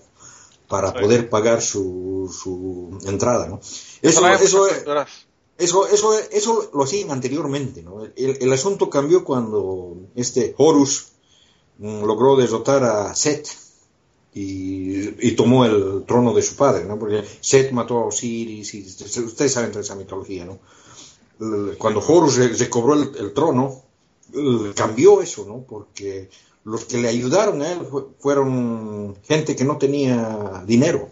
para 0.67 0.91
Sí. 0.93 0.99
poder 0.99 1.29
pagar 1.29 1.61
su, 1.61 2.33
su 2.33 2.97
entrada, 3.07 3.47
¿no? 3.47 3.59
Eso, 4.01 4.21
eso, 4.27 4.67
eso, 5.57 5.87
eso, 5.87 6.19
eso 6.31 6.69
lo 6.73 6.83
hacían 6.83 7.11
anteriormente, 7.11 7.81
¿no? 7.81 8.03
El, 8.03 8.37
el 8.41 8.53
asunto 8.53 8.89
cambió 8.89 9.23
cuando 9.23 9.97
este 10.15 10.53
Horus 10.57 11.07
mm, 11.77 12.03
logró 12.03 12.35
derrotar 12.35 12.83
a 12.83 13.15
Set 13.15 13.47
y, 14.35 15.27
y 15.29 15.31
tomó 15.33 15.65
el 15.65 16.03
trono 16.05 16.33
de 16.35 16.43
su 16.43 16.55
padre, 16.57 16.85
¿no? 16.85 16.99
Porque 16.99 17.23
Set 17.41 17.71
mató 17.71 17.99
a 17.99 18.07
Osiris 18.07 18.75
y 18.75 18.83
ustedes 18.85 19.53
saben 19.53 19.71
toda 19.71 19.83
esa 19.83 19.95
mitología, 19.95 20.45
¿no? 20.45 20.59
El- 21.39 21.77
Cuando 21.77 22.01
Horus 22.01 22.35
re- 22.37 22.49
recobró 22.49 22.93
el, 22.95 23.11
el 23.17 23.33
trono, 23.33 23.83
el- 24.33 24.73
cambió 24.75 25.21
eso, 25.21 25.45
¿no? 25.47 25.63
Porque 25.67 26.29
los 26.65 26.85
que 26.85 26.97
le 26.99 27.09
ayudaron 27.09 27.61
a 27.63 27.71
él 27.73 27.79
fueron 28.19 29.15
gente 29.27 29.55
que 29.55 29.65
no 29.65 29.77
tenía 29.77 30.63
dinero, 30.67 31.09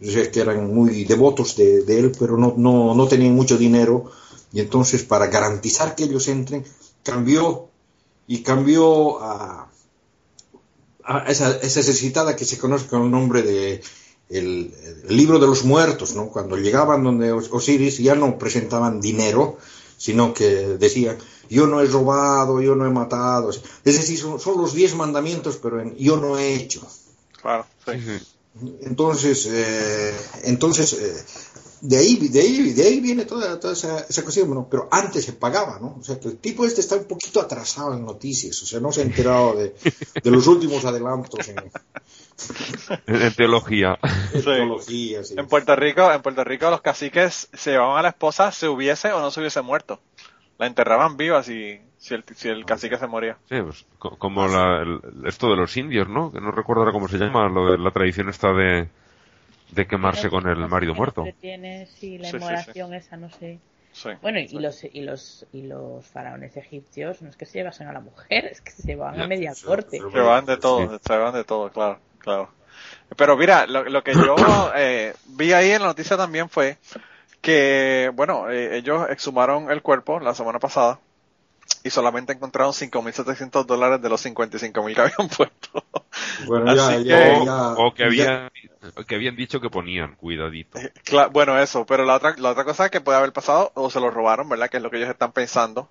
que 0.00 0.40
eran 0.40 0.72
muy 0.74 1.04
devotos 1.04 1.56
de, 1.56 1.98
él, 1.98 2.12
pero 2.18 2.36
no, 2.36 2.54
no, 2.56 2.94
no, 2.94 3.08
tenían 3.08 3.34
mucho 3.34 3.58
dinero, 3.58 4.10
y 4.52 4.60
entonces 4.60 5.02
para 5.02 5.26
garantizar 5.26 5.94
que 5.96 6.04
ellos 6.04 6.28
entren, 6.28 6.64
cambió 7.02 7.68
y 8.28 8.42
cambió 8.42 9.20
a, 9.20 9.67
esa, 11.26 11.56
esa 11.56 11.82
citada 11.82 12.36
que 12.36 12.44
se 12.44 12.58
conoce 12.58 12.86
con 12.86 13.04
el 13.04 13.10
nombre 13.10 13.42
de 13.42 13.80
el, 14.30 14.74
libro 15.08 15.38
de 15.38 15.46
los 15.46 15.64
muertos, 15.64 16.14
¿no? 16.14 16.28
Cuando 16.28 16.56
llegaban 16.56 17.02
donde 17.02 17.32
Osiris 17.32 17.98
ya 17.98 18.14
no 18.14 18.38
presentaban 18.38 19.00
dinero, 19.00 19.58
sino 19.96 20.34
que 20.34 20.44
decían, 20.78 21.18
yo 21.48 21.66
no 21.66 21.80
he 21.80 21.86
robado, 21.86 22.60
yo 22.60 22.74
no 22.74 22.86
he 22.86 22.90
matado. 22.90 23.50
Es 23.50 23.62
decir, 23.84 24.18
son, 24.18 24.58
los 24.58 24.74
diez 24.74 24.94
mandamientos, 24.94 25.56
pero 25.56 25.80
en, 25.80 25.96
yo 25.96 26.16
no 26.18 26.38
he 26.38 26.54
hecho. 26.54 26.86
Claro, 27.40 27.66
Entonces, 28.82 29.48
eh, 29.50 30.14
entonces 30.44 30.92
eh, 30.92 31.24
de, 31.80 31.96
ahí, 31.96 32.16
de, 32.28 32.40
ahí, 32.40 32.72
de 32.72 32.82
ahí 32.82 33.00
viene 33.00 33.24
toda, 33.24 33.58
toda 33.60 33.72
esa, 33.72 34.00
esa, 34.00 34.22
cuestión, 34.22 34.66
pero 34.70 34.88
antes 34.90 35.24
se 35.24 35.32
pagaba, 35.32 35.78
¿no? 35.80 35.96
O 36.00 36.04
sea, 36.04 36.18
que 36.18 36.28
el 36.28 36.38
tipo 36.38 36.64
este 36.64 36.80
está 36.80 36.96
un 36.96 37.04
poquito 37.04 37.40
atrasado 37.40 37.94
en 37.94 38.04
noticias, 38.04 38.62
o 38.62 38.66
sea, 38.66 38.80
no 38.80 38.92
se 38.92 39.02
ha 39.02 39.04
enterado 39.04 39.54
de, 39.54 39.74
de 40.22 40.30
los 40.30 40.46
últimos 40.46 40.84
adelantos 40.84 41.48
en, 41.48 41.56
en 43.06 43.34
teología. 43.34 43.98
En 45.36 45.46
Puerto 45.46 45.76
Rico, 45.76 46.12
en 46.12 46.22
Puerto 46.22 46.44
Rico 46.44 46.70
los 46.70 46.80
caciques 46.80 47.48
se 47.52 47.72
llevaban 47.72 47.98
a 47.98 48.02
la 48.02 48.08
esposa 48.10 48.52
se 48.52 48.68
hubiese 48.68 49.12
o 49.12 49.20
no 49.20 49.30
se 49.30 49.40
hubiese 49.40 49.62
muerto. 49.62 50.00
La 50.58 50.66
enterraban 50.66 51.16
viva 51.16 51.42
si, 51.42 51.80
si, 51.98 52.14
el, 52.14 52.24
si 52.34 52.48
el 52.48 52.64
cacique 52.64 52.98
se 52.98 53.06
moría. 53.06 53.38
Sí, 53.48 53.56
pues, 53.62 53.86
como 53.98 54.46
esto 55.24 55.50
de 55.50 55.56
los 55.56 55.76
indios, 55.76 56.08
¿no? 56.08 56.32
Que 56.32 56.40
no 56.40 56.50
recuerdo 56.50 56.82
ahora 56.82 56.92
cómo 56.92 57.08
se 57.08 57.18
llama, 57.18 57.48
lo 57.48 57.72
de 57.72 57.78
la 57.78 57.90
tradición 57.92 58.28
esta 58.28 58.52
de, 58.52 58.88
de 59.70 59.86
quemarse 59.86 60.28
con 60.28 60.48
el 60.48 60.56
marido 60.68 60.94
muerto. 60.94 61.24
sí, 61.40 62.18
la 62.18 62.30
inmolación 62.30 62.94
esa, 62.94 63.16
no 63.16 63.30
sé. 63.30 63.58
bueno, 64.22 64.38
y, 64.38 64.58
los, 64.58 64.84
y, 64.84 65.00
los, 65.02 65.46
y 65.52 65.62
los 65.62 66.06
faraones 66.06 66.56
egipcios 66.56 67.22
no 67.22 67.30
es 67.30 67.36
que 67.36 67.46
se 67.46 67.58
llevasen 67.58 67.88
a 67.88 67.92
la 67.92 68.00
mujer, 68.00 68.44
es 68.50 68.60
que 68.60 68.70
se 68.70 68.82
llevaban 68.82 69.20
a 69.20 69.26
media 69.26 69.52
corte. 69.64 69.98
Se 69.98 70.04
llevaban 70.04 70.46
de 70.46 70.56
todo, 70.56 70.98
se 70.98 71.12
llevaban 71.12 71.34
de 71.34 71.44
todo, 71.44 71.70
claro. 71.70 71.98
Claro. 72.18 72.50
Pero 73.16 73.36
mira, 73.36 73.66
lo, 73.66 74.02
que 74.02 74.12
yo 74.14 74.36
eh, 74.76 75.14
vi 75.26 75.52
ahí 75.52 75.70
en 75.70 75.82
la 75.82 75.88
noticia 75.88 76.16
también 76.16 76.48
fue 76.48 76.76
que, 77.40 78.10
bueno, 78.14 78.50
eh, 78.50 78.76
ellos 78.76 79.08
exhumaron 79.08 79.70
el 79.70 79.82
cuerpo 79.82 80.20
la 80.20 80.34
semana 80.34 80.58
pasada 80.58 81.00
y 81.84 81.90
solamente 81.90 82.32
encontraron 82.32 82.72
5.700 82.72 83.64
dólares 83.64 84.00
de 84.02 84.08
los 84.08 84.24
55.000 84.24 84.94
que 84.94 85.00
habían 85.00 85.28
puesto. 85.36 85.84
Bueno, 86.46 86.74
ya, 86.74 86.98
ya, 86.98 87.74
o, 87.76 87.94
que, 87.94 88.04
habían, 88.04 88.50
que 89.06 89.14
habían 89.14 89.36
dicho 89.36 89.60
que 89.60 89.70
ponían, 89.70 90.14
cuidadito. 90.16 90.78
Eh, 90.78 90.92
bueno, 91.32 91.58
eso, 91.58 91.86
pero 91.86 92.04
la 92.04 92.16
otra, 92.16 92.34
la 92.38 92.50
otra 92.50 92.64
cosa 92.64 92.90
que 92.90 93.00
puede 93.00 93.18
haber 93.18 93.32
pasado, 93.32 93.72
o 93.74 93.90
se 93.90 94.00
lo 94.00 94.10
robaron, 94.10 94.48
¿verdad? 94.48 94.68
Que 94.68 94.78
es 94.78 94.82
lo 94.82 94.90
que 94.90 94.98
ellos 94.98 95.10
están 95.10 95.32
pensando. 95.32 95.88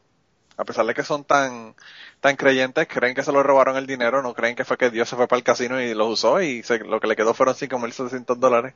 A 0.58 0.66
pesar 0.66 0.86
de 0.86 0.96
que 0.96 1.04
son 1.04 1.24
tan 1.24 1.76
tan 2.20 2.36
creyentes, 2.36 2.88
creen 2.88 3.14
que 3.14 3.24
se 3.24 3.32
lo 3.32 3.44
robaron 3.44 3.78
el 3.78 3.86
dinero, 3.86 4.22
no 4.24 4.34
creen 4.34 4.56
que 4.56 4.66
fue 4.66 4.78
que 4.78 4.90
Dios 4.90 5.08
se 5.08 5.16
fue 5.16 5.28
para 5.28 5.38
el 5.38 5.44
casino 5.44 5.80
y 5.80 5.94
los 5.94 6.10
usó 6.10 6.42
y 6.42 6.64
lo 6.86 7.00
que 7.00 7.08
le 7.08 7.16
quedó 7.16 7.34
fueron 7.34 7.56
5.700 7.56 8.36
dólares. 8.38 8.74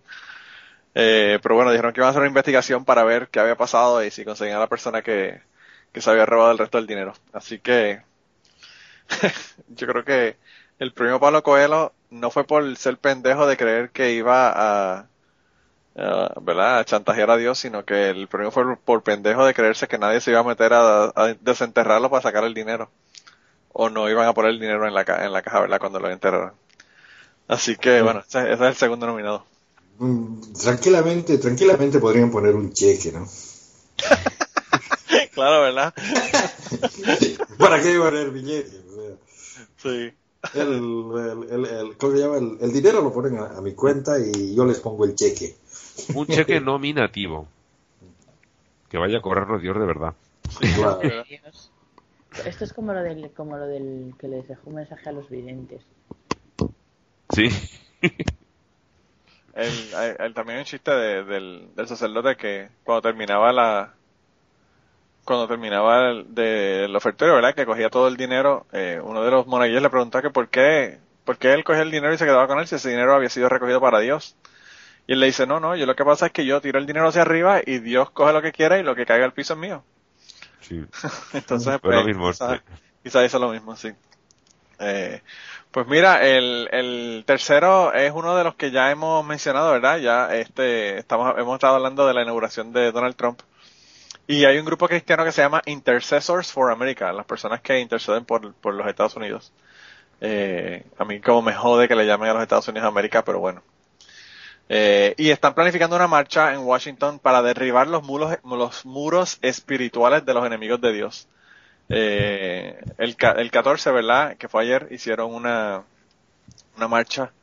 Eh, 0.94 1.40
pero 1.42 1.56
bueno, 1.56 1.72
dijeron 1.72 1.94
que 1.94 2.02
iban 2.02 2.08
a 2.08 2.10
hacer 2.12 2.22
una 2.22 2.30
investigación 2.30 2.86
para 2.86 3.04
ver 3.04 3.30
qué 3.30 3.40
había 3.40 3.56
pasado 3.56 4.04
y 4.04 4.12
si 4.12 4.26
conseguían 4.26 4.58
a 4.58 4.62
la 4.62 4.68
persona 4.68 5.02
que, 5.02 5.42
que 5.92 6.02
se 6.02 6.10
había 6.10 6.26
robado 6.26 6.52
el 6.52 6.58
resto 6.58 6.78
del 6.78 6.88
dinero. 6.88 7.14
Así 7.34 7.60
que 7.60 8.02
yo 9.70 9.88
creo 9.88 10.04
que 10.04 10.38
el 10.80 10.94
premio 10.94 11.20
Pablo 11.20 11.44
Coelho 11.44 11.94
no 12.10 12.32
fue 12.32 12.46
por 12.46 12.76
ser 12.78 12.98
pendejo 12.98 13.48
de 13.48 13.58
creer 13.58 13.92
que 13.92 14.14
iba 14.14 14.52
a, 14.54 15.08
¿verdad? 16.42 16.80
a 16.80 16.86
chantajear 16.86 17.30
a 17.32 17.38
Dios, 17.38 17.60
sino 17.60 17.86
que 17.86 18.10
el 18.10 18.28
premio 18.28 18.52
fue 18.52 18.78
por 18.78 19.04
pendejo 19.04 19.46
de 19.46 19.54
creerse 19.54 19.88
que 19.88 19.98
nadie 19.98 20.22
se 20.22 20.32
iba 20.32 20.40
a 20.40 20.44
meter 20.44 20.74
a 20.74 21.36
desenterrarlo 21.42 22.10
para 22.10 22.22
sacar 22.22 22.44
el 22.44 22.54
dinero 22.54 22.90
o 23.74 23.90
no 23.90 24.10
iban 24.10 24.28
a 24.28 24.34
poner 24.34 24.52
el 24.52 24.60
dinero 24.60 24.88
en 24.88 24.94
la, 24.94 25.02
en 25.02 25.32
la 25.32 25.42
caja, 25.42 25.62
¿verdad? 25.62 25.80
Cuando 25.80 26.00
lo 26.00 26.10
enterraron. 26.10 26.54
Así 27.48 27.76
que, 27.76 28.02
bueno, 28.02 28.24
ese, 28.28 28.54
es 28.54 28.60
el 28.60 28.76
segundo 28.76 29.06
nominado. 29.08 29.46
Mm, 30.00 30.54
tranquilamente, 30.54 31.38
tranquilamente 31.38 32.00
podrían 32.00 32.32
poner 32.32 32.56
un 32.56 32.74
cheque, 32.74 33.12
¿no? 33.12 33.28
claro, 35.42 35.62
¿verdad? 35.62 35.94
¿Para 37.58 37.82
qué 37.82 37.98
poner 37.98 38.30
billetes? 38.32 38.84
sí. 39.78 40.14
El, 40.56 41.44
el, 41.52 41.66
el, 41.66 41.98
¿cómo 41.98 42.14
se 42.14 42.20
llama? 42.20 42.38
El, 42.38 42.74
dinero 42.74 43.02
lo 43.02 43.14
ponen 43.14 43.38
a, 43.38 43.62
mi 43.62 43.74
cuenta 43.74 44.18
y 44.20 44.56
yo 44.56 44.66
les 44.66 44.80
pongo 44.80 45.06
el 45.06 45.16
cheque. 45.16 45.56
Un 46.16 46.26
cheque 46.26 46.60
nominativo. 46.60 47.48
Que 48.90 48.98
vaya 48.98 49.20
a 49.20 49.22
cobrarlo 49.22 49.60
Dios 49.60 49.78
de 49.78 49.86
verdad. 49.86 50.16
Sí, 50.50 50.74
claro. 50.74 51.00
Esto 52.46 52.64
es 52.64 52.74
como 52.74 52.94
lo 52.94 53.04
del, 53.04 53.32
como 53.32 53.58
lo 53.58 53.68
del 53.68 54.14
que 54.20 54.28
les 54.28 54.48
dejó 54.48 54.70
un 54.70 54.76
mensaje 54.76 55.10
a 55.10 55.12
los 55.12 55.30
videntes. 55.30 55.84
Sí. 57.36 57.50
el, 59.54 60.34
también 60.34 60.60
un 60.60 60.66
chiste 60.66 60.92
del, 60.92 61.70
sacerdote 61.86 62.36
que 62.36 62.70
cuando 62.84 63.02
terminaba 63.02 63.54
la 63.54 63.94
cuando 65.24 65.48
terminaba 65.48 66.10
el, 66.10 66.34
de, 66.34 66.86
el 66.86 66.96
ofertorio, 66.96 67.36
¿verdad? 67.36 67.54
Que 67.54 67.66
cogía 67.66 67.90
todo 67.90 68.08
el 68.08 68.18
dinero, 68.18 68.66
eh, 68.72 69.00
uno 69.04 69.24
de 69.24 69.32
los 69.32 69.48
monaguillos 69.48 69.82
le 69.82 69.90
preguntaba 69.90 70.22
que 70.22 70.30
por 70.30 70.50
qué, 70.50 71.00
por 71.24 71.38
qué 71.38 71.54
él 71.54 71.64
cogía 71.64 71.84
el 71.84 71.92
dinero 71.92 72.14
y 72.14 72.18
se 72.18 72.26
quedaba 72.26 72.48
con 72.48 72.60
él 72.60 72.68
si 72.68 72.76
ese 72.76 72.90
dinero 72.90 73.16
había 73.16 73.30
sido 73.30 73.50
recogido 73.50 73.80
para 73.80 74.00
Dios. 74.00 74.36
Y 75.08 75.14
él 75.14 75.20
le 75.20 75.28
dice, 75.28 75.46
no, 75.48 75.60
no, 75.60 75.76
yo 75.76 75.86
lo 75.86 75.96
que 75.96 76.06
pasa 76.06 76.28
es 76.28 76.32
que 76.32 76.46
yo 76.46 76.62
tiro 76.62 76.80
el 76.80 76.86
dinero 76.86 77.08
hacia 77.08 77.22
arriba 77.22 77.62
y 77.66 77.80
Dios 77.80 78.12
coge 78.12 78.34
lo 78.34 78.42
que 78.42 78.52
quiera 78.52 78.80
y 78.80 78.84
lo 78.84 78.96
que 78.96 79.06
caiga 79.06 79.26
al 79.26 79.34
piso 79.34 79.54
es 79.54 79.60
mío. 79.60 79.84
Entonces, 81.34 81.80
pues, 81.82 81.96
lo 81.96 82.04
mismo, 82.06 82.32
quizás, 83.04 83.24
es 83.24 83.34
lo 83.34 83.52
mismo, 83.52 83.76
sí. 83.76 83.92
Eh, 84.80 85.22
pues 85.72 85.88
mira, 85.88 86.26
el, 86.26 86.68
el 86.72 87.24
tercero 87.26 87.94
es 87.94 88.12
uno 88.14 88.36
de 88.36 88.44
los 88.44 88.56
que 88.56 88.72
ya 88.72 88.92
hemos 88.92 89.26
mencionado, 89.26 89.72
¿verdad? 89.72 89.98
Ya 89.98 90.36
este, 90.36 90.98
estamos, 90.98 91.38
hemos 91.38 91.56
estado 91.56 91.76
hablando 91.76 92.08
de 92.08 92.14
la 92.14 92.24
inauguración 92.24 92.74
de 92.74 92.92
Donald 92.92 93.16
Trump. 93.16 93.42
Y 94.32 94.46
hay 94.46 94.58
un 94.58 94.66
grupo 94.66 94.88
cristiano 94.88 95.26
que 95.26 95.34
se 95.34 95.42
llama 95.42 95.62
Intercessors 95.66 96.54
for 96.54 96.72
America, 96.72 97.12
las 97.12 97.26
personas 97.26 97.60
que 97.60 97.78
interceden 97.82 98.24
por, 98.24 98.54
por 98.54 98.74
los 98.74 98.88
Estados 98.88 99.18
Unidos. 99.18 99.52
Eh, 100.22 100.86
a 100.98 101.04
mí 101.04 101.20
como 101.20 101.42
me 101.42 101.54
jode 101.54 101.90
que 101.90 101.98
le 101.98 102.06
llamen 102.06 102.30
a 102.30 102.34
los 102.36 102.42
Estados 102.42 102.66
Unidos 102.70 102.88
América, 102.88 103.26
pero 103.26 103.42
bueno. 103.42 103.62
Eh, 104.70 105.16
y 105.18 105.32
están 105.32 105.54
planificando 105.54 105.98
una 105.98 106.08
marcha 106.08 106.54
en 106.54 106.62
Washington 106.62 107.20
para 107.20 107.42
derribar 107.42 107.88
los 107.88 108.04
muros, 108.04 108.38
los 108.46 108.86
muros 108.86 109.38
espirituales 109.42 110.26
de 110.26 110.34
los 110.34 110.46
enemigos 110.46 110.80
de 110.80 110.94
Dios. 110.94 111.28
Eh, 111.90 112.80
el, 113.00 113.18
el 113.36 113.52
14, 113.52 113.92
¿verdad? 113.92 114.38
Que 114.38 114.48
fue 114.48 114.64
ayer, 114.64 114.88
hicieron 114.92 115.34
una, 115.34 115.84
una 116.78 116.88
marcha 116.88 117.34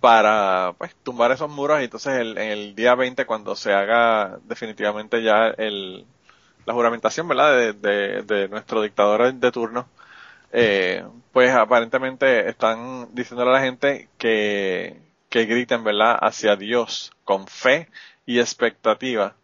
para 0.00 0.74
pues, 0.76 0.92
tumbar 1.04 1.30
esos 1.30 1.50
muros 1.50 1.80
y 1.80 1.84
entonces 1.84 2.14
el, 2.14 2.74
día 2.74 2.96
20 2.96 3.26
cuando 3.26 3.54
se 3.54 3.72
haga 3.72 4.40
definitivamente 4.44 5.22
ya 5.22 5.54
el, 5.56 6.04
la 6.66 6.74
juramentación, 6.74 7.28
¿verdad? 7.28 7.72
De, 7.74 8.22
de, 8.22 8.48
nuestro 8.48 8.82
dictador 8.82 9.32
de 9.32 9.52
turno, 9.52 9.88
eh, 10.52 11.04
pues 11.32 11.52
aparentemente 11.52 12.48
están 12.48 13.14
diciéndole 13.14 13.50
a 13.50 13.54
la 13.54 13.60
gente 13.60 14.08
que, 14.18 15.00
que 15.30 15.44
griten, 15.46 15.84
¿verdad?, 15.84 16.18
hacia 16.20 16.56
Dios 16.56 17.12
con 17.24 17.46
fe 17.46 17.88
y 18.26 18.40
expectativa 18.40 19.34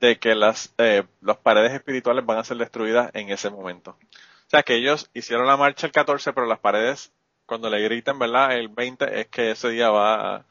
de 0.00 0.18
que 0.18 0.34
las, 0.34 0.74
eh, 0.78 1.04
las 1.20 1.38
paredes 1.38 1.72
espirituales 1.72 2.26
van 2.26 2.38
a 2.38 2.44
ser 2.44 2.56
destruidas 2.58 3.10
en 3.14 3.30
ese 3.30 3.50
momento. 3.50 3.92
O 3.92 4.50
sea, 4.50 4.62
que 4.62 4.74
ellos 4.74 5.08
hicieron 5.14 5.46
la 5.46 5.56
marcha 5.56 5.86
el 5.86 5.92
14, 5.92 6.32
pero 6.32 6.46
las 6.46 6.58
paredes, 6.58 7.12
cuando 7.46 7.70
le 7.70 7.80
griten, 7.80 8.18
¿verdad?, 8.18 8.52
el 8.52 8.68
20, 8.68 9.20
es 9.20 9.28
que 9.28 9.52
ese 9.52 9.70
día 9.70 9.90
va 9.90 10.44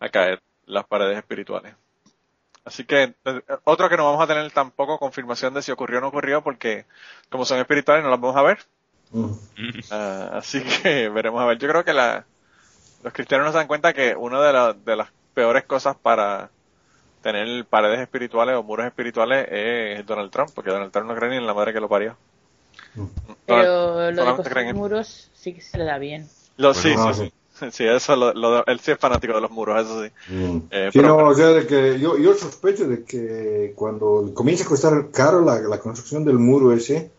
a, 0.00 0.08
caer 0.10 0.42
las 0.66 0.86
paredes 0.86 1.16
espirituales. 1.16 1.74
Así 2.68 2.84
que 2.84 3.14
eh, 3.24 3.40
otro 3.64 3.88
que 3.88 3.96
no 3.96 4.04
vamos 4.04 4.22
a 4.22 4.26
tener 4.26 4.50
tampoco 4.52 4.98
confirmación 4.98 5.54
de 5.54 5.62
si 5.62 5.72
ocurrió 5.72 5.98
o 5.98 6.00
no 6.02 6.08
ocurrió, 6.08 6.42
porque 6.42 6.84
como 7.30 7.46
son 7.46 7.58
espirituales 7.58 8.04
no 8.04 8.10
las 8.10 8.20
vamos 8.20 8.36
a 8.36 8.42
ver. 8.42 8.58
Mm. 9.10 9.32
Ah, 9.90 10.32
así 10.34 10.62
que 10.62 11.08
veremos 11.14 11.40
a 11.40 11.46
ver. 11.46 11.56
Yo 11.56 11.66
creo 11.66 11.82
que 11.82 11.94
la, 11.94 12.26
los 13.02 13.12
cristianos 13.14 13.46
no 13.46 13.52
se 13.52 13.58
dan 13.58 13.68
cuenta 13.68 13.94
que 13.94 14.14
una 14.14 14.42
de, 14.42 14.74
de 14.84 14.96
las 14.96 15.08
peores 15.32 15.64
cosas 15.64 15.96
para 15.96 16.50
tener 17.22 17.64
paredes 17.64 18.00
espirituales 18.00 18.54
o 18.54 18.62
muros 18.62 18.84
espirituales 18.84 19.48
es 19.50 20.04
Donald 20.04 20.30
Trump, 20.30 20.50
porque 20.54 20.70
Donald 20.70 20.92
Trump 20.92 21.08
no 21.08 21.16
cree 21.16 21.30
ni 21.30 21.36
en 21.36 21.46
la 21.46 21.54
madre 21.54 21.72
que 21.72 21.80
lo 21.80 21.88
parió. 21.88 22.18
Pero 23.46 24.10
lo 24.10 24.36
de 24.36 24.74
muros 24.74 25.30
sí 25.32 25.54
que 25.54 25.62
se 25.62 25.78
le 25.78 25.84
da 25.84 25.96
bien. 25.96 26.28
Lo, 26.58 26.74
sí, 26.74 26.94
sí, 26.94 27.14
sí, 27.14 27.32
eso, 27.78 28.16
lo, 28.16 28.66
él 28.66 28.80
sí 28.80 28.90
es 28.92 28.98
fanático 28.98 29.34
de 29.34 29.40
los 29.40 29.50
muros, 29.50 29.84
eso 29.84 30.04
sí. 30.04 30.10
Mm. 30.32 30.58
Eh, 30.70 30.90
sí, 30.92 30.98
no, 31.00 31.16
o 31.16 31.34
sea, 31.34 31.48
de 31.48 31.66
que 31.66 31.98
yo, 32.00 32.16
yo 32.18 32.34
sospecho 32.34 32.86
de 32.88 33.04
que 33.04 33.72
cuando 33.76 34.30
comienza 34.34 34.64
a 34.64 34.68
costar 34.68 35.10
caro 35.12 35.40
la, 35.44 35.58
la 35.60 35.78
construcción 35.78 36.24
del 36.24 36.38
muro 36.38 36.72
ese, 36.72 37.10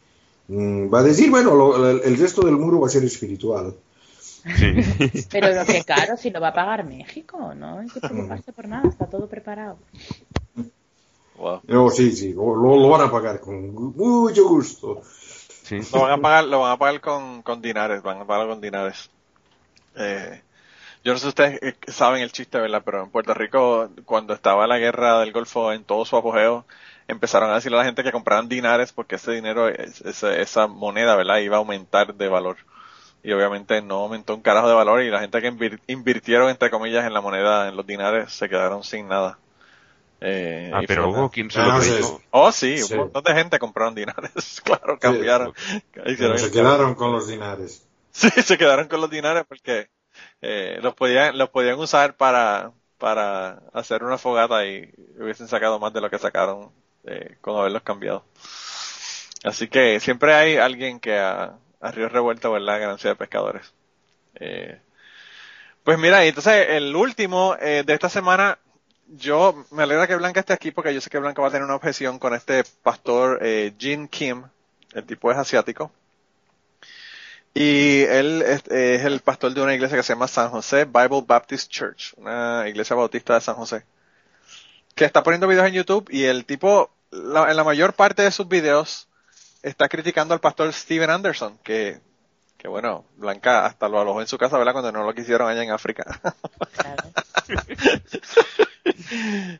mm, 0.47 0.93
va 0.93 0.99
a 0.99 1.03
decir, 1.03 1.29
bueno, 1.29 1.55
lo- 1.55 1.89
el, 1.89 2.01
el 2.03 2.17
resto 2.17 2.41
del 2.41 2.55
muro 2.57 2.79
va 2.79 2.87
a 2.87 2.91
ser 2.91 3.03
espiritual. 3.03 3.75
Sí. 4.57 4.73
Pero 5.31 5.53
lo 5.53 5.65
que 5.65 5.83
caro, 5.83 6.15
si 6.17 6.29
lo 6.29 6.39
va 6.39 6.49
a 6.49 6.53
pagar 6.53 6.85
México, 6.85 7.53
¿no? 7.55 7.79
Hay 7.79 7.87
que 7.89 7.99
preocuparse 7.99 8.53
por 8.53 8.67
nada, 8.67 8.87
está 8.87 9.05
todo 9.05 9.27
preparado. 9.27 9.77
Wow. 11.37 11.61
No, 11.67 11.89
sí, 11.89 12.11
sí, 12.11 12.33
lo, 12.33 12.55
lo- 12.55 12.77
lo 12.79 12.89
van 12.89 13.07
a 13.07 13.11
pagar 13.11 13.39
con 13.39 13.73
mucho 13.73 14.47
gusto. 14.47 15.01
Sí. 15.63 15.79
Lo 15.93 16.01
van 16.01 16.11
a 16.13 16.17
pagar, 16.17 16.43
lo 16.45 16.59
van 16.61 16.71
a 16.71 16.77
pagar 16.77 16.99
con, 17.01 17.41
con 17.43 17.61
dinares, 17.61 18.01
van 18.01 18.21
a 18.21 18.25
pagar 18.25 18.47
con 18.47 18.59
dinares. 18.59 19.09
Eh, 19.99 20.41
yo 21.03 21.13
no 21.13 21.17
sé 21.19 21.23
si 21.23 21.29
ustedes 21.29 21.59
eh, 21.61 21.75
saben 21.87 22.21
el 22.21 22.31
chiste, 22.31 22.59
¿verdad? 22.59 22.81
Pero 22.83 23.03
en 23.03 23.09
Puerto 23.11 23.33
Rico, 23.33 23.89
cuando 24.05 24.33
estaba 24.33 24.65
la 24.67 24.77
guerra 24.79 25.19
del 25.19 25.31
Golfo 25.31 25.71
en 25.71 25.83
todo 25.83 26.03
su 26.05 26.17
apogeo, 26.17 26.65
empezaron 27.07 27.49
a 27.51 27.55
decirle 27.55 27.77
a 27.77 27.81
la 27.81 27.85
gente 27.85 28.03
que 28.03 28.11
compraran 28.11 28.49
dinares 28.49 28.91
porque 28.93 29.15
ese 29.15 29.31
dinero, 29.31 29.67
es- 29.69 30.01
esa, 30.01 30.35
esa 30.35 30.67
moneda, 30.67 31.15
¿verdad? 31.15 31.37
Iba 31.37 31.55
a 31.57 31.59
aumentar 31.59 32.13
de 32.15 32.27
valor. 32.27 32.57
Y 33.23 33.31
obviamente 33.33 33.81
no 33.81 33.95
aumentó 34.03 34.33
un 34.35 34.41
carajo 34.41 34.69
de 34.69 34.75
valor 34.75 35.01
y 35.03 35.09
la 35.09 35.19
gente 35.19 35.41
que 35.41 35.51
invir- 35.51 35.79
invirtieron, 35.87 36.49
entre 36.49 36.69
comillas, 36.69 37.05
en 37.05 37.13
la 37.13 37.21
moneda, 37.21 37.67
en 37.67 37.75
los 37.75 37.85
dinares, 37.85 38.31
se 38.31 38.47
quedaron 38.47 38.83
sin 38.83 39.07
nada. 39.09 39.37
Eh, 40.21 40.71
Ah, 40.73 40.81
pero 40.87 41.09
hubo 41.09 41.29
quien 41.29 41.49
se 41.49 41.59
Ah, 41.61 41.65
lo 41.65 41.79
creyó. 41.79 42.21
Oh, 42.31 42.51
sí, 42.51 42.77
Sí. 42.77 42.93
un 42.93 42.99
montón 43.01 43.23
de 43.23 43.33
gente 43.33 43.57
compraron 43.59 43.95
dinares. 43.95 44.61
claro, 44.63 44.97
cambiaron. 44.99 45.53
Pero 45.93 46.37
se 46.37 46.51
quedaron 46.51 46.95
con 46.95 47.11
los 47.13 47.27
dinares. 47.27 47.85
Sí, 48.21 48.29
se 48.43 48.57
quedaron 48.57 48.87
con 48.87 49.01
los 49.01 49.09
dinares 49.09 49.45
porque 49.47 49.89
eh, 50.41 50.79
los 50.81 50.95
podían 50.95 51.37
los 51.37 51.49
podían 51.49 51.79
usar 51.79 52.17
para 52.17 52.73
para 52.97 53.61
hacer 53.73 54.03
una 54.03 54.17
fogata 54.17 54.65
y 54.65 54.91
hubiesen 55.19 55.47
sacado 55.47 55.79
más 55.79 55.93
de 55.93 56.01
lo 56.01 56.09
que 56.09 56.19
sacaron 56.19 56.71
eh, 57.05 57.37
con 57.41 57.57
haberlos 57.57 57.83
cambiado. 57.83 58.25
Así 59.43 59.67
que 59.69 59.99
siempre 59.99 60.33
hay 60.33 60.57
alguien 60.57 60.99
que 60.99 61.17
a, 61.17 61.57
a 61.79 61.91
río 61.91 62.09
revuelto, 62.09 62.51
¿verdad? 62.51 62.79
Ganancia 62.79 63.09
de 63.11 63.15
pescadores. 63.15 63.73
Eh, 64.35 64.81
pues 65.83 65.97
mira, 65.97 66.23
entonces 66.25 66.67
el 66.69 66.95
último 66.95 67.55
eh, 67.59 67.83
de 67.85 67.93
esta 67.93 68.09
semana, 68.09 68.59
yo 69.07 69.65
me 69.71 69.83
alegra 69.83 70.07
que 70.07 70.15
Blanca 70.15 70.39
esté 70.41 70.53
aquí 70.53 70.71
porque 70.71 70.93
yo 70.93 71.01
sé 71.01 71.09
que 71.09 71.19
Blanca 71.19 71.41
va 71.41 71.47
a 71.47 71.51
tener 71.51 71.65
una 71.65 71.75
objeción 71.75 72.19
con 72.19 72.33
este 72.35 72.63
pastor 72.83 73.39
eh, 73.41 73.73
Jin 73.77 74.07
Kim. 74.07 74.43
El 74.93 75.05
tipo 75.05 75.31
es 75.31 75.37
asiático. 75.37 75.91
Y 77.53 78.01
él 78.03 78.41
es, 78.43 78.63
el 78.69 79.19
pastor 79.21 79.53
de 79.53 79.61
una 79.61 79.73
iglesia 79.73 79.97
que 79.97 80.03
se 80.03 80.13
llama 80.13 80.27
San 80.27 80.49
José 80.49 80.85
Bible 80.85 81.23
Baptist 81.25 81.69
Church, 81.71 82.13
una 82.17 82.65
iglesia 82.67 82.95
bautista 82.95 83.33
de 83.33 83.41
San 83.41 83.55
José, 83.55 83.83
que 84.95 85.05
está 85.05 85.23
poniendo 85.23 85.47
videos 85.47 85.67
en 85.67 85.73
YouTube 85.73 86.07
y 86.11 86.25
el 86.25 86.45
tipo, 86.45 86.91
la- 87.11 87.49
en 87.49 87.57
la 87.57 87.63
mayor 87.63 87.93
parte 87.93 88.21
de 88.21 88.31
sus 88.31 88.47
videos, 88.47 89.07
está 89.63 89.89
criticando 89.89 90.33
al 90.33 90.39
pastor 90.39 90.71
Steven 90.71 91.09
Anderson, 91.09 91.57
que, 91.63 91.99
que 92.59 92.67
bueno, 92.67 93.05
Blanca 93.15 93.65
hasta 93.65 93.87
lo 93.87 93.99
alojó 94.01 94.21
en 94.21 94.27
su 94.27 94.37
casa, 94.37 94.57
¿verdad? 94.57 94.73
Cuando 94.73 94.91
no 94.91 95.03
lo 95.03 95.15
quisieron 95.15 95.49
allá 95.49 95.63
en 95.63 95.71
África. 95.71 96.05
Claro. 96.73 97.03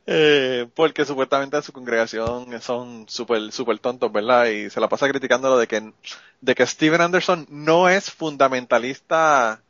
Eh, 0.06 0.68
porque 0.76 1.06
supuestamente 1.06 1.62
su 1.62 1.72
congregación 1.72 2.62
son 2.62 3.08
súper 3.08 3.52
super 3.52 3.80
tontos, 3.80 4.12
¿verdad? 4.12 4.46
Y 4.46 4.70
se 4.70 4.80
la 4.80 4.88
pasa 4.90 5.08
criticándolo 5.08 5.58
de 5.58 5.68
que, 5.68 5.92
de 6.42 6.56
que 6.56 6.66
Steven 6.66 7.02
Anderson 7.02 7.48
no 7.50 7.90
es 7.90 8.12
fundamentalista 8.12 9.62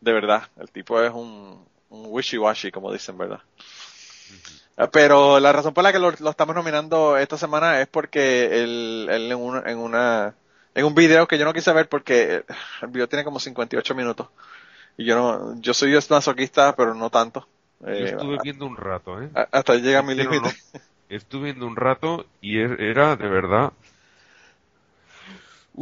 de 0.00 0.12
verdad. 0.12 0.42
El 0.58 0.70
tipo 0.70 1.00
es 1.02 1.12
un, 1.12 1.64
un 1.90 2.06
wishy-washy, 2.06 2.72
como 2.72 2.92
dicen, 2.92 3.16
¿verdad? 3.18 3.40
Eh, 4.76 4.88
Pero 4.92 5.38
la 5.40 5.52
razón 5.52 5.74
por 5.74 5.84
la 5.84 5.92
que 5.92 5.98
lo, 5.98 6.10
lo 6.10 6.30
estamos 6.30 6.54
nominando 6.54 7.16
esta 7.16 7.38
semana 7.38 7.80
es 7.80 7.88
porque 7.88 8.62
él, 8.62 9.08
él 9.10 9.32
en, 9.32 9.38
una, 9.38 9.70
en 9.70 9.78
una, 9.78 10.34
en 10.78 10.84
un 10.86 10.94
video 10.94 11.26
que 11.26 11.38
yo 11.38 11.44
no 11.44 11.52
quise 11.52 11.72
ver 11.72 11.88
porque 11.88 12.44
el 12.82 12.88
video 12.88 13.08
tiene 13.08 13.24
como 13.24 13.40
58 13.40 13.94
minutos. 13.94 14.28
Y 14.96 15.04
yo 15.06 15.16
no, 15.16 15.60
yo 15.60 15.74
soy 15.74 15.94
masoquista, 16.10 16.76
pero 16.76 16.94
no 16.94 17.10
tanto. 17.10 17.48
Yo 17.98 18.04
Eh, 18.04 18.06
estuve 18.06 18.38
viendo 18.38 18.64
un 18.66 18.76
rato, 18.78 19.20
¿eh? 19.22 19.30
hasta 19.52 19.72
ahí 19.72 19.80
llega 19.82 20.02
mi 20.02 20.14
Pero 20.14 20.14
límite. 20.14 20.40
no, 20.40 20.54
Estuve 21.08 21.44
viendo 21.46 21.66
un 21.66 21.76
rato 21.76 22.26
y 22.40 22.58
er- 22.58 22.80
era 22.80 23.16
de 23.16 23.28
verdad. 23.28 23.72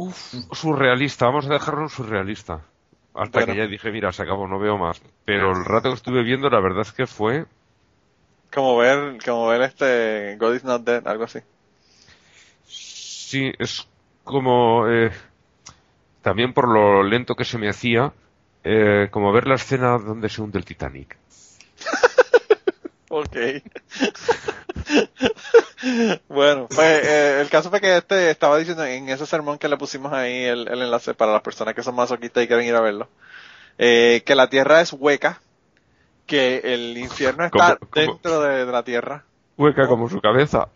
Uf, 0.03 0.19
surrealista, 0.59 1.25
vamos 1.25 1.45
a 1.47 1.53
dejarlo 1.53 1.89
surrealista. 1.89 2.61
Hasta 3.13 3.43
Bueno. 3.43 3.45
que 3.45 3.55
ya 3.57 3.67
dije, 3.67 3.91
mira, 3.91 4.11
se 4.13 4.23
acabó, 4.23 4.47
no 4.47 4.59
veo 4.59 4.77
más. 4.77 5.01
Pero 5.25 5.51
el 5.51 5.65
rato 5.65 5.89
que 5.89 5.95
estuve 5.95 6.23
viendo, 6.23 6.49
la 6.49 6.59
verdad 6.61 6.81
es 6.81 6.91
que 6.93 7.07
fue. 7.07 7.45
Como 8.51 8.75
ver, 8.77 9.17
como 9.25 9.47
ver 9.47 9.61
este 9.61 10.35
God 10.37 10.55
is 10.55 10.63
not 10.65 10.83
dead, 10.83 11.07
algo 11.07 11.23
así. 11.25 11.39
Sí, 12.65 13.51
es 13.59 13.87
como. 14.27 14.87
eh, 14.87 15.11
también 16.21 16.53
por 16.53 16.67
lo 16.67 17.03
lento 17.03 17.35
que 17.35 17.45
se 17.45 17.57
me 17.57 17.69
hacía, 17.69 18.11
eh, 18.63 19.07
como 19.11 19.31
ver 19.31 19.47
la 19.47 19.55
escena 19.55 19.97
donde 19.97 20.29
se 20.29 20.41
hunde 20.41 20.59
el 20.59 20.65
Titanic. 20.65 21.17
Ok. 23.09 23.37
bueno, 26.27 26.67
pues 26.67 27.03
eh, 27.05 27.41
el 27.41 27.49
caso 27.49 27.69
fue 27.69 27.79
que 27.81 27.97
este 27.97 28.29
estaba 28.29 28.57
diciendo 28.57 28.83
en 28.83 29.09
ese 29.09 29.25
sermón 29.25 29.57
que 29.57 29.69
le 29.69 29.77
pusimos 29.77 30.11
ahí 30.13 30.43
el, 30.43 30.67
el 30.67 30.81
enlace 30.81 31.13
para 31.13 31.31
las 31.33 31.41
personas 31.41 31.73
que 31.73 31.83
son 31.83 31.95
masoquistas 31.95 32.43
y 32.43 32.47
quieren 32.47 32.65
ir 32.65 32.75
a 32.75 32.81
verlo, 32.81 33.07
eh, 33.77 34.23
que 34.25 34.35
la 34.35 34.49
tierra 34.49 34.81
es 34.81 34.93
hueca, 34.93 35.41
que 36.25 36.61
el 36.65 36.97
infierno 36.97 37.45
está 37.45 37.77
¿Cómo- 37.77 37.91
cómo? 37.91 37.95
dentro 37.95 38.41
de, 38.41 38.65
de 38.65 38.71
la 38.71 38.83
tierra. 38.83 39.23
Hueca 39.57 39.87
como 39.87 40.09
su 40.09 40.19
cabeza. 40.21 40.67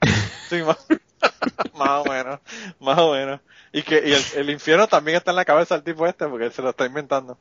Sí, 0.49 0.61
más, 0.64 0.86
más 1.76 2.06
o 2.06 2.10
menos, 2.10 2.39
más 2.80 2.98
o 2.99 3.14
menos. 3.14 3.39
Y 3.72 3.84
que 3.84 4.02
y 4.07 4.14
el, 4.14 4.23
el 4.35 4.49
infierno 4.49 4.88
también 4.88 5.18
está 5.18 5.31
en 5.31 5.38
la 5.38 5.45
cabeza 5.45 5.76
del 5.76 5.84
tipo 5.84 6.06
este 6.07 6.27
porque 6.27 6.45
él 6.45 6.52
se 6.53 6.61
lo 6.61 6.69
está 6.72 6.85
inventando. 6.85 7.38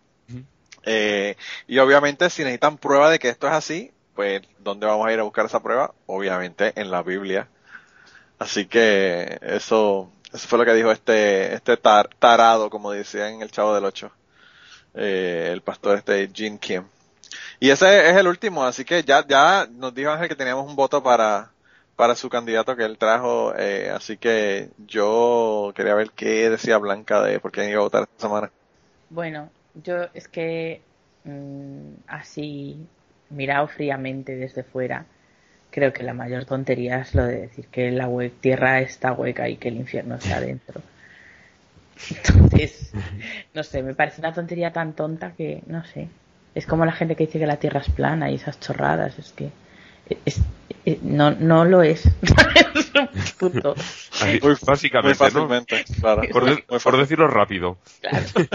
Eh, 0.85 1.37
y 1.67 1.79
obviamente 1.79 2.31
si 2.31 2.43
necesitan 2.43 2.79
prueba 2.79 3.11
de 3.11 3.19
que 3.19 3.29
esto 3.29 3.47
es 3.47 3.53
así, 3.53 3.93
pues 4.15 4.43
¿dónde 4.59 4.87
vamos 4.87 5.07
a 5.07 5.13
ir 5.13 5.21
a 5.21 5.25
buscar 5.25 5.47
esa 5.47 5.63
prueba? 5.63 5.95
Obviamente 6.07 6.73
en 6.81 6.91
la 6.91 7.03
Biblia. 7.03 7.49
Así 8.39 8.67
que 8.67 9.39
eso, 9.43 10.11
eso 10.33 10.49
fue 10.49 10.59
lo 10.59 10.65
que 10.65 10.75
dijo 10.75 10.91
este, 10.93 11.55
este 11.55 11.77
tar- 11.77 12.11
tarado, 12.19 12.71
como 12.71 12.91
decía 12.93 13.29
en 13.29 13.43
el 13.43 13.51
Chavo 13.51 13.75
del 13.75 13.85
Ocho, 13.85 14.11
eh, 14.95 15.51
el 15.53 15.63
pastor 15.63 15.99
este 15.99 16.31
Jin 16.33 16.59
Kim. 16.59 16.85
Y 17.61 17.71
ese 17.71 18.11
es 18.11 18.17
el 18.17 18.29
último, 18.29 18.65
así 18.65 18.85
que 18.85 19.05
ya, 19.05 19.27
ya 19.27 19.69
nos 19.71 19.95
dijo 19.95 20.11
Ángel 20.11 20.29
que 20.29 20.37
teníamos 20.37 20.67
un 20.69 20.77
voto 20.77 21.03
para, 21.03 21.51
para 22.01 22.15
su 22.17 22.31
candidato 22.31 22.77
que 22.77 22.85
él 22.85 22.97
trajo, 22.99 23.55
eh, 23.59 23.91
así 23.91 24.17
que 24.17 24.71
yo 24.79 25.71
quería 25.77 25.95
ver 25.95 26.11
qué 26.17 26.49
decía 26.49 26.79
Blanca 26.79 27.21
de 27.23 27.41
por 27.41 27.53
quién 27.53 27.69
iba 27.69 27.81
a 27.81 27.85
votar 27.85 28.05
esta 28.05 28.27
semana. 28.27 28.51
Bueno, 29.11 29.51
yo 29.75 30.05
es 30.15 30.29
que 30.29 30.81
mm, 31.25 31.93
así, 32.07 32.77
mirado 33.31 33.69
fríamente 33.69 34.37
desde 34.37 34.63
fuera, 34.65 35.05
creo 35.71 35.93
que 35.93 36.03
la 36.03 36.15
mayor 36.15 36.45
tontería 36.47 37.01
es 37.01 37.15
lo 37.15 37.25
de 37.27 37.43
decir 37.43 37.69
que 37.69 37.91
la 37.91 38.09
hue- 38.09 38.33
tierra 38.41 38.81
está 38.81 39.13
hueca 39.13 39.49
y 39.49 39.57
que 39.57 39.69
el 39.69 39.77
infierno 39.77 40.17
está 40.17 40.37
adentro. 40.39 40.83
Entonces, 42.09 42.93
no 43.55 43.63
sé, 43.63 43.83
me 43.83 43.95
parece 43.95 44.21
una 44.21 44.33
tontería 44.33 44.73
tan 44.73 44.95
tonta 44.95 45.33
que, 45.37 45.63
no 45.67 45.85
sé, 45.85 46.09
es 46.55 46.67
como 46.67 46.85
la 46.85 46.93
gente 46.93 47.17
que 47.17 47.27
dice 47.27 47.39
que 47.39 47.47
la 47.47 47.59
tierra 47.59 47.81
es 47.81 47.91
plana 47.91 48.31
y 48.31 48.37
esas 48.37 48.59
chorradas, 48.61 49.19
es 49.19 49.33
que 49.33 49.51
es- 50.25 50.41
no, 51.03 51.31
no 51.33 51.65
lo 51.65 51.83
es. 51.83 52.03
Punto. 53.39 53.75
Así, 53.75 54.39
Muy, 54.43 54.57
básicamente, 54.63 55.19
muy 55.25 55.33
¿no? 55.33 55.49
fácilmente, 55.49 55.85
claro. 56.01 56.23
Por, 56.33 56.45
de- 56.45 56.51
Muy 56.53 56.63
por 56.63 56.81
fácil. 56.81 57.01
decirlo 57.01 57.29
rápido. 57.29 57.79
Claro. 58.01 58.27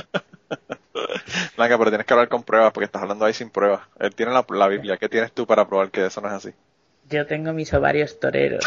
Blanca, 1.57 1.77
pero 1.77 1.89
tienes 1.91 2.05
que 2.07 2.13
hablar 2.13 2.29
con 2.29 2.43
pruebas 2.43 2.71
porque 2.73 2.85
estás 2.85 3.01
hablando 3.01 3.25
ahí 3.25 3.33
sin 3.33 3.49
pruebas. 3.49 3.81
Él 3.99 4.13
tiene 4.15 4.31
la, 4.31 4.45
la 4.49 4.67
Biblia. 4.67 4.97
¿Qué 4.97 5.09
tienes 5.09 5.31
tú 5.31 5.45
para 5.47 5.67
probar 5.67 5.89
que 5.91 6.05
eso 6.05 6.21
no 6.21 6.27
es 6.27 6.33
así? 6.33 6.49
Yo 7.09 7.25
tengo 7.25 7.53
mis 7.53 7.73
ovarios 7.73 8.19
toreros. 8.19 8.63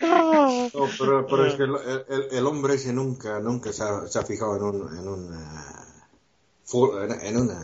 No, 0.00 0.70
pero, 0.98 1.26
pero 1.26 1.46
es 1.46 1.54
que 1.54 1.64
el, 1.64 1.74
el- 2.08 2.26
el 2.38 2.46
hombre 2.46 2.74
ese 2.74 2.92
nunca, 2.92 3.40
nunca 3.40 3.72
se 3.72 3.82
ha, 3.82 4.06
se 4.06 4.18
ha 4.18 4.22
fijado 4.22 4.56
en, 4.56 4.62
un, 4.62 4.98
en, 4.98 5.08
una, 5.08 5.84
en 7.22 7.36
una 7.36 7.60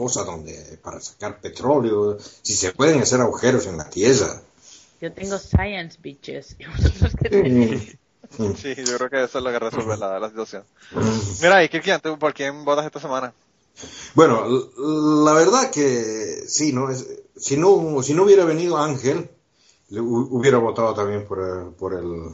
fosa 0.00 0.24
donde 0.24 0.78
para 0.82 0.98
sacar 0.98 1.40
petróleo, 1.42 2.16
si 2.42 2.54
se 2.54 2.72
pueden 2.72 3.02
hacer 3.02 3.20
agujeros 3.20 3.66
en 3.66 3.76
la 3.76 3.90
tierra. 3.90 4.40
Yo 4.98 5.12
tengo 5.12 5.36
science 5.38 5.98
bitches. 6.00 6.56
¿Y 6.58 6.64
vosotros 6.64 7.12
qué 7.22 7.28
tenéis? 7.28 7.96
Sí, 8.56 8.74
yo 8.76 8.96
creo 8.96 9.10
que 9.10 9.24
eso 9.24 9.38
es 9.38 9.44
lo 9.44 9.50
que 9.50 9.58
resuelve 9.58 9.98
la, 9.98 10.18
la 10.18 10.28
situación. 10.30 10.64
Mira, 11.42 11.62
y 11.62 11.68
Kirkian, 11.68 12.00
¿tú 12.00 12.18
por 12.18 12.32
quién 12.32 12.64
votas 12.64 12.86
esta 12.86 12.98
semana? 12.98 13.34
Bueno, 14.14 14.46
la 15.26 15.32
verdad 15.34 15.70
que 15.70 16.44
sí, 16.48 16.72
¿no? 16.72 16.88
Es, 16.90 17.06
si 17.36 17.58
no, 17.58 18.02
si 18.02 18.14
no 18.14 18.22
hubiera 18.24 18.44
venido 18.46 18.78
Ángel, 18.78 19.28
hubiera 19.90 20.56
votado 20.58 20.94
también 20.94 21.26
por, 21.26 21.40
el- 21.40 21.72
por 21.74 21.92
el, 21.92 22.30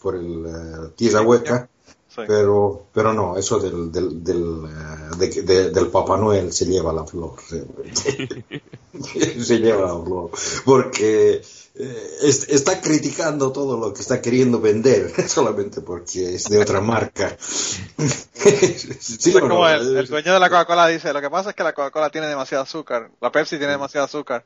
por 0.00 0.14
el 0.14 0.46
eh, 0.46 0.92
Tierra 0.96 1.22
Hueca, 1.22 1.68
Sí. 2.14 2.22
pero, 2.26 2.82
pero 2.92 3.14
no, 3.14 3.38
eso 3.38 3.58
del, 3.58 3.90
del, 3.90 4.22
del, 4.22 4.64
eh, 4.66 5.16
de- 5.16 5.42
de- 5.42 5.70
del 5.70 5.86
Papá 5.88 6.16
Noel 6.18 6.52
se 6.52 6.66
lleva 6.66 6.92
la 6.92 7.04
flor. 7.06 7.36
Se, 7.46 7.64
se 9.42 9.58
lleva 9.58 9.82
la 9.94 10.04
flor. 10.04 10.30
Porque 10.64 11.40
eh, 11.74 12.08
es- 12.22 12.48
está 12.50 12.80
criticando 12.82 13.50
todo 13.50 13.78
lo 13.78 13.94
que 13.94 14.02
está 14.02 14.20
queriendo 14.20 14.60
vender, 14.60 15.10
solamente 15.28 15.80
porque 15.80 16.34
es 16.34 16.44
de 16.50 16.58
otra 16.58 16.80
marca. 16.82 17.34
¿Sí 19.00 19.32
como 19.32 19.48
no? 19.48 19.68
el, 19.68 19.96
el 19.96 20.06
dueño 20.06 20.34
de 20.34 20.40
la 20.40 20.48
Coca-Cola 20.50 20.88
dice, 20.88 21.12
lo 21.12 21.20
que 21.20 21.30
pasa 21.30 21.50
es 21.50 21.56
que 21.56 21.62
la 21.64 21.72
Coca-Cola 21.72 22.10
tiene 22.10 22.26
demasiado 22.26 22.64
azúcar, 22.64 23.10
la 23.20 23.30
Pepsi 23.32 23.56
tiene 23.58 23.72
demasiado 23.72 24.04
azúcar, 24.06 24.44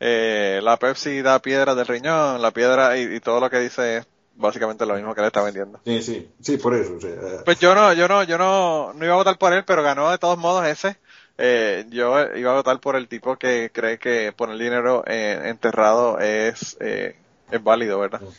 eh, 0.00 0.60
la 0.62 0.78
Pepsi 0.78 1.20
da 1.22 1.40
piedra 1.40 1.74
del 1.74 1.86
riñón, 1.86 2.40
la 2.40 2.50
piedra 2.52 2.96
y, 2.98 3.16
y 3.16 3.20
todo 3.20 3.40
lo 3.40 3.50
que 3.50 3.58
dice 3.60 3.98
es 3.98 4.06
básicamente 4.34 4.86
lo 4.86 4.94
mismo 4.94 5.14
que 5.14 5.20
le 5.20 5.26
está 5.28 5.42
vendiendo. 5.42 5.80
Sí, 5.84 6.02
sí, 6.02 6.30
sí, 6.40 6.56
por 6.56 6.74
eso. 6.74 6.96
o 6.96 7.00
sea, 7.00 7.44
Pues 7.44 7.58
yo 7.58 7.74
no, 7.74 7.92
yo 7.92 8.08
no, 8.08 8.22
yo 8.22 8.38
no, 8.38 8.92
no 8.92 9.04
iba 9.04 9.14
a 9.14 9.18
votar 9.18 9.38
por 9.38 9.52
él, 9.52 9.64
pero 9.64 9.82
ganó 9.82 10.10
de 10.10 10.18
todos 10.18 10.38
modos 10.38 10.66
ese. 10.66 10.96
Eh, 11.38 11.86
yo 11.88 12.14
iba 12.36 12.52
a 12.52 12.56
votar 12.56 12.78
por 12.80 12.96
el 12.96 13.08
tipo 13.08 13.36
que 13.36 13.70
cree 13.72 13.98
que 13.98 14.32
poner 14.32 14.58
dinero 14.58 15.02
eh, 15.06 15.40
enterrado 15.44 16.18
es, 16.18 16.76
eh, 16.80 17.16
es 17.50 17.62
válido, 17.62 17.98
¿verdad? 17.98 18.20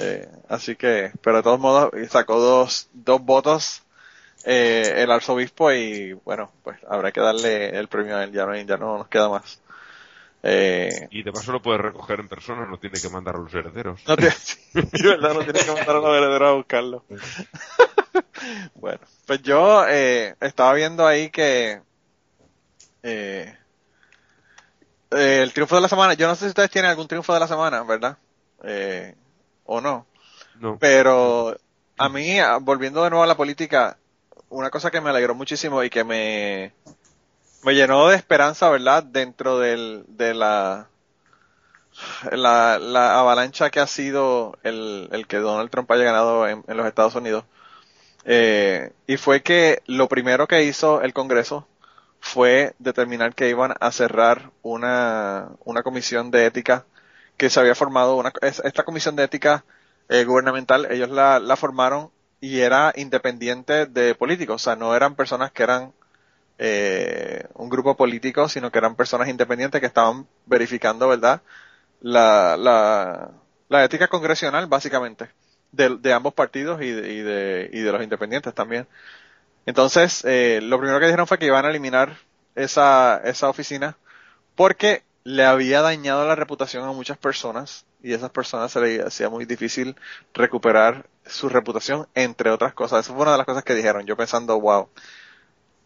Eh, 0.00 0.28
así 0.48 0.76
que, 0.76 1.10
pero 1.22 1.38
de 1.38 1.42
todos 1.42 1.58
modos 1.58 1.90
sacó 2.08 2.38
dos, 2.38 2.88
dos 2.92 3.20
votos 3.20 3.82
eh, 4.44 4.94
el 5.02 5.10
arzobispo 5.10 5.72
y 5.72 6.12
bueno, 6.24 6.52
pues 6.62 6.78
habrá 6.88 7.12
que 7.12 7.20
darle 7.20 7.76
el 7.76 7.88
premio 7.88 8.16
a 8.16 8.24
él, 8.24 8.32
ya 8.32 8.46
no, 8.46 8.54
ya 8.54 8.76
no 8.76 8.98
nos 8.98 9.08
queda 9.08 9.28
más. 9.28 9.60
Eh, 10.42 11.08
Y 11.10 11.22
de 11.24 11.32
paso 11.32 11.50
lo 11.52 11.60
puedes 11.60 11.80
recoger 11.80 12.20
en 12.20 12.28
persona, 12.28 12.64
no 12.66 12.78
tiene 12.78 13.00
que 13.00 13.08
mandar 13.08 13.34
a 13.36 13.38
los 13.38 13.52
herederos. 13.54 14.00
no 14.06 14.16
tiene, 14.16 14.30
sí, 14.32 14.56
verdad, 14.74 15.34
no 15.34 15.42
tiene 15.44 15.60
que 15.60 15.72
mandar 15.72 15.96
a 15.96 16.00
los 16.00 16.16
herederos 16.16 16.48
a 16.48 16.52
buscarlo. 16.52 17.04
bueno, 18.74 19.00
pues 19.26 19.42
yo 19.42 19.84
eh, 19.88 20.34
estaba 20.40 20.72
viendo 20.74 21.06
ahí 21.06 21.30
que 21.30 21.80
eh, 23.02 23.54
eh, 25.10 25.40
el 25.42 25.52
triunfo 25.52 25.74
de 25.76 25.82
la 25.82 25.88
semana, 25.88 26.14
yo 26.14 26.26
no 26.28 26.34
sé 26.34 26.44
si 26.44 26.48
ustedes 26.48 26.70
tienen 26.70 26.90
algún 26.90 27.08
triunfo 27.08 27.32
de 27.34 27.40
la 27.40 27.48
semana, 27.48 27.82
¿verdad? 27.82 28.16
Eh, 28.64 29.14
o 29.64 29.80
no. 29.80 30.06
No. 30.60 30.78
Pero 30.78 31.56
a 31.96 32.08
mí, 32.08 32.38
a- 32.38 32.56
volviendo 32.58 33.02
de 33.04 33.10
nuevo 33.10 33.22
a 33.22 33.26
la 33.28 33.36
política, 33.36 33.96
una 34.50 34.70
cosa 34.70 34.90
que 34.90 35.00
me 35.00 35.10
alegró 35.10 35.34
muchísimo 35.34 35.82
y 35.82 35.90
que 35.90 36.04
me, 36.04 36.72
me 37.62 37.74
llenó 37.74 38.08
de 38.08 38.16
esperanza, 38.16 38.68
¿verdad? 38.70 39.02
Dentro 39.04 39.58
del, 39.58 40.04
de 40.08 40.34
la, 40.34 40.88
la, 42.32 42.78
la 42.78 43.18
avalancha 43.18 43.70
que 43.70 43.80
ha 43.80 43.86
sido 43.86 44.56
el, 44.62 45.08
el 45.12 45.26
que 45.26 45.38
Donald 45.38 45.70
Trump 45.70 45.90
haya 45.90 46.04
ganado 46.04 46.46
en, 46.48 46.64
en 46.66 46.76
los 46.76 46.86
Estados 46.86 47.14
Unidos. 47.14 47.44
Eh, 48.24 48.92
y 49.06 49.18
fue 49.18 49.42
que 49.42 49.82
lo 49.86 50.08
primero 50.08 50.48
que 50.48 50.64
hizo 50.64 51.02
el 51.02 51.14
Congreso 51.14 51.68
fue 52.20 52.74
determinar 52.78 53.34
que 53.34 53.50
iban 53.50 53.74
a 53.80 53.92
cerrar 53.92 54.52
una, 54.62 55.50
una 55.64 55.82
comisión 55.82 56.30
de 56.30 56.46
ética 56.46 56.86
que 57.36 57.50
se 57.50 57.60
había 57.60 57.74
formado, 57.76 58.16
una, 58.16 58.32
es- 58.42 58.60
esta 58.64 58.84
comisión 58.84 59.16
de 59.16 59.24
ética 59.24 59.64
eh, 60.08 60.24
gubernamental, 60.24 60.88
ellos 60.92 61.10
la, 61.10 61.40
la 61.40 61.56
formaron 61.56 62.10
y 62.40 62.60
era 62.60 62.92
independiente 62.96 63.86
de 63.86 64.14
políticos, 64.14 64.62
o 64.62 64.64
sea, 64.64 64.76
no 64.76 64.94
eran 64.96 65.16
personas 65.16 65.52
que 65.52 65.62
eran 65.64 65.92
eh, 66.58 67.44
un 67.54 67.68
grupo 67.68 67.96
político, 67.96 68.48
sino 68.48 68.70
que 68.70 68.78
eran 68.78 68.96
personas 68.96 69.28
independientes 69.28 69.80
que 69.80 69.86
estaban 69.86 70.26
verificando, 70.46 71.08
¿verdad? 71.08 71.42
La, 72.00 72.56
la, 73.68 73.84
ética 73.84 74.08
congresional, 74.08 74.66
básicamente, 74.66 75.30
de, 75.72 75.96
de 75.96 76.12
ambos 76.12 76.34
partidos 76.34 76.82
y 76.82 76.90
de, 76.90 77.12
y, 77.12 77.20
de, 77.22 77.70
y 77.72 77.80
de 77.80 77.92
los 77.92 78.02
independientes 78.02 78.54
también. 78.54 78.86
Entonces, 79.66 80.24
eh, 80.24 80.60
lo 80.62 80.78
primero 80.78 80.98
que 80.98 81.06
dijeron 81.06 81.26
fue 81.26 81.38
que 81.38 81.46
iban 81.46 81.64
a 81.64 81.70
eliminar 81.70 82.16
esa, 82.54 83.20
esa 83.24 83.48
oficina 83.48 83.96
porque 84.56 85.02
le 85.24 85.44
había 85.44 85.82
dañado 85.82 86.26
la 86.26 86.34
reputación 86.34 86.84
a 86.88 86.92
muchas 86.92 87.18
personas 87.18 87.84
y 88.02 88.12
a 88.12 88.16
esas 88.16 88.30
personas 88.30 88.72
se 88.72 88.80
le 88.80 89.02
hacía 89.02 89.28
muy 89.28 89.44
difícil 89.44 89.94
recuperar 90.32 91.06
su 91.26 91.48
reputación, 91.48 92.08
entre 92.14 92.50
otras 92.50 92.72
cosas. 92.74 93.04
Esa 93.04 93.12
fue 93.12 93.22
una 93.22 93.32
de 93.32 93.38
las 93.38 93.46
cosas 93.46 93.62
que 93.62 93.74
dijeron. 93.74 94.06
Yo 94.06 94.16
pensando, 94.16 94.58
wow, 94.60 94.88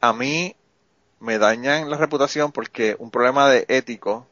a 0.00 0.12
mí 0.12 0.54
me 1.22 1.38
dañan 1.38 1.88
la 1.88 1.96
reputación 1.96 2.52
porque 2.52 2.96
un 2.98 3.10
problema 3.10 3.48
de 3.48 3.64
ético 3.68 4.26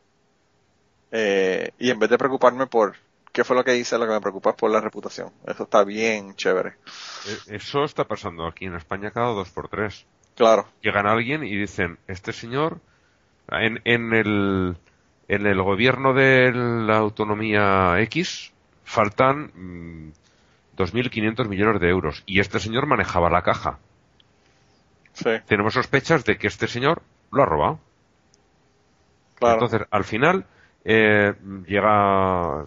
eh, 1.12 1.70
y 1.78 1.90
en 1.90 1.98
vez 1.98 2.10
de 2.10 2.18
preocuparme 2.18 2.66
por 2.66 2.96
qué 3.32 3.44
fue 3.44 3.54
lo 3.56 3.64
que 3.64 3.76
hice, 3.76 3.96
lo 3.96 4.06
que 4.06 4.12
me 4.12 4.20
preocupa 4.20 4.50
es 4.50 4.56
por 4.56 4.70
la 4.70 4.80
reputación. 4.80 5.32
Eso 5.46 5.62
está 5.62 5.84
bien 5.84 6.34
chévere. 6.34 6.70
Eh, 7.28 7.56
Eso 7.56 7.84
está 7.84 8.04
pasando 8.04 8.46
aquí 8.46 8.64
en 8.66 8.74
España 8.74 9.10
cada 9.12 9.28
dos 9.28 9.50
por 9.50 9.68
tres. 9.68 10.04
Claro. 10.36 10.66
Llegan 10.82 11.06
a 11.06 11.12
alguien 11.12 11.44
y 11.44 11.56
dicen, 11.56 11.98
este 12.08 12.32
señor, 12.32 12.80
en, 13.48 13.80
en 13.84 14.12
el, 14.12 14.76
en 15.28 15.46
el 15.46 15.62
gobierno 15.62 16.12
de 16.12 16.50
la 16.52 16.96
autonomía 16.98 18.00
X, 18.00 18.52
faltan 18.84 19.52
mm, 19.54 20.12
2.500 20.76 21.46
millones 21.48 21.80
de 21.80 21.88
euros. 21.88 22.22
Y 22.26 22.40
este 22.40 22.58
señor 22.58 22.86
manejaba 22.86 23.30
la 23.30 23.42
caja. 23.42 23.78
Sí, 25.22 25.30
Tenemos 25.46 25.74
sospechas 25.74 26.24
de 26.24 26.38
que 26.38 26.46
este 26.46 26.66
señor 26.66 27.02
lo 27.30 27.42
ha 27.42 27.46
robado. 27.46 27.78
claro. 29.38 29.54
Entonces, 29.54 29.86
al 29.90 30.04
final, 30.04 30.46
eh, 30.84 31.34
llega, 31.66 32.64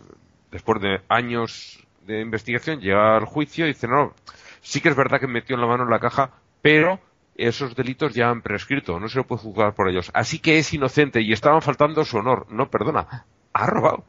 después 0.51 0.81
de 0.81 1.01
años 1.09 1.83
de 2.05 2.21
investigación, 2.21 2.79
llega 2.79 3.17
al 3.17 3.25
juicio 3.25 3.65
y 3.65 3.69
dice, 3.69 3.87
no, 3.87 4.13
sí 4.61 4.81
que 4.81 4.89
es 4.89 4.95
verdad 4.95 5.19
que 5.19 5.27
metió 5.27 5.57
la 5.57 5.67
mano 5.67 5.83
en 5.83 5.89
la 5.89 5.99
caja, 5.99 6.31
pero 6.61 6.99
esos 7.35 7.75
delitos 7.75 8.13
ya 8.13 8.29
han 8.29 8.41
prescrito, 8.41 8.99
no 8.99 9.07
se 9.07 9.17
lo 9.17 9.25
puede 9.25 9.41
juzgar 9.41 9.73
por 9.73 9.89
ellos. 9.89 10.11
Así 10.13 10.39
que 10.39 10.59
es 10.59 10.73
inocente 10.73 11.21
y 11.21 11.33
estaban 11.33 11.61
faltando 11.61 12.05
su 12.05 12.17
honor. 12.17 12.45
No, 12.49 12.69
perdona, 12.69 13.25
ha 13.53 13.65
robado. 13.65 14.03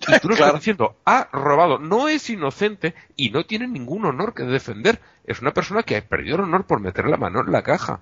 Y 0.00 0.18
tú 0.20 0.28
lo 0.28 0.36
Claro. 0.36 0.46
estás 0.52 0.60
diciendo, 0.60 0.96
ha 1.06 1.28
robado, 1.32 1.78
no 1.78 2.08
es 2.08 2.28
inocente 2.28 2.94
y 3.16 3.30
no 3.30 3.44
tiene 3.46 3.66
ningún 3.68 4.04
honor 4.04 4.34
que 4.34 4.42
defender. 4.42 5.00
Es 5.24 5.40
una 5.40 5.54
persona 5.54 5.82
que 5.82 5.96
ha 5.96 6.02
perdido 6.06 6.36
el 6.36 6.42
honor 6.42 6.66
por 6.66 6.80
meter 6.80 7.06
la 7.06 7.16
mano 7.16 7.40
en 7.40 7.52
la 7.52 7.62
caja. 7.62 8.00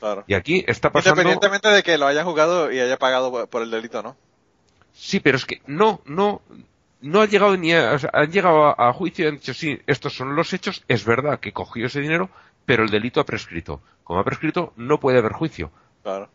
claro. 0.00 0.24
Y 0.26 0.34
aquí 0.34 0.64
está 0.66 0.90
pasando... 0.90 1.20
Independientemente 1.20 1.68
de 1.68 1.82
que 1.82 1.98
lo 1.98 2.06
haya 2.06 2.24
jugado 2.24 2.72
y 2.72 2.80
haya 2.80 2.96
pagado 2.98 3.46
por- 3.48 3.62
el 3.62 3.70
delito, 3.70 4.02
¿no? 4.02 4.16
Sí, 4.92 5.20
pero 5.20 5.36
es 5.36 5.44
que 5.44 5.60
no, 5.66 6.00
no, 6.06 6.42
no 7.00 7.20
ha 7.20 7.26
llegado 7.26 7.56
ni 7.56 7.72
a, 7.72 7.92
o 7.92 7.98
sea, 7.98 8.10
han 8.12 8.30
llegado 8.32 8.64
a, 8.66 8.88
a 8.88 8.92
juicio 8.92 9.24
y 9.24 9.28
han 9.28 9.34
dicho 9.36 9.54
sí, 9.54 9.80
estos 9.86 10.14
son 10.14 10.34
los 10.36 10.52
hechos, 10.52 10.84
es 10.88 11.04
verdad 11.04 11.38
que 11.40 11.52
cogió 11.52 11.86
ese 11.86 12.00
dinero, 12.00 12.30
pero 12.66 12.82
el 12.84 12.90
delito 12.90 13.20
ha 13.20 13.24
prescrito. 13.26 13.80
Como 14.04 14.20
ha 14.20 14.24
prescrito, 14.24 14.72
no 14.76 14.98
puede 15.00 15.18
haber 15.18 15.32
juicio. 15.32 15.70
Claro. 16.02 16.28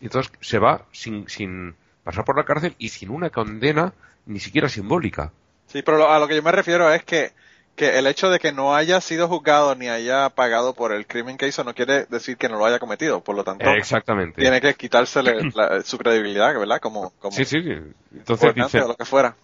Y 0.00 0.04
entonces 0.06 0.32
se 0.40 0.58
va 0.58 0.84
sin, 0.92 1.28
sin 1.28 1.74
pasar 2.04 2.24
por 2.24 2.36
la 2.36 2.44
cárcel 2.44 2.74
y 2.78 2.88
sin 2.90 3.10
una 3.10 3.30
condena 3.30 3.92
ni 4.26 4.40
siquiera 4.40 4.68
simbólica. 4.68 5.32
Sí, 5.66 5.82
pero 5.82 5.96
lo- 5.98 6.10
a 6.10 6.18
lo 6.18 6.28
que 6.28 6.36
yo 6.36 6.42
me 6.42 6.52
refiero 6.52 6.92
es 6.92 7.04
que, 7.04 7.32
que 7.76 7.98
el 7.98 8.06
hecho 8.06 8.28
de 8.30 8.38
que 8.38 8.52
no 8.52 8.74
haya 8.74 9.00
sido 9.00 9.28
juzgado 9.28 9.74
ni 9.74 9.88
haya 9.88 10.28
pagado 10.30 10.74
por 10.74 10.92
el 10.92 11.06
crimen 11.06 11.38
que 11.38 11.48
hizo 11.48 11.64
no 11.64 11.74
quiere 11.74 12.04
decir 12.06 12.36
que 12.36 12.48
no 12.48 12.58
lo 12.58 12.66
haya 12.66 12.78
cometido. 12.78 13.22
Por 13.22 13.34
lo 13.36 13.44
tanto, 13.44 13.68
Exactamente. 13.70 14.40
tiene 14.42 14.60
que 14.60 14.74
quitársele 14.74 15.50
la- 15.54 15.80
su 15.82 15.96
credibilidad, 15.98 16.52
¿verdad? 16.58 16.80
Como, 16.80 17.10
como 17.18 17.32
Sí, 17.34 17.44
sí. 17.44 17.62
Entonces 18.14 18.54
dice, 18.54 18.82
o 18.82 18.88
lo 18.88 18.96
que 18.96 19.04
fuera. 19.06 19.34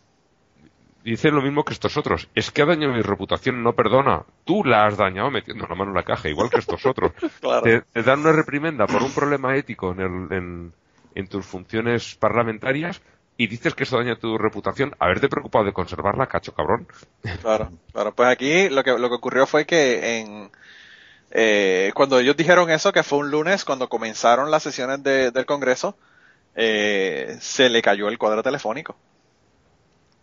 dice 1.04 1.30
lo 1.30 1.40
mismo 1.40 1.64
que 1.64 1.72
estos 1.72 1.96
otros. 1.96 2.28
Es 2.34 2.50
que 2.50 2.62
ha 2.62 2.66
dañado 2.66 2.92
mi 2.92 3.00
reputación, 3.00 3.62
no 3.62 3.72
perdona. 3.72 4.24
Tú 4.44 4.62
la 4.64 4.84
has 4.86 4.96
dañado 4.98 5.30
metiendo 5.30 5.66
la 5.66 5.74
mano 5.74 5.90
en 5.92 5.96
la 5.96 6.02
caja, 6.02 6.28
igual 6.28 6.50
que 6.50 6.58
estos 6.58 6.84
otros. 6.84 7.12
Claro. 7.40 7.62
te, 7.62 7.80
te 7.80 8.02
dan 8.02 8.20
una 8.20 8.32
reprimenda 8.32 8.86
por 8.86 9.02
un 9.02 9.12
problema 9.12 9.56
ético 9.56 9.92
en, 9.92 10.00
el- 10.00 10.32
en- 10.36 10.72
en 11.14 11.28
tus 11.28 11.46
funciones 11.46 12.14
parlamentarias 12.16 13.00
y 13.38 13.46
dices 13.48 13.74
que 13.74 13.84
eso 13.84 13.96
daña 13.98 14.18
tu 14.18 14.36
reputación. 14.38 14.94
Haberte 15.00 15.30
preocupado 15.30 15.64
de 15.64 15.72
conservarla, 15.72 16.28
cacho 16.28 16.54
cabrón. 16.54 16.88
Claro, 17.40 17.72
claro. 17.92 18.14
Pues 18.14 18.28
aquí 18.28 18.68
lo 18.68 18.84
que, 18.84 18.98
lo 18.98 19.08
que 19.08 19.14
ocurrió 19.16 19.46
fue 19.46 19.66
que 19.66 20.18
en, 20.20 20.50
eh, 21.30 21.92
cuando 21.94 22.18
ellos 22.20 22.36
dijeron 22.36 22.70
eso, 22.70 22.92
que 22.92 23.02
fue 23.04 23.18
un 23.20 23.30
lunes, 23.30 23.64
cuando 23.64 23.88
comenzaron 23.88 24.50
las 24.50 24.62
sesiones 24.64 25.02
de- 25.02 25.30
del 25.32 25.46
Congreso, 25.46 25.96
eh, 26.56 27.36
se 27.40 27.70
le 27.70 27.82
cayó 27.82 28.08
el 28.08 28.18
cuadro 28.18 28.42
telefónico. 28.42 28.96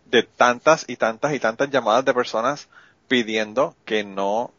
De 0.06 0.22
tantas 0.22 0.84
y 0.88 0.96
tantas 0.96 1.34
y 1.34 1.40
tantas 1.40 1.68
llamadas 1.70 2.04
de 2.04 2.14
personas 2.14 2.68
pidiendo 3.08 3.74
que 3.84 4.04
no 4.04 4.52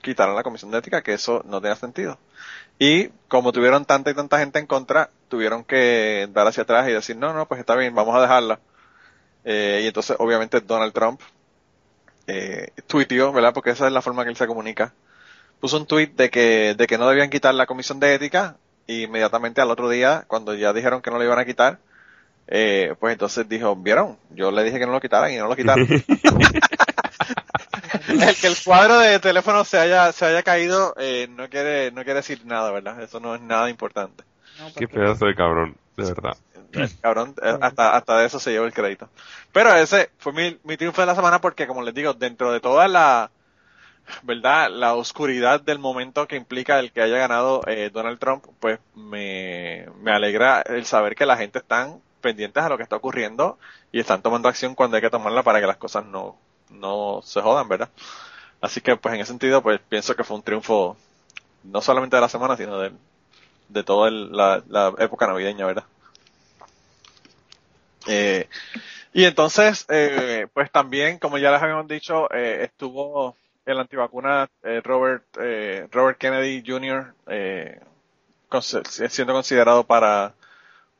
quitaran 0.00 0.34
la 0.34 0.42
comisión 0.42 0.70
de 0.70 0.78
ética, 0.78 1.02
que 1.02 1.12
eso 1.12 1.42
no 1.46 1.60
tenía 1.60 1.76
sentido. 1.76 2.18
Y 2.78 3.08
como 3.28 3.52
tuvieron 3.52 3.84
tanta 3.84 4.10
y 4.10 4.14
tanta 4.14 4.38
gente 4.38 4.58
en 4.58 4.66
contra, 4.66 5.10
tuvieron 5.28 5.64
que 5.64 6.28
dar 6.32 6.46
hacia 6.46 6.62
atrás 6.62 6.88
y 6.88 6.92
decir, 6.92 7.16
no, 7.16 7.32
no, 7.32 7.46
pues 7.46 7.60
está 7.60 7.76
bien, 7.76 7.94
vamos 7.94 8.16
a 8.16 8.22
dejarla. 8.22 8.60
Eh, 9.44 9.80
y 9.84 9.86
entonces, 9.86 10.16
obviamente, 10.18 10.60
Donald 10.60 10.92
Trump 10.92 11.20
eh, 12.26 12.68
tuiteó, 12.86 13.32
¿verdad? 13.32 13.52
Porque 13.52 13.70
esa 13.70 13.86
es 13.86 13.92
la 13.92 14.02
forma 14.02 14.24
que 14.24 14.30
él 14.30 14.36
se 14.36 14.46
comunica. 14.46 14.94
Puso 15.60 15.76
un 15.76 15.86
tweet 15.86 16.12
de 16.16 16.30
que, 16.30 16.74
de 16.74 16.86
que 16.86 16.96
no 16.96 17.08
debían 17.08 17.28
quitar 17.28 17.54
la 17.54 17.66
comisión 17.66 18.00
de 18.00 18.14
ética 18.14 18.56
y 18.86 19.04
inmediatamente 19.04 19.60
al 19.60 19.70
otro 19.70 19.88
día, 19.88 20.24
cuando 20.26 20.54
ya 20.54 20.72
dijeron 20.72 21.02
que 21.02 21.10
no 21.10 21.18
lo 21.18 21.24
iban 21.24 21.38
a 21.38 21.44
quitar, 21.44 21.78
eh, 22.48 22.94
pues 22.98 23.12
entonces 23.12 23.48
dijo, 23.48 23.76
¿vieron? 23.76 24.16
Yo 24.30 24.50
le 24.50 24.64
dije 24.64 24.78
que 24.78 24.86
no 24.86 24.92
lo 24.92 25.00
quitaran 25.00 25.32
y 25.32 25.36
no 25.36 25.48
lo 25.48 25.54
quitaron. 25.54 25.86
el 28.10 28.36
que 28.36 28.46
el 28.46 28.56
cuadro 28.64 28.98
de 28.98 29.18
teléfono 29.18 29.64
se 29.64 29.78
haya, 29.78 30.12
se 30.12 30.24
haya 30.24 30.42
caído 30.42 30.94
eh, 30.98 31.28
no 31.30 31.48
quiere, 31.48 31.90
no 31.92 32.02
quiere 32.04 32.14
decir 32.14 32.44
nada, 32.44 32.70
¿verdad? 32.70 33.00
Eso 33.02 33.20
no 33.20 33.34
es 33.34 33.40
nada 33.40 33.70
importante. 33.70 34.24
No, 34.58 34.72
Qué 34.74 34.88
pedazo 34.88 35.26
de 35.26 35.34
cabrón, 35.34 35.76
de 35.96 36.04
verdad. 36.04 36.36
cabrón, 37.00 37.34
eh, 37.42 37.56
hasta, 37.60 37.96
hasta 37.96 38.18
de 38.18 38.26
eso 38.26 38.38
se 38.38 38.52
llevó 38.52 38.66
el 38.66 38.72
crédito. 38.72 39.08
Pero 39.52 39.74
ese 39.74 40.10
fue 40.18 40.32
mi, 40.32 40.58
mi 40.64 40.76
triunfo 40.76 41.00
de 41.00 41.06
la 41.06 41.14
semana 41.14 41.40
porque, 41.40 41.66
como 41.66 41.82
les 41.82 41.94
digo, 41.94 42.14
dentro 42.14 42.52
de 42.52 42.60
toda 42.60 42.88
la, 42.88 43.30
¿verdad? 44.22 44.70
La 44.70 44.94
oscuridad 44.94 45.60
del 45.60 45.78
momento 45.78 46.26
que 46.26 46.36
implica 46.36 46.78
el 46.78 46.92
que 46.92 47.02
haya 47.02 47.18
ganado 47.18 47.62
eh, 47.66 47.90
Donald 47.92 48.18
Trump, 48.18 48.44
pues 48.60 48.78
me, 48.94 49.86
me 50.02 50.12
alegra 50.12 50.62
el 50.62 50.84
saber 50.84 51.14
que 51.14 51.26
la 51.26 51.36
gente 51.36 51.58
están 51.58 52.00
pendientes 52.20 52.62
a 52.62 52.68
lo 52.68 52.76
que 52.76 52.82
está 52.82 52.96
ocurriendo 52.96 53.58
y 53.92 54.00
están 54.00 54.22
tomando 54.22 54.48
acción 54.48 54.74
cuando 54.74 54.96
hay 54.96 55.02
que 55.02 55.10
tomarla 55.10 55.42
para 55.42 55.60
que 55.60 55.66
las 55.66 55.78
cosas 55.78 56.04
no, 56.04 56.36
no 56.70 57.20
se 57.22 57.40
jodan, 57.40 57.68
¿verdad? 57.68 57.90
Así 58.60 58.80
que, 58.80 58.96
pues 58.96 59.14
en 59.14 59.20
ese 59.20 59.28
sentido, 59.28 59.62
pues 59.62 59.80
pienso 59.88 60.14
que 60.14 60.24
fue 60.24 60.36
un 60.36 60.42
triunfo 60.42 60.96
no 61.64 61.80
solamente 61.80 62.16
de 62.16 62.22
la 62.22 62.28
semana, 62.28 62.56
sino 62.56 62.78
de, 62.78 62.92
de 63.68 63.82
toda 63.82 64.10
la, 64.10 64.94
época 64.98 65.26
navideña, 65.26 65.66
¿verdad? 65.66 65.84
Eh, 68.06 68.48
y 69.12 69.24
entonces, 69.24 69.86
eh, 69.88 70.46
pues 70.52 70.70
también, 70.70 71.18
como 71.18 71.38
ya 71.38 71.50
les 71.50 71.62
habíamos 71.62 71.88
dicho, 71.88 72.32
eh, 72.32 72.64
estuvo 72.64 73.36
el 73.66 73.78
antivacuna 73.78 74.48
eh, 74.62 74.80
Robert 74.82 75.24
eh, 75.38 75.88
Robert 75.90 76.18
Kennedy 76.18 76.62
Jr. 76.66 77.14
Siendo 79.08 79.32
considerado 79.32 79.84
para 79.84 80.34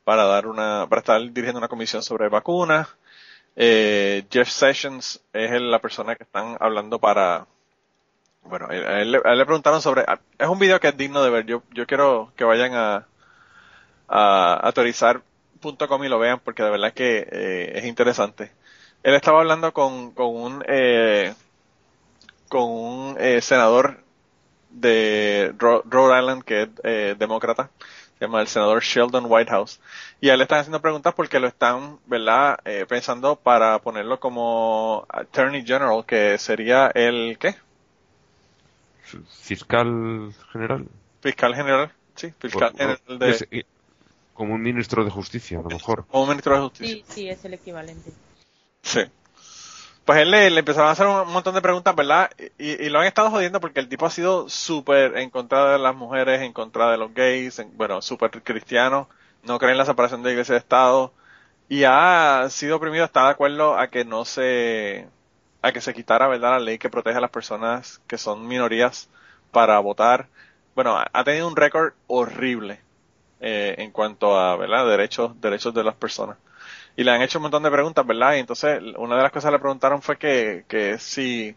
para 0.04 0.24
dar 0.24 0.46
una 0.46 0.86
para 0.88 1.00
estar 1.00 1.20
dirigiendo 1.20 1.58
una 1.58 1.68
comisión 1.68 2.02
sobre 2.02 2.28
vacunas. 2.28 2.88
Eh, 3.56 4.24
Jeff 4.30 4.48
Sessions 4.48 5.22
es 5.32 5.60
la 5.60 5.80
persona 5.80 6.16
que 6.16 6.24
están 6.24 6.56
hablando 6.60 6.98
para 6.98 7.46
bueno, 8.42 8.68
a 8.70 9.00
él, 9.02 9.12
le 9.12 9.44
preguntaron 9.44 9.82
sobre 9.82 10.04
es 10.38 10.48
un 10.48 10.58
video 10.58 10.80
que 10.80 10.88
es 10.88 10.96
digno 10.96 11.22
de 11.22 11.30
ver. 11.30 11.46
Yo 11.46 11.62
yo 11.72 11.86
quiero 11.86 12.32
que 12.36 12.44
vayan 12.44 12.74
a 12.74 13.06
a 14.08 14.54
autorizar.com 14.54 16.04
y 16.04 16.08
lo 16.08 16.18
vean 16.18 16.40
porque 16.40 16.62
de 16.62 16.70
verdad 16.70 16.92
que 16.92 17.28
eh, 17.30 17.72
es 17.76 17.84
interesante. 17.84 18.52
Él 19.02 19.14
estaba 19.14 19.40
hablando 19.40 19.72
con, 19.72 20.12
con 20.12 20.26
un 20.34 20.64
eh, 20.66 21.34
con 22.48 22.62
un 22.62 23.16
eh, 23.18 23.40
senador 23.40 24.02
de 24.70 25.54
Rhode 25.58 26.18
Island 26.18 26.44
que 26.44 26.62
es 26.62 26.68
eh, 26.84 27.16
demócrata, 27.18 27.70
se 28.20 28.26
llama 28.26 28.42
el 28.42 28.48
senador 28.48 28.82
Sheldon 28.82 29.24
Whitehouse, 29.26 29.80
y 30.20 30.28
a 30.28 30.34
él 30.34 30.40
le 30.40 30.42
están 30.42 30.58
haciendo 30.58 30.82
preguntas 30.82 31.14
porque 31.14 31.40
lo 31.40 31.48
están, 31.48 31.98
¿verdad?, 32.04 32.58
eh, 32.66 32.84
pensando 32.86 33.34
para 33.34 33.78
ponerlo 33.78 34.20
como 34.20 35.06
Attorney 35.08 35.64
General, 35.64 36.04
que 36.04 36.36
sería 36.36 36.88
el, 36.94 37.38
¿qué? 37.40 37.54
Fiscal 39.40 40.34
general. 40.52 40.86
Fiscal 41.22 41.54
general, 41.54 41.92
sí, 42.14 42.32
fiscal 42.38 42.72
general 42.76 42.98
de... 43.18 43.64
como 44.34 44.54
un 44.54 44.62
ministro 44.62 45.02
de 45.02 45.10
justicia, 45.10 45.58
a 45.58 45.62
lo 45.62 45.70
mejor. 45.70 46.04
Como 46.06 46.24
un 46.24 46.28
ministro 46.28 46.54
de 46.54 46.60
justicia. 46.60 46.96
Sí, 46.96 47.04
sí, 47.08 47.28
es 47.30 47.42
el 47.46 47.54
equivalente. 47.54 48.12
Sí 48.82 49.00
pues 50.10 50.22
él 50.22 50.32
le, 50.32 50.48
empezaron 50.58 50.88
a 50.88 50.90
hacer 50.90 51.06
un 51.06 51.32
montón 51.32 51.54
de 51.54 51.62
preguntas, 51.62 51.94
¿verdad? 51.94 52.32
Y, 52.58 52.88
lo 52.88 52.98
han 52.98 53.06
estado 53.06 53.30
jodiendo 53.30 53.60
porque 53.60 53.78
el 53.78 53.88
tipo 53.88 54.06
ha 54.06 54.10
sido 54.10 54.48
súper 54.48 55.16
en 55.18 55.30
contra 55.30 55.70
de 55.70 55.78
las 55.78 55.94
mujeres, 55.94 56.40
en 56.40 56.52
contra 56.52 56.90
de 56.90 56.96
los 56.96 57.14
gays, 57.14 57.62
bueno, 57.76 58.02
súper 58.02 58.42
cristiano, 58.42 59.08
no 59.44 59.60
cree 59.60 59.70
en 59.70 59.78
la 59.78 59.84
separación 59.84 60.24
de 60.24 60.32
iglesia 60.32 60.54
y 60.54 60.54
de 60.54 60.58
Estado, 60.58 61.12
y 61.68 61.84
ha 61.84 62.44
sido 62.50 62.78
oprimido, 62.78 63.04
está 63.04 63.26
de 63.26 63.30
acuerdo 63.30 63.78
a 63.78 63.86
que 63.86 64.04
no 64.04 64.24
se, 64.24 65.06
a 65.62 65.70
que 65.70 65.80
se 65.80 65.94
quitara, 65.94 66.26
¿verdad? 66.26 66.54
La 66.54 66.58
ley 66.58 66.78
que 66.78 66.90
protege 66.90 67.18
a 67.18 67.20
las 67.20 67.30
personas 67.30 68.00
que 68.08 68.18
son 68.18 68.48
minorías 68.48 69.08
para 69.52 69.78
votar. 69.78 70.26
Bueno, 70.74 70.98
ha 71.12 71.22
tenido 71.24 71.46
un 71.46 71.54
récord 71.54 71.92
horrible 72.08 72.80
eh, 73.40 73.76
en 73.78 73.92
cuanto 73.92 74.36
a, 74.36 74.56
¿verdad? 74.56 74.88
Derechos, 74.88 75.40
derechos 75.40 75.72
de 75.72 75.84
las 75.84 75.94
personas 75.94 76.36
y 76.96 77.04
le 77.04 77.10
han 77.10 77.22
hecho 77.22 77.38
un 77.38 77.42
montón 77.42 77.62
de 77.62 77.70
preguntas, 77.70 78.06
¿verdad? 78.06 78.34
Y 78.34 78.38
entonces 78.40 78.80
una 78.96 79.16
de 79.16 79.22
las 79.22 79.32
cosas 79.32 79.50
que 79.50 79.56
le 79.56 79.60
preguntaron 79.60 80.02
fue 80.02 80.16
que, 80.18 80.64
que 80.68 80.98
si 80.98 81.54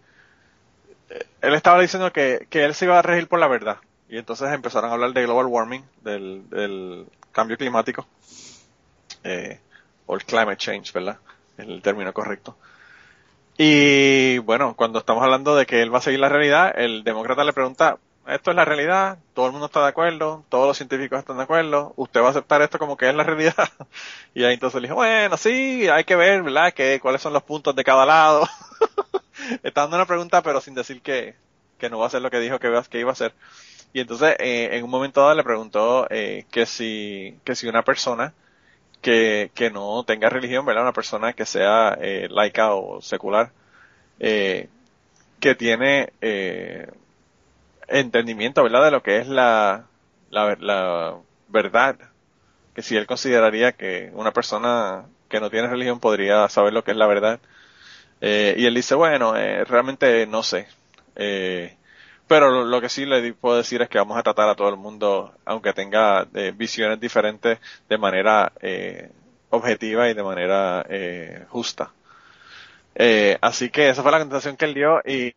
eh, 1.10 1.26
él 1.42 1.54
estaba 1.54 1.82
diciendo 1.82 2.12
que, 2.12 2.48
que 2.50 2.64
él 2.64 2.74
se 2.74 2.86
iba 2.86 3.00
a 3.00 3.02
regir 3.02 3.28
por 3.28 3.40
la 3.40 3.48
verdad. 3.48 3.78
Y 4.10 4.18
entonces 4.18 4.52
empezaron 4.52 4.90
a 4.90 4.94
hablar 4.94 5.12
de 5.14 5.24
global 5.24 5.48
warming, 5.48 5.84
del, 6.02 6.50
del 6.50 7.06
cambio 7.32 7.58
climático, 7.58 8.08
eh, 9.24 9.60
o 10.06 10.16
el 10.16 10.24
climate 10.24 10.58
change, 10.58 10.94
¿verdad? 10.94 11.18
Es 11.58 11.68
el 11.68 11.82
término 11.82 12.14
correcto. 12.14 12.56
Y 13.58 14.40
bueno, 14.40 14.76
cuando 14.76 15.00
estamos 15.00 15.24
hablando 15.24 15.56
de 15.56 15.66
que 15.66 15.82
él 15.82 15.94
va 15.94 16.00
a 16.00 16.02
seguir 16.02 16.20
la 16.20 16.30
realidad, 16.30 16.74
el 16.76 17.04
demócrata 17.04 17.44
le 17.44 17.54
pregunta, 17.54 17.98
esto 18.28 18.52
es 18.52 18.56
la 18.56 18.66
realidad, 18.66 19.18
todo 19.34 19.48
el 19.48 19.52
mundo 19.52 19.68
está 19.68 19.82
de 19.82 19.90
acuerdo, 19.90 20.44
todos 20.50 20.68
los 20.68 20.78
científicos 20.78 21.20
están 21.20 21.38
de 21.38 21.44
acuerdo, 21.44 21.94
usted 21.96 22.22
va 22.22 22.28
a 22.28 22.30
aceptar 22.30 22.62
esto 22.62 22.80
como 22.80 22.98
que 22.98 23.10
es 23.10 23.16
la 23.16 23.24
realidad. 23.24 23.54
y 24.34 24.44
ahí 24.44 24.54
entonces 24.54 24.82
le 24.82 24.88
dijo, 24.88 24.96
bueno, 24.96 25.38
sí, 25.38 25.88
hay 25.90 26.04
que 26.04 26.16
ver, 26.16 26.44
¿verdad? 26.44 26.74
Que, 26.74 27.00
cuáles 27.02 27.22
son 27.22 27.34
los 27.34 27.44
puntos 27.44 27.76
de 27.76 27.84
cada 27.84 28.06
lado. 28.06 28.48
está 29.64 29.82
dando 29.82 29.98
una 29.98 30.06
pregunta, 30.06 30.42
pero 30.42 30.62
sin 30.62 30.74
decir 30.76 31.02
que, 31.02 31.36
que 31.78 31.90
no 31.90 32.00
va 32.00 32.06
a 32.06 32.08
hacer 32.08 32.22
lo 32.22 32.32
que 32.32 32.40
dijo 32.40 32.60
que, 32.60 32.82
que 32.90 33.00
iba 33.00 33.10
a 33.10 33.14
hacer. 33.14 33.34
Y 33.94 34.00
entonces, 34.00 34.36
eh, 34.40 34.70
en 34.72 34.84
un 34.84 34.90
momento 34.90 35.22
dado 35.22 35.36
le 35.36 35.44
preguntó 35.44 36.08
eh, 36.10 36.46
que 36.52 36.66
si, 36.66 37.38
que 37.44 37.56
si 37.56 37.68
una 37.68 37.84
persona 37.84 38.34
que, 39.04 39.52
que 39.54 39.70
no 39.70 40.04
tenga 40.06 40.30
religión, 40.30 40.66
¿verdad? 40.66 40.84
Una 40.84 40.94
persona 40.94 41.34
que 41.34 41.46
sea 41.46 41.98
eh, 42.02 42.28
laica 42.32 42.74
o 42.74 43.02
secular, 43.02 43.52
eh, 44.20 44.70
que 45.40 45.56
tiene 45.56 46.14
eh, 46.22 46.88
entendimiento, 48.00 48.64
¿verdad? 48.64 48.86
De 48.86 48.92
lo 48.92 49.04
que 49.04 49.18
es 49.20 49.28
la, 49.28 49.86
la, 50.30 50.56
la 50.60 51.16
verdad. 51.50 51.98
Que 52.76 52.82
si 52.82 52.98
él 52.98 53.08
consideraría 53.08 53.74
que 53.74 54.12
una 54.14 54.32
persona 54.32 55.06
que 55.30 55.40
no 55.40 55.50
tiene 55.50 55.68
religión 55.68 56.00
podría 56.00 56.48
saber 56.50 56.74
lo 56.74 56.84
que 56.84 56.92
es 56.92 56.98
la 56.98 57.08
verdad. 57.08 57.40
Eh, 58.22 58.56
y 58.58 58.66
él 58.66 58.74
dice, 58.76 58.96
bueno, 58.96 59.36
eh, 59.38 59.64
realmente 59.66 60.26
no 60.28 60.44
sé. 60.44 60.68
Eh, 61.16 61.76
pero 62.28 62.64
lo, 62.66 62.82
que 62.82 62.90
sí 62.90 63.06
le 63.06 63.34
puedo 63.34 63.58
decir 63.58 63.82
es 63.82 63.90
que 63.90 63.98
vamos 63.98 64.18
a 64.18 64.24
tratar 64.24 64.50
a 64.50 64.56
todo 64.56 64.70
el 64.70 64.78
mundo, 64.78 65.34
aunque 65.46 65.74
tenga 65.74 66.28
eh, 66.34 66.54
visiones 66.56 67.00
diferentes, 67.00 67.60
de 67.90 67.98
manera 67.98 68.52
eh, 68.62 69.12
objetiva 69.50 70.10
y 70.10 70.14
de 70.14 70.24
manera 70.24 70.86
eh, 70.90 71.46
justa. 71.50 71.92
así 73.42 73.70
que 73.70 73.90
esa 73.90 74.02
fue 74.04 74.12
la 74.12 74.20
contestación 74.20 74.58
que 74.58 74.66
él 74.66 74.74
dio 74.74 75.02
y 75.06 75.34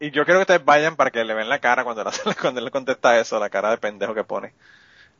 y 0.00 0.10
yo 0.10 0.24
quiero 0.24 0.40
que 0.40 0.42
ustedes 0.42 0.64
vayan 0.64 0.96
para 0.96 1.10
que 1.10 1.24
le 1.24 1.34
ven 1.34 1.48
la 1.48 1.58
cara 1.58 1.84
cuando, 1.84 2.04
cuando 2.40 2.58
él 2.58 2.64
le 2.64 2.70
contesta 2.70 3.20
eso, 3.20 3.38
la 3.38 3.50
cara 3.50 3.70
de 3.70 3.78
pendejo 3.78 4.14
que 4.14 4.24
pone. 4.24 4.54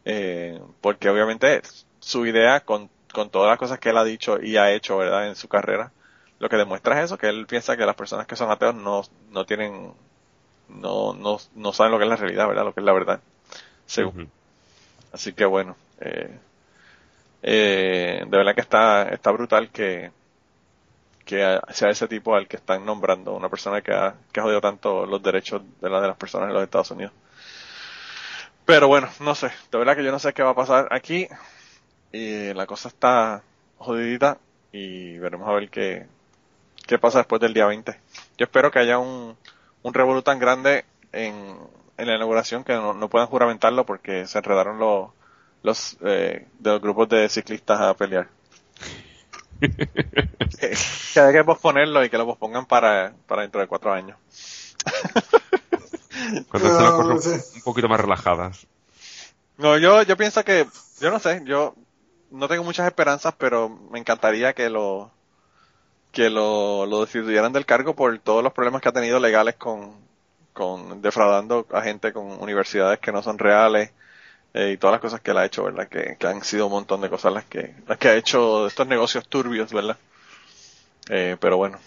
Eh, 0.07 0.59
porque 0.81 1.11
obviamente 1.11 1.61
su 2.01 2.24
idea 2.24 2.61
con, 2.61 2.89
con 3.12 3.28
todas 3.28 3.51
las 3.51 3.59
cosas 3.59 3.78
que 3.78 3.90
él 3.90 3.98
ha 3.98 4.05
dicho 4.05 4.40
y 4.43 4.57
ha 4.57 4.73
hecho, 4.73 4.97
¿verdad? 4.97 5.28
En 5.28 5.36
su 5.36 5.48
carrera, 5.48 5.93
lo 6.39 6.48
que 6.48 6.57
demuestra 6.57 6.98
es 6.98 7.05
eso, 7.05 7.19
que 7.19 7.28
él 7.28 7.47
piensa 7.47 7.77
que 7.77 7.85
las 7.85 7.94
personas 7.94 8.27
que 8.27 8.36
son 8.36 8.51
ateos 8.51 8.74
no, 8.74 9.02
no 9.31 9.44
tienen, 9.44 9.93
no, 10.69 11.12
no, 11.12 11.36
no 11.55 11.73
saben 11.74 11.93
lo 11.93 11.98
que 11.98 12.05
es 12.05 12.11
la 12.11 12.16
realidad, 12.16 12.48
¿verdad? 12.48 12.65
Lo 12.65 12.73
que 12.73 12.81
es 12.81 12.86
la 12.86 12.93
verdad. 12.94 13.20
Según. 13.85 14.31
Así 15.12 15.35
que 15.35 15.44
bueno, 15.44 15.77
eh, 16.01 16.39
eh, 17.43 18.24
de 18.27 18.36
verdad 18.36 18.55
que 18.55 18.61
está, 18.62 19.11
está 19.11 19.31
brutal 19.31 19.69
que, 19.70 20.11
que 21.31 21.61
sea 21.73 21.90
ese 21.90 22.09
tipo 22.09 22.35
al 22.35 22.48
que 22.48 22.57
están 22.57 22.85
nombrando, 22.85 23.35
una 23.35 23.48
persona 23.48 23.81
que 23.82 23.93
ha, 23.93 24.16
que 24.32 24.40
jodido 24.40 24.61
tanto 24.61 25.07
los 25.07 25.23
derechos 25.23 25.62
de, 25.81 25.89
la, 25.89 26.01
de 26.01 26.09
las 26.09 26.16
personas 26.16 26.48
en 26.48 26.55
los 26.55 26.65
Estados 26.65 26.90
Unidos. 26.90 27.12
Pero 28.66 28.89
bueno, 28.89 29.09
no 29.20 29.36
sé, 29.36 29.52
de 29.70 29.78
verdad 29.78 29.94
que 29.94 30.02
yo 30.02 30.11
no 30.11 30.19
sé 30.19 30.32
qué 30.32 30.43
va 30.43 30.51
a 30.51 30.55
pasar 30.57 30.89
aquí. 30.90 31.28
Y 32.12 32.52
la 32.52 32.66
cosa 32.66 32.89
está 32.89 33.43
jodidita 33.78 34.39
y 34.73 35.19
veremos 35.19 35.48
a 35.48 35.52
ver 35.52 35.70
qué, 35.70 36.09
qué 36.89 36.98
pasa 36.98 37.19
después 37.19 37.40
del 37.40 37.55
día 37.55 37.66
20. 37.66 37.93
Yo 38.36 38.44
espero 38.44 38.73
que 38.73 38.81
haya 38.81 38.98
un, 38.98 39.36
un 39.82 39.94
revolú 39.94 40.23
tan 40.23 40.40
grande 40.40 40.85
en, 41.12 41.57
en 41.97 42.07
la 42.09 42.16
inauguración 42.16 42.65
que 42.65 42.73
no, 42.73 43.09
puedan 43.09 43.28
juramentarlo 43.28 43.86
porque 43.86 44.27
se 44.27 44.39
enredaron 44.39 44.81
los, 44.81 45.11
los, 45.62 45.97
eh, 46.05 46.48
de 46.59 46.70
los 46.70 46.81
grupos 46.81 47.09
de 47.09 47.28
ciclistas 47.28 47.81
a 47.81 47.94
pelear 47.94 48.27
que 50.60 51.20
hay 51.20 51.32
que 51.32 51.44
posponerlo 51.44 52.04
y 52.04 52.10
que 52.10 52.18
lo 52.18 52.26
pospongan 52.26 52.66
para, 52.66 53.12
para 53.26 53.42
dentro 53.42 53.60
de 53.60 53.66
cuatro 53.66 53.92
años. 53.92 54.16
Cuando 56.48 56.68
estén 56.68 56.84
las 56.84 56.92
cosas 56.92 57.52
un 57.56 57.62
poquito 57.62 57.88
más 57.88 58.00
relajadas. 58.00 58.66
No, 59.58 59.76
yo, 59.78 60.02
yo 60.02 60.16
pienso 60.16 60.44
que, 60.44 60.66
yo 61.00 61.10
no 61.10 61.18
sé, 61.18 61.42
yo 61.44 61.74
no 62.30 62.48
tengo 62.48 62.64
muchas 62.64 62.86
esperanzas, 62.86 63.34
pero 63.36 63.68
me 63.68 63.98
encantaría 63.98 64.54
que 64.54 64.70
lo, 64.70 65.10
que 66.12 66.30
lo, 66.30 66.86
lo 66.86 67.02
destituyeran 67.02 67.52
del 67.52 67.66
cargo 67.66 67.94
por 67.94 68.18
todos 68.18 68.42
los 68.42 68.52
problemas 68.52 68.80
que 68.80 68.88
ha 68.88 68.92
tenido 68.92 69.20
legales 69.20 69.56
con, 69.56 69.94
con 70.52 71.02
defraudando 71.02 71.66
a 71.72 71.82
gente 71.82 72.12
con 72.12 72.40
universidades 72.42 72.98
que 72.98 73.12
no 73.12 73.22
son 73.22 73.38
reales, 73.38 73.92
eh, 74.55 74.72
y 74.72 74.77
todas 74.77 74.94
las 74.94 75.01
cosas 75.01 75.20
que 75.20 75.31
él 75.31 75.39
ha 75.39 75.44
hecho, 75.44 75.64
¿verdad? 75.64 75.89
Que, 75.89 76.16
han 76.27 76.43
sido 76.43 76.66
un 76.66 76.72
montón 76.72 77.01
de 77.01 77.10
cosas 77.10 77.32
las 77.32 77.44
que, 77.44 77.74
las 77.86 77.98
que 77.98 78.09
ha 78.09 78.16
hecho 78.16 78.62
de 78.62 78.68
estos 78.68 78.86
negocios 78.86 79.28
turbios, 79.28 79.72
¿verdad? 79.72 79.97
Eh, 81.09 81.36
pero 81.40 81.56
bueno. 81.56 81.78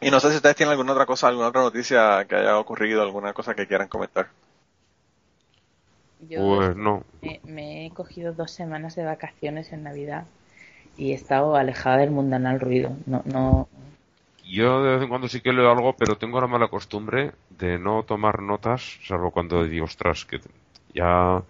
Y 0.00 0.10
no 0.10 0.20
sé 0.20 0.30
si 0.30 0.36
ustedes 0.36 0.56
tienen 0.56 0.72
alguna 0.72 0.92
otra 0.92 1.06
cosa, 1.06 1.28
alguna 1.28 1.48
otra 1.48 1.62
noticia 1.62 2.24
que 2.26 2.36
haya 2.36 2.58
ocurrido, 2.58 3.02
alguna 3.02 3.32
cosa 3.32 3.54
que 3.54 3.66
quieran 3.66 3.88
comentar. 3.88 4.28
Yo 6.28 6.40
Pues 6.40 6.76
no. 6.76 7.04
me, 7.22 7.40
me 7.44 7.86
he 7.86 7.90
cogido 7.90 8.32
dos 8.32 8.50
semanas 8.50 8.94
de 8.94 9.04
vacaciones 9.04 9.72
en 9.72 9.82
Navidad 9.82 10.26
y 10.96 11.12
he 11.12 11.14
estado 11.14 11.56
alejada 11.56 11.98
del 11.98 12.10
mundanal 12.10 12.60
ruido. 12.60 12.96
No, 13.06 13.22
no, 13.24 13.68
Yo 14.44 14.82
de 14.82 14.94
vez 14.94 15.02
en 15.02 15.08
cuando 15.08 15.28
sí 15.28 15.40
que 15.40 15.52
leo 15.52 15.70
algo, 15.70 15.94
pero 15.94 16.18
tengo 16.18 16.40
la 16.40 16.46
mala 16.46 16.68
costumbre 16.68 17.32
de 17.48 17.78
no 17.78 18.02
tomar 18.02 18.42
notas, 18.42 18.98
salvo 19.06 19.30
cuando 19.30 19.64
digo, 19.64 19.86
ostras, 19.86 20.24
que 20.24 20.40
ya 20.94 21.42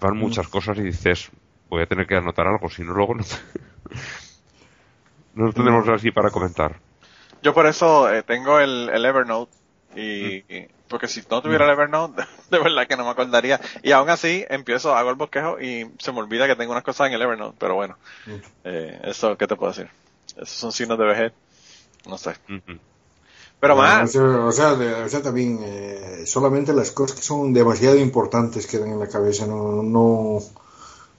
van 0.00 0.16
muchas 0.16 0.48
cosas 0.48 0.78
y 0.78 0.82
dices, 0.82 1.30
voy 1.68 1.82
a 1.82 1.86
tener 1.86 2.06
que 2.06 2.16
anotar 2.16 2.46
algo, 2.46 2.68
si 2.70 2.82
no 2.82 2.92
luego 2.94 3.14
no, 3.14 3.24
no 5.34 5.52
tenemos 5.52 5.88
así 5.88 6.10
para 6.10 6.30
comentar. 6.30 6.80
Yo 7.42 7.54
por 7.54 7.66
eso 7.66 8.12
eh, 8.12 8.22
tengo 8.22 8.60
el, 8.60 8.90
el 8.92 9.04
Evernote 9.04 9.52
y, 9.94 10.36
y- 10.54 10.68
porque 10.88 11.08
si 11.08 11.22
no 11.30 11.40
tuviera 11.40 11.64
el 11.64 11.70
Evernote, 11.70 12.22
de 12.50 12.58
verdad 12.58 12.86
que 12.86 12.96
no 12.96 13.04
me 13.04 13.10
acordaría. 13.10 13.60
Y 13.82 13.92
aún 13.92 14.10
así 14.10 14.44
empiezo, 14.48 14.94
hago 14.96 15.10
el 15.10 15.16
bosquejo 15.16 15.60
y 15.60 15.90
se 15.98 16.12
me 16.12 16.18
olvida 16.20 16.46
que 16.46 16.56
tengo 16.56 16.72
unas 16.72 16.84
cosas 16.84 17.08
en 17.08 17.14
el 17.14 17.22
Evernote, 17.22 17.56
pero 17.58 17.74
bueno, 17.76 17.98
eh, 18.64 19.00
eso, 19.04 19.36
¿qué 19.38 19.46
te 19.46 19.56
puedo 19.56 19.72
decir? 19.72 19.90
Esos 20.36 20.50
son 20.50 20.72
signos 20.72 20.98
de 20.98 21.06
vejez, 21.06 21.32
no 22.06 22.18
sé. 22.18 22.34
Pero 23.60 23.74
O 23.74 23.76
más, 23.76 24.16
o 24.16 24.52
sea, 24.52 24.72
o 24.72 25.08
sea, 25.08 25.22
también 25.22 25.58
eh, 25.62 26.22
solamente 26.26 26.72
las 26.72 26.90
cosas 26.92 27.16
que 27.16 27.22
son 27.22 27.52
demasiado 27.52 27.96
importantes 27.98 28.66
quedan 28.66 28.90
en 28.92 28.98
la 28.98 29.08
cabeza, 29.08 29.46
no, 29.46 29.82
no, 29.82 30.40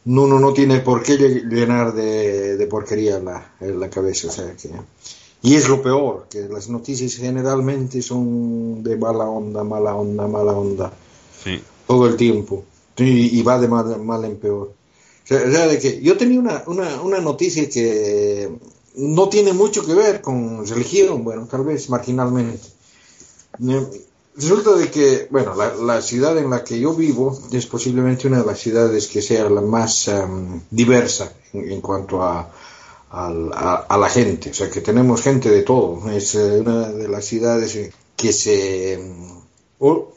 no, 0.05 0.22
uno 0.23 0.39
no 0.39 0.51
tiene 0.53 0.80
por 0.80 1.03
qué 1.03 1.13
lle- 1.19 1.47
llenar 1.47 1.93
de, 1.93 2.57
de 2.57 2.68
porquería 2.68 3.19
la, 3.19 3.53
la 3.59 3.89
cabeza, 3.89 4.27
o 4.27 4.31
sea 4.31 4.55
que... 4.55 4.69
Y 5.43 5.55
es 5.55 5.68
lo 5.69 5.81
peor, 5.81 6.27
que 6.30 6.41
las 6.49 6.69
noticias 6.69 7.15
generalmente 7.15 8.01
son 8.03 8.84
de 8.84 8.95
mala 8.95 9.26
onda, 9.26 9.63
mala 9.63 9.95
onda, 9.95 10.27
mala 10.27 10.51
onda, 10.53 10.91
Sí. 11.43 11.59
todo 11.88 12.07
el 12.07 12.15
tiempo, 12.15 12.63
y, 12.97 13.39
y 13.39 13.41
va 13.43 13.59
de 13.59 13.68
mal, 13.68 13.99
mal 14.03 14.23
en 14.26 14.38
peor. 14.38 14.68
O 15.23 15.27
sea, 15.27 15.38
o 15.47 15.51
sea, 15.51 15.68
de 15.68 15.80
que 15.80 15.99
yo 16.01 16.15
tenía 16.18 16.39
una, 16.39 16.63
una, 16.68 17.01
una 17.01 17.19
noticia 17.22 17.68
que 17.69 18.49
no 18.95 19.30
tiene 19.30 19.53
mucho 19.53 19.85
que 19.85 19.93
ver 19.93 20.22
con 20.22 20.65
religión, 20.68 21.23
bueno, 21.23 21.47
tal 21.49 21.63
vez 21.63 21.89
marginalmente. 21.89 22.68
Resulta 24.35 24.72
de 24.76 24.89
que, 24.89 25.27
bueno, 25.30 25.53
la, 25.55 26.01
ciudad 26.01 26.38
en 26.38 26.49
la 26.49 26.63
que 26.63 26.80
yo 26.80 26.93
vivo 26.93 27.38
es 27.51 27.65
posiblemente 27.65 28.27
una 28.27 28.39
de 28.39 28.45
las 28.45 28.59
ciudades 28.59 29.07
que 29.07 29.22
sea 29.22 29.49
la 29.49 29.59
más 29.61 30.07
em, 30.07 30.61
diversa 30.69 31.34
en, 31.51 31.81
cuanto 31.81 32.23
a, 32.23 32.49
a, 33.11 33.97
la 33.97 34.09
gente, 34.09 34.51
o 34.51 34.53
sea 34.53 34.69
que 34.69 34.80
tenemos 34.80 35.22
gente 35.22 35.49
de 35.49 35.63
todo. 35.63 36.09
Es 36.09 36.35
eh, 36.35 36.61
una 36.61 36.89
de 36.91 37.09
las 37.09 37.26
ciudades 37.26 37.76
eh, 37.76 37.91
que 38.15 38.31
se 38.31 38.97
or- 39.80 40.07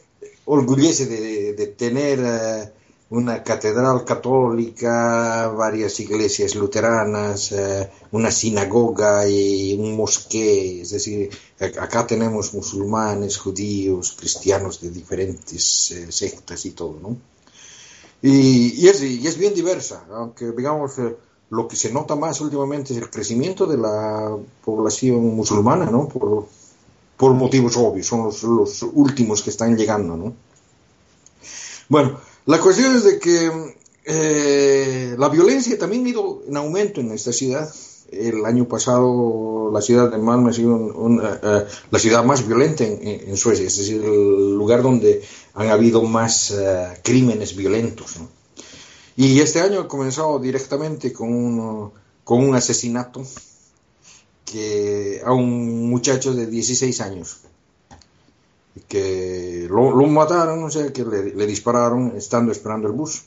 orgullece 0.45 1.07
de, 1.07 1.55
de 1.55 1.67
tener 1.67 2.21
eh, 2.25 2.73
una 3.15 3.43
catedral 3.43 4.05
católica, 4.05 5.49
varias 5.49 6.01
iglesias 6.01 6.55
luteranas, 6.57 7.53
eh, 7.53 7.89
una 8.11 8.31
sinagoga 8.31 9.29
y 9.29 9.75
un 9.79 9.97
mosque. 9.97 10.83
Es 10.83 10.91
decir, 10.91 11.31
acá 11.59 12.07
tenemos 12.07 12.53
musulmanes, 12.55 13.39
judíos, 13.39 14.17
cristianos 14.19 14.81
de 14.81 14.91
diferentes 14.91 15.91
eh, 15.93 16.11
sectas 16.11 16.67
y 16.67 16.73
todo, 16.73 16.99
¿no? 17.01 17.17
Y, 18.21 18.83
y 18.83 18.89
es, 18.89 19.03
y 19.03 19.27
es 19.27 19.37
bien 19.37 19.55
diversa, 19.55 20.05
aunque 20.11 20.51
digamos 20.51 20.99
eh, 20.99 21.15
lo 21.51 21.69
que 21.69 21.77
se 21.77 21.93
nota 21.93 22.17
más 22.17 22.41
últimamente 22.41 22.95
es 22.95 22.99
el 22.99 23.11
crecimiento 23.11 23.67
de 23.67 23.77
la 23.77 24.37
población 24.65 25.37
musulmana, 25.37 25.87
¿no? 25.87 26.09
Por, 26.09 26.47
por 27.17 27.33
motivos 27.35 27.77
obvios, 27.77 28.07
son 28.07 28.25
los, 28.25 28.43
los 28.43 28.83
últimos 28.83 29.43
que 29.43 29.51
están 29.51 29.77
llegando, 29.77 30.17
¿no? 30.17 30.33
Bueno, 31.89 32.19
la 32.47 32.61
cuestión 32.61 32.97
es 32.97 33.05
de 33.05 33.19
que 33.19 33.51
eh, 34.05 35.15
la 35.19 35.29
violencia 35.29 35.79
también 35.79 36.05
ha 36.07 36.09
ido 36.11 36.43
en 36.47 36.57
aumento 36.57 37.01
en 37.01 37.13
esta 37.13 37.33
ciudad. 37.33 37.73
El 38.11 38.45
año 38.45 38.69
pasado 38.69 39.71
la 39.73 39.81
ciudad 39.81 40.11
de 40.11 40.19
Malmö 40.19 40.51
ha 40.51 40.53
sido 40.53 40.75
un- 40.77 41.21
eh, 41.25 41.65
la 41.91 41.99
ciudad 41.99 42.23
más 42.25 42.47
violenta 42.47 42.85
en, 42.85 43.37
Suecia, 43.37 43.67
es 43.67 43.77
decir, 43.79 44.03
el 44.05 44.55
lugar 44.55 44.83
donde 44.83 45.23
han 45.55 45.69
habido 45.69 46.03
más 46.03 46.51
eh, 46.53 47.01
crímenes 47.03 47.57
violentos. 47.57 48.17
Y 49.17 49.41
este 49.41 49.61
año 49.61 49.81
ha 49.81 49.89
comenzado 49.89 50.39
directamente 50.39 51.13
con 51.13 51.33
un, 51.33 51.91
con 52.25 52.45
un 52.47 52.55
asesinato 52.55 53.23
que 54.45 55.23
a 55.25 55.33
un 55.33 55.89
muchacho 55.89 56.35
de 56.35 56.47
16 56.47 57.01
años 57.01 57.39
que 58.89 59.67
lo, 59.71 59.95
lo 59.97 60.07
mataron, 60.07 60.65
o 60.65 60.71
sea, 60.71 60.93
que 60.93 61.05
le, 61.05 61.35
le 61.35 61.47
dispararon 61.47 62.15
estando 62.17 62.51
esperando 62.53 62.89
el 62.89 62.95
bus. 62.95 63.23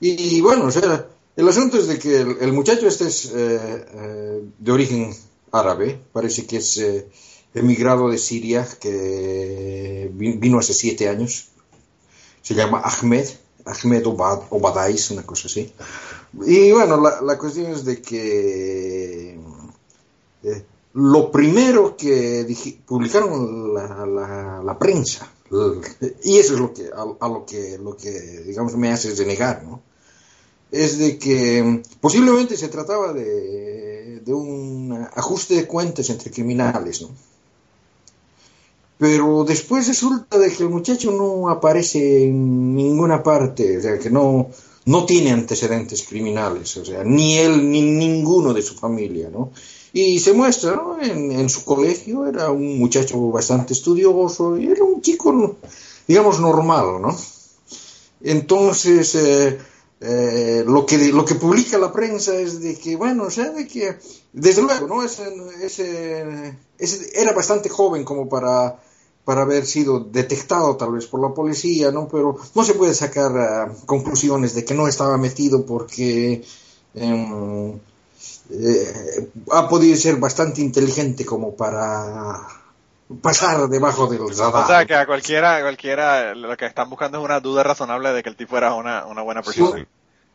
Y, 0.00 0.40
bueno, 0.42 0.66
o 0.66 0.70
sea, 0.70 1.08
el 1.36 1.48
asunto 1.48 1.78
es 1.78 1.86
de 1.88 1.98
que 1.98 2.20
el, 2.20 2.36
el 2.40 2.52
muchacho 2.52 2.86
este 2.86 3.06
es 3.08 3.26
eh, 3.26 3.86
eh, 3.94 4.44
de 4.58 4.72
origen 4.72 5.14
árabe, 5.52 5.98
parece 6.12 6.46
que 6.46 6.58
es 6.58 6.76
eh, 6.78 7.08
emigrado 7.54 8.08
de 8.10 8.18
Siria, 8.18 8.66
que 8.78 10.10
vi- 10.12 10.36
vino 10.36 10.58
hace 10.58 10.74
siete 10.74 11.08
años. 11.08 11.48
Se 12.42 12.54
llama 12.54 12.82
Ahmed, 12.84 13.26
Ahmed 13.64 14.06
Obad, 14.06 14.42
Obadais, 14.50 15.10
una 15.10 15.24
cosa 15.24 15.48
así. 15.48 15.72
Y 16.46 16.70
bueno, 16.72 17.00
la, 17.00 17.22
la 17.22 17.38
cuestión 17.38 17.72
es 17.72 17.84
de 17.84 18.00
que 18.02 19.40
eh, 20.44 20.64
lo 20.96 21.30
primero 21.30 21.94
que 21.94 22.46
publicaron 22.86 23.74
la, 23.74 24.76
prensa, 24.78 25.30
y 26.24 26.38
eso 26.38 26.54
es 26.54 26.60
lo 26.60 26.72
que, 26.72 26.88
a, 26.88 27.04
a 27.20 27.28
lo 27.28 27.44
que, 27.44 27.76
lo 27.76 27.94
que, 27.94 28.10
digamos, 28.46 28.74
me 28.76 28.90
hace 28.90 29.14
denegar, 29.14 29.62
¿no? 29.62 29.82
Es 30.72 30.98
de 30.98 31.18
que 31.18 31.62
mm, 31.62 31.82
posiblemente 32.00 32.56
se 32.56 32.68
trataba 32.68 33.12
de, 33.12 34.20
de 34.24 34.32
un 34.32 35.06
ajuste 35.14 35.56
de 35.56 35.66
cuentas 35.66 36.08
entre 36.08 36.30
criminales, 36.30 37.02
¿no? 37.02 37.10
Pero 38.96 39.44
después 39.44 39.86
resulta 39.88 40.38
de 40.38 40.50
que 40.50 40.62
el 40.62 40.70
muchacho 40.70 41.12
no 41.12 41.50
aparece 41.50 42.24
en 42.24 42.74
ninguna 42.74 43.22
parte, 43.22 43.76
o 43.76 43.82
sea, 43.82 43.98
que 43.98 44.08
no, 44.08 44.48
no 44.86 45.04
tiene 45.04 45.32
antecedentes 45.32 46.04
criminales, 46.04 46.74
o 46.78 46.84
sea, 46.86 47.04
ni 47.04 47.36
él 47.36 47.70
ni 47.70 47.82
ninguno 47.82 48.54
de 48.54 48.62
su 48.62 48.74
familia, 48.76 49.28
¿no? 49.28 49.52
Y 50.02 50.18
se 50.20 50.32
muestra, 50.34 50.76
¿no? 50.76 51.00
En, 51.00 51.48
su 51.48 51.64
colegio 51.64 52.26
era 52.26 52.50
un 52.50 52.78
muchacho 52.78 53.18
bastante 53.30 53.72
estudioso 53.72 54.56
y 54.58 54.66
era 54.66 54.84
un 54.84 55.00
chico, 55.00 55.56
digamos, 56.06 56.38
normal, 56.38 57.00
¿no? 57.00 57.16
Entonces, 58.20 59.14
eh, 59.14 59.58
eh, 60.00 60.64
lo, 60.66 60.86
que, 60.86 60.98
lo 61.12 61.24
que 61.24 61.34
publica 61.34 61.78
la 61.78 61.92
prensa 61.92 62.34
es 62.36 62.60
de 62.60 62.76
que, 62.78 62.96
bueno, 62.96 63.24
o 63.24 63.30
sea, 63.30 63.50
de 63.50 63.66
que, 63.66 63.96
desde 64.32 64.62
luego, 64.62 64.86
¿no? 64.86 65.02
Ese, 65.02 65.24
ese- 66.78 67.10
era 67.20 67.32
bastante 67.32 67.68
joven 67.68 68.04
como 68.04 68.28
para, 68.28 68.80
para 69.24 69.42
haber 69.42 69.66
sido 69.66 70.00
detectado 70.00 70.76
tal 70.76 70.92
vez 70.92 71.06
por 71.06 71.20
la 71.20 71.34
policía, 71.34 71.90
¿no? 71.90 72.08
Pero 72.08 72.36
no 72.54 72.64
se 72.64 72.74
puede 72.74 72.94
sacar 72.94 73.36
ah, 73.38 73.72
conclusiones 73.86 74.54
de 74.54 74.64
que 74.64 74.74
no 74.74 74.88
estaba 74.88 75.16
metido 75.18 75.64
porque 75.66 76.42
em, 76.94 77.78
eh, 78.50 79.28
ha 79.52 79.68
podido 79.68 79.96
ser 79.96 80.16
bastante 80.16 80.60
inteligente 80.60 81.24
como 81.24 81.56
para 81.56 82.46
pasar 83.20 83.68
debajo 83.68 84.06
del 84.08 84.28
radar. 84.36 84.64
o 84.64 84.66
sea 84.66 84.86
que 84.86 84.94
a 84.94 85.06
cualquiera, 85.06 85.56
a 85.56 85.60
cualquiera 85.62 86.34
lo 86.34 86.56
que 86.56 86.66
están 86.66 86.90
buscando 86.90 87.18
es 87.18 87.24
una 87.24 87.40
duda 87.40 87.62
razonable 87.62 88.12
de 88.12 88.22
que 88.22 88.28
el 88.28 88.36
tipo 88.36 88.56
era 88.56 88.74
una, 88.74 89.06
una 89.06 89.22
buena 89.22 89.42
persona. 89.42 89.78
Sí. 89.78 89.86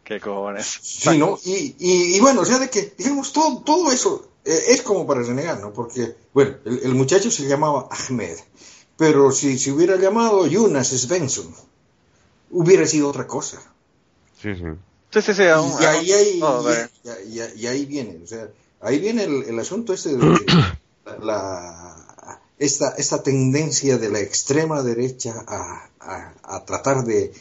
Qué 0.03 0.19
cojones. 0.19 0.65
Sí, 0.81 1.17
¿no? 1.17 1.37
Y, 1.43 1.75
y, 1.79 2.15
y 2.15 2.19
bueno, 2.19 2.41
o 2.41 2.45
sea, 2.45 2.59
de 2.59 2.69
que, 2.69 2.93
digamos, 2.97 3.31
todo, 3.33 3.61
todo 3.61 3.91
eso 3.91 4.29
eh, 4.43 4.59
es 4.69 4.81
como 4.81 5.05
para 5.05 5.21
renegar, 5.21 5.59
¿no? 5.59 5.71
Porque, 5.71 6.15
bueno, 6.33 6.55
el, 6.65 6.79
el 6.83 6.95
muchacho 6.95 7.29
se 7.29 7.47
llamaba 7.47 7.87
Ahmed, 7.91 8.37
pero 8.97 9.31
si 9.31 9.59
se 9.59 9.71
hubiera 9.71 9.97
llamado 9.97 10.47
Jonas 10.47 10.87
Svensson, 10.87 11.53
hubiera 12.49 12.87
sido 12.87 13.09
otra 13.09 13.27
cosa. 13.27 13.61
Sí, 14.41 14.55
sí. 14.55 14.63
Sí, 15.11 15.21
sí, 15.21 15.33
sí. 15.33 15.43
aún- 15.43 15.71
Y 15.81 15.85
ahí, 15.85 16.11
ahí- 16.11 16.39
y- 17.03 17.37
y- 17.39 17.61
y 17.63 17.67
ahí 17.67 17.85
viene, 17.85 18.19
o 18.23 18.27
sea, 18.27 18.49
ahí 18.81 18.99
viene 18.99 19.23
el, 19.25 19.43
el 19.43 19.59
asunto 19.59 19.93
este 19.93 20.15
de 20.15 20.19
que 20.39 20.45
la, 21.23 22.39
esta, 22.57 22.89
esta 22.97 23.21
tendencia 23.23 23.97
de 23.97 24.09
la 24.09 24.19
extrema 24.19 24.81
derecha 24.83 25.43
a, 25.47 25.89
a- 25.99 26.33
a 26.43 26.65
tratar 26.65 27.03
de 27.03 27.33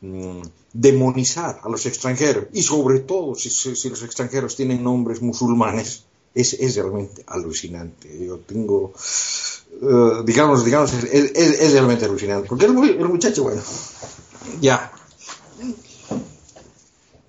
mm, 0.00 0.40
demonizar 0.72 1.60
a 1.62 1.68
los 1.68 1.84
extranjeros 1.86 2.46
y 2.52 2.62
sobre 2.62 3.00
todo 3.00 3.34
si, 3.34 3.50
si- 3.50 3.76
si 3.76 3.90
los 3.90 4.02
extranjeros 4.02 4.56
tienen 4.56 4.82
nombres 4.82 5.20
musulmanes 5.20 6.04
es, 6.34 6.54
es 6.54 6.76
realmente 6.76 7.24
alucinante. 7.26 8.24
Yo 8.24 8.38
tengo, 8.38 8.92
eh, 9.82 10.22
digamos, 10.24 10.64
digamos, 10.64 10.92
es, 10.94 11.04
es- 11.04 11.60
es 11.60 11.72
realmente 11.72 12.04
alucinante. 12.04 12.48
Porque 12.48 12.66
el, 12.66 12.76
el 12.78 13.08
muchacho, 13.08 13.42
bueno, 13.42 13.60
ya, 14.60 14.92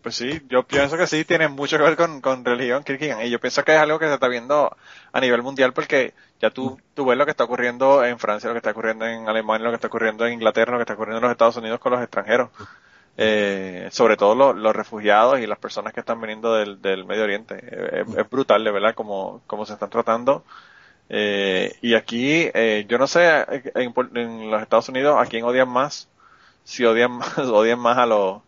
Pues 0.02 0.16
sí, 0.16 0.42
yo 0.50 0.64
pienso 0.64 0.98
que 0.98 1.06
sí, 1.06 1.26
tiene 1.26 1.48
mucho 1.48 1.78
que 1.78 1.84
ver 1.84 1.96
con, 1.96 2.22
con 2.22 2.44
religión, 2.44 2.84
Kierkegaard. 2.84 3.26
Y 3.26 3.30
yo 3.30 3.40
pienso 3.40 3.64
que 3.64 3.74
es 3.74 3.80
algo 3.80 4.00
que 4.00 4.08
se 4.08 4.16
está 4.16 4.28
viendo 4.28 4.76
a 5.12 5.20
nivel 5.20 5.44
mundial 5.44 5.74
porque 5.74 6.14
ya 6.40 6.50
tú, 6.50 6.80
tú 6.96 7.06
ves 7.06 7.18
lo 7.18 7.26
que 7.26 7.32
está 7.32 7.44
ocurriendo 7.44 8.04
en 8.04 8.18
Francia, 8.18 8.48
lo 8.48 8.54
que 8.54 8.60
está 8.60 8.72
ocurriendo 8.72 9.06
en 9.06 9.30
Alemania, 9.30 9.66
lo 9.66 9.72
que 9.72 9.76
está 9.76 9.88
ocurriendo 9.88 10.26
en 10.26 10.34
Inglaterra, 10.34 10.72
lo 10.72 10.78
que 10.80 10.84
está 10.84 10.94
ocurriendo 10.94 11.20
en 11.20 11.24
los 11.24 11.32
Estados 11.32 11.58
Unidos 11.58 11.80
con 11.80 11.92
los 11.92 12.02
extranjeros. 12.02 12.50
Eh, 13.18 13.90
sobre 13.92 14.18
todo 14.18 14.34
los, 14.34 14.56
los 14.56 14.76
refugiados 14.76 15.40
y 15.40 15.46
las 15.46 15.60
personas 15.60 15.94
que 15.94 16.00
están 16.00 16.20
viniendo 16.20 16.56
del, 16.56 16.82
del 16.82 17.06
Medio 17.06 17.24
Oriente. 17.24 17.56
Es, 18.02 18.16
es 18.18 18.30
brutal, 18.30 18.64
de 18.64 18.72
verdad, 18.72 18.96
como, 18.96 19.42
como 19.46 19.66
se 19.66 19.74
están 19.74 19.90
tratando. 19.90 20.44
Eh, 21.10 21.76
y 21.82 21.94
aquí, 21.94 22.50
eh, 22.54 22.86
yo 22.88 22.98
no 22.98 23.06
sé, 23.06 23.46
en, 23.76 23.94
en 24.16 24.50
los 24.50 24.62
Estados 24.62 24.90
Unidos, 24.90 25.18
¿a 25.20 25.26
quién 25.26 25.44
odian 25.44 25.70
más? 25.70 26.10
Si 26.64 26.86
odian 26.86 27.12
más, 27.18 27.38
odian 27.38 27.80
más 27.80 27.98
a 27.98 28.06
los, 28.06 28.42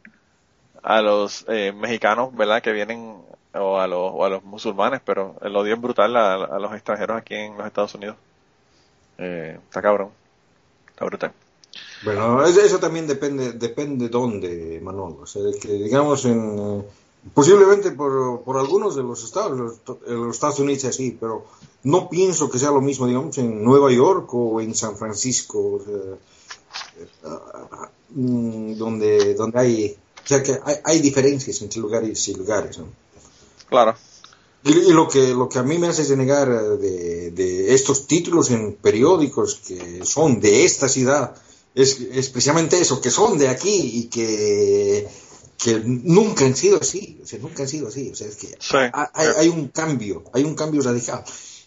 a 0.83 1.01
los 1.01 1.45
eh, 1.47 1.71
mexicanos, 1.75 2.35
¿verdad? 2.35 2.61
Que 2.61 2.71
vienen, 2.73 3.15
o 3.53 3.79
a 3.79 3.87
los, 3.87 4.13
a 4.21 4.29
los 4.29 4.43
musulmanes, 4.43 5.01
pero 5.03 5.35
el 5.41 5.55
odio 5.55 5.73
es 5.75 5.81
brutal 5.81 6.15
a, 6.15 6.59
los 6.59 6.73
extranjeros 6.73 7.17
aquí 7.17 7.35
en 7.35 7.57
los 7.57 7.65
Estados 7.65 7.95
Unidos. 7.95 8.17
Eh, 9.17 9.57
está 9.65 9.81
cabrón. 9.81 10.09
Está 10.89 11.05
brutal. 11.05 11.33
Bueno, 12.03 12.43
es- 12.45 12.57
eso 12.57 12.79
también 12.79 13.07
depende, 13.07 13.53
depende 13.53 14.09
dónde, 14.09 14.79
Manolo. 14.83 15.19
O 15.21 15.25
sea, 15.25 15.41
digamos 15.63 16.25
en, 16.25 16.59
eh, 16.59 16.83
posiblemente 17.33 17.91
por, 17.91 18.41
por 18.43 18.57
algunos 18.57 18.95
de 18.95 19.03
los 19.03 19.23
estados, 19.23 19.57
los, 19.57 19.99
los 20.07 20.35
Estados 20.35 20.59
Unidos 20.59 20.85
así, 20.85 21.17
pero 21.19 21.45
no 21.83 22.09
pienso 22.09 22.49
que 22.49 22.59
sea 22.59 22.71
lo 22.71 22.81
mismo, 22.81 23.07
digamos, 23.07 23.37
en 23.37 23.63
Nueva 23.63 23.91
York 23.91 24.31
o 24.33 24.59
en 24.61 24.75
San 24.75 24.97
Francisco, 24.97 25.81
eh, 25.87 26.15
ah, 27.25 27.89
mm, 28.09 28.73
donde, 28.75 29.33
donde 29.35 29.59
hay, 29.59 29.97
o 30.23 30.27
sea 30.27 30.41
que 30.43 30.59
hay, 30.63 30.75
hay 30.83 30.99
diferencias 31.01 31.61
entre 31.61 31.79
lugares 31.81 32.27
y 32.27 32.33
lugares, 32.35 32.77
¿no? 32.77 32.85
Claro. 33.69 33.95
Y, 34.63 34.71
y 34.71 34.91
lo 34.93 35.07
que 35.09 35.33
lo 35.33 35.49
que 35.49 35.59
a 35.59 35.63
mí 35.63 35.77
me 35.77 35.87
hace 35.87 36.05
denegar 36.05 36.47
eh, 36.49 36.77
de, 36.77 37.31
de 37.31 37.73
estos 37.73 38.07
títulos 38.07 38.49
en 38.51 38.73
periódicos 38.75 39.55
que 39.67 40.05
son 40.05 40.39
de 40.39 40.63
esta 40.65 40.87
ciudad 40.87 41.35
es, 41.75 41.99
es 41.99 42.29
precisamente 42.29 42.79
eso, 42.79 43.01
que 43.01 43.09
son 43.11 43.37
de 43.37 43.49
aquí 43.49 43.73
y 43.95 44.03
que, 44.05 45.07
que 45.57 45.81
nunca 45.83 46.45
han 46.45 46.55
sido 46.55 46.77
así, 46.79 47.19
o 47.23 47.25
sea, 47.25 47.39
nunca 47.39 47.63
han 47.63 47.69
sido 47.69 47.87
así, 47.87 48.09
o 48.11 48.15
sea, 48.15 48.27
es 48.27 48.35
que 48.35 48.47
Sí. 48.47 48.77
ha- 48.77 49.11
hay, 49.13 49.27
hay 49.37 49.49
un 49.49 49.67
cambio, 49.69 50.23
hay 50.33 50.43
un 50.43 50.55
cambio 50.55 50.81
radical 50.83 51.23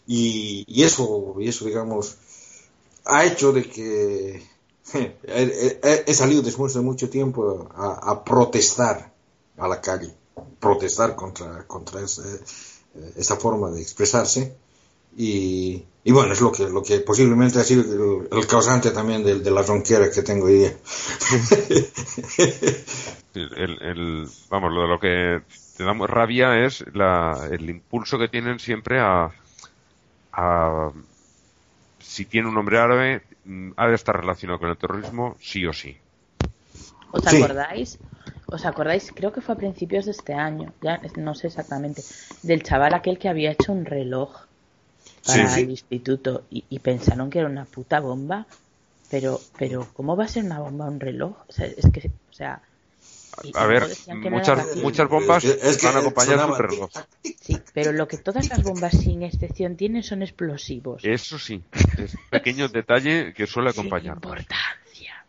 y, 0.06 0.64
y 0.68 0.84
eso, 0.84 1.34
y 1.40 1.48
eso 1.48 1.64
digamos, 1.66 2.14
ha 3.04 3.24
hecho 3.26 3.52
de 3.52 3.68
que 3.68 4.42
he, 4.94 6.14
salido 6.14 6.42
después 6.42 6.74
de 6.74 6.80
mucho 6.80 7.08
tiempo 7.10 7.68
a, 7.74 8.24
protestar 8.24 9.12
a 9.58 9.68
la 9.68 9.80
calle, 9.80 10.12
protestar 10.60 11.16
contra, 11.16 11.66
contra 11.66 12.00
esa, 12.02 12.22
esta 13.16 13.36
forma 13.36 13.70
de 13.70 13.80
expresarse. 13.80 14.54
Y, 15.18 15.82
y 16.04 16.12
bueno, 16.12 16.34
es 16.34 16.40
lo 16.40 16.52
que, 16.52 16.68
lo 16.68 16.82
que 16.82 17.00
posiblemente 17.00 17.58
ha 17.58 17.64
sido 17.64 18.26
el, 18.30 18.46
causante 18.46 18.90
también 18.90 19.24
de, 19.24 19.40
de 19.40 19.50
la 19.50 19.62
ronquera 19.62 20.10
que 20.10 20.22
tengo 20.22 20.46
hoy 20.46 20.54
día. 20.54 20.76
El, 23.34 24.28
vamos, 24.48 24.72
lo 24.72 24.82
de 24.82 24.88
lo 24.88 24.98
que 24.98 25.42
te 25.76 25.84
da 25.84 25.92
rabia 26.06 26.64
es 26.64 26.84
el 27.50 27.68
impulso 27.68 28.18
que 28.18 28.28
tienen 28.28 28.58
siempre 28.58 28.98
a, 28.98 29.30
a 30.32 30.90
si 31.98 32.24
tiene 32.24 32.48
un 32.48 32.54
nombre 32.54 32.78
árabe 32.78 33.22
ha 33.77 33.86
de 33.89 33.94
estar 33.94 34.16
relacionado 34.16 34.59
con 34.59 34.70
el 34.70 34.78
terrorismo 34.78 35.36
sí 35.40 35.66
o 35.66 35.73
sí. 35.73 35.97
¿Os 37.12 37.27
Sí. 37.31 37.36
acordáis? 37.36 37.89
¿Os 38.56 38.64
acordáis? 38.70 39.05
Creo 39.18 39.32
que 39.32 39.40
fue 39.44 39.55
a 39.55 39.59
principios 39.64 40.05
de 40.06 40.12
este 40.12 40.35
año, 40.35 40.73
ya 40.82 41.01
no 41.16 41.35
sé 41.35 41.48
exactamente, 41.48 42.01
del 42.43 42.62
chaval 42.62 42.94
aquel 42.94 43.18
que 43.18 43.28
había 43.28 43.52
hecho 43.52 43.73
un 43.73 43.85
reloj 43.85 44.31
para 45.27 45.44
Sí, 45.44 45.55
sí. 45.55 45.60
el 45.62 45.70
instituto 45.70 46.47
y, 46.51 46.64
y 46.68 46.78
pensaron 46.81 47.31
que 47.31 47.40
era 47.40 47.48
una 47.48 47.64
puta 47.64 48.01
bomba, 48.01 48.47
pero, 49.10 49.40
pero 49.59 49.89
¿cómo 49.94 50.16
va 50.16 50.24
a 50.24 50.28
ser 50.28 50.44
una 50.44 50.60
bomba 50.60 50.86
un 50.89 51.01
reloj? 51.01 51.36
O 51.48 51.52
sea, 51.52 51.66
es 51.66 51.90
que, 51.90 52.09
o 52.31 52.32
sea, 52.32 52.62
y- 53.42 53.52
A 53.54 53.66
ver, 53.66 53.86
muchas, 54.82 55.08
bombas 55.08 55.44
Es 55.44 55.54
que- 55.56 55.68
es 55.68 55.76
que 55.78 55.86
van 55.86 55.96
acompañadas 55.96 56.50
de 56.56 56.62
reloj. 56.62 56.90
Sí, 57.40 57.58
pero 57.72 57.92
lo 57.92 58.08
que 58.08 58.16
todas 58.18 58.48
las 58.48 58.62
bombas 58.62 58.92
sin 58.98 59.22
excepción 59.22 59.76
tienen 59.76 60.02
son 60.02 60.22
explosivos. 60.22 61.04
Eso 61.04 61.38
sí, 61.38 61.62
es 61.98 62.14
un 62.14 62.20
pequeño 62.30 62.68
detalle 62.68 63.32
que 63.34 63.46
suele 63.46 63.70
sin 63.72 63.80
acompañar. 63.80 64.14
importancia. 64.16 65.24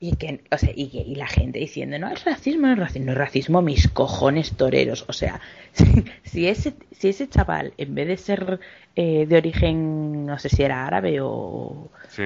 Y 0.00 0.16
que, 0.16 0.44
o 0.50 0.58
sea, 0.58 0.70
y, 0.74 0.88
que- 0.90 0.98
y 1.00 1.14
la 1.14 1.26
gente 1.26 1.58
diciendo, 1.58 1.98
no 1.98 2.08
es 2.10 2.24
racismo, 2.24 2.66
no 2.66 2.72
es 2.74 2.78
racismo, 2.78 3.06
no 3.06 3.12
es 3.12 3.18
racismo, 3.18 3.62
mis 3.62 3.88
cojones 3.88 4.54
toreros. 4.56 5.04
O 5.08 5.12
sea, 5.14 5.40
si, 5.72 6.04
si 6.24 6.46
ese, 6.48 6.74
si 6.92 7.08
ese 7.08 7.28
chaval, 7.28 7.72
en 7.78 7.94
vez 7.94 8.08
de 8.08 8.16
ser 8.18 8.60
eh, 8.96 9.24
de 9.26 9.36
origen, 9.36 10.26
no 10.26 10.38
sé 10.38 10.48
si 10.50 10.62
era 10.62 10.86
árabe 10.86 11.18
o, 11.22 11.90
Sí. 12.10 12.24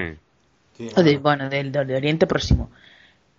Sí, 0.76 0.88
o 0.96 1.02
de, 1.02 1.16
bueno, 1.18 1.48
del 1.50 1.72
de, 1.72 1.80
Oriente 1.96 2.26
Próximo, 2.28 2.70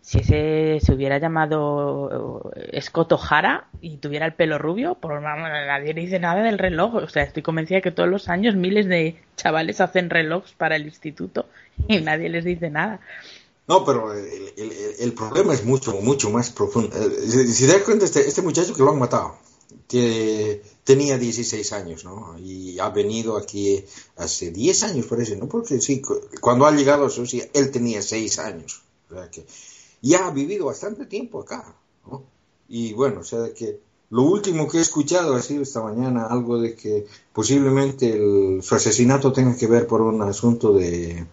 si 0.01 0.19
ese 0.19 0.79
se 0.83 0.93
hubiera 0.93 1.17
llamado 1.19 2.51
eh, 2.55 2.81
Scott 2.81 3.11
O'Hara 3.11 3.67
y 3.81 3.97
tuviera 3.97 4.25
el 4.25 4.33
pelo 4.33 4.57
rubio, 4.57 4.95
pues 4.95 5.21
vamos, 5.21 5.49
nadie 5.49 5.93
le 5.93 6.01
dice 6.01 6.19
nada 6.19 6.41
del 6.43 6.57
reloj. 6.57 6.95
O 6.95 7.07
sea, 7.09 7.23
estoy 7.23 7.43
convencida 7.43 7.81
que 7.81 7.91
todos 7.91 8.09
los 8.09 8.27
años 8.29 8.55
miles 8.55 8.87
de 8.87 9.21
chavales 9.37 9.81
hacen 9.81 10.09
relojes 10.09 10.53
para 10.53 10.75
el 10.77 10.85
instituto 10.85 11.45
y 11.87 11.99
nadie 12.01 12.29
les 12.29 12.43
dice 12.45 12.69
nada. 12.69 12.99
No, 13.67 13.85
pero 13.85 14.13
el, 14.13 14.53
el- 14.99 15.13
problema 15.13 15.53
es 15.53 15.63
mucho, 15.63 15.91
mucho 16.01 16.31
más 16.31 16.49
profundo. 16.49 16.89
Eh, 16.97 17.27
Si, 17.47 17.67
te 17.67 17.73
das 17.73 17.83
cuenta, 17.83 18.05
este, 18.05 18.27
este 18.27 18.41
muchacho 18.41 18.73
que 18.73 18.81
lo 18.81 18.89
han 18.89 18.97
matado, 18.97 19.35
tenía 20.83 21.17
16 21.17 21.71
años, 21.73 22.03
¿no? 22.03 22.35
Y 22.39 22.79
ha 22.79 22.89
venido 22.89 23.37
aquí 23.37 23.83
hace 24.17 24.51
10 24.51 24.83
años, 24.83 25.05
parece, 25.05 25.35
¿no? 25.35 25.47
Porque 25.47 25.79
sí, 25.81 26.01
cu- 26.01 26.19
cuando 26.41 26.65
ha 26.65 26.71
llegado 26.71 27.05
a 27.05 27.09
Suecia, 27.09 27.47
él 27.53 27.69
tenía 27.71 28.01
6 28.01 28.39
años. 28.39 28.81
O 29.09 29.13
sea 29.13 29.29
que 29.29 29.45
ya 30.01 30.27
ha 30.27 30.31
vivido 30.31 30.65
bastante 30.65 31.05
tiempo 31.05 31.41
acá. 31.41 31.75
Y 32.67 32.93
bueno, 32.93 33.21
o 33.21 33.23
sea, 33.23 33.39
de 33.39 33.53
que 33.53 33.79
lo 34.11 34.23
último 34.23 34.67
que 34.67 34.77
he 34.77 34.81
escuchado 34.81 35.35
ha 35.35 35.41
sido 35.41 35.63
esta 35.63 35.81
mañana 35.81 36.25
algo 36.27 36.59
de 36.59 36.75
que 36.75 37.05
posiblemente 37.33 38.09
el- 38.11 38.61
su 38.63 38.75
asesinato 38.75 39.31
tenga 39.33 39.55
que 39.55 39.67
ver 39.67 39.85
por 39.87 40.01
un 40.01 40.21
asunto 40.21 40.73
de 40.73 41.25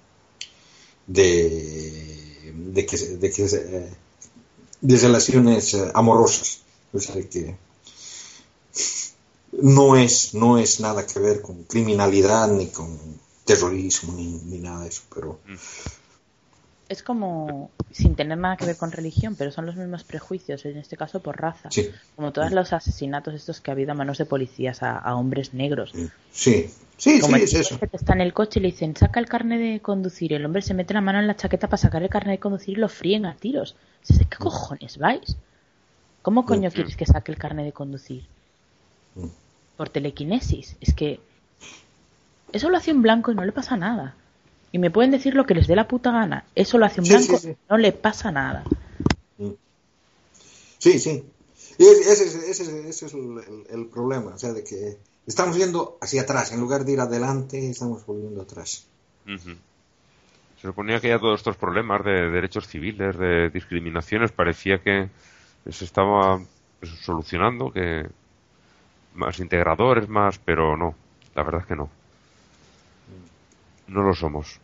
de, 1.07 2.53
de 2.73 2.87
que, 2.87 2.97
de, 2.97 3.31
que 3.31 3.45
eh, 3.45 3.91
de 4.81 4.97
relaciones 4.99 5.75
eh, 5.75 5.91
amorosas. 5.95 6.61
O 6.93 6.99
sea, 7.01 7.15
que 7.29 7.57
no 9.53 9.97
es, 9.97 10.35
no 10.35 10.59
es 10.59 10.81
nada 10.81 11.07
que 11.07 11.19
ver 11.19 11.41
con 11.43 11.65
criminalidad 11.65 12.49
ni 12.49 12.67
con 12.69 12.99
terrorismo 13.45 14.13
ni, 14.15 14.33
ni 14.45 14.59
nada 14.59 14.83
de 14.83 14.89
eso, 14.89 15.03
pero 15.15 15.39
Es 16.89 17.03
como 17.03 17.71
sin 17.91 18.15
tener 18.15 18.39
nada 18.39 18.57
que 18.57 18.65
ver 18.65 18.77
con 18.77 18.93
religión, 18.93 19.35
pero 19.37 19.51
son 19.51 19.67
los 19.67 19.75
mismos 19.75 20.05
prejuicios, 20.05 20.65
en 20.67 20.77
este 20.77 20.97
caso 20.97 21.21
por 21.21 21.41
raza. 21.41 21.69
sí, 21.73 21.91
Como 22.15 22.33
todos 22.33 22.53
los 22.53 22.73
asesinatos 22.73 23.35
estos 23.35 23.61
que 23.61 23.71
ha 23.71 23.75
habido 23.75 23.91
a 23.93 23.95
manos 23.95 24.19
de 24.19 24.25
policías 24.25 24.83
a, 24.85 24.97
a 24.97 25.17
hombres 25.17 25.53
negros. 25.53 25.93
sí, 26.31 26.71
sí, 26.97 27.21
Como 27.21 27.35
sí, 27.37 27.43
el 27.43 27.49
es 27.49 27.55
eso. 27.55 27.79
que 27.81 27.89
está 27.93 28.13
en 28.13 28.21
el 28.21 28.33
coche 28.33 28.61
y 28.61 28.63
le 28.63 28.71
dicen, 28.71 28.95
saca 28.97 29.19
el 29.19 29.27
carnet 29.27 29.61
de 29.61 29.81
conducir. 29.81 30.33
El 30.33 30.45
hombre 30.47 30.63
se 30.63 30.75
mete 30.75 30.95
la 30.95 31.01
mano 31.01 31.19
en 31.19 31.27
la 31.27 31.35
chaqueta 31.35 31.67
para 31.67 31.79
sacar 31.79 32.05
el 32.05 32.09
carnet 32.09 32.35
de 32.35 32.41
conducir 32.41 32.79
y 32.79 32.81
lo 32.81 32.89
fríen 32.89 33.27
a 33.27 33.35
tiros. 33.35 33.75
¿De 34.09 34.25
qué 34.25 34.37
cojones 34.39 34.99
vais? 34.99 35.37
¿Cómo 36.23 36.45
coño 36.47 36.71
quieres 36.71 36.97
que 36.97 37.07
saque 37.07 37.33
el 37.33 37.39
carnet 37.39 37.65
de 37.67 37.73
conducir? 37.73 38.25
Mm. 39.17 39.27
Por 39.77 39.89
telequinesis. 39.89 40.77
Es 40.81 40.95
que 40.95 41.19
eso 42.53 42.71
lo 42.71 42.77
hace 42.77 42.93
un 42.93 43.03
blanco 43.03 43.33
y 43.33 43.35
no 43.35 43.45
le 43.45 43.51
pasa 43.53 43.77
nada. 43.77 44.15
Y 44.77 44.79
me 44.79 44.91
pueden 44.91 45.11
decir 45.11 45.35
lo 45.35 45.47
que 45.47 45.55
les 45.55 45.67
dé 45.67 45.75
la 45.75 45.89
puta 45.89 46.13
gana. 46.13 46.45
Eso 46.55 46.77
lo 46.77 46.85
hace 46.85 47.01
un 47.01 47.07
Sí, 47.07 47.13
blanco 47.15 47.39
sí, 47.39 47.47
sí. 47.47 47.51
y 47.53 47.57
no 47.71 47.79
le 47.79 47.93
pasa 47.93 48.31
nada. 48.31 48.63
Sí, 50.77 50.99
sí. 50.99 51.25
Y 51.79 51.83
es- 51.83 52.07
ese, 52.07 52.25
es- 52.27 52.35
ese, 52.35 52.63
es- 52.65 52.69
ese 52.69 53.07
es 53.07 53.15
el, 53.15 53.21
el- 53.39 53.67
el 53.71 53.87
problema, 53.87 54.35
o 54.35 54.39
sea, 54.39 54.53
de 54.53 54.63
que 54.63 54.99
estamos 55.27 55.57
yendo 55.57 55.97
hacia 56.03 56.21
atrás, 56.23 56.53
en 56.53 56.61
lugar 56.61 56.85
de 56.85 56.93
ir 56.93 57.01
adelante, 57.01 57.71
estamos 57.71 58.05
volviendo 58.05 58.43
atrás. 58.43 58.87
Se 60.61 60.67
suponía 60.69 61.01
que 61.01 61.09
ya 61.09 61.19
todos 61.19 61.41
estos 61.41 61.57
problemas 61.57 62.05
de 62.05 62.31
derechos 62.31 62.69
civiles, 62.69 63.17
de 63.17 63.49
discriminaciones, 63.49 64.31
parecía 64.31 64.83
que 64.83 65.09
se 65.71 65.85
estaba 65.87 66.39
pues, 66.81 66.93
solucionando, 67.01 67.73
que 67.73 68.07
más 69.15 69.39
integradores, 69.41 70.07
más, 70.07 70.39
pero 70.39 70.77
no, 70.77 70.95
la 71.35 71.43
verdad 71.45 71.63
es 71.63 71.67
que 71.67 71.77
no. 71.77 71.89
No 73.89 74.03
lo 74.03 74.15
somos. 74.15 74.59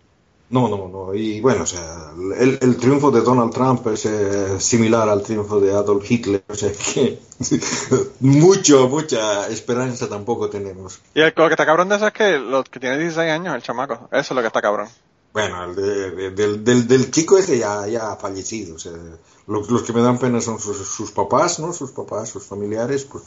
No, 0.52 0.68
no, 0.68 0.86
no. 0.86 1.14
Y 1.14 1.40
bueno, 1.40 1.62
o 1.64 1.66
sea, 1.66 2.12
el, 2.38 2.58
el 2.60 2.76
triunfo 2.76 3.10
de 3.10 3.22
Donald 3.22 3.52
Trump 3.52 3.86
es 3.88 4.04
eh, 4.06 4.60
similar 4.60 5.08
al 5.08 5.22
triunfo 5.22 5.58
de 5.58 5.72
Adolf 5.72 6.08
Hitler, 6.08 6.44
o 6.48 6.54
sea 6.54 6.70
que 6.72 7.18
mucho, 8.20 8.88
mucha 8.88 9.48
esperanza 9.48 10.08
tampoco 10.08 10.48
tenemos. 10.50 11.00
Y 11.14 11.20
el, 11.22 11.32
lo 11.36 11.46
que 11.48 11.54
está 11.54 11.66
cabrón 11.66 11.88
de 11.88 11.96
eso 11.96 12.06
es 12.06 12.12
que 12.12 12.38
los 12.38 12.68
que 12.68 12.78
tiene 12.80 12.98
16 12.98 13.30
años, 13.30 13.54
el 13.54 13.62
chamaco, 13.62 14.08
eso 14.12 14.20
es 14.20 14.30
lo 14.32 14.40
que 14.42 14.46
está 14.48 14.60
cabrón. 14.62 14.88
Bueno, 15.32 15.64
el 15.64 15.74
de- 15.74 16.10
de- 16.10 16.30
del, 16.32 16.62
del, 16.62 16.86
del 16.86 17.10
chico 17.10 17.38
ese 17.38 17.58
ya, 17.58 17.86
ya 17.86 18.12
ha 18.12 18.16
fallecido. 18.16 18.74
O 18.76 18.78
sea, 18.78 18.92
los, 19.46 19.70
los 19.70 19.82
que 19.82 19.94
me 19.94 20.02
dan 20.02 20.18
pena 20.18 20.42
son 20.42 20.60
sus, 20.60 20.76
sus 20.86 21.10
papás, 21.12 21.58
¿no? 21.58 21.72
Sus 21.72 21.92
papás, 21.92 22.28
sus 22.28 22.44
familiares. 22.44 23.04
Porque... 23.04 23.26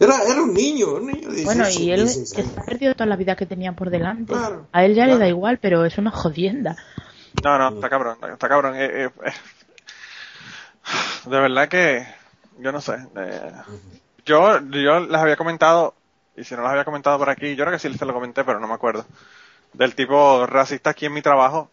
Era, 0.00 0.22
era 0.22 0.42
un 0.42 0.54
niño, 0.54 0.94
un 0.94 1.06
niño 1.06 1.28
de 1.30 1.44
Bueno, 1.44 1.64
16, 1.64 1.80
y 1.80 1.90
él 1.90 2.04
16 2.04 2.34
que 2.34 2.42
se 2.44 2.60
ha 2.60 2.64
perdido 2.64 2.94
toda 2.94 3.06
la 3.06 3.16
vida 3.16 3.34
que 3.36 3.46
tenía 3.46 3.72
por 3.72 3.90
delante. 3.90 4.32
Claro, 4.32 4.68
a 4.72 4.84
él 4.84 4.94
ya 4.94 5.02
le 5.04 5.10
claro. 5.12 5.20
da 5.20 5.28
igual, 5.28 5.58
pero 5.58 5.84
es 5.84 5.98
una 5.98 6.10
jodienda. 6.10 6.76
No, 7.42 7.58
no, 7.58 7.68
está 7.70 7.88
cabrón, 7.88 8.18
está 8.32 8.48
cabrón. 8.48 8.76
Eh, 8.76 9.04
eh, 9.04 9.10
eh. 9.24 9.32
De 11.26 11.40
verdad 11.40 11.68
que, 11.68 12.06
yo 12.58 12.72
no 12.72 12.80
sé. 12.80 12.96
eh, 13.16 13.52
yo, 14.24 14.60
yo 14.70 15.00
les 15.00 15.20
había 15.20 15.36
comentado, 15.36 15.94
y 16.36 16.44
si 16.44 16.54
no 16.54 16.62
les 16.62 16.70
había 16.70 16.84
comentado 16.84 17.18
por 17.18 17.30
aquí, 17.30 17.56
yo 17.56 17.64
creo 17.64 17.72
que 17.72 17.78
sí 17.78 17.92
se 17.96 18.04
lo 18.06 18.14
comenté, 18.14 18.44
pero 18.44 18.60
no 18.60 18.68
me 18.68 18.74
acuerdo, 18.74 19.04
del 19.72 19.94
tipo 19.94 20.46
racista 20.46 20.90
aquí 20.90 21.06
en 21.06 21.14
mi 21.14 21.22
trabajo. 21.22 21.70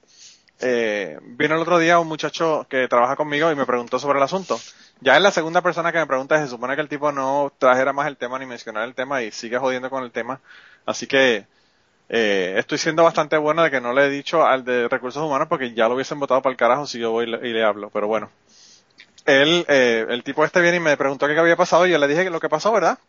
Eh, 0.61 1.17
vino 1.21 1.55
el 1.55 1.61
otro 1.61 1.77
día 1.79 1.99
un 1.99 2.07
muchacho 2.07 2.65
que 2.69 2.87
trabaja 2.87 3.17
conmigo 3.17 3.51
y 3.51 3.55
me 3.55 3.65
preguntó 3.65 3.99
sobre 3.99 4.19
el 4.19 4.23
asunto. 4.23 4.57
Ya 5.01 5.17
es 5.17 5.21
la 5.21 5.31
segunda 5.31 5.61
persona 5.61 5.91
que 5.91 5.99
me 5.99 6.07
pregunta, 6.07 6.41
se 6.41 6.47
supone 6.47 6.75
que 6.75 6.81
el 6.81 6.89
tipo 6.89 7.11
no 7.11 7.51
trajera 7.57 7.93
más 7.93 8.07
el 8.07 8.17
tema 8.17 8.39
ni 8.39 8.45
mencionara 8.45 8.85
el 8.85 8.95
tema 8.95 9.21
y 9.21 9.31
sigue 9.31 9.57
jodiendo 9.57 9.89
con 9.89 10.03
el 10.03 10.11
tema. 10.11 10.41
Así 10.85 11.05
que 11.05 11.45
eh, 12.09 12.55
estoy 12.57 12.77
siendo 12.77 13.03
bastante 13.03 13.37
bueno 13.37 13.63
de 13.63 13.71
que 13.71 13.81
no 13.81 13.93
le 13.93 14.05
he 14.05 14.09
dicho 14.09 14.45
al 14.45 14.63
de 14.63 14.87
recursos 14.87 15.23
humanos 15.23 15.47
porque 15.49 15.73
ya 15.73 15.87
lo 15.87 15.95
hubiesen 15.95 16.19
votado 16.19 16.41
para 16.41 16.51
el 16.51 16.57
carajo 16.57 16.87
si 16.87 16.99
yo 16.99 17.11
voy 17.11 17.25
y 17.25 17.31
le, 17.31 17.49
y 17.49 17.53
le 17.53 17.63
hablo, 17.63 17.89
pero 17.89 18.07
bueno. 18.07 18.31
Él, 19.25 19.65
eh, 19.67 20.05
el 20.09 20.23
tipo 20.23 20.45
este 20.45 20.61
viene 20.61 20.77
y 20.77 20.79
me 20.79 20.97
preguntó 20.97 21.27
qué 21.27 21.37
había 21.37 21.55
pasado 21.55 21.87
y 21.87 21.91
yo 21.91 21.97
le 21.97 22.07
dije 22.07 22.23
que 22.23 22.29
lo 22.29 22.39
que 22.39 22.49
pasó, 22.49 22.71
¿verdad? 22.71 22.99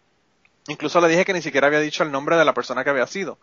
Incluso 0.69 1.01
le 1.01 1.09
dije 1.09 1.25
que 1.25 1.33
ni 1.33 1.43
siquiera 1.43 1.67
había 1.69 1.81
dicho 1.81 2.03
el 2.03 2.11
nombre 2.11 2.37
de 2.37 2.45
la 2.45 2.55
persona 2.55 2.83
que 2.85 2.91
había 2.91 3.07
sido 3.07 3.39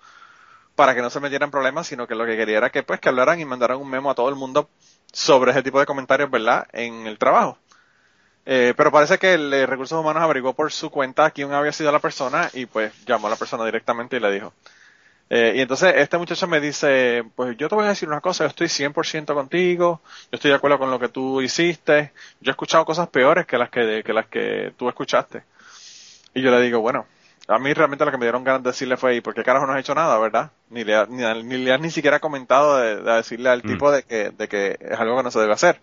para 0.76 0.96
que 0.96 1.02
no 1.02 1.10
se 1.10 1.20
metieran 1.20 1.52
problemas, 1.52 1.88
sino 1.88 2.08
que 2.08 2.16
lo 2.16 2.26
que 2.26 2.36
quería 2.36 2.58
era 2.58 2.72
que 2.72 2.84
pues 2.84 3.00
que 3.00 3.10
hablaran 3.10 3.40
y 3.40 3.46
mandaran 3.46 3.78
un 3.78 3.90
memo 3.90 4.10
a 4.10 4.16
todo 4.16 4.30
el 4.30 4.36
mundo 4.36 4.70
sobre 5.12 5.52
ese 5.52 5.62
tipo 5.62 5.80
de 5.80 5.86
comentarios, 5.86 6.32
¿verdad? 6.32 6.68
En 6.74 7.06
el 7.06 7.18
trabajo. 7.18 7.58
Eh, 8.46 8.74
pero 8.76 8.92
parece 8.92 9.18
que 9.18 9.34
el 9.36 9.50
de 9.50 9.66
Recursos 9.66 10.00
Humanos 10.00 10.22
averiguó 10.24 10.54
por 10.54 10.72
su 10.72 10.90
cuenta 10.90 11.32
quién 11.32 11.54
había 11.54 11.72
sido 11.72 11.92
la 11.92 12.00
persona 12.00 12.50
y 12.54 12.66
pues 12.66 12.92
llamó 13.06 13.28
a 13.28 13.30
la 13.32 13.36
persona 13.38 13.66
directamente 13.66 14.18
y 14.18 14.20
le 14.20 14.32
dijo. 14.32 14.54
Eh, 15.30 15.54
y 15.56 15.62
entonces 15.62 15.94
este 15.98 16.18
muchacho 16.18 16.48
me 16.48 16.60
dice, 16.62 17.24
pues 17.36 17.58
yo 17.58 17.70
te 17.70 17.76
voy 17.76 17.86
a 17.86 17.90
decir 17.90 18.10
una 18.10 18.22
cosa, 18.22 18.44
yo 18.44 18.50
estoy 18.50 18.70
100% 18.70 19.34
contigo, 19.34 20.02
yo 20.06 20.30
estoy 20.36 20.52
de 20.52 20.58
acuerdo 20.58 20.80
con 20.80 20.92
lo 20.92 21.00
que 21.00 21.10
tú 21.10 21.42
hiciste, 21.42 22.12
yo 22.42 22.52
he 22.52 22.54
escuchado 22.54 22.86
cosas 22.86 23.10
peores 23.10 23.46
que 23.48 23.58
las 23.58 23.70
que, 23.70 24.04
que 24.06 24.14
las 24.14 24.28
que 24.28 24.74
tú 24.78 24.90
escuchaste. 24.90 25.44
Y 26.34 26.42
yo 26.42 26.52
le 26.52 26.62
digo, 26.62 26.80
bueno, 26.82 27.06
a 27.48 27.60
mí 27.60 27.74
realmente 27.74 28.06
lo 28.06 28.12
que 28.12 28.18
me 28.18 28.26
dieron 28.26 28.44
ganas 28.44 28.64
de 28.64 28.70
decirle 28.72 28.98
fue, 28.98 29.16
¿y 29.16 29.22
por 29.22 29.34
qué 29.34 29.44
carajo 29.44 29.66
no 29.68 29.74
has 29.74 29.80
hecho 29.80 29.96
nada, 29.96 30.18
verdad? 30.20 30.52
Ni 30.70 30.84
le, 30.84 30.96
ha- 30.96 31.06
ni, 31.08 31.24
ni 31.44 31.58
le 31.64 31.74
has 31.74 31.80
ni 31.82 31.92
siquiera 31.92 32.20
comentado 32.20 32.78
de, 32.78 33.02
de 33.02 33.12
decirle 33.14 33.50
al 33.50 33.64
Mm. 33.64 33.68
tipo 33.68 33.92
de 33.92 34.04
que, 34.04 34.32
de 34.32 34.48
que 34.48 34.78
es 34.80 35.00
algo 35.00 35.18
que 35.18 35.24
no 35.24 35.32
se 35.32 35.40
debe 35.40 35.54
hacer. 35.54 35.80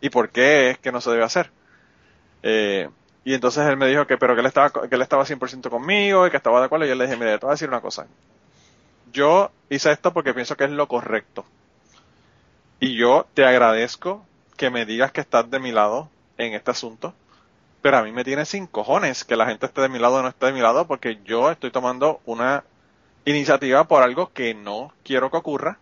¿Y 0.00 0.10
por 0.10 0.30
qué 0.30 0.70
es 0.70 0.78
que 0.78 0.92
no 0.92 1.00
se 1.00 1.10
debe 1.10 1.24
hacer? 1.24 1.50
Eh, 2.46 2.90
y 3.24 3.32
entonces 3.32 3.66
él 3.66 3.78
me 3.78 3.88
dijo 3.88 4.06
que, 4.06 4.18
pero 4.18 4.34
que 4.34 4.40
él 4.40 4.46
estaba, 4.46 4.70
que 4.70 4.94
él 4.94 5.00
estaba 5.02 5.24
100% 5.24 5.70
conmigo 5.70 6.26
y 6.26 6.30
que 6.30 6.36
estaba 6.36 6.60
de 6.60 6.66
acuerdo. 6.66 6.84
Y 6.84 6.90
yo 6.90 6.94
le 6.94 7.06
dije, 7.06 7.16
mire, 7.16 7.38
te 7.38 7.46
voy 7.46 7.52
a 7.52 7.54
decir 7.54 7.68
una 7.68 7.80
cosa. 7.80 8.06
Yo 9.12 9.50
hice 9.70 9.90
esto 9.90 10.12
porque 10.12 10.34
pienso 10.34 10.54
que 10.56 10.64
es 10.64 10.70
lo 10.70 10.86
correcto. 10.86 11.46
Y 12.80 12.96
yo 12.96 13.26
te 13.32 13.46
agradezco 13.46 14.26
que 14.58 14.68
me 14.68 14.84
digas 14.84 15.10
que 15.10 15.22
estás 15.22 15.50
de 15.50 15.58
mi 15.58 15.72
lado 15.72 16.10
en 16.36 16.52
este 16.52 16.70
asunto. 16.70 17.14
Pero 17.80 17.96
a 17.96 18.02
mí 18.02 18.12
me 18.12 18.24
tiene 18.24 18.44
sin 18.44 18.66
cojones 18.66 19.24
que 19.24 19.36
la 19.36 19.46
gente 19.46 19.64
esté 19.64 19.80
de 19.80 19.88
mi 19.88 19.98
lado 19.98 20.16
o 20.16 20.22
no 20.22 20.28
esté 20.28 20.46
de 20.46 20.52
mi 20.52 20.60
lado 20.60 20.86
porque 20.86 21.20
yo 21.24 21.50
estoy 21.50 21.70
tomando 21.70 22.20
una 22.26 22.64
iniciativa 23.24 23.84
por 23.84 24.02
algo 24.02 24.32
que 24.32 24.52
no 24.52 24.92
quiero 25.02 25.30
que 25.30 25.38
ocurra, 25.38 25.78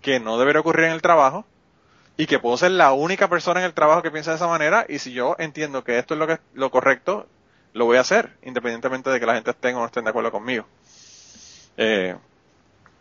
que 0.00 0.20
no 0.20 0.38
debería 0.38 0.60
ocurrir 0.60 0.86
en 0.86 0.92
el 0.92 1.02
trabajo 1.02 1.44
y 2.16 2.26
que 2.26 2.38
puedo 2.38 2.56
ser 2.56 2.72
la 2.72 2.92
única 2.92 3.28
persona 3.28 3.60
en 3.60 3.66
el 3.66 3.74
trabajo 3.74 4.02
que 4.02 4.10
piensa 4.10 4.30
de 4.30 4.36
esa 4.36 4.46
manera 4.48 4.86
y 4.88 4.98
si 4.98 5.12
yo 5.12 5.36
entiendo 5.38 5.84
que 5.84 5.98
esto 5.98 6.14
es 6.14 6.20
lo 6.20 6.26
que 6.26 6.38
lo 6.54 6.70
correcto, 6.70 7.26
lo 7.72 7.86
voy 7.86 7.96
a 7.96 8.00
hacer, 8.02 8.36
independientemente 8.42 9.10
de 9.10 9.18
que 9.20 9.26
la 9.26 9.34
gente 9.34 9.50
esté 9.50 9.74
o 9.74 9.78
no 9.80 9.86
estén 9.86 10.04
de 10.04 10.10
acuerdo 10.10 10.30
conmigo. 10.30 10.66
Eh, 11.76 12.16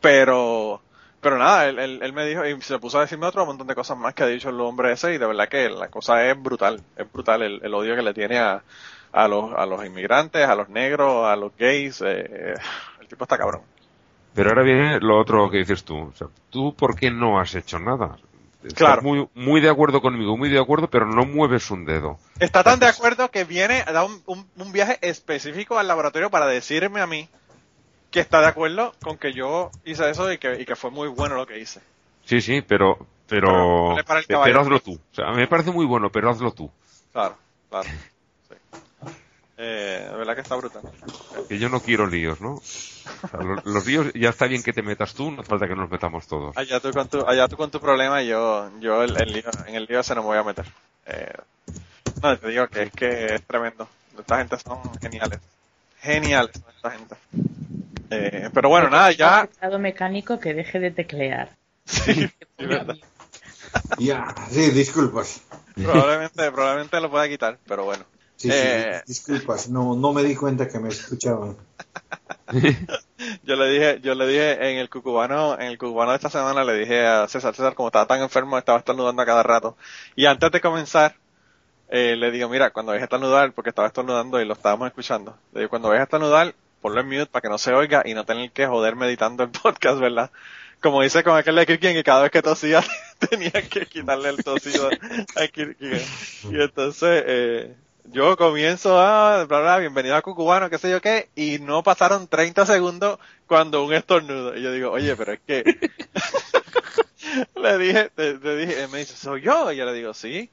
pero, 0.01 0.81
pero 1.21 1.38
nada, 1.38 1.67
él, 1.69 1.79
él- 1.79 2.13
me 2.13 2.25
dijo 2.25 2.45
y 2.45 2.61
se 2.61 2.79
puso 2.79 2.97
a 2.99 3.01
decirme 3.01 3.27
otro 3.27 3.45
montón 3.45 3.67
de 3.67 3.75
cosas 3.75 3.97
más 3.97 4.13
que 4.13 4.23
ha 4.23 4.27
dicho 4.27 4.49
el 4.49 4.59
hombre 4.61 4.91
ese 4.93 5.13
y 5.13 5.17
de 5.17 5.27
verdad 5.27 5.49
que 5.49 5.69
la 5.69 5.89
cosa 5.89 6.25
es 6.29 6.41
brutal, 6.41 6.81
es 6.95 7.11
brutal 7.11 7.41
el, 7.43 7.73
odio 7.73 7.95
que 7.95 8.01
le 8.03 8.13
tiene 8.13 8.39
a, 8.39 8.63
a 9.11 9.27
los, 9.27 9.53
a 9.53 9.65
los 9.65 9.85
inmigrantes, 9.85 10.45
a 10.47 10.55
los 10.55 10.69
negros, 10.69 11.27
a 11.27 11.35
los 11.35 11.55
gays, 11.57 12.01
eh, 12.05 12.55
el 13.01 13.07
tipo 13.07 13.25
está 13.25 13.38
cabrón. 13.38 13.63
Pero 14.33 14.49
ahora 14.49 14.63
viene 14.63 14.99
lo 14.99 15.19
otro 15.19 15.49
que 15.49 15.59
dices 15.59 15.83
tú. 15.85 16.13
¿Tú 16.49 16.75
por 16.75 16.95
qué 16.95 17.11
no 17.11 17.39
has 17.39 17.55
hecho 17.55 17.79
nada? 17.79 18.17
Claro. 18.75 19.01
muy, 19.01 19.27
muy 19.33 19.61
de 19.61 19.69
acuerdo 19.69 20.01
conmigo, 20.01 20.38
muy 20.38 20.49
de 20.49 20.59
acuerdo, 20.59 20.89
pero 20.89 21.05
no 21.05 21.25
mueves 21.25 21.71
un 21.71 21.85
dedo. 21.85 22.19
Está 22.39 22.63
tan 22.63 22.79
de 22.79 22.88
acuerdo 22.88 23.29
que 23.31 23.43
viene 23.43 23.83
a 23.85 23.91
dar 23.91 24.05
un, 24.05 24.21
un- 24.25 24.49
un 24.55 24.71
viaje 24.71 24.97
específico 25.01 25.79
al 25.79 25.88
laboratorio 25.88 26.29
para 26.29 26.45
decirme 26.47 27.01
a 27.01 27.07
mí 27.07 27.29
que 28.11 28.19
está 28.19 28.41
de 28.41 28.47
acuerdo 28.47 28.93
con 29.01 29.17
que 29.17 29.33
yo 29.33 29.71
hice 29.85 30.09
eso 30.09 30.31
y 30.31 30.38
que, 30.38 30.61
y 30.61 30.65
que 30.65 30.75
fue 30.75 30.91
muy 30.91 31.07
bueno 31.07 31.35
lo 31.35 31.47
que 31.47 31.59
hice. 31.59 31.81
Sí, 32.25 32.41
sí, 32.41 32.61
pero, 32.61 32.97
Pero 33.27 33.95
pero, 34.27 34.43
pero 34.43 34.61
hazlo 34.61 34.79
tú. 34.79 34.93
O 34.93 35.15
sea, 35.15 35.31
me 35.31 35.47
parece 35.47 35.71
muy 35.71 35.85
bueno, 35.85 36.11
pero 36.11 36.29
hazlo 36.29 36.51
tú. 36.51 36.69
Claro, 37.11 37.38
claro. 37.69 37.89
Eh, 39.63 40.07
de 40.09 40.17
verdad 40.17 40.33
que 40.35 40.41
está 40.41 40.55
brutal. 40.55 40.81
Que 41.47 41.59
yo 41.59 41.69
no 41.69 41.79
quiero 41.81 42.07
líos, 42.07 42.41
¿no? 42.41 42.55
O 42.55 42.61
sea, 42.61 43.39
los, 43.41 43.63
los 43.65 43.85
líos 43.85 44.11
ya 44.13 44.29
está 44.29 44.47
bien 44.47 44.63
que 44.63 44.73
te 44.73 44.81
metas 44.81 45.13
tú, 45.13 45.29
no 45.31 45.41
hace 45.41 45.49
falta 45.49 45.67
que 45.67 45.75
nos 45.75 45.89
metamos 45.89 46.25
todos. 46.27 46.57
Allá 46.57 46.79
tú 46.79 46.91
con 46.93 47.07
tu, 47.07 47.25
allá 47.27 47.47
tú 47.47 47.57
con 47.57 47.69
tu 47.69 47.79
problema 47.79 48.23
y 48.23 48.27
yo, 48.27 48.71
yo 48.79 49.03
el, 49.03 49.15
el 49.17 49.33
lío- 49.33 49.67
en 49.67 49.75
el 49.75 49.85
lío 49.85 49.99
ese 49.99 50.15
no 50.15 50.21
me 50.21 50.27
voy 50.27 50.38
a 50.39 50.43
meter. 50.43 50.65
Eh, 51.05 51.31
no, 52.23 52.38
te 52.38 52.47
digo 52.47 52.67
que 52.67 52.83
es 52.83 52.91
que 52.91 53.35
es 53.35 53.43
tremendo. 53.43 53.88
Esta 54.17 54.38
gente 54.39 54.57
son 54.57 54.79
geniales. 54.99 55.39
Geniales 56.01 56.51
son 56.55 56.73
esta 56.75 56.91
gente. 56.91 57.15
Eh, 58.09 58.49
pero 58.53 58.69
bueno, 58.69 58.89
nada, 58.89 59.11
ya. 59.11 59.43
Estado 59.43 59.77
mecánico 59.77 60.39
que 60.39 60.53
deje 60.55 60.79
de 60.79 60.89
teclear. 60.91 61.49
Sí, 61.85 62.13
sí, 62.13 62.65
verdad. 62.65 62.95
Ya, 63.97 64.33
sí, 64.49 64.71
disculpas. 64.71 65.41
Probablemente, 65.75 66.51
probablemente 66.51 66.99
lo 66.99 67.09
pueda 67.11 67.29
quitar, 67.29 67.57
pero 67.67 67.85
bueno. 67.85 68.03
Sí, 68.41 68.49
Eh. 68.51 69.01
sí, 69.05 69.13
disculpas. 69.13 69.69
No, 69.69 69.95
no 69.95 70.13
me 70.13 70.23
di 70.23 70.35
cuenta 70.35 70.68
que 70.68 70.80
me 70.80 70.89
escuchaban. 70.89 71.57
Yo 73.43 73.55
le 73.55 73.69
dije, 73.69 73.99
yo 74.01 74.15
le 74.15 74.27
dije 74.27 74.72
en 74.72 74.77
el 74.80 74.89
cucubano, 74.89 75.53
en 75.53 75.68
el 75.68 75.77
cucubano 75.77 76.11
de 76.11 76.15
esta 76.18 76.30
semana 76.30 76.63
le 76.63 76.73
dije 76.73 77.05
a 77.05 77.27
César, 77.27 77.53
César, 77.55 77.76
como 77.76 77.89
estaba 77.89 78.07
tan 78.07 78.22
enfermo, 78.22 78.57
estaba 78.57 78.80
estornudando 78.80 79.22
a 79.22 79.26
cada 79.26 79.43
rato. 79.43 79.77
Y 80.15 80.26
antes 80.26 80.51
de 80.51 80.59
comenzar, 80.59 81.15
eh, 81.89 82.15
le 82.18 82.31
digo, 82.31 82.49
mira, 82.49 82.72
cuando 82.72 82.91
vayas 82.93 83.03
a 83.03 83.05
estornudar, 83.05 83.53
porque 83.53 83.69
estaba 83.69 83.88
estornudando 83.88 84.41
y 84.41 84.45
lo 84.45 84.53
estábamos 84.53 84.88
escuchando, 84.88 85.38
le 85.53 85.61
digo, 85.61 85.69
cuando 85.69 85.89
vayas 85.89 86.01
a 86.01 86.03
estornudar, 86.05 86.55
ponlo 86.81 86.99
en 87.01 87.07
mute 87.07 87.26
para 87.27 87.41
que 87.43 87.49
no 87.49 87.59
se 87.59 87.73
oiga 87.73 88.01
y 88.05 88.15
no 88.15 88.26
tener 88.26 88.51
que 88.51 88.65
joder 88.65 88.95
meditando 88.95 89.43
el 89.43 89.49
podcast, 89.63 89.99
¿verdad? 89.99 90.31
Como 90.81 91.03
dice 91.03 91.23
con 91.23 91.38
aquel 91.38 91.55
de 91.55 91.68
Kirkin, 91.68 91.93
que 91.93 92.03
cada 92.03 92.23
vez 92.23 92.31
que 92.31 92.41
tosía 92.41 92.84
tenía 93.30 93.51
que 93.51 93.85
quitarle 93.85 94.30
el 94.30 94.43
tosido 94.43 94.89
a 94.89 95.47
Kirkin. 95.47 96.01
Y 96.49 96.59
entonces, 96.59 97.23
eh, 97.27 97.76
yo 98.06 98.36
comienzo 98.38 98.99
a, 98.99 99.45
bla, 99.45 99.60
bla, 99.60 99.78
bienvenido 99.78 100.15
a 100.15 100.22
Cucubano, 100.22 100.69
qué 100.69 100.78
sé 100.78 100.90
yo 100.90 101.02
qué, 101.02 101.30
y 101.36 101.60
no 101.60 101.84
pasaron 101.84 102.28
30 102.28 102.65
segundos 102.65 103.19
cuando 103.48 103.84
un 103.84 103.94
estornudo. 103.94 104.56
Y 104.56 104.61
yo 104.61 104.72
digo, 104.72 104.91
oye, 104.91 105.15
pero 105.15 105.34
es 105.34 105.40
que, 105.45 105.64
le 107.56 107.78
dije, 107.78 108.11
le, 108.15 108.56
dije, 108.57 108.84
él 108.84 108.90
me 108.90 108.99
dice, 108.99 109.15
soy 109.15 109.41
yo, 109.41 109.72
y 109.72 109.78
yo 109.78 109.86
le 109.86 109.94
digo, 109.94 110.14
sí. 110.14 110.49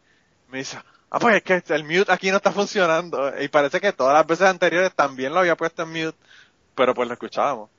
Me 0.48 0.58
dice, 0.58 0.78
ah, 1.10 1.18
pues 1.18 1.36
es 1.36 1.42
que 1.42 1.74
el 1.74 1.84
mute 1.84 2.12
aquí 2.12 2.30
no 2.30 2.36
está 2.36 2.52
funcionando. 2.52 3.32
Y 3.40 3.48
parece 3.48 3.80
que 3.80 3.92
todas 3.92 4.14
las 4.14 4.26
veces 4.26 4.46
anteriores 4.46 4.92
también 4.94 5.32
lo 5.32 5.40
había 5.40 5.56
puesto 5.56 5.82
en 5.82 5.90
mute, 5.90 6.18
pero 6.74 6.94
pues 6.94 7.08
lo 7.08 7.14
escuchábamos. 7.14 7.70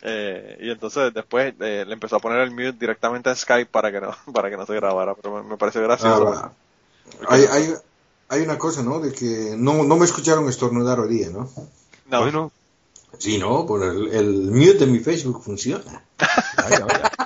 Eh, 0.00 0.58
y 0.60 0.70
entonces 0.70 1.12
después 1.12 1.54
eh, 1.60 1.84
le 1.86 1.92
empezó 1.92 2.16
a 2.16 2.20
poner 2.20 2.38
el 2.38 2.52
mute 2.52 2.72
directamente 2.72 3.30
en 3.30 3.36
Skype 3.36 3.70
para 3.70 3.90
que 3.90 4.00
no, 4.00 4.14
para 4.32 4.48
que 4.48 4.56
no 4.56 4.64
se 4.64 4.74
grabara, 4.74 5.14
pero 5.14 5.36
me, 5.36 5.50
me 5.50 5.56
pareció 5.56 5.82
gracioso. 5.82 6.32
Ah, 6.34 6.52
hay, 7.28 7.44
hay, 7.50 7.74
hay 8.28 8.42
una 8.42 8.58
cosa, 8.58 8.82
¿no? 8.82 9.00
De 9.00 9.12
que 9.12 9.54
no, 9.56 9.84
no 9.84 9.96
me 9.96 10.04
escucharon 10.04 10.48
estornudar 10.48 11.00
hoy 11.00 11.08
día, 11.08 11.30
¿no? 11.30 11.50
no, 12.06 12.20
Bueno, 12.20 12.52
Sí, 13.18 13.38
no, 13.38 13.66
por 13.66 13.82
el, 13.82 14.08
el 14.08 14.50
mute 14.50 14.78
de 14.78 14.86
mi 14.86 14.98
Facebook 14.98 15.42
funciona. 15.42 16.04
Vaya, 16.56 16.84
vaya. 16.84 17.12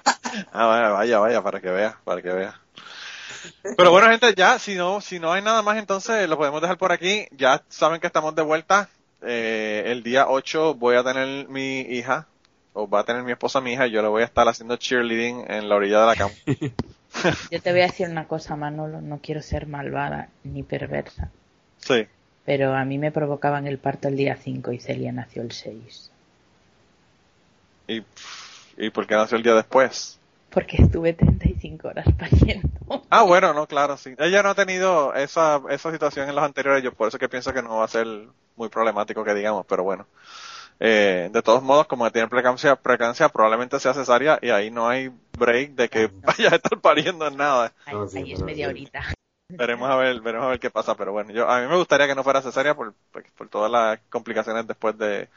Ah, 0.50 0.64
vaya, 0.64 0.88
vaya, 0.88 1.18
vaya, 1.18 1.42
para 1.42 1.60
que 1.60 1.68
vea, 1.68 1.98
para 2.04 2.22
que 2.22 2.30
vea. 2.30 2.58
Pero 3.76 3.90
bueno, 3.90 4.08
gente, 4.08 4.34
ya, 4.34 4.58
si 4.58 4.76
no, 4.76 5.02
si 5.02 5.18
no 5.18 5.30
hay 5.30 5.42
nada 5.42 5.60
más, 5.60 5.76
entonces 5.76 6.26
lo 6.26 6.38
podemos 6.38 6.62
dejar 6.62 6.78
por 6.78 6.90
aquí. 6.90 7.26
Ya 7.32 7.62
saben 7.68 8.00
que 8.00 8.06
estamos 8.06 8.34
de 8.34 8.40
vuelta. 8.40 8.88
Eh, 9.20 9.82
el 9.86 10.02
día 10.02 10.28
8 10.28 10.74
voy 10.74 10.96
a 10.96 11.04
tener 11.04 11.48
mi 11.48 11.80
hija, 11.80 12.28
o 12.72 12.88
va 12.88 13.00
a 13.00 13.04
tener 13.04 13.24
mi 13.24 13.32
esposa 13.32 13.60
mi 13.60 13.74
hija, 13.74 13.86
y 13.86 13.90
yo 13.90 14.00
le 14.00 14.08
voy 14.08 14.22
a 14.22 14.24
estar 14.24 14.48
haciendo 14.48 14.76
cheerleading 14.76 15.44
en 15.50 15.68
la 15.68 15.76
orilla 15.76 16.00
de 16.00 16.06
la 16.06 16.16
cama. 16.16 16.34
Yo 17.50 17.60
te 17.60 17.70
voy 17.72 17.80
a 17.82 17.86
decir 17.86 18.08
una 18.08 18.26
cosa, 18.26 18.56
Manolo, 18.56 19.00
no 19.00 19.18
quiero 19.22 19.42
ser 19.42 19.66
malvada 19.66 20.28
ni 20.44 20.62
perversa, 20.62 21.30
Sí. 21.78 22.06
pero 22.44 22.74
a 22.74 22.84
mí 22.84 22.98
me 22.98 23.12
provocaban 23.12 23.66
el 23.66 23.78
parto 23.78 24.08
el 24.08 24.16
día 24.16 24.36
5 24.36 24.72
y 24.72 24.78
Celia 24.80 25.12
nació 25.12 25.42
el 25.42 25.52
6. 25.52 26.10
¿Y, 27.88 28.02
¿Y 28.76 28.90
por 28.90 29.06
qué 29.06 29.14
nació 29.14 29.36
el 29.36 29.42
día 29.42 29.54
después? 29.54 30.18
porque 30.50 30.82
estuve 30.82 31.14
35 31.14 31.88
horas 31.88 32.04
pariendo. 32.18 32.68
Ah, 33.08 33.22
bueno, 33.22 33.54
no, 33.54 33.66
claro, 33.66 33.96
sí. 33.96 34.14
Ella 34.18 34.42
no 34.42 34.50
ha 34.50 34.54
tenido 34.54 35.14
esa, 35.14 35.62
esa 35.70 35.90
situación 35.90 36.28
en 36.28 36.34
los 36.34 36.44
anteriores, 36.44 36.84
yo 36.84 36.92
por 36.92 37.08
eso 37.08 37.18
que 37.18 37.30
pienso 37.30 37.54
que 37.54 37.62
no 37.62 37.76
va 37.78 37.86
a 37.86 37.88
ser 37.88 38.06
muy 38.56 38.68
problemático 38.68 39.24
que 39.24 39.32
digamos, 39.32 39.64
pero 39.66 39.82
bueno. 39.82 40.06
Eh, 40.80 41.30
de 41.32 41.42
todos 41.42 41.62
modos, 41.62 41.86
como 41.86 42.10
tiene 42.10 42.28
precancia, 42.28 42.76
precancia, 42.76 43.28
probablemente 43.28 43.78
sea 43.80 43.94
cesárea 43.94 44.38
y 44.42 44.50
ahí 44.50 44.70
no 44.70 44.88
hay 44.88 45.10
break 45.38 45.72
de 45.72 45.88
que 45.88 46.10
vaya 46.26 46.50
a 46.50 46.56
estar 46.56 46.80
pariendo 46.80 47.26
en 47.26 47.36
nada. 47.36 47.72
Ahí, 47.86 47.94
No, 47.94 48.08
sí, 48.08 48.18
ahí 48.18 48.32
es 48.32 48.42
media 48.42 48.66
sí. 48.66 48.70
horita. 48.70 49.02
Veremos 49.48 49.90
a 49.90 49.96
ver, 49.96 50.20
veremos 50.20 50.46
a 50.46 50.50
ver 50.50 50.60
qué 50.60 50.70
pasa, 50.70 50.96
pero 50.96 51.12
bueno, 51.12 51.30
yo 51.32 51.48
a 51.48 51.60
mí 51.60 51.68
me 51.68 51.76
gustaría 51.76 52.06
que 52.06 52.14
no 52.14 52.24
fuera 52.24 52.42
cesárea 52.42 52.74
por, 52.74 52.94
por 53.36 53.48
todas 53.48 53.70
las 53.70 54.00
complicaciones 54.08 54.66
después 54.66 54.96
de, 54.98 55.28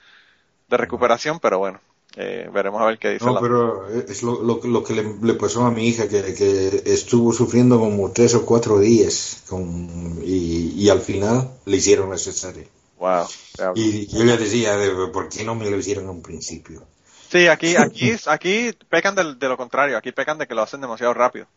de 0.70 0.78
recuperación, 0.78 1.40
pero 1.40 1.60
bueno, 1.60 1.82
eh, 2.18 2.50
veremos 2.54 2.82
a 2.82 2.86
ver 2.86 3.00
qué 3.00 3.12
dice 3.12 3.30
No, 3.30 3.34
la 3.34 3.42
pero 3.42 3.88
es 3.90 4.24
lo, 4.24 4.42
lo, 4.42 4.62
lo 4.64 4.84
que 4.84 4.94
le, 4.94 5.04
le 5.22 5.34
pasó 5.34 5.66
a 5.66 5.72
mi 5.72 5.88
hija, 5.88 6.08
que, 6.08 6.34
que 6.34 6.84
estuvo 6.86 7.34
sufriendo 7.34 7.80
como 7.80 8.12
tres 8.12 8.36
o 8.36 8.46
cuatro 8.46 8.80
días 8.80 9.44
con, 9.50 10.20
y, 10.24 10.74
y 10.84 10.90
al 10.90 11.02
final 11.02 11.50
le 11.66 11.78
hicieron 11.78 12.10
la 12.10 12.18
cesárea. 12.18 12.66
Wow. 12.98 13.28
Y 13.76 14.08
yo 14.08 14.24
le 14.24 14.38
decía, 14.38 14.78
de, 14.78 14.90
¿por 15.08 15.30
qué 15.30 15.44
no 15.44 15.56
me 15.56 15.70
lo 15.70 15.78
hicieron 15.78 16.08
a 16.08 16.12
un 16.12 16.22
principio? 16.22 16.86
Sí, 17.30 17.48
aquí, 17.48 17.76
aquí, 17.76 18.14
aquí 18.28 18.72
pecan 18.90 19.16
de, 19.16 19.24
lo 19.48 19.58
contrario, 19.58 19.98
aquí 19.98 20.12
pecan 20.12 20.38
de 20.38 20.48
que 20.48 20.56
lo 20.56 20.62
hacen 20.62 20.82
demasiado 20.82 21.14
rápido. 21.14 21.48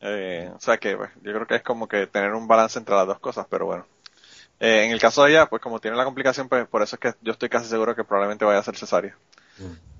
Eh, 0.00 0.50
o 0.54 0.60
sea 0.60 0.78
que 0.78 0.96
pues, 0.96 1.10
yo 1.22 1.32
creo 1.32 1.46
que 1.46 1.56
es 1.56 1.62
como 1.62 1.86
que 1.86 2.06
tener 2.06 2.32
un 2.32 2.48
balance 2.48 2.78
entre 2.78 2.94
las 2.94 3.06
dos 3.06 3.18
cosas, 3.18 3.46
pero 3.48 3.66
bueno. 3.66 3.86
Eh, 4.58 4.84
en 4.84 4.92
el 4.92 5.00
caso 5.00 5.24
de 5.24 5.32
ella, 5.32 5.46
pues 5.46 5.60
como 5.60 5.80
tiene 5.80 5.96
la 5.96 6.04
complicación, 6.04 6.48
pues 6.48 6.66
por 6.68 6.82
eso 6.82 6.96
es 6.96 7.00
que 7.00 7.14
yo 7.20 7.32
estoy 7.32 7.48
casi 7.48 7.68
seguro 7.68 7.94
que 7.94 8.04
probablemente 8.04 8.44
vaya 8.44 8.60
a 8.60 8.62
ser 8.62 8.76
cesárea. 8.76 9.16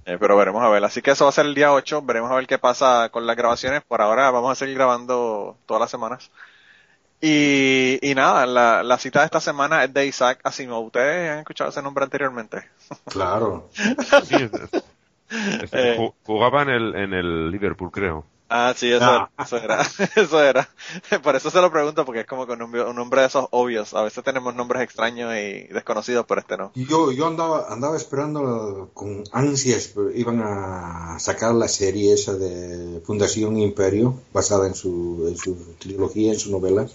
Eh, 0.05 0.17
pero 0.19 0.37
veremos 0.37 0.63
a 0.63 0.69
ver. 0.69 0.83
Así 0.85 1.03
que 1.03 1.11
eso 1.11 1.25
va 1.25 1.31
a 1.31 1.33
ser 1.33 1.47
el 1.47 1.55
día 1.55 1.73
8. 1.73 2.03
Veremos 2.03 2.31
a 2.31 2.35
ver 2.37 2.47
qué 2.47 2.59
pasa 2.59 3.09
con 3.11 3.27
las 3.27 3.37
grabaciones. 3.37 3.83
Por 3.83 4.01
ahora 4.01 4.31
vamos 4.31 4.53
a 4.53 4.55
seguir 4.55 4.77
grabando 4.77 5.57
todas 5.67 5.81
las 5.81 5.91
semanas. 5.91 6.31
Y, 7.25 8.01
y 8.03 8.15
nada, 8.17 8.47
la, 8.47 8.83
la 8.83 8.99
cita 8.99 9.21
de 9.21 9.27
esta 9.27 9.41
semana 9.41 9.85
es 9.85 9.95
de 9.95 10.07
Isaac 10.07 10.41
Asimov. 10.43 10.87
¿Ustedes 10.87 11.31
han 11.31 11.39
escuchado 11.39 11.71
ese 11.71 11.81
nombre 11.81 12.03
anteriormente? 12.05 12.65
Claro. 13.07 13.71
Sí, 14.27 14.35
es- 14.35 14.51
es- 14.53 14.83
es- 15.63 15.73
Eh. 15.73 15.97
ju- 15.99 16.13
jugaba 16.27 16.63
en 16.63 16.69
el, 16.71 16.95
en 16.97 17.15
el 17.15 17.51
Liverpool, 17.53 17.91
creo. 17.93 18.25
Ah, 18.55 18.75
sí, 18.77 18.93
eso, 18.93 19.05
Ah. 19.05 19.31
eso 19.43 19.57
era. 19.57 19.81
Eso 20.17 20.43
era. 20.45 20.69
Por 21.23 21.37
eso 21.37 21.49
se 21.49 21.61
lo 21.63 21.71
pregunto, 21.73 22.05
porque 22.05 22.21
es 22.21 22.27
como 22.27 22.45
que 22.45 22.53
un, 22.53 22.59
nombre- 22.59 22.85
un 22.85 22.97
nombre 22.97 23.23
de 23.23 23.29
esos 23.29 23.47
obvios. 23.51 23.95
A 23.95 24.03
veces 24.03 24.23
tenemos 24.25 24.55
nombres 24.55 24.83
extraños 24.83 25.33
y 25.35 25.69
desconocidos, 25.73 26.27
pero 26.29 26.41
este 26.43 26.59
no. 26.59 26.71
Yo, 26.75 27.13
yo 27.13 27.29
andaba, 27.29 27.73
andaba 27.73 27.97
esperando 27.97 28.91
con 28.93 29.25
ansias, 29.33 29.95
iban 30.15 30.43
a 30.45 31.17
sacar 31.19 31.55
la 31.55 31.69
serie 31.69 32.13
esa 32.13 32.35
de 32.35 33.01
Fundación 33.07 33.57
Imperio, 33.57 34.17
basada 34.35 34.67
en 34.67 34.75
su, 34.75 35.25
en 35.29 35.37
su 35.39 35.75
trilogía, 35.79 36.33
en 36.33 36.39
sus 36.39 36.51
novelas. 36.53 36.95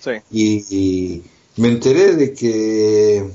Sí. 0.00 0.12
y, 0.30 0.76
y 0.76 1.22
me 1.56 1.68
enteré 1.68 2.14
de 2.14 2.32
que 2.32 3.30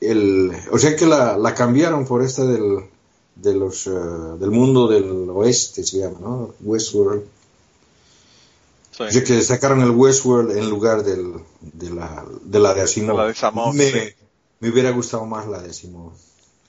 el, 0.00 0.52
o 0.70 0.78
sea 0.78 0.96
que 0.96 1.06
la, 1.06 1.36
la 1.36 1.54
cambiaron 1.54 2.06
por 2.06 2.22
esta 2.22 2.44
del, 2.44 2.84
de 3.34 3.54
los, 3.54 3.86
eh, 3.86 3.90
del 4.38 4.50
mundo 4.50 4.86
del 4.88 5.28
oeste, 5.30 5.82
se 5.84 5.98
llama, 5.98 6.18
¿no? 6.20 6.54
Westworld. 6.60 7.24
sí. 8.92 9.02
O 9.02 9.10
sea 9.10 9.24
que 9.24 9.42
sacaron 9.42 9.80
el 9.82 9.90
Westworld 9.90 10.56
en 10.56 10.70
lugar 10.70 11.02
del, 11.02 11.34
de, 11.60 11.90
la, 11.90 12.24
de 12.42 12.58
la 12.60 12.74
de 12.74 12.82
Asimov. 12.82 13.16
La 13.16 13.26
de 13.26 13.72
me, 13.72 13.90
sí. 13.90 14.14
me 14.60 14.70
hubiera 14.70 14.90
gustado 14.90 15.26
más 15.26 15.46
la 15.46 15.60
de 15.60 15.70
Asimov. 15.70 16.12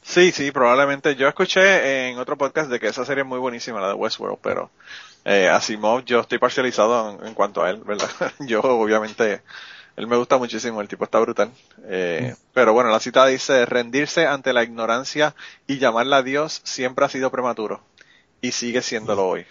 Sí, 0.02 0.32
sí, 0.32 0.52
probablemente. 0.52 1.16
Yo 1.16 1.28
escuché 1.28 2.10
en 2.10 2.20
otro 2.20 2.38
podcast 2.38 2.70
de 2.70 2.80
que 2.80 2.88
esa 2.88 3.06
serie 3.06 3.24
es 3.24 3.28
muy 3.28 3.40
buenísima, 3.40 3.82
la 3.82 3.90
de 3.90 3.94
Westworld, 3.96 4.38
pero 4.42 4.70
eh, 5.26 5.50
Asimov 5.50 6.06
yo 6.06 6.20
estoy 6.22 6.38
parcializado 6.38 7.20
en, 7.20 7.28
en 7.28 7.34
cuanto 7.34 7.64
a 7.64 7.72
él, 7.72 7.82
¿verdad? 7.84 8.10
yo 8.40 8.62
obviamente, 8.62 9.42
él 9.96 10.08
me 10.08 10.18
gusta 10.18 10.38
muchísimo, 10.38 10.82
el 10.82 10.88
tipo 10.88 11.04
está 11.04 11.20
brutal. 11.20 11.52
Eh, 11.86 12.36
pero 12.54 12.74
bueno, 12.74 12.92
la 12.92 13.00
cita 13.00 13.26
dice, 13.26 13.66
rendirse 13.66 14.28
ante 14.28 14.54
la 14.54 14.64
ignorancia 14.64 15.36
y 15.68 15.80
llamarla 15.80 16.18
a 16.18 16.24
Dios 16.24 16.62
siempre 16.64 17.06
ha 17.06 17.10
sido 17.10 17.32
prematuro 17.32 17.82
y 18.40 18.52
sigue 18.52 18.82
siéndolo 18.82 19.28
hoy. 19.28 19.46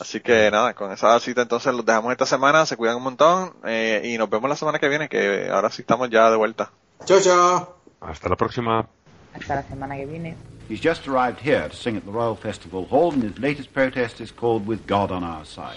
Así 0.00 0.20
que 0.20 0.50
nada, 0.50 0.74
con 0.74 0.92
esa 0.92 1.18
cita 1.20 1.42
entonces 1.42 1.74
los 1.74 1.84
dejamos 1.84 2.12
esta 2.12 2.24
semana, 2.24 2.64
se 2.64 2.76
cuidan 2.76 2.96
un 2.96 3.02
montón 3.02 3.54
eh, 3.64 4.00
y 4.04 4.16
nos 4.16 4.30
vemos 4.30 4.48
la 4.48 4.56
semana 4.56 4.78
que 4.78 4.88
viene, 4.88 5.08
que 5.08 5.48
ahora 5.50 5.70
sí 5.70 5.82
estamos 5.82 6.08
ya 6.08 6.30
de 6.30 6.36
vuelta. 6.36 6.70
Chao, 7.04 7.20
chao. 7.20 7.76
Hasta 8.00 8.28
la 8.28 8.36
próxima. 8.36 8.86
Hasta 9.34 9.56
la 9.56 9.62
semana 9.64 9.96
que 9.96 10.06
viene. 10.06 10.36
He's 10.68 10.80
just 10.80 11.06
arrived 11.06 11.40
here 11.40 11.68
to 11.68 11.76
sing 11.76 11.96
at 11.96 12.04
the 12.04 12.10
Royal 12.10 12.34
Festival 12.34 12.86
Hall, 12.86 13.12
and 13.12 13.22
his 13.22 13.38
latest 13.38 13.72
protest 13.72 14.20
is 14.20 14.32
called 14.32 14.66
With 14.66 14.84
God 14.86 15.12
on 15.12 15.22
Our 15.22 15.44
Side. 15.44 15.76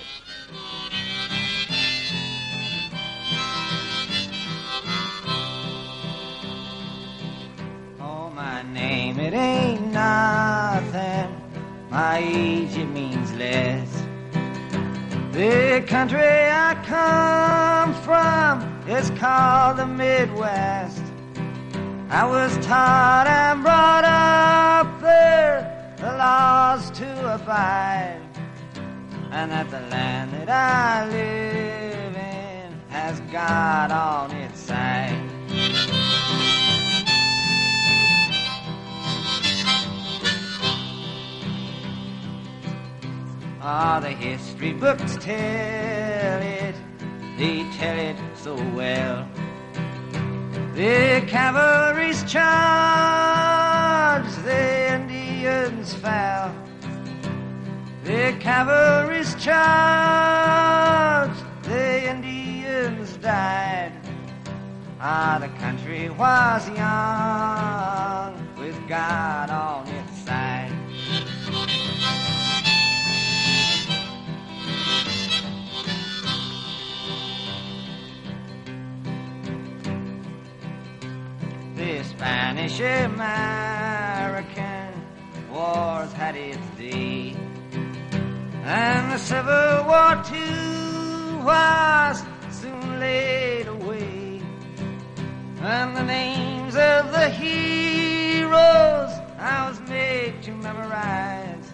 Oh, 8.02 8.32
my 8.32 8.64
name, 8.74 9.20
it 9.20 9.34
ain't 9.36 9.94
nothing. 9.94 11.40
My 11.92 12.18
age, 12.18 12.76
it 12.76 12.88
means 12.88 13.32
less. 13.34 14.04
The 15.32 15.84
country 15.88 16.20
I 16.20 16.76
come 16.86 17.94
from 18.02 18.90
is 18.90 19.12
called 19.20 19.78
the 19.78 19.86
Midwest. 19.86 21.09
I 22.12 22.26
was 22.26 22.58
taught 22.66 23.28
and 23.28 23.62
brought 23.62 24.04
up 24.04 25.00
there 25.00 25.94
the 25.98 26.18
laws 26.18 26.90
to 26.92 27.36
abide. 27.36 28.20
And 29.30 29.52
that 29.52 29.70
the 29.70 29.82
land 29.82 30.34
that 30.34 30.50
I 30.50 31.08
live 31.08 32.16
in 32.16 32.80
has 32.90 33.20
God 33.32 33.92
on 33.92 34.32
its 34.32 34.60
side. 34.60 35.22
Ah, 43.62 44.00
the 44.02 44.10
history 44.10 44.74
books 44.74 45.16
tell 45.22 46.42
it, 46.42 46.76
they 47.38 47.70
tell 47.78 48.00
it 48.00 48.18
so 48.36 48.56
well. 48.74 49.28
The 50.80 51.22
cavalry's 51.28 52.24
charged, 52.24 52.42
the 54.46 54.94
Indians 54.94 55.94
fell. 55.96 56.56
The 58.06 58.34
cavalry's 58.40 59.36
charged, 59.36 59.74
the 61.64 62.10
Indians 62.10 63.18
died. 63.18 63.92
Ah, 65.02 65.38
the 65.42 65.50
country 65.60 66.10
was 66.12 66.70
young, 66.70 68.40
with 68.58 68.80
God 68.88 69.50
on 69.50 69.86
its 69.86 70.09
The 81.90 82.04
Spanish 82.04 82.80
American 82.80 83.74
wars 85.52 86.14
had 86.14 86.36
its 86.36 86.60
day. 86.78 87.36
And 88.64 89.12
the 89.12 89.18
Civil 89.18 89.86
War 89.90 90.22
too 90.24 91.40
was 91.44 92.24
soon 92.52 93.00
laid 93.00 93.68
away. 93.68 94.40
And 95.62 95.98
the 95.98 96.04
names 96.04 96.76
of 96.76 97.12
the 97.12 97.28
heroes 97.32 98.54
I 99.40 99.68
was 99.68 99.82
made 99.90 100.44
to 100.44 100.52
memorize. 100.52 101.72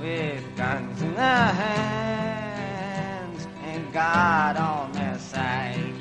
With 0.00 0.42
guns 0.56 1.00
in 1.00 1.14
their 1.14 1.52
hands 1.62 3.46
and 3.66 3.92
God 3.92 4.56
on 4.56 4.90
their 4.92 5.18
side. 5.20 5.95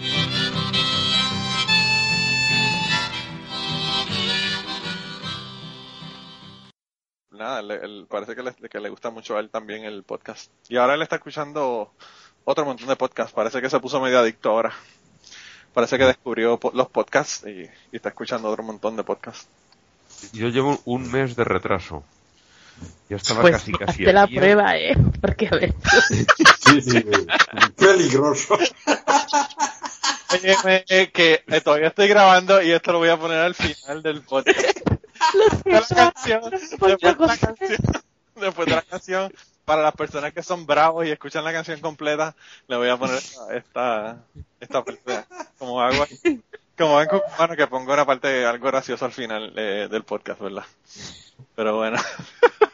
Nada, 7.36 7.62
le- 7.62 7.76
él- 7.76 8.06
parece 8.10 8.36
que 8.36 8.44
le, 8.44 8.54
que 8.54 8.80
le 8.80 8.90
gusta 8.90 9.10
mucho 9.10 9.38
a 9.38 9.40
él 9.40 9.50
también 9.50 9.84
el 9.86 10.04
podcast. 10.04 10.52
Y 10.70 10.78
ahora 10.78 10.96
él 10.96 11.02
está 11.02 11.18
escuchando 11.18 11.92
otro 12.44 12.66
montón 12.66 12.88
de 12.88 12.96
podcasts. 12.96 13.34
Parece 13.34 13.62
que 13.62 13.70
se 13.70 13.80
puso 13.80 14.00
medio 14.02 14.20
adicto 14.20 14.50
ahora. 14.50 14.74
Parece 15.74 15.98
que 15.98 16.06
descubrió 16.06 16.58
po- 16.60 16.72
los 16.74 16.88
podcasts 16.90 17.46
y, 17.46 17.62
y 17.92 17.96
está 17.96 18.10
escuchando 18.10 18.50
otro 18.50 18.64
montón 18.64 18.96
de 18.96 19.04
podcasts. 19.04 19.48
Yo 20.32 20.48
llevo 20.48 20.80
un 20.86 21.12
mes 21.12 21.36
de 21.36 21.44
retraso. 21.44 22.04
Ya 23.10 23.18
estaba 23.18 23.42
Pues 23.42 23.54
casi 23.54 23.72
casi 23.74 24.04
hazte 24.04 24.14
la 24.14 24.26
día. 24.26 24.40
prueba, 24.40 24.78
¿eh? 24.78 24.96
Porque 25.22 25.48
a 25.48 25.56
ver. 25.56 25.74
Sí, 26.66 26.82
sí, 26.82 27.06
peligroso. 27.78 28.58
Oye, 30.34 30.56
eh, 30.90 31.12
que 31.14 31.44
eh, 31.48 31.62
todavía 31.62 31.88
estoy 31.90 32.08
grabando 32.08 32.62
y 32.62 32.72
esto 32.72 32.92
lo 32.92 32.98
voy 33.00 33.10
a 33.10 33.18
poner 33.18 33.40
al 33.40 33.56
final 33.56 34.02
del 34.04 34.22
podcast. 34.22 34.60
La 35.66 35.82
canción, 36.14 36.52
después 36.52 36.98
la 37.02 37.14
favor. 37.14 37.40
canción. 37.40 37.78
después 38.36 38.68
de 38.68 38.76
la 38.76 38.82
canción, 38.82 39.34
para 39.66 39.82
las 39.82 39.96
personas 39.96 40.34
que 40.34 40.44
son 40.44 40.66
bravos 40.66 41.06
y 41.06 41.12
escuchan 41.12 41.44
la 41.44 41.54
canción 41.54 41.80
completa, 41.80 42.36
le 42.68 42.78
voy 42.78 42.90
a 42.90 42.98
poner 42.98 43.18
esta, 43.18 43.56
esta, 43.56 44.18
esta 44.60 44.84
parte, 44.84 45.26
como 45.58 45.82
hago 45.82 46.04
aquí. 46.04 46.42
Como 46.78 47.02
en 47.02 47.08
cubano 47.08 47.56
que 47.56 47.68
pongo 47.68 47.94
una 47.94 48.06
parte 48.06 48.46
algo 48.46 48.68
gracioso 48.68 49.06
al 49.06 49.14
final 49.14 49.54
eh, 49.56 49.88
del 49.90 50.04
podcast, 50.04 50.42
¿verdad? 50.42 50.66
Pero 51.56 51.78
bueno. 51.78 51.98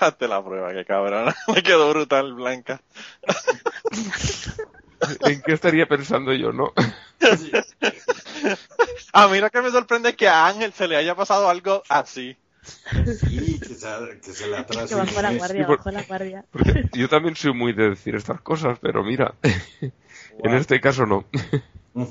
Hazte 0.00 0.28
la 0.28 0.44
prueba, 0.44 0.72
que 0.72 0.84
cabrón. 0.84 1.32
Me 1.54 1.62
quedó 1.62 1.90
brutal, 1.90 2.34
Blanca. 2.34 2.80
¿En 5.26 5.42
qué 5.42 5.52
estaría 5.52 5.86
pensando 5.86 6.32
yo, 6.32 6.52
no? 6.52 6.72
A 9.12 9.28
mí 9.28 9.38
lo 9.38 9.50
que 9.50 9.62
me 9.62 9.70
sorprende 9.70 10.10
es 10.10 10.16
que 10.16 10.28
a 10.28 10.46
Ángel 10.46 10.72
se 10.72 10.88
le 10.88 10.96
haya 10.96 11.14
pasado 11.14 11.48
algo 11.48 11.82
así. 11.88 12.36
Sí, 12.62 13.60
que 13.60 13.74
se, 13.74 14.20
que 14.22 14.32
se 14.32 14.48
le 14.48 14.56
atrase 14.56 14.94
un 14.94 15.04
la 15.04 15.32
guardia, 15.34 15.66
bajó 15.66 15.90
la 15.90 16.02
guardia. 16.02 16.44
Porque 16.50 16.88
yo 16.94 17.08
también 17.08 17.36
soy 17.36 17.52
muy 17.52 17.74
de 17.74 17.90
decir 17.90 18.14
estas 18.14 18.40
cosas, 18.40 18.78
pero 18.80 19.04
mira, 19.04 19.34
en 19.82 20.54
este 20.54 20.80
caso 20.80 21.04
no. 21.04 21.26
Mm. 21.92 22.04